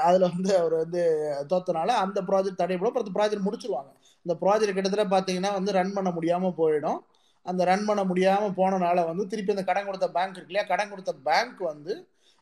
அதுல 0.06 0.26
வந்து 0.34 0.50
அவர் 0.58 0.74
வந்து 0.74 1.02
தோத்தனால 1.50 1.90
அந்த 2.04 2.18
ப்ராஜெக்ட் 2.22 2.60
தடைபடும். 2.62 2.90
அப்புறம் 2.92 3.16
ப்ராஜெக்ட் 3.18 3.46
முடிச்சிருவாங்க. 3.46 3.90
இந்த 4.26 4.34
ப்ராஜெக்ட் 4.42 4.76
கிட்டத்தட்ட 4.76 5.06
பாத்தீங்கன்னா 5.14 5.52
வந்து 5.52 5.72
ரன் 5.72 5.92
பண்ண 5.92 6.10
முடியாம 6.10 6.52
போயிடும். 6.60 6.98
அந்த 7.46 7.62
ரன் 7.64 7.86
பண்ண 7.86 8.02
முடியாம 8.04 8.44
போனனால 8.58 8.98
வந்து 9.06 9.24
திருப்பி 9.26 9.54
அந்த 9.54 9.64
கடன் 9.64 9.86
கொடுத்த 9.86 10.06
பேங்க் 10.08 10.36
இருக்கு 10.36 10.52
இல்லையா? 10.52 10.66
கடன் 10.72 10.92
கொடுத்த 10.92 11.12
பேங்க் 11.28 11.60
வந்து 11.72 11.94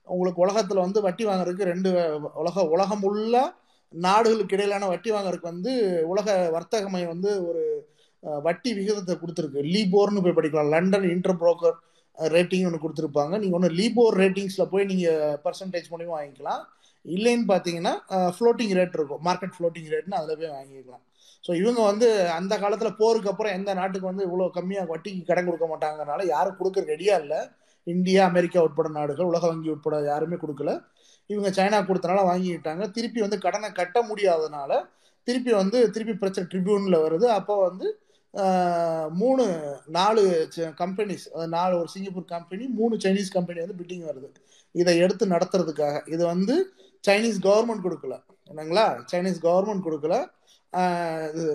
உங்களுக்கு 0.09 0.43
உலகத்துல 0.45 0.85
வந்து 0.87 1.01
வட்டி 1.01 1.25
வாங்குறதுக்கு 1.27 1.71
ரெண்டு 1.73 1.91
உலக 2.43 2.65
உலகம் 2.75 3.05
உள்ள 3.11 3.35
நாடுகளுக்கு 3.95 4.57
இடையிலான 4.57 4.87
வட்டி 4.87 5.11
வாங்குறதுக்கு 5.11 5.53
வந்து 5.53 5.73
உலக 6.07 6.27
வர்த்தக 6.51 6.89
மையம் 6.89 7.13
வந்து 7.15 7.31
ஒரு 7.49 7.63
வட்டி 8.47 8.71
விகிதத்தை 8.79 9.15
கொடுத்துருக்கு. 9.23 9.61
லீபோர்னு 9.75 10.25
போய் 10.25 10.37
படிக்கலாம். 10.39 10.71
லண்டன் 10.75 11.07
இன்டர் 11.15 11.39
புரோக்கர் 11.43 11.77
ரேட்டிங் 12.35 12.67
ஒன்று 12.69 12.83
கொடுத்துருப்பாங்க. 12.83 13.35
நீங்கள் 13.43 13.59
ஒன்று 13.59 13.71
லீபோர் 13.81 14.19
ரேட்டிங்ஸில் 14.23 14.71
போய் 14.73 14.91
நீங்கள் 14.93 15.39
பர்சன்டேஜ் 15.45 15.91
மூலியமாக 15.93 16.17
வாங்கிக்கலாம். 16.19 16.63
இல்லைன்னு 17.05 17.47
பார்த்தீங்கன்னா 17.53 17.95
ஃப்ளோட்டிங் 18.37 18.75
ரேட் 18.79 18.97
இருக்கும். 18.99 19.23
மார்க்கெட் 19.29 19.57
ஃப்ளோட்டிங் 19.57 19.89
ரேட்னு 19.95 20.19
அதில் 20.21 20.39
போய் 20.41 20.55
வாங்கிக்கலாம். 20.59 21.03
ஸோ 21.45 21.51
இவங்க 21.61 21.81
வந்து 21.91 22.09
அந்த 22.39 22.55
காலத்தில் 22.63 22.99
போருக்கு 23.01 23.31
அப்புறம் 23.31 23.55
எந்த 23.59 23.71
நாட்டுக்கு 23.79 24.11
வந்து 24.11 24.27
இவ்வளோ 24.29 24.45
கம்மியாக 24.57 24.91
வட்டிக்கு 24.93 25.23
கடன் 25.31 25.49
கொடுக்க 25.49 25.67
மாட்டாங்கனால 25.73 26.27
யாரும் 26.35 26.59
கொடுக்க 26.61 26.85
ரெடியாக 26.93 27.23
இல்லை. 27.25 27.41
இந்தியா 27.87 28.23
அமெரிக்கா 28.31 28.61
உட்பட 28.67 28.89
நாடுகள் 28.99 29.31
உலக 29.31 29.45
வங்கி 29.53 29.71
உட்பட 29.75 29.97
யாருமே 30.13 30.37
கொடுக்கல. 30.43 30.73
இவங்க 31.31 31.49
சைனா 31.57 31.79
கொடுத்தனால 31.89 32.23
வாங்கிக்கிட்டாங்க 32.29 32.85
திருப்பி 32.97 33.21
வந்து 33.25 33.39
கடனை 33.47 33.69
கட்ட 33.81 33.99
முடியாதனால 34.11 34.73
திருப்பி 35.29 35.53
வந்து 35.61 35.79
திருப்பி 35.95 36.15
பிரச்சனை 36.23 36.47
ட்ரிபியூனில் 36.53 37.03
வருது. 37.07 37.27
அப்போ 37.39 37.55
வந்து 37.69 37.87
மூணு 39.21 39.45
நாலு 39.97 40.23
கம்பெனிஸ் 40.83 41.25
நாலு 41.57 41.75
ஒரு 41.81 41.89
சிங்கப்பூர் 41.95 42.27
கம்பெனி 42.35 42.65
மூணு 42.79 42.95
சைனீஸ் 43.05 43.35
கம்பெனி 43.37 43.59
வந்து 43.65 43.79
பிட்டிங் 43.81 44.07
வருது. 44.11 44.29
இதை 44.75 44.95
எடுத்து 45.05 45.25
நடத்துறதுக்காக. 45.35 45.97
இது 46.15 46.23
வந்து 46.35 46.55
சைனீஸ் 47.05 47.41
கவர்மெண்ட் 47.49 47.85
கொடுக்கல. 47.87 48.17
என்னங்களா? 48.51 48.87
சைனீஸ் 49.13 49.43
கவர்மெண்ட் 49.49 49.87
கொடுக்கல. 49.89 50.17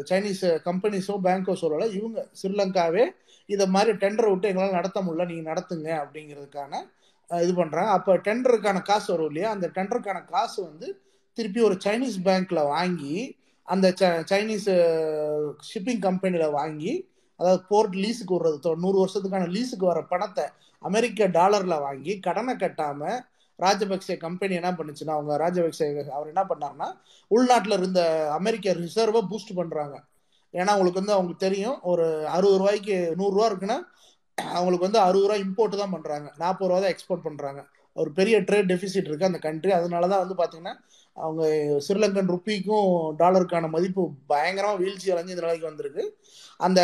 சைனீஸ் 0.09 0.43
கம்பெனிஸோ 0.67 1.13
பேங்கோ 1.25 1.53
சொல்லலை 1.61 1.85
இவங்க 1.97 2.19
ஸ்ரீலங்காவே 2.39 3.05
இதை 3.49 3.65
மாதிரி 3.75 3.91
டெண்டர் 4.03 4.29
விட்டு 4.31 4.49
எங்களால் 4.51 4.77
நடத்த 4.79 4.99
முடியல 5.05 5.25
நீங்கள் 5.31 5.49
நடத்துங்க 5.51 5.89
அப்படிங்கிறதுக்கான 6.03 6.81
இது 7.29 7.53
பண்ணுறாங்க 7.59 7.91
அப்போ 7.97 8.11
டெண்டருக்கான 8.27 8.81
காசு 8.89 9.07
வரும் 9.13 9.29
இல்லையா? 9.31 9.49
அந்த 9.55 9.67
டெண்டருக்கான 9.77 10.19
காசு 10.33 10.57
வந்து 10.69 10.87
திருப்பி 11.37 11.59
ஒரு 11.67 11.75
சைனீஸ் 11.85 12.17
பேங்க்ல 12.27 12.59
வாங்கி 12.75 13.15
அந்த 13.67 13.87
சைனீஸ் 14.29 14.69
ஷிப்பிங் 15.69 16.01
கம்பெனியில் 16.01 16.55
வாங்கி 16.57 16.93
அதாவது 17.39 17.59
போர்ட் 17.67 17.95
லீஸுக்கு 17.95 18.35
விடுறது 18.35 18.75
நூறு 18.83 18.97
வருஷத்துக்கான 18.97 19.49
லீஸுக்கு 19.51 19.85
வர 19.85 20.01
பணத்தை 20.03 20.45
அமெரிக்க 20.81 21.27
டாலரில் 21.35 21.83
வாங்கி 21.83 22.13
கடனை 22.19 22.53
கட்டாமல் 22.55 23.17
ராஜபக்சே 23.59 24.15
கம்பெனி 24.17 24.53
என்ன 24.55 24.71
பண்ணுச்சுன்னா 24.71 25.13
அவங்க 25.13 25.35
ராஜபக்சே 25.37 25.85
அவர் 26.09 26.31
என்ன 26.33 26.43
பண்ணார்னா 26.43 26.87
உள்நாட்டில் 27.31 27.77
இருந்த 27.77 28.01
அமெரிக்க 28.33 28.73
ரிசர்வை 28.77 29.21
பூஸ்ட் 29.29 29.57
பண்ணுறாங்க 29.57 29.95
ஏன்னா 30.53 30.73
அவங்களுக்கு 30.73 31.01
வந்து 31.01 31.15
அவங்களுக்கு 31.15 31.45
தெரியும் 31.45 31.77
ஒரு 31.83 32.05
அறுபது 32.27 32.59
ரூபாய்க்கு 32.59 32.97
நூறுரூவா 33.17 33.47
இருக்குன்னா 33.49 33.77
அவங்களுக்கு 34.37 34.87
வந்து 34.87 35.01
அறுபது 35.01 35.25
ரூபா 35.25 35.37
இம்போர்ட் 35.41 35.81
தான் 35.81 35.95
பண்ணுறாங்க 35.95 36.27
நாற்பது 36.37 36.69
ரூபா 36.69 36.79
தான் 36.79 36.93
எக்ஸ்போர்ட் 36.93 37.25
பண்ணுறாங்க 37.25 37.61
ஒரு 38.01 38.09
பெரிய 38.19 38.35
ட்ரேட் 38.47 38.69
டெபிசிட் 38.71 39.07
இருக்குது 39.07 39.29
அந்த 39.31 39.39
கண்ட்ரி 39.47 39.71
அதனால 39.79 40.07
தான் 40.11 40.23
வந்து 40.23 40.37
பார்த்திங்கன்னா 40.41 40.75
அவங்க 41.17 41.43
ஸ்ரீலங்கன் 41.85 42.31
ருப்பிக்கும் 42.33 42.89
டாலருக்கான 43.21 43.69
மதிப்பு 43.75 44.03
பயங்கரமாக 44.31 44.79
வீழ்ச்சி 44.81 45.11
அடைஞ்சு 45.13 45.33
இந்த 45.35 45.45
நிலைக்கு 45.45 45.69
வந்திருக்கு. 45.69 46.03
அந்த 46.65 46.79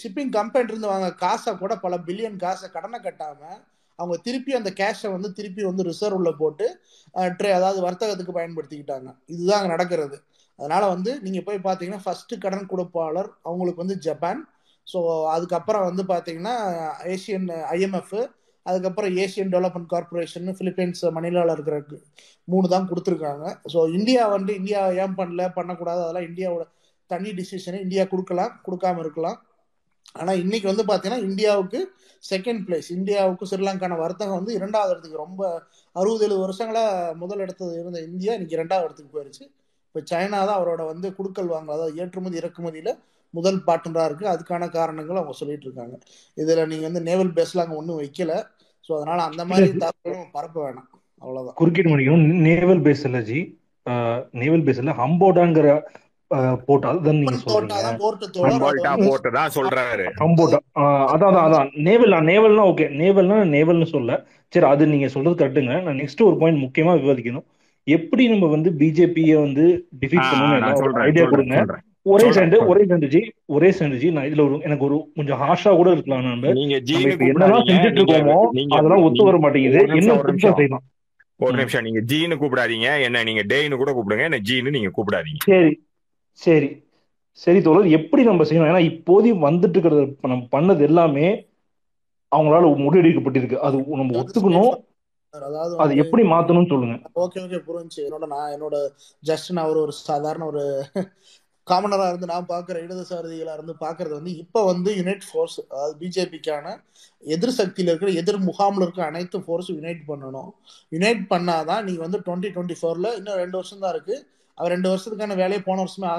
ஷிப்பிங் 0.00 0.32
கம்பெனி 0.38 0.70
இருந்து 0.72 0.92
வாங்க 0.92 1.08
காசை 1.24 1.52
கூட 1.62 1.72
பல 1.84 1.96
பில்லியன் 2.08 2.38
காசை 2.44 2.68
கடனை 2.76 2.98
கட்டாமல் 3.06 3.60
அவங்க 3.98 4.16
திருப்பி 4.26 4.52
அந்த 4.58 4.70
கேஷை 4.80 5.08
வந்து 5.14 5.28
திருப்பி 5.36 5.62
வந்து 5.68 5.86
ரிசர்வில் 5.90 6.38
போட்டு 6.40 6.66
ட்ரே 7.38 7.50
அதாவது 7.58 7.78
வர்த்தகத்துக்கு 7.86 8.38
பயன்படுத்திக்கிட்டாங்க. 8.38 9.08
இதுதான் 9.32 9.58
அங்கே 9.60 9.72
நடக்கிறது. 9.74 10.16
அதனால 10.58 10.82
வந்து 10.94 11.10
நீங்க 11.24 11.40
போய் 11.46 11.58
பார்த்தீங்கன்னா 11.66 12.02
ஃபர்ஸ்ட் 12.04 12.34
கடன் 12.44 12.70
கொடுப்பாளர் 12.72 13.30
அவங்களுக்கு 13.48 13.82
வந்து 13.84 13.96
ஜப்பான். 14.06 14.40
ஸோ 14.86 14.98
அதுக்கப்புறம் 15.34 15.86
வந்து 15.88 16.02
பார்த்தீங்கன்னா 16.12 16.54
ஏசியன் 17.14 17.48
ஐஎம்எஃப் 17.76 18.16
அதுக்கப்புறம் 18.68 19.16
ஏசியன் 19.24 19.52
டெவலப்மெண்ட் 19.54 19.90
கார்பரேஷன் 19.94 20.48
பிலிப்பைன்ஸ் 20.60 21.02
மணிலாவில் 21.16 21.54
இருக்கிற 21.56 21.76
மூணு 22.52 22.66
தான் 22.74 22.88
கொடுத்துருக்காங்க. 22.90 23.44
ஸோ 23.72 23.78
இந்தியா 23.98 24.22
வந்து 24.36 24.52
இந்தியா 24.60 24.80
ஏன் 25.02 25.18
பண்ணல 25.20 25.44
பண்ணக்கூடாது 25.58 26.00
அதெல்லாம் 26.04 26.28
இந்தியாவோட 26.30 26.64
தனி 27.10 27.30
டிசிஷனை 27.38 27.80
இந்தியா 27.86 28.04
கொடுக்கலாம் 28.12 28.54
கொடுக்காம 28.66 29.00
இருக்கலாம். 29.04 29.38
ஆனால் 30.20 30.40
இன்னைக்கு 30.42 30.66
வந்து 30.70 30.84
பார்த்தீங்கன்னா 30.88 31.24
இந்தியாவுக்கு 31.28 31.80
செகண்ட் 32.22 32.62
பிளேஸ் 32.66 32.88
இந்தியாவுக்கு 32.98 33.48
ஸ்ரீலங்கான 33.50 33.96
வர்த்தகம் 34.02 34.38
வந்து 34.38 34.52
இரண்டாவது 34.58 34.92
இடத்துக்கு 34.92 35.24
ரொம்ப 35.24 35.42
அறுபது 35.96 36.24
எழுபது 36.26 36.44
வருஷங்களாக 36.44 37.12
முதல் 37.22 37.42
இடத்துல 37.44 37.74
இருந்த 37.80 38.00
இந்தியா 38.10 38.32
இன்னைக்கு 38.36 38.56
இரண்டாவது 38.58 38.86
இடத்துக்கு 38.86 39.14
போயிருச்சு. 39.16 39.44
இப்போ 39.88 40.00
சைனா 40.10 40.38
தான் 40.48 40.58
அவரோட 40.60 40.82
வந்து 40.92 41.08
குடுக்கல் 41.18 41.52
வாங்கல. 41.54 41.76
அதாவது 41.76 41.98
ஏற்றுமதி 42.02 42.40
இறக்குமதியில் 42.42 42.92
முதல் 43.34 43.60
பார்ட்னராக 43.68 44.08
இருக்குது 44.08 44.32
அதுக்கான 44.32 44.68
காரணங்கள் 44.76 45.20
அவங்க 45.20 45.34
சொல்லிட்டு 45.40 45.66
இருக்காங்க. 45.68 45.94
இதில் 46.42 46.68
நீங்கள் 46.72 46.88
வந்து 46.88 47.02
நேவல் 47.08 47.32
பேஸ்ல 47.38 47.64
அங்கே 47.64 47.78
ஒன்றும் 47.80 48.00
வைக்கல. 48.02 48.34
ஸோ 48.88 48.92
அதனால 48.98 49.20
அந்த 49.28 49.42
மாதிரி 49.50 49.68
தகவலும் 49.84 50.32
பரப்ப 50.36 50.56
வேணாம். 50.64 50.88
அவ்வளவுதான். 51.22 51.56
குறுக்கிட்டு 51.60 51.92
மணிக்கணும் 51.92 52.26
நேவல் 52.48 52.82
பேஸ் 52.86 53.04
இல்ல 53.08 53.20
ஜி. 53.30 53.38
நேவல் 54.42 54.64
பேஸ் 54.66 54.80
இல்ல. 54.82 54.92
ஹம்போடாங்கிற 55.00 55.68
போர்ட் 56.66 56.86
அதுதான் 56.90 57.18
நீங்க 57.18 57.36
சொல்றீங்க. 57.42 57.74
சொல்றாரு. 59.56 60.06
ஹம்போடா 60.22 60.58
அதான் 61.12 61.38
அதான் 61.44 61.68
நேவல் 61.88 62.14
நேவல்னா 62.30 62.64
ஓகே 62.72 62.86
நேவல்னா 63.02 63.36
நேவல்னு 63.54 63.88
சொல்ல. 63.92 64.16
சரி 64.52 64.66
அது 64.72 64.92
நீங்க 64.92 65.08
சொல்றது 65.14 65.40
கரெக்டுங்க 65.40 65.76
நான் 65.86 66.00
நெக்ஸ்ட் 66.02 66.26
ஒரு 66.28 66.36
பாயிண்ட் 66.40 66.64
முக்கியமா 66.64 66.94
விவாதிக்கணும். 67.02 67.46
எப்படி 67.86 68.22
நம்ம 68.32 68.46
வந்து 68.54 68.70
பிஜேபியை 68.80 69.36
வந்து 69.44 69.64
டிஃபீட் 70.00 70.30
சொல்றேன் 70.80 71.04
ஐடியா 71.08 71.26
கொடுங்க. 71.32 71.56
ஒரே 72.12 72.26
செண்டு 72.36 72.56
ஒரே 72.70 72.82
செண்டு 72.90 73.06
ஜி 73.14 73.20
ஒரே 73.54 73.68
செண்டு 73.78 73.96
ஜி 74.02 74.08
நான் 74.16 74.26
இதுல 74.28 74.42
ஒரு 74.48 74.56
எனக்கு 74.66 74.84
ஒரு 74.88 74.96
கொஞ்சம் 75.18 75.40
ஹார்ஷா 75.42 75.70
கூட 75.80 75.88
இருக்கலாம் 75.94 76.26
நம்ம. 76.26 76.52
நீங்க 76.58 76.76
இப்ப 77.12 77.26
என்னதான் 77.32 77.66
செஞ்சுட்டு 77.70 78.00
இருக்கோமோ 78.00 78.36
அதெல்லாம் 78.78 79.04
ஒத்து 79.06 79.28
வர 79.28 79.38
மாட்டேங்குது. 79.44 79.82
நிமிஷம் 79.92 80.58
செய்யலாம் 80.60 80.84
ஒரு 81.40 81.54
நிமிஷம். 81.60 81.86
நீங்க 81.86 82.02
ஜீனு 82.10 82.34
கூப்பிடாதீங்க. 82.40 82.90
என்ன 83.06 83.22
நீங்க 83.28 83.42
டேன்னு 83.52 83.80
கூட 83.82 83.92
கூப்பிடுங்க. 83.96 84.26
என்ன 84.28 84.40
ஜீனு 84.50 84.74
நீங்க 84.76 84.90
கூப்பிடாதீங்க. 84.96 85.42
சரி 85.50 85.72
சரி. 86.44 86.68
சரி 87.38 87.60
தோழர் 87.64 87.94
எப்படி 87.98 88.22
நம்ம 88.28 88.44
செய்யணும்? 88.48 88.70
ஏன்னா 88.72 88.84
இப்போதைக்கு 88.90 89.40
வந்துட்டு 89.48 89.76
இருக்கிறது 89.76 90.04
நம்ம 90.32 90.46
பண்ணது 90.54 90.82
எல்லாமே 90.88 91.26
அவங்களால 92.32 92.70
முறியடிக்கப்பட்டிருக்கு. 92.84 93.58
அது 93.66 93.76
நம்ம 94.00 94.14
ஒத்துக்கணும். 94.20 94.74
அதாவது 95.34 95.74
அது 95.84 95.92
எப்படி 96.02 96.22
மாத்தணும்னு 96.32 96.72
சொல்லுங்க. 96.72 96.96
ஓகே 97.22 97.38
ஓகே 97.44 97.58
புரிஞ்சு 97.68 97.98
என்னோட 98.06 98.26
நான் 98.34 98.52
என்னோட 98.56 98.76
ஜஸ்ட் 99.30 99.50
நான் 99.56 99.70
ஒரு 99.72 99.80
ஒரு 99.84 99.92
சாதாரண 100.08 100.46
ஒரு 100.46 100.62
காமனரா 101.66 102.04
இருந்து 102.08 102.30
நான் 102.30 102.48
பார்க்குற 102.50 102.76
இடதுசாரிகளா 102.82 103.54
இருந்து 103.54 103.74
பார்க்கறது 103.80 104.14
வந்து 104.18 104.32
இப்போ 104.42 104.60
வந்து 104.64 104.90
யுனைட் 104.98 105.24
ஃபோர்ஸ் 105.28 105.56
அதாவது 105.66 105.94
பிஜேபிக்கான 106.00 106.66
எதிர் 107.22 107.56
சக்தியில் 107.58 107.90
இருக்கிற 107.90 108.10
எதிர் 108.20 108.38
முகாமில் 108.48 108.84
இருக்கிற 108.84 109.04
அனைத்து 109.06 109.38
ஃபோர்ஸும் 109.44 109.78
யுனைட் 109.80 110.02
பண்ணணும். 110.08 110.50
யுனைட் 110.92 111.24
பண்ணாதான் 111.32 111.84
நீ 111.88 111.94
வந்து 112.04 112.18
டுவெண்ட்டி 112.26 112.50
டுவெண்ட்டி 112.54 112.76
ஃபோரில் 112.80 113.10
இன்னும் 113.18 113.40
ரெண்டு 113.42 113.58
வருஷம் 113.58 113.82
தான் 113.84 113.94
இருக்கு. 113.94 114.16
அவன் 114.58 114.72
ரெண்டு 114.74 114.90
வருஷத்துக்கான 114.90 115.36
வேலையை 115.36 115.60
போன 115.62 115.80
வருஷமே 115.82 116.10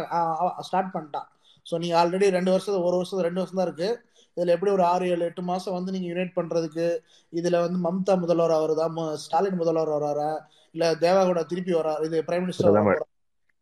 ஸ்டார்ட் 0.67 0.93
பண்ணிட்டான். 0.95 1.27
ஸோ 1.65 1.77
நீ 1.77 1.87
ஆல்ரெடி 1.93 2.27
ரெண்டு 2.35 2.51
வருஷம் 2.51 2.85
ஒரு 2.87 2.97
வருஷம் 2.97 3.25
ரெண்டு 3.27 3.41
வருஷம் 3.41 3.59
தான் 3.61 3.67
இருக்கு. 3.67 3.89
இதில் 4.37 4.53
எப்படி 4.55 4.71
ஒரு 4.71 4.83
ஆறு 4.85 5.05
ஏழு 5.09 5.25
எட்டு 5.25 5.43
மாதம் 5.43 5.75
வந்து 5.75 5.93
நீங்கள் 5.93 6.11
யுனைட் 6.11 6.35
பண்ணுறதுக்கு 6.35 6.85
இதில் 7.33 7.63
வந்து 7.63 7.79
மம்தா 7.85 8.15
முதல்வர் 8.21 8.53
வருதா 8.63 8.87
மு- 8.95 9.15
ஸ்டாலின் 9.23 9.59
முதல்வர் 9.61 9.93
வராரா 9.95 10.31
இல்லை 10.75 10.89
தேவாகூடா 11.01 11.43
திருப்பி 11.45 11.73
வரா 11.73 11.93
இது 12.05 12.17
பிரைம் 12.27 12.45
மினிஸ்டர் 12.45 12.69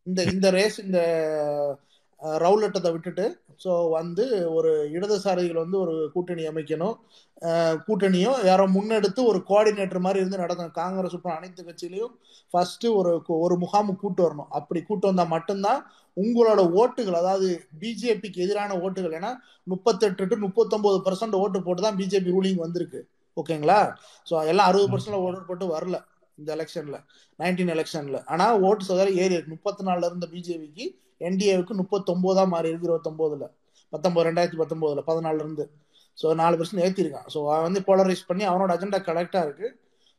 இந்த 0.06 0.20
இந்த 0.34 0.46
ரேஸ் 0.58 0.78
இந்த 0.86 1.00
ரவுலட்டத்தை 2.42 2.90
விட்டுட்டு 2.94 3.24
ஸோ 3.64 3.72
வந்து 3.96 4.24
ஒரு 4.56 4.70
இடதுசாரிகள் 4.96 5.62
வந்து 5.62 5.76
ஒரு 5.84 5.94
கூட்டணி 6.14 6.42
அமைக்கணும். 6.50 6.94
கூட்டணியும் 7.86 8.38
யாரோ 8.48 8.64
முன்னெடுத்து 8.76 9.20
ஒரு 9.30 9.38
கோஆர்டினேட்டர் 9.50 10.04
மாதிரி 10.06 10.20
இருந்து 10.22 10.42
நடக்கணும் 10.42 10.74
காங்கிரஸ் 10.80 11.16
உட்பட 11.16 11.32
அனைத்து 11.38 11.66
கட்சியிலையும் 11.68 12.14
ஃபர்ஸ்ட் 12.52 12.86
ஒரு 12.98 13.12
ஒரு 13.44 13.56
முகாம் 13.64 13.92
கூட்டு 14.02 14.22
வரணும். 14.26 14.50
அப்படி 14.58 14.82
கூட்டு 14.88 15.08
வந்தால் 15.10 15.32
மட்டும்தான் 15.34 15.80
உங்களோட 16.16 16.60
ஓட்டுகள் 16.82 17.20
அதாவது 17.22 17.48
பிஜேபிக்கு 17.82 18.44
எதிரான 18.46 18.78
ஓட்டுகள் 18.86 19.16
ஏன்னா 19.20 19.32
முப்பத்தெட்டு 19.72 20.28
டு 20.32 20.38
முப்பத்தொன்பது 20.46 20.98
பர்சன்ட் 21.08 21.40
ஓட்டு 21.42 21.64
போட்டு 21.68 21.86
தான் 21.86 21.98
பிஜேபி 22.00 22.36
ரூலிங் 22.36 22.64
வந்திருக்கு. 22.66 23.02
ஓகேங்களா 23.36 23.80
ஸோ 24.26 24.34
எல்லாம் 24.52 24.68
அறுபது 24.70 24.90
பர்சன்ட் 24.92 25.22
ஓட்டு 25.24 25.48
போட்டு 25.50 25.66
வரல. 25.76 25.96
இந்த 26.38 26.50
எலெக்ஷன்ல 26.56 26.96
நைன்டீன் 27.38 27.72
எலெக்ஷன்ல 27.74 28.18
ஆனா 28.32 28.46
ஓட்டு 28.68 28.86
சதவீதம் 28.88 29.18
ஏறி 29.22 29.34
இருக்கு. 29.36 29.54
முப்பத்தி 29.56 29.82
நாலுல 29.88 30.08
இருந்த 30.10 30.26
பிஜேபிக்கு 30.34 30.86
என்டிஏவுக்கு 31.28 31.74
முப்பத்தொன்பதா 31.82 32.44
மாறி 32.54 32.70
இருக்கு 32.70 32.88
இருபத்தொன்பதுல 32.88 33.46
பத்தொன்பது 33.92 34.26
ரெண்டாயிரத்தி 34.28 34.60
பத்தொன்பதுல 34.62 35.02
பதினாலுல 35.10 35.44
இருந்து. 35.44 35.64
ஸோ 36.18 36.26
நாலு 36.40 36.54
பர்சன்ட் 36.58 36.84
ஏற்றிருக்கான் 36.86 37.28
ஸோ 37.32 37.38
அவன் 37.52 37.66
வந்து 37.68 37.80
போலரைஸ் 37.88 38.28
பண்ணி 38.28 38.44
அவனோட 38.50 38.70
அஜெண்டா 38.76 39.00
கரெக்டாக 39.08 39.46
இருக்கு. 39.46 39.68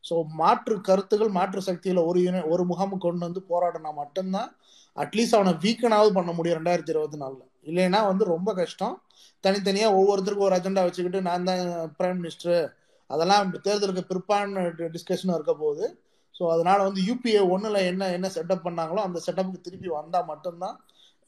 ஸோ 0.03 0.15
மாற்று 0.39 0.76
கருத்துகள் 0.88 1.32
மாற்று 1.38 1.61
சக்தியில் 1.68 2.01
ஒரு 2.09 2.20
யூனி 2.26 2.41
ஒரு 2.53 2.63
முகாம் 2.72 2.93
கொண்டு 3.05 3.28
வந்து 3.28 3.41
போராடினா 3.51 3.91
மட்டும்தான் 4.01 4.49
அட்லீஸ்ட் 4.97 5.38
அவனை 5.38 5.53
வீக்கனாவது 5.63 6.11
பண்ண 6.18 6.32
முடியும் 6.38 6.57
ரெண்டாயிரத்தி 6.59 6.93
இருபத்தி 6.93 7.18
நாலில். 7.24 7.45
இல்லைன்னா 7.70 7.99
வந்து 8.09 8.24
ரொம்ப 8.34 8.49
கஷ்டம். 8.59 8.95
தனித்தனியாக 9.43 9.97
ஒவ்வொருத்தருக்கும் 9.99 10.47
ஒரு 10.49 10.57
அஜெண்டா 10.57 10.84
வச்சுக்கிட்டு 10.86 11.20
நான் 11.30 11.47
தான் 11.49 11.63
பிரைம் 11.97 12.20
மினிஸ்டர் 12.22 12.61
அதெல்லாம் 13.09 13.51
தேர்தலுக்கு 13.65 14.03
பிற்பான 14.11 14.63
டிஸ்கஷன் 14.95 15.36
இருக்க 15.38 15.53
போகுது. 15.63 15.86
ஸோ 16.38 16.44
அதனால 16.54 16.80
வந்து 16.84 17.02
யூபிஏ 17.10 17.42
ஒன்றில் 17.54 17.80
என்ன 17.92 18.10
என்ன 18.18 18.28
செட்டப் 18.36 18.66
பண்ணாங்களோ 18.68 19.02
அந்த 19.08 19.20
செட்டப்புக்கு 19.26 19.66
திருப்பி 19.68 19.90
வந்தால் 20.00 20.30
மட்டும்தான் 20.32 20.76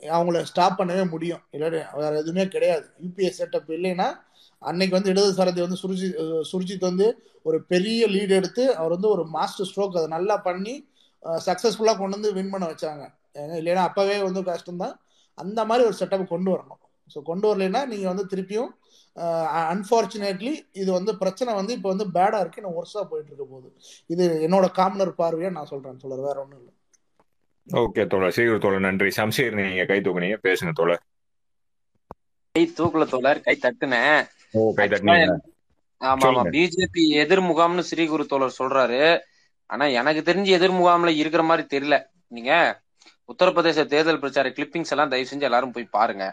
அவங்கள 0.01 0.41
ஸ்டாப் 0.41 0.78
பண்ணவே 0.80 1.03
முடியும். 1.10 1.41
இல்லாட்டி 1.53 1.80
வேற 2.01 2.12
எதுவுமே 2.16 2.43
கிடையாது. 2.47 2.86
யூபிஏ 3.03 3.32
செட்டப் 3.39 3.72
இல்லைன்னா 3.78 4.07
அன்னைக்கு 4.62 4.93
வந்து 4.97 5.12
இடதுசாரதி 5.14 5.62
வந்து 5.66 5.80
சுருஜி 5.82 6.07
சுருஜித் 6.51 6.89
வந்து 6.89 7.07
ஒரு 7.45 7.57
பெரிய 7.64 8.07
லீடு 8.07 8.34
எடுத்து 8.39 8.64
அவர் 8.76 8.95
வந்து 8.95 9.10
ஒரு 9.16 9.24
மாஸ்டர் 9.36 9.68
ஸ்ட்ரோக் 9.70 9.99
அதை 9.99 10.07
நல்லா 10.07 10.36
பண்ணி 10.47 10.74
சக்ஸஸ்ஃபுல்லாக 11.45 11.97
கொண்டு 11.97 12.18
வந்து 12.18 12.32
வின் 12.38 12.51
பண்ண 12.53 12.66
வச்சாங்க. 12.72 13.03
இல்லைன்னா 13.60 13.84
அப்போவே 13.89 14.16
வந்து 14.28 14.41
கஷ்டம்தான். 14.51 14.95
அந்த 15.38 15.60
மாதிரி 15.66 15.84
ஒரு 15.89 15.95
செட்டப் 15.99 16.32
கொண்டு 16.34 16.49
வரணும். 16.53 16.82
ஸோ 17.10 17.18
கொண்டு 17.22 17.45
வரலைன்னா 17.49 17.82
நீங்கள் 17.86 18.12
வந்து 18.12 18.26
திருப்பியும் 18.32 18.72
அன்ஃபார்ச்சுனேட்லி 19.74 20.53
இது 20.72 20.91
வந்து 20.91 21.18
பிரச்சனை 21.18 21.53
வந்து 21.53 21.74
இப்போ 21.74 21.89
வந்து 21.89 22.12
பேடாக 22.12 22.39
இருக்கு. 22.39 22.62
இன்னும் 22.62 22.78
ஒர்ஸாக 22.80 23.03
போயிட்டு 23.03 23.32
இருக்க 23.32 23.45
போகுது. 23.45 23.70
இது 24.07 24.47
என்னோட 24.47 24.72
காமனர் 24.72 25.14
பார்வையாக 25.18 25.51
நான் 25.51 25.66
சொல்கிறேன் 25.66 25.99
சொல்ல 25.99 26.16
வேற 26.16 26.41
ஒன்றும் 26.41 26.60
இல்லை. 26.60 26.74
ஓகே 27.68 28.07
தோழர். 28.07 28.32
சீக்கிரம் 28.32 28.60
தோழர். 28.60 28.80
நன்றி. 28.80 29.10
சம்சீர் 29.10 29.57
நீங்க 29.60 29.86
கை 29.86 29.99
தூக்குனீங்க. 29.99 30.38
பேசுங்க 30.47 30.72
தோழர். 30.72 31.01
கை 32.51 32.74
தூக்குல 32.78 33.05
தோழர். 33.05 33.41
கை 33.41 33.60
தட்டுனேன். 33.62 34.22
ஓ 34.53 34.74
கை 34.74 34.88
தட்டினீங்க 34.88 35.38
ஆமா 36.01 36.28
ஆமா. 36.28 36.43
பிஜேபி 36.55 37.03
எதிர் 37.10 37.41
முகாம்னு 37.41 37.84
ஸ்ரீகுரு 37.89 38.26
தோழர் 38.26 38.57
சொல்றாரு. 38.60 39.20
ஆனா 39.66 39.86
எனக்கு 39.86 40.22
தெரிஞ்சு 40.32 40.45
எதிர் 40.45 40.72
முகாம்ல 40.72 41.07
இருக்கிற 41.07 41.43
மாதிரி 41.43 41.68
தெரியல. 41.74 42.05
நீங்க 42.28 42.82
உத்தரப்பிரதேச 43.30 43.86
தேர்தல் 43.86 44.20
பிரச்சார 44.20 44.49
கிளிப்பிங்ஸ் 44.49 44.89
எல்லாம் 44.89 45.10
தயவு 45.10 45.30
செஞ்சு 45.30 45.41
எல்லாரும் 45.41 45.72
போய் 45.72 45.93
பாருங்க. 45.97 46.26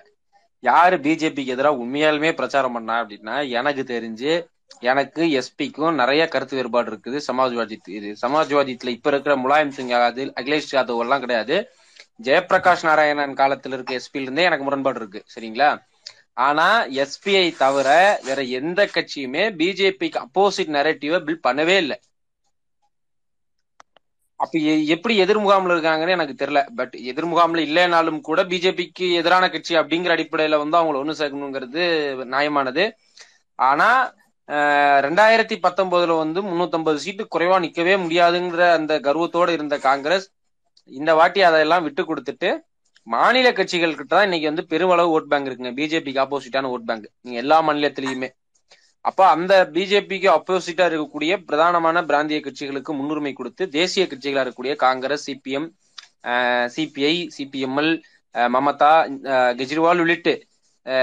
யாரு 0.61 0.97
பிஜேபிக்கு 0.97 1.47
எதிராக 1.47 1.85
உண்மையாலுமே 1.85 2.33
பிரச்சாரம் 2.33 2.73
பண்ணா 2.73 3.05
அப்படின்னா 3.05 3.49
எனக்கு 3.49 3.83
தெரிஞ்சு 3.83 4.47
எனக்கு 4.81 5.43
எஸ்பிக்கும் 5.43 5.95
நிறைய 5.95 6.29
கருத்து 6.29 6.57
வேறுபாடு 6.57 6.93
இருக்குது. 6.93 7.21
சமாஜ்வாதி 7.27 7.77
இது 7.85 8.17
சமாஜ்வாதித்துல 8.27 8.89
இப்ப 8.89 9.11
இருக்கிற 9.11 9.37
முலாயம் 9.37 9.69
சிங் 9.69 9.89
யாதவ் 9.89 10.33
அகிலேஷ் 10.41 10.73
யாதவ் 10.73 10.99
எல்லாம் 10.99 11.21
கிடையாது. 11.21 11.71
ஜெயபிரகாஷ் 12.23 12.83
நாராயணன் 12.83 13.35
காலத்துல 13.35 13.73
இருக்க 13.73 13.95
எஸ்பில 13.95 14.21
இருந்தே 14.21 14.43
எனக்கு 14.43 14.65
முரண்பாடு 14.65 15.01
இருக்கு 15.01 15.25
சரிங்களா? 15.35 15.79
ஆனா 16.33 16.87
எஸ்பிஐ 16.87 17.57
தவிர 17.57 18.21
வேற 18.25 18.43
எந்த 18.43 18.85
கட்சியுமே 18.85 19.45
பிஜேபிக்கு 19.61 20.25
அப்போசிட் 20.25 20.75
நெரட்டிவ 20.77 21.21
பில்ட் 21.27 21.47
பண்ணவே 21.49 21.77
இல்லை. 21.77 22.01
அப்ப 24.37 24.59
எ- 24.59 24.85
எப்படி 24.95 25.21
எதிர்முகாம்ல 25.23 25.75
இருக்காங்கன்னு 25.77 26.15
எனக்கு 26.17 26.45
தெரியல. 26.45 26.61
பட் 26.77 26.97
எதிர்முகாம்ல 27.01 27.61
இல்லைனாலும் 27.69 28.21
கூட 28.21 28.45
பிஜேபிக்கு 28.45 29.07
எதிரான 29.15 29.49
கட்சி 29.51 29.77
அப்படிங்கிற 29.77 30.13
அடிப்படையில 30.17 30.59
வந்து 30.59 30.77
அவங்கள 30.79 30.97
ஒண்ணு 31.03 31.15
சேர்க்கணுங்கிறது 31.21 31.85
நியாயமானது. 32.35 32.85
ஆனா 33.55 33.89
ரெண்டாயிரத்தி 35.07 35.57
பத்தொன்பதுல 35.63 36.17
வந்து 36.19 36.43
முன்னூத்தி 36.43 36.95
சீட்டு 36.95 37.29
குறைவா 37.35 37.57
நிக்கவே 37.65 37.95
முடியாதுங்கிற 38.05 38.73
அந்த 38.73 39.01
கர்வத்தோடு 39.01 39.53
இருந்த 39.53 39.79
காங்கிரஸ் 39.79 40.27
இந்த 40.85 41.15
வாட்டி 41.15 41.41
அதையெல்லாம் 41.43 41.83
விட்டு 41.83 42.03
கொடுத்துட்டு 42.03 42.51
மாநில 43.07 43.53
கட்சிகள் 43.53 43.95
கிட்ட 43.95 44.15
தான் 44.15 44.23
இன்னைக்கு 44.23 44.47
வந்து 44.47 44.67
பெருமளவு 44.67 45.21
ஓட் 45.21 45.29
பேங்க் 45.33 45.49
இருக்குங்க. 45.49 45.75
பிஜேபிக்கு 45.81 46.23
ஆப்போசிட்டான 46.25 46.67
ஓட் 46.67 46.87
பேங்க். 46.87 47.11
எல்லா 47.21 47.63
மாநிலத்திலயுமே. 47.69 48.29
அப்ப 49.07 49.21
அந்த 49.27 49.55
பிஜேபிக்கு 49.75 50.29
அப்போசிட்டா 50.37 50.85
இருக்கக்கூடிய 50.89 51.33
பிரதானமான 51.49 52.03
பிராந்திய 52.05 52.39
கட்சிகளுக்கு 52.41 52.93
முன்னுரிமை 52.99 53.33
கொடுத்து 53.33 53.65
தேசிய 53.69 54.05
கட்சிகளா 54.07 54.43
இருக்கக்கூடிய 54.45 54.75
Congress 54.85 55.27
CPM 55.29 55.69
CPI 56.77 57.15
CPML 57.37 57.93
Mamata 58.55 58.93
Kejriwal 59.59 60.03
உள்ளிட்டு 60.05 60.35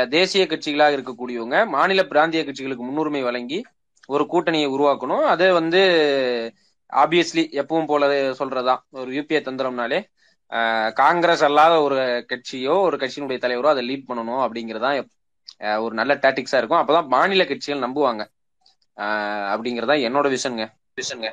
தேசிய 0.10 0.44
கட்சிகளாக 0.50 0.96
இருக்கக்கூடியவங்க 0.98 1.58
மாநில 1.76 2.02
பிராந்திய 2.12 2.42
கட்சிகளுக்கு 2.44 2.86
முன்னுரிமை 2.90 3.22
வழங்கி 3.24 3.60
ஒரு 4.10 4.24
கூட்டணியை 4.32 4.68
உருவாக்கணும். 4.76 5.24
அது 5.34 5.46
வந்து 5.60 5.82
ஆப்வியஸ்லி 6.94 7.44
எப்பவும் 7.62 7.90
போல 7.92 8.08
சொல்றதுதான். 8.40 8.82
ஒரு 9.02 9.10
யூபிஐ 9.18 9.40
தந்திரம்னாலே 9.48 10.00
காங்கிரஸ் 11.02 11.44
அல்லாத 11.48 11.76
ஒரு 11.82 12.00
கட்சியோ 12.32 12.74
ஒரு 12.88 12.96
கட்சியினுடைய 13.02 13.40
தலைவரோ 13.46 13.70
அதை 13.74 13.84
லீட் 13.90 14.10
பண்ணணும் 14.10 14.44
அப்படிங்கறதுதான் 14.46 14.98
ஒரு 15.82 15.94
நல்ல 16.00 16.14
டாட்டிக்ஸா 16.24 16.60
இருக்கும். 16.60 16.82
அப்பதான் 16.82 17.10
மாநில 17.14 17.44
கட்சிகள் 17.46 17.86
நம்புவாங்க. 17.86 18.24
அஹ், 18.98 19.48
அப்படிங்கறதா 19.54 19.98
என்னோட 20.08 20.28
விஷனுங்க 20.36 20.66
விஷனுங்க 20.98 21.30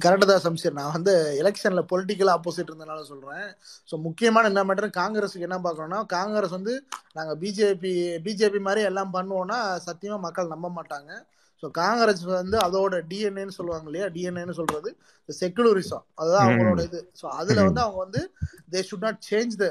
கரெக்டு 0.00 0.26
தான் 0.26 0.42
சம்சீர். 0.44 0.76
நான் 0.76 0.92
வந்து 0.94 1.12
எலெக்ஷன்ல 1.40 1.80
பொலிட்டிக்கல் 1.90 2.30
ஆப்போசிட் 2.34 2.70
இருந்தனால 2.70 3.00
சொல்றேன். 3.08 3.46
ஸோ 3.88 3.94
முக்கியமான 4.06 4.48
என்ன 4.50 4.62
மேட்டர் 4.64 4.88
காங்கிரஸுக்கு 4.96 5.46
என்ன 5.48 5.58
பார்க்கணும்னா 5.64 6.00
காங்கிரஸ் 6.14 6.56
வந்து 6.56 6.74
நாங்கள் 7.12 7.38
பிஜேபி 7.42 7.92
பிஜேபி 8.26 8.60
மாதிரி 8.66 8.82
எல்லாம் 8.90 9.14
பண்ணுவோம்னா 9.16 9.58
சத்தியமா 9.86 10.18
மக்கள் 10.26 10.52
நம்ப 10.54 10.68
மாட்டாங்க. 10.76 11.10
ஸோ 11.62 11.66
காங்கிரஸ் 11.78 12.22
வந்து 12.30 12.56
அதோட 12.66 12.94
டிஎன்ஏன்னு 13.10 13.56
சொல்லுவாங்க 13.58 13.86
இல்லையா 13.90 14.06
டிஎன்ஏன்னு 14.16 14.56
சொல்றது 14.60 14.90
செக்குலரிசம் 15.28 16.04
அதுதான் 16.20 16.44
அவங்களோட 16.46 16.80
இது. 16.88 17.00
ஸோ 17.20 17.26
அதுல 17.40 17.58
வந்து 17.68 17.82
அவங்க 17.84 18.00
வந்து 18.06 18.22
they 18.72 18.80
should 18.88 19.06
not 19.06 19.20
change 19.28 19.54
the 19.62 19.66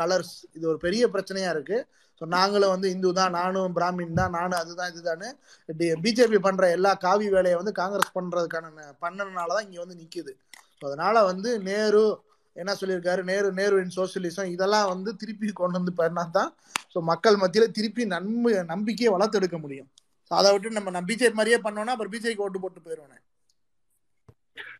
colours 0.00 0.34
இது 0.56 0.64
ஒரு 0.72 0.78
பெரிய 0.86 1.02
பிரச்சனையா 1.14 1.50
இருக்கு. 1.56 1.78
ஸோ 2.20 2.26
நாங்களும் 2.36 2.72
வந்து 2.74 2.88
இந்து 2.94 3.10
தான் 3.18 3.34
நானும் 3.38 3.74
பிராமின் 3.76 4.16
தான் 4.20 4.32
நானும் 4.36 4.60
அதுதான் 4.60 4.90
இதுதான்னு 4.92 5.28
பிஜேபி 6.04 6.38
பண்ற 6.46 6.70
எல்லா 6.76 6.92
காவி 7.04 7.28
வேலையை 7.36 7.58
வந்து 7.60 7.74
காங்கிரஸ் 7.80 8.16
பண்றதுக்கான 8.16 8.72
பண்ணதுனால 9.04 9.48
தான் 9.56 9.66
இங்க 9.68 9.78
வந்து 9.84 10.00
நிக்குது. 10.02 10.32
ஸோ 10.80 10.84
அதனால 10.88 11.22
வந்து 11.30 11.50
நேரு 11.68 12.02
என்ன 12.56 12.72
சொல்லியிருக்காரு? 12.80 13.20
நேரு 13.30 13.48
நேரு 13.58 13.74
இன் 13.82 13.94
சோசியலிசம் 13.96 14.52
இதெல்லாம் 14.54 14.88
வந்து 14.92 15.10
திருப்பி 15.20 15.52
கொண்டு 15.60 15.78
வந்து 15.80 15.92
பண்ணா 16.00 16.24
தான் 16.38 16.50
ஸோ 16.94 16.98
மக்கள் 17.10 17.40
மத்தியில 17.42 17.66
திருப்பி 17.76 18.02
நன்மை 18.14 18.52
நம்பிக்கையை 18.72 19.10
வளர்த்தெடுக்க 19.16 19.58
முடியும். 19.64 19.88
அதை 20.28 20.48
விட்டு 20.52 20.70
நம்ம 20.70 20.90
நான் 20.90 21.08
பிஜேபி 21.08 21.32
மாதிரியே 21.32 21.58
பண்ணோம்னா 21.64 21.94
அப்புறம் 21.94 22.12
பிஜேபிக்கு 22.12 22.46
ஓட்டு 22.46 22.60
போட்டு 22.60 22.80
போயிடுவேன் 22.86 23.24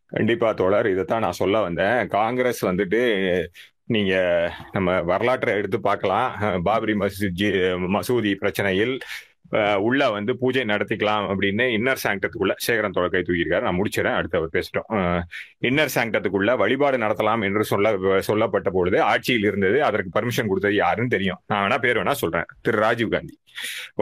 கண்டிப்பா 0.06 0.52
தோழர் 0.52 0.86
இதைத்தான் 0.90 1.20
நான் 1.20 1.40
சொல்ல 1.42 1.60
வந்தேன். 1.60 2.06
காங்கிரஸ் 2.08 2.60
வந்துட்டு 2.66 3.00
நீங்க 3.94 4.14
நம்ம 4.72 5.00
வரலாற்றை 5.00 5.54
எடுத்து 5.54 5.78
பார்க்கலாம். 5.80 6.28
பாபரி 6.66 6.94
மசூதி 7.02 7.48
மசூதி 7.96 8.32
பிரச்சனையில் 8.42 8.94
உள்ள 9.86 10.10
வந்து 10.10 10.32
பூஜை 10.36 10.62
நடத்திக்கலாம் 10.62 11.26
அப்படின்னு 11.32 11.64
இன்னர் 11.76 12.02
சாங்கத்துக்குள்ள 12.02 12.54
சேகரன் 12.66 12.96
தோழர் 12.96 13.12
கை 13.14 13.20
தூக்கியிருக்காரு. 13.20 13.66
நான் 13.66 13.78
முடிச்சிடறேன். 13.80 14.16
அடுத்து 14.18 14.38
அவர் 14.38 14.54
பேசிட்டோம். 14.56 14.88
இன்னர் 15.68 15.94
சாங்கத்துக்குள்ள 15.94 16.56
வழிபாடு 16.56 16.98
நடத்தலாம் 16.98 17.44
என்று 17.44 17.64
சொல்ல 17.64 18.20
சொல்லப்பட்ட 18.20 18.70
பொழுது 18.70 19.00
ஆட்சியில் 19.02 19.48
இருந்தது 19.50 19.84
அதற்கு 19.84 20.12
பர்மிஷன் 20.18 20.50
கொடுத்தது 20.52 20.74
யாருன்னு 20.74 21.14
தெரியும். 21.16 21.40
நான் 21.46 21.62
வேணா 21.64 21.78
பேர் 21.78 21.96
வேணா 21.96 22.16
சொல்றேன். 22.22 22.48
திரு. 22.60 22.78
ராஜீவ் 22.78 23.14
காந்தி. 23.16 23.36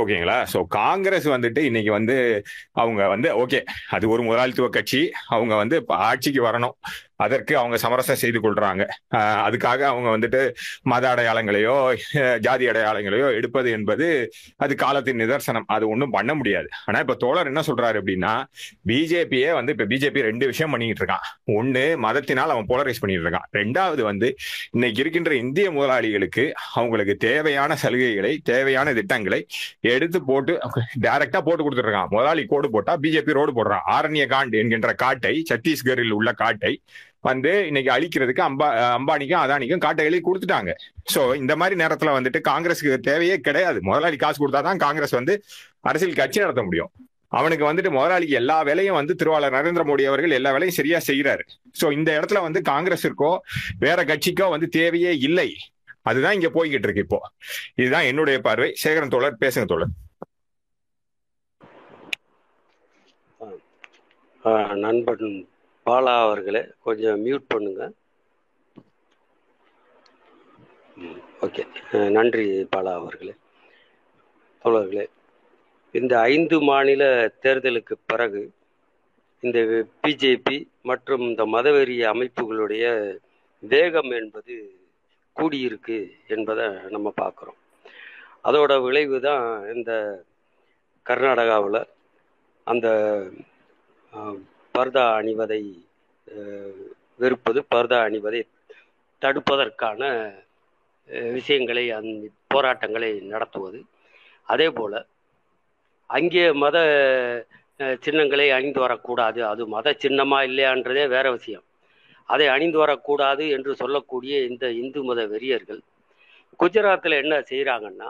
ஓகேங்களா? 0.00 0.46
சோ 0.52 0.62
காங்கிரஸ் 0.62 1.28
வந்துட்டு 1.28 1.58
இன்னைக்கு 1.58 1.90
வந்து 1.90 2.44
அவங்க 2.72 3.08
வந்து 3.08 3.46
ஓகே 3.46 3.60
அது 3.88 4.08
ஒரு 4.08 4.22
முதலாளித்துவ 4.22 4.68
கட்சி. 4.68 5.10
அவங்க 5.26 5.54
வந்து 5.54 5.84
ஆட்சிக்கு 5.88 6.46
வரணும். 6.48 6.76
அதற்கு 7.24 7.58
அவங்க 7.58 7.76
சமரசம் 7.76 8.18
செய்து 8.22 8.38
கொள்றாங்க. 8.40 8.86
அதுக்காக 9.16 9.80
அவங்க 9.80 10.08
வந்துட்டு 10.16 10.54
மத 10.82 11.14
அடையாளங்களையோ 11.14 11.96
ஜாதி 12.38 12.68
அடையாளங்களையோ 12.68 13.34
எடுப்பது 13.36 13.70
என்பது 13.70 14.32
அது 14.56 14.74
காலத்தின் 14.74 15.20
நிதர்சனம். 15.20 15.64
அது 15.66 15.88
ஒன்றும் 15.88 16.10
பண்ண 16.10 16.34
முடியாது. 16.34 16.68
ஆனா 16.84 16.98
இப்ப 16.98 17.14
தோழர் 17.14 17.46
என்ன 17.46 17.60
சொல்றாரு 17.60 18.00
அப்படின்னா 18.00 18.44
பிஜேபியே 18.86 19.52
வந்து 19.52 19.72
இப்ப 19.72 19.84
பிஜேபி 19.84 20.20
ரெண்டு 20.20 20.46
விஷயம் 20.46 20.70
பண்ணிட்டு 20.70 21.04
இருக்கான். 21.04 21.24
ஒண்ணு 21.46 21.98
மதத்தினால் 22.06 22.48
அவன் 22.48 22.66
போலரைஸ் 22.68 23.00
பண்ணிட்டு 23.00 23.26
இருக்கான். 23.28 23.48
ரெண்டாவது 23.52 24.02
வந்து 24.02 24.36
இன்னைக்கு 24.70 25.00
இருக்கின்ற 25.00 25.34
இந்திய 25.34 25.70
முதலாளிகளுக்கு 25.70 26.52
அவங்களுக்கு 26.74 27.16
தேவையான 27.16 27.76
சலுகைகளை 27.82 28.36
தேவையான 28.42 28.92
திட்டங்களை 28.92 29.45
எடுத்து 29.92 30.18
போட்டு 30.30 30.52
டைரக்டா 31.04 31.40
போட்டு 31.48 31.64
கொடுத்துருக்கான் 31.64 32.12
முதலாளி 32.14 32.44
கோடு 32.52 32.70
போட்டா 32.74 32.94
பிஜேபி 33.04 33.38
ரோடு 33.38 33.54
போடுறான். 33.58 33.84
ஆரண்ய 33.96 34.26
காண்ட் 34.34 34.56
என்கின்ற 34.62 34.92
காட்டை 35.04 35.34
சத்தீஸ்கரில் 35.50 36.16
உள்ள 36.18 36.32
காட்டை 36.42 36.72
வந்து 37.28 37.52
இன்னைக்கு 37.68 37.90
அழிக்கிறதுக்கு 37.94 38.42
அம்பா 38.48 38.66
அம்பானிக்கும் 38.98 39.42
அதானிக்கும் 39.44 39.82
காட்டைகளையும் 39.84 40.26
கொடுத்துட்டாங்க. 40.28 40.72
சோ 41.14 41.20
இந்த 41.42 41.52
மாதிரி 41.60 41.76
நேரத்துல 41.82 42.12
வந்துட்டு 42.16 42.40
காங்கிரஸுக்கு 42.50 42.98
தேவையே 43.10 43.36
கிடையாது. 43.48 43.78
முதலாளி 43.88 44.18
காசு 44.24 44.38
கொடுத்தாதான் 44.42 44.82
காங்கிரஸ் 44.86 45.18
வந்து 45.20 45.36
அரசியல் 45.90 46.20
கட்சி 46.20 46.44
நடத்த 46.44 46.64
முடியும். 46.68 46.92
அவனுக்கு 47.38 47.64
வந்துட்டு 47.68 47.90
முதலாளிக்கு 47.96 48.36
எல்லா 48.40 48.56
வேலையும் 48.68 48.98
வந்து 48.98 49.14
திருவாளர் 49.20 49.56
நரேந்திர 49.56 49.84
மோடி 49.88 50.04
அவர்கள் 50.10 50.36
எல்லா 50.36 50.50
வேலையும் 50.56 50.76
சரியா 50.78 50.98
செய்யறாரு 51.08 51.44
சோ 51.80 51.86
இந்த 51.96 52.10
இடத்துல 52.18 52.42
வந்து 52.46 52.60
காங்கிரஸிற்கோ 52.72 53.30
வேற 53.84 53.98
கட்சிக்கோ 54.10 54.46
வந்து 54.54 54.68
தேவையே 54.78 55.12
இல்லை. 55.28 55.48
அதுதான் 56.10 56.36
இங்க 56.38 56.50
போய்கிட்டு 56.56 56.86
இருக்கு 56.86 57.04
இப்போ. 57.06 57.18
இதுதான் 57.82 58.08
என்னுடைய 58.10 58.38
பார்வை. 58.46 58.68
சேகரன் 58.84 59.14
தோழர் 59.14 59.42
பேசுங்க 59.44 59.68
தோழர். 59.72 59.94
நண்பன் 64.84 65.28
பாலா 65.86 66.14
அவர்களே 66.26 66.62
கொஞ்சம் 66.86 67.18
மியூட் 67.26 67.50
பண்ணுங்க. 67.52 67.82
ஓகே 71.46 71.62
நன்றி 72.16 72.46
பாலா 72.74 72.92
அவர்களே. 73.00 73.34
தோழர்களே 74.64 75.04
இந்த 75.94 76.14
ஐந்து 76.34 76.56
மாநில 76.68 77.02
தேர்தலுக்கு 77.42 77.94
பிறகு 78.10 78.42
இந்த 79.42 79.58
பிஜேபி 80.02 80.56
மற்றும் 80.90 81.24
இந்த 81.28 81.42
மதவெறி 81.54 81.96
அமைப்புகளுடைய 82.12 82.84
வேகம் 83.62 84.10
என்பது 84.20 84.54
கூடியிருக்கு 85.38 85.98
என்பதை 86.34 86.66
நம்ம 86.94 87.08
பார்க்குறோம். 87.22 87.58
அதோட 88.48 88.72
விளைவு 88.86 89.18
தான் 89.28 89.46
இந்த 89.74 89.92
கர்நாடகாவில் 91.06 91.80
அந்த 92.66 92.86
பர்தா 94.74 95.04
அணிவதை 95.18 95.62
வெறுப்பது 97.22 97.60
பர்தா 97.74 97.98
அணிவதை 98.08 98.40
தடுப்பதற்கான 99.22 100.02
விஷயங்களை 101.36 101.84
அந் 101.98 102.10
போராட்டங்களை 102.52 103.10
நடத்துவது. 103.34 103.78
அதே 104.52 104.68
போல் 104.78 104.98
அங்கே 106.16 106.44
மத 106.64 106.76
சின்னங்களை 108.04 108.46
அணிந்து 108.56 108.80
வரக்கூடாது. 108.84 109.40
அது 109.52 109.62
மத 109.74 109.94
சின்னமா 110.04 110.38
இல்லையான்றதே 110.48 111.04
வேற 111.14 111.26
விஷயம். 111.38 111.64
அதை 112.28 112.46
அணிந்து 112.54 112.78
வரக்கூடாது 112.82 113.44
என்று 113.56 113.72
சொல்லக்கூடிய 113.82 114.34
இந்த 114.50 114.64
இந்து 114.82 115.00
மத 115.08 115.20
வெறியர்கள் 115.32 115.80
குஜராத்தில் 116.60 117.20
என்ன 117.22 117.34
செய்கிறாங்கன்னா 117.50 118.08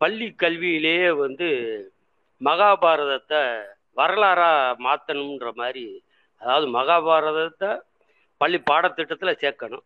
பள்ளி 0.00 0.28
கல்வியிலேயே 0.42 1.10
வந்து 1.24 1.48
மகாபாரதத்தை 2.40 3.42
வரலாறாக 4.00 4.80
மாற்றணுன்ற 4.86 5.50
மாதிரி 5.60 5.84
அதாவது 6.40 6.66
மகாபாரதத்தை 6.78 7.70
பள்ளி 8.40 8.58
பாடத்திட்டத்தில் 8.70 9.40
சேர்க்கணும். 9.42 9.84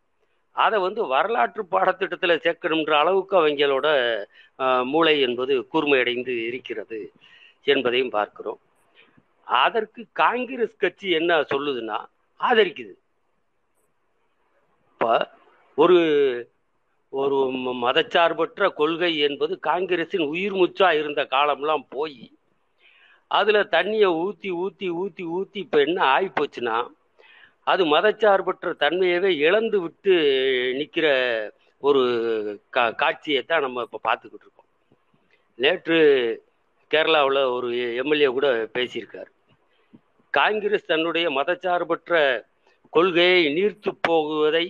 அதை 0.57 0.78
வந்து 0.85 1.02
வரலாற்று 1.12 1.62
பாடத்திட்டத்தில் 1.74 2.43
சேர்க்கணுன்ற 2.44 2.93
அளவுக்கு 3.02 3.35
அவங்களோட 3.40 3.86
மூளை 4.93 5.15
என்பது 5.27 5.55
கூர்மையடைந்து 5.73 6.35
இருக்கிறது 6.48 6.98
என்பதையும் 7.66 8.15
பார்க்கிறோம். 8.16 8.61
அதற்கு 9.47 10.01
காங்கிரஸ் 10.23 10.81
கட்சி 10.82 11.09
என்ன 11.20 11.39
சொல்லுதுன்னா 11.52 11.98
ஆதரிக்குது. 12.40 12.94
அப்போ 15.01 15.12
ஒரு 15.78 15.98
ஒரு 17.12 17.36
மதச்சார்பற்ற 17.85 18.66
கொள்கை 18.81 19.10
என்பது 19.27 19.55
காங்கிரஸின் 19.68 20.24
உயிர் 20.32 20.56
மூச்சா 20.59 20.89
இருந்த 20.98 21.22
காலம்லாம் 21.31 21.85
போய் 21.89 22.18
அதில் 23.31 23.70
தண்ணியை 23.74 24.09
ஊற்றி 24.24 24.51
ஊற்றி 24.62 24.89
ஊற்றி 25.02 25.24
ஊற்றி 25.36 25.59
இப்போ 25.64 25.78
என்ன 25.81 25.98
ஆகிப்போச்சுன்னா 26.16 26.77
அது 27.66 27.82
மதச்சார்பற்ற 27.94 28.72
தன்மையவே 28.82 29.31
இழந்து 29.47 29.78
விட்டு 29.81 30.14
நிற்கிற 30.78 31.06
ஒரு 31.82 32.02
கா 32.70 32.85
காட்சியை 33.02 33.43
தான் 33.43 33.64
நம்ம 33.66 33.85
இப்போ 33.86 34.01
பார்த்துக்கிட்டு 34.09 34.47
இருக்கோம். 34.47 34.68
நேற்று 35.59 35.98
கேரளாவில் 36.90 37.43
ஒரு 37.56 37.68
எம்எல்ஏ 38.02 38.31
கூட 38.36 38.48
பேசியிருக்கார். 38.77 39.31
காங்கிரஸ் 40.35 40.90
தன்னுடைய 40.93 41.27
மதச்சார்பற்ற 41.39 42.14
கொள்கையை 42.93 43.40
நீர்த்து 43.56 43.90
போகுவதை 44.09 44.64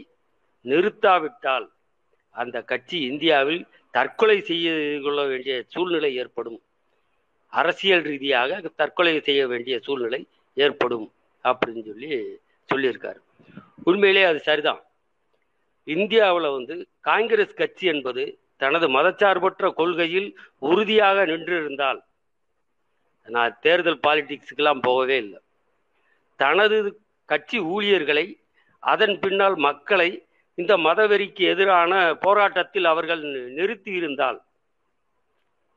நிறுத்தாவிட்டால் 0.64 1.66
அந்த 2.30 2.62
கட்சி 2.62 3.00
இந்தியாவில் 3.00 3.66
தற்கொலை 3.90 4.40
செய்ய 4.40 4.98
கொள்ள 5.02 5.24
வேண்டிய 5.24 5.62
சூழ்நிலை 5.66 6.16
ஏற்படும். 6.16 6.60
அரசியல் 7.52 8.02
ரீதியாக 8.02 8.60
தற்கொலை 8.76 9.20
செய்ய 9.20 9.46
வேண்டிய 9.46 9.78
சூழ்நிலை 9.78 10.26
ஏற்படும் 10.54 11.12
அப்படின்னு 11.44 11.82
சொல்லி 11.86 12.38
சொல்லியிருக்காரு. 12.68 13.20
உண்மையிலே 13.84 14.22
அது 14.22 14.40
சரிதான். 14.40 14.82
இந்தியாவில் 15.84 16.50
வந்து 16.50 16.88
காங்கிரஸ் 17.00 17.54
கட்சி 17.54 17.86
என்பது 17.86 18.38
தனது 18.56 18.88
மதச்சார்பற்ற 18.88 19.72
கொள்கையில் 19.72 20.38
உறுதியாக 20.58 21.26
நின்றிருந்தால் 21.26 22.00
நான் 23.26 23.58
தேர்தல் 23.60 24.04
பாலிடிக்ஸுக்கெல்லாம் 24.06 24.82
போகவே 24.82 25.16
இல்லை. 25.16 25.40
தனது 26.36 27.00
கட்சி 27.24 27.58
ஊழியர்களை 27.58 28.26
அதன் 28.78 29.18
பின்னால் 29.18 29.56
மக்களை 29.56 30.26
இந்த 30.60 30.72
மதவெறிக்கு 30.86 31.42
எதிரான 31.52 31.92
போராட்டத்தில் 32.24 32.86
அவர்கள் 32.92 33.22
நிறுத்தி 33.58 33.92
இருந்தால் 34.00 34.38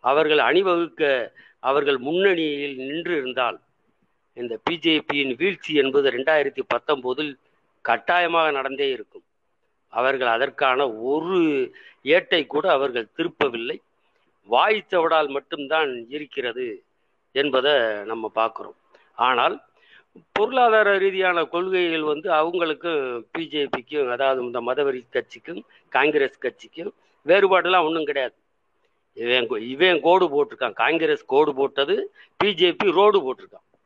அவர்கள் 0.03 0.41
அணிவகுக்க 0.49 1.03
அவர்கள் 1.63 1.99
முன்னணியில் 2.07 2.77
நின்று 2.89 3.13
இருந்தால் 3.17 3.57
இந்த 4.37 4.53
பிஜேபியின் 4.65 5.33
வீழ்ச்சி 5.41 5.73
என்பது 5.81 6.07
ரெண்டாயிரத்தி 6.15 6.63
பத்தொம்போதில் 6.73 7.33
கட்டாயமாக 7.85 8.47
நடந்தே 8.51 8.87
இருக்கும். 8.89 9.25
அவர்கள் 9.93 10.31
அதற்கான 10.35 10.87
ஒரு 11.11 11.39
ஏட்டை 12.15 12.41
கூட 12.53 12.65
அவர்கள் 12.71 13.13
திருப்பவில்லை. 13.17 13.77
வாய்ச்சவடால் 14.49 15.29
மட்டும்தான் 15.35 15.91
இருக்கிறது 16.15 16.67
என்பதை 17.35 17.73
நம்ம 18.11 18.31
பார்க்குறோம். 18.35 18.77
ஆனால் 19.17 19.55
பொருளாதார 20.31 20.97
ரீதியான 20.97 21.45
கொள்கைகள் 21.45 22.01
வந்து 22.01 22.31
அவங்களுக்கும் 22.31 23.25
பிஜேபிக்கும் 23.37 24.09
அதாவது 24.09 24.41
இந்த 24.41 24.61
மதவெறி 24.61 25.01
கட்சிக்கும் 25.09 25.65
காங்கிரஸ் 25.89 26.37
கட்சிக்கும் 26.37 26.93
வேறுபாடுலாம் 27.25 27.85
ஒன்றும் 27.85 28.05
கிடையாது. 28.05 28.33
இவன் 29.13 29.49
கோ- 29.49 29.57
இவன் 29.57 30.01
கோடு 30.01 30.27
போட்டிருக்கான். 30.29 30.73
காங்கிரஸ் 30.73 31.25
கோடு 31.25 31.53
போட்டது 31.53 32.13
பிஜேபி 32.43 32.91
ரோடு 32.91 33.33
போட்டிருக்கான். 33.33 33.79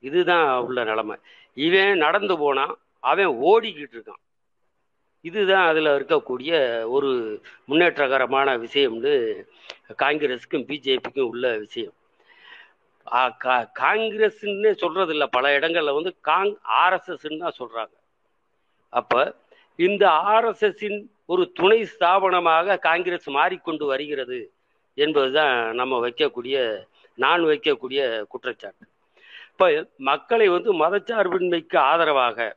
இதுதான் 0.00 0.58
உள்ள 0.58 0.84
நிலைமை. 0.84 1.16
இவன் 1.54 1.96
நடந்து 1.96 2.38
போனான் 2.38 2.78
அவன் 3.00 3.28
ஓடிக்கிட்டு 3.28 3.86
இருக்கான். 3.92 4.22
இதுதான் 5.20 5.68
அதில் 5.68 5.86
இருக்கக்கூடிய 5.86 6.84
ஒரு 6.88 7.40
முன்னேற்றகரமான 7.68 8.56
விஷயம்னு 8.56 9.44
காங்கிரஸுக்கும் 9.98 10.38
பிஜேபிக்கும் 10.50 11.20
உள்ள 11.20 11.56
விஷயம். 11.56 11.92
காங்கிரஸ்ன்னு 13.06 14.70
சொல்றது 14.72 15.12
இல்லை 15.12 15.26
பல 15.26 15.58
இடங்கள்ல 15.58 15.94
வந்து 15.94 16.12
காங் 16.20 16.54
ஆர்எஸ்எஸ்ன்னு 16.84 17.38
தான் 17.38 17.58
சொல்றாங்க. 17.58 17.94
அப்ப 18.88 19.36
இந்த 19.78 20.04
ஆர்எஸ்எஸ்ஸின் 20.08 20.98
ஒரு 21.26 21.52
துணை 21.52 21.80
ஸ்தாபனமாக 21.82 22.78
காங்கிரஸ் 22.78 23.28
மாறிக்கொண்டு 23.28 23.86
வருகிறது 23.86 24.52
என்பதுதான் 24.94 25.74
நம்ம 25.74 26.08
வைக்கக்கூடிய 26.08 26.56
நான் 27.18 27.42
வைக்கக்கூடிய 27.44 28.26
குற்றச்சாட்டு. 28.26 28.84
இப்ப 29.50 29.86
மக்களை 29.96 30.48
வந்து 30.48 30.70
மதச்சார்பின்மைக்கு 30.74 31.76
ஆதரவாக 31.76 32.56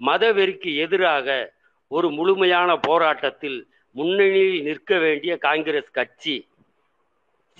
மதவெறிக்கு 0.00 0.74
எதிராக 0.74 1.28
ஒரு 1.90 2.10
முழுமையான 2.10 2.76
போராட்டத்தில் 2.76 3.68
முன்னணியில் 3.96 4.62
நிற்க 4.62 4.98
வேண்டிய 4.98 5.36
காங்கிரஸ் 5.36 5.90
கட்சி 5.90 6.48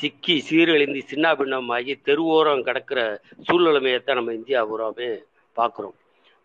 சிக்கி 0.01 0.35
சீரழிந்து 0.49 1.01
சின்னாபின்னமாகி 1.11 1.93
தெருவோரம் 2.07 2.65
கிடக்கிற 2.69 3.01
சூழ்நிலைமையைத்தான் 3.47 4.19
நம்ம 4.19 4.33
இந்தியா 4.33 4.61
பூராமே 4.71 5.11
பார்க்குறோம். 5.57 5.97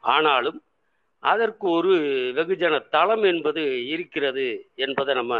ஆனாலும் 0.04 0.60
அதற்கு 1.24 1.66
ஒரு 1.70 1.94
வெகுஜன 2.38 2.76
தளம் 2.90 3.24
என்பது 3.24 3.64
இருக்கிறது 3.94 4.46
என்பதை 4.86 5.14
நம்ம 5.16 5.36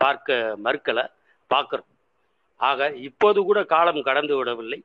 பார்க்க 0.00 0.56
மறுக்கலை 0.64 1.04
பார்க்குறோம். 1.50 1.88
ஆக 2.60 2.88
இப்போது 3.08 3.40
கூட 3.48 3.58
காலம் 3.64 4.02
கடந்து 4.02 4.34
விடவில்லை. 4.36 4.78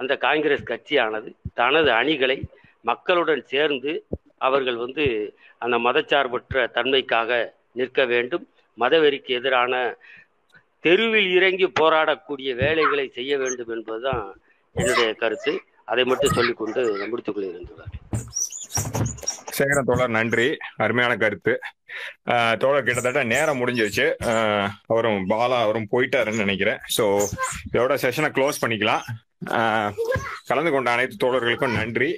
அந்த 0.00 0.12
காங்கிரஸ் 0.16 0.70
கட்சியானது 0.70 1.28
தனது 1.54 1.90
அணிகளை 1.92 2.38
மக்களுடன் 2.80 3.42
சேர்ந்து 3.52 3.92
அவர்கள் 4.38 4.76
வந்து 4.76 5.04
அந்த 5.62 5.76
மதச்சார்பற்ற 5.78 6.64
தன்மைக்காக 6.76 7.30
நிற்க 7.72 8.04
வேண்டும். 8.04 8.44
மதவெறிக்கு 8.78 9.32
எதிரான 9.38 9.74
தெருவில் 10.86 11.30
இறங்கி 11.38 11.68
போராடக்கூடிய 11.80 12.50
வேலைகளை 12.64 13.06
செய்ய 13.18 13.38
வேண்டும் 13.44 13.72
என்பதுதான் 13.76 14.26
என்னுடைய 14.76 15.08
கருத்து. 15.22 15.54
அதை 15.92 16.04
மட்டும் 16.10 16.36
சொல்லிக்கொண்டு 16.38 16.82
முடித்துக் 17.10 17.36
கொள்கிறேன் 17.36 18.04
சேகரன் 19.56 19.88
தோழர் 19.88 20.16
நன்றி. 20.16 20.46
அருமையான 20.84 21.12
கருத்து. 21.16 21.52
தோழர் 22.62 22.86
கிட்டத்தட்ட 22.86 23.20
நேரம் 23.24 23.60
முடிஞ்சிருச்சு. 23.60 24.06
அவரும் 24.86 25.20
பாலா 25.30 25.58
அவரும் 25.66 25.88
போயிட்டாருன்னு 25.92 26.44
நினைக்கிறேன். 26.44 26.80
ஸோ 26.96 27.04
இதோட 27.70 27.94
செஷனை 28.02 28.30
க்ளோஸ் 28.38 28.62
பண்ணிக்கலாம். 28.64 29.04
கலந்து 30.48 30.70
கொண்ட 30.72 30.90
அனைத்து 30.96 31.16
தோழர்களுக்கும் 31.24 31.76
நன்றி. 31.80 32.10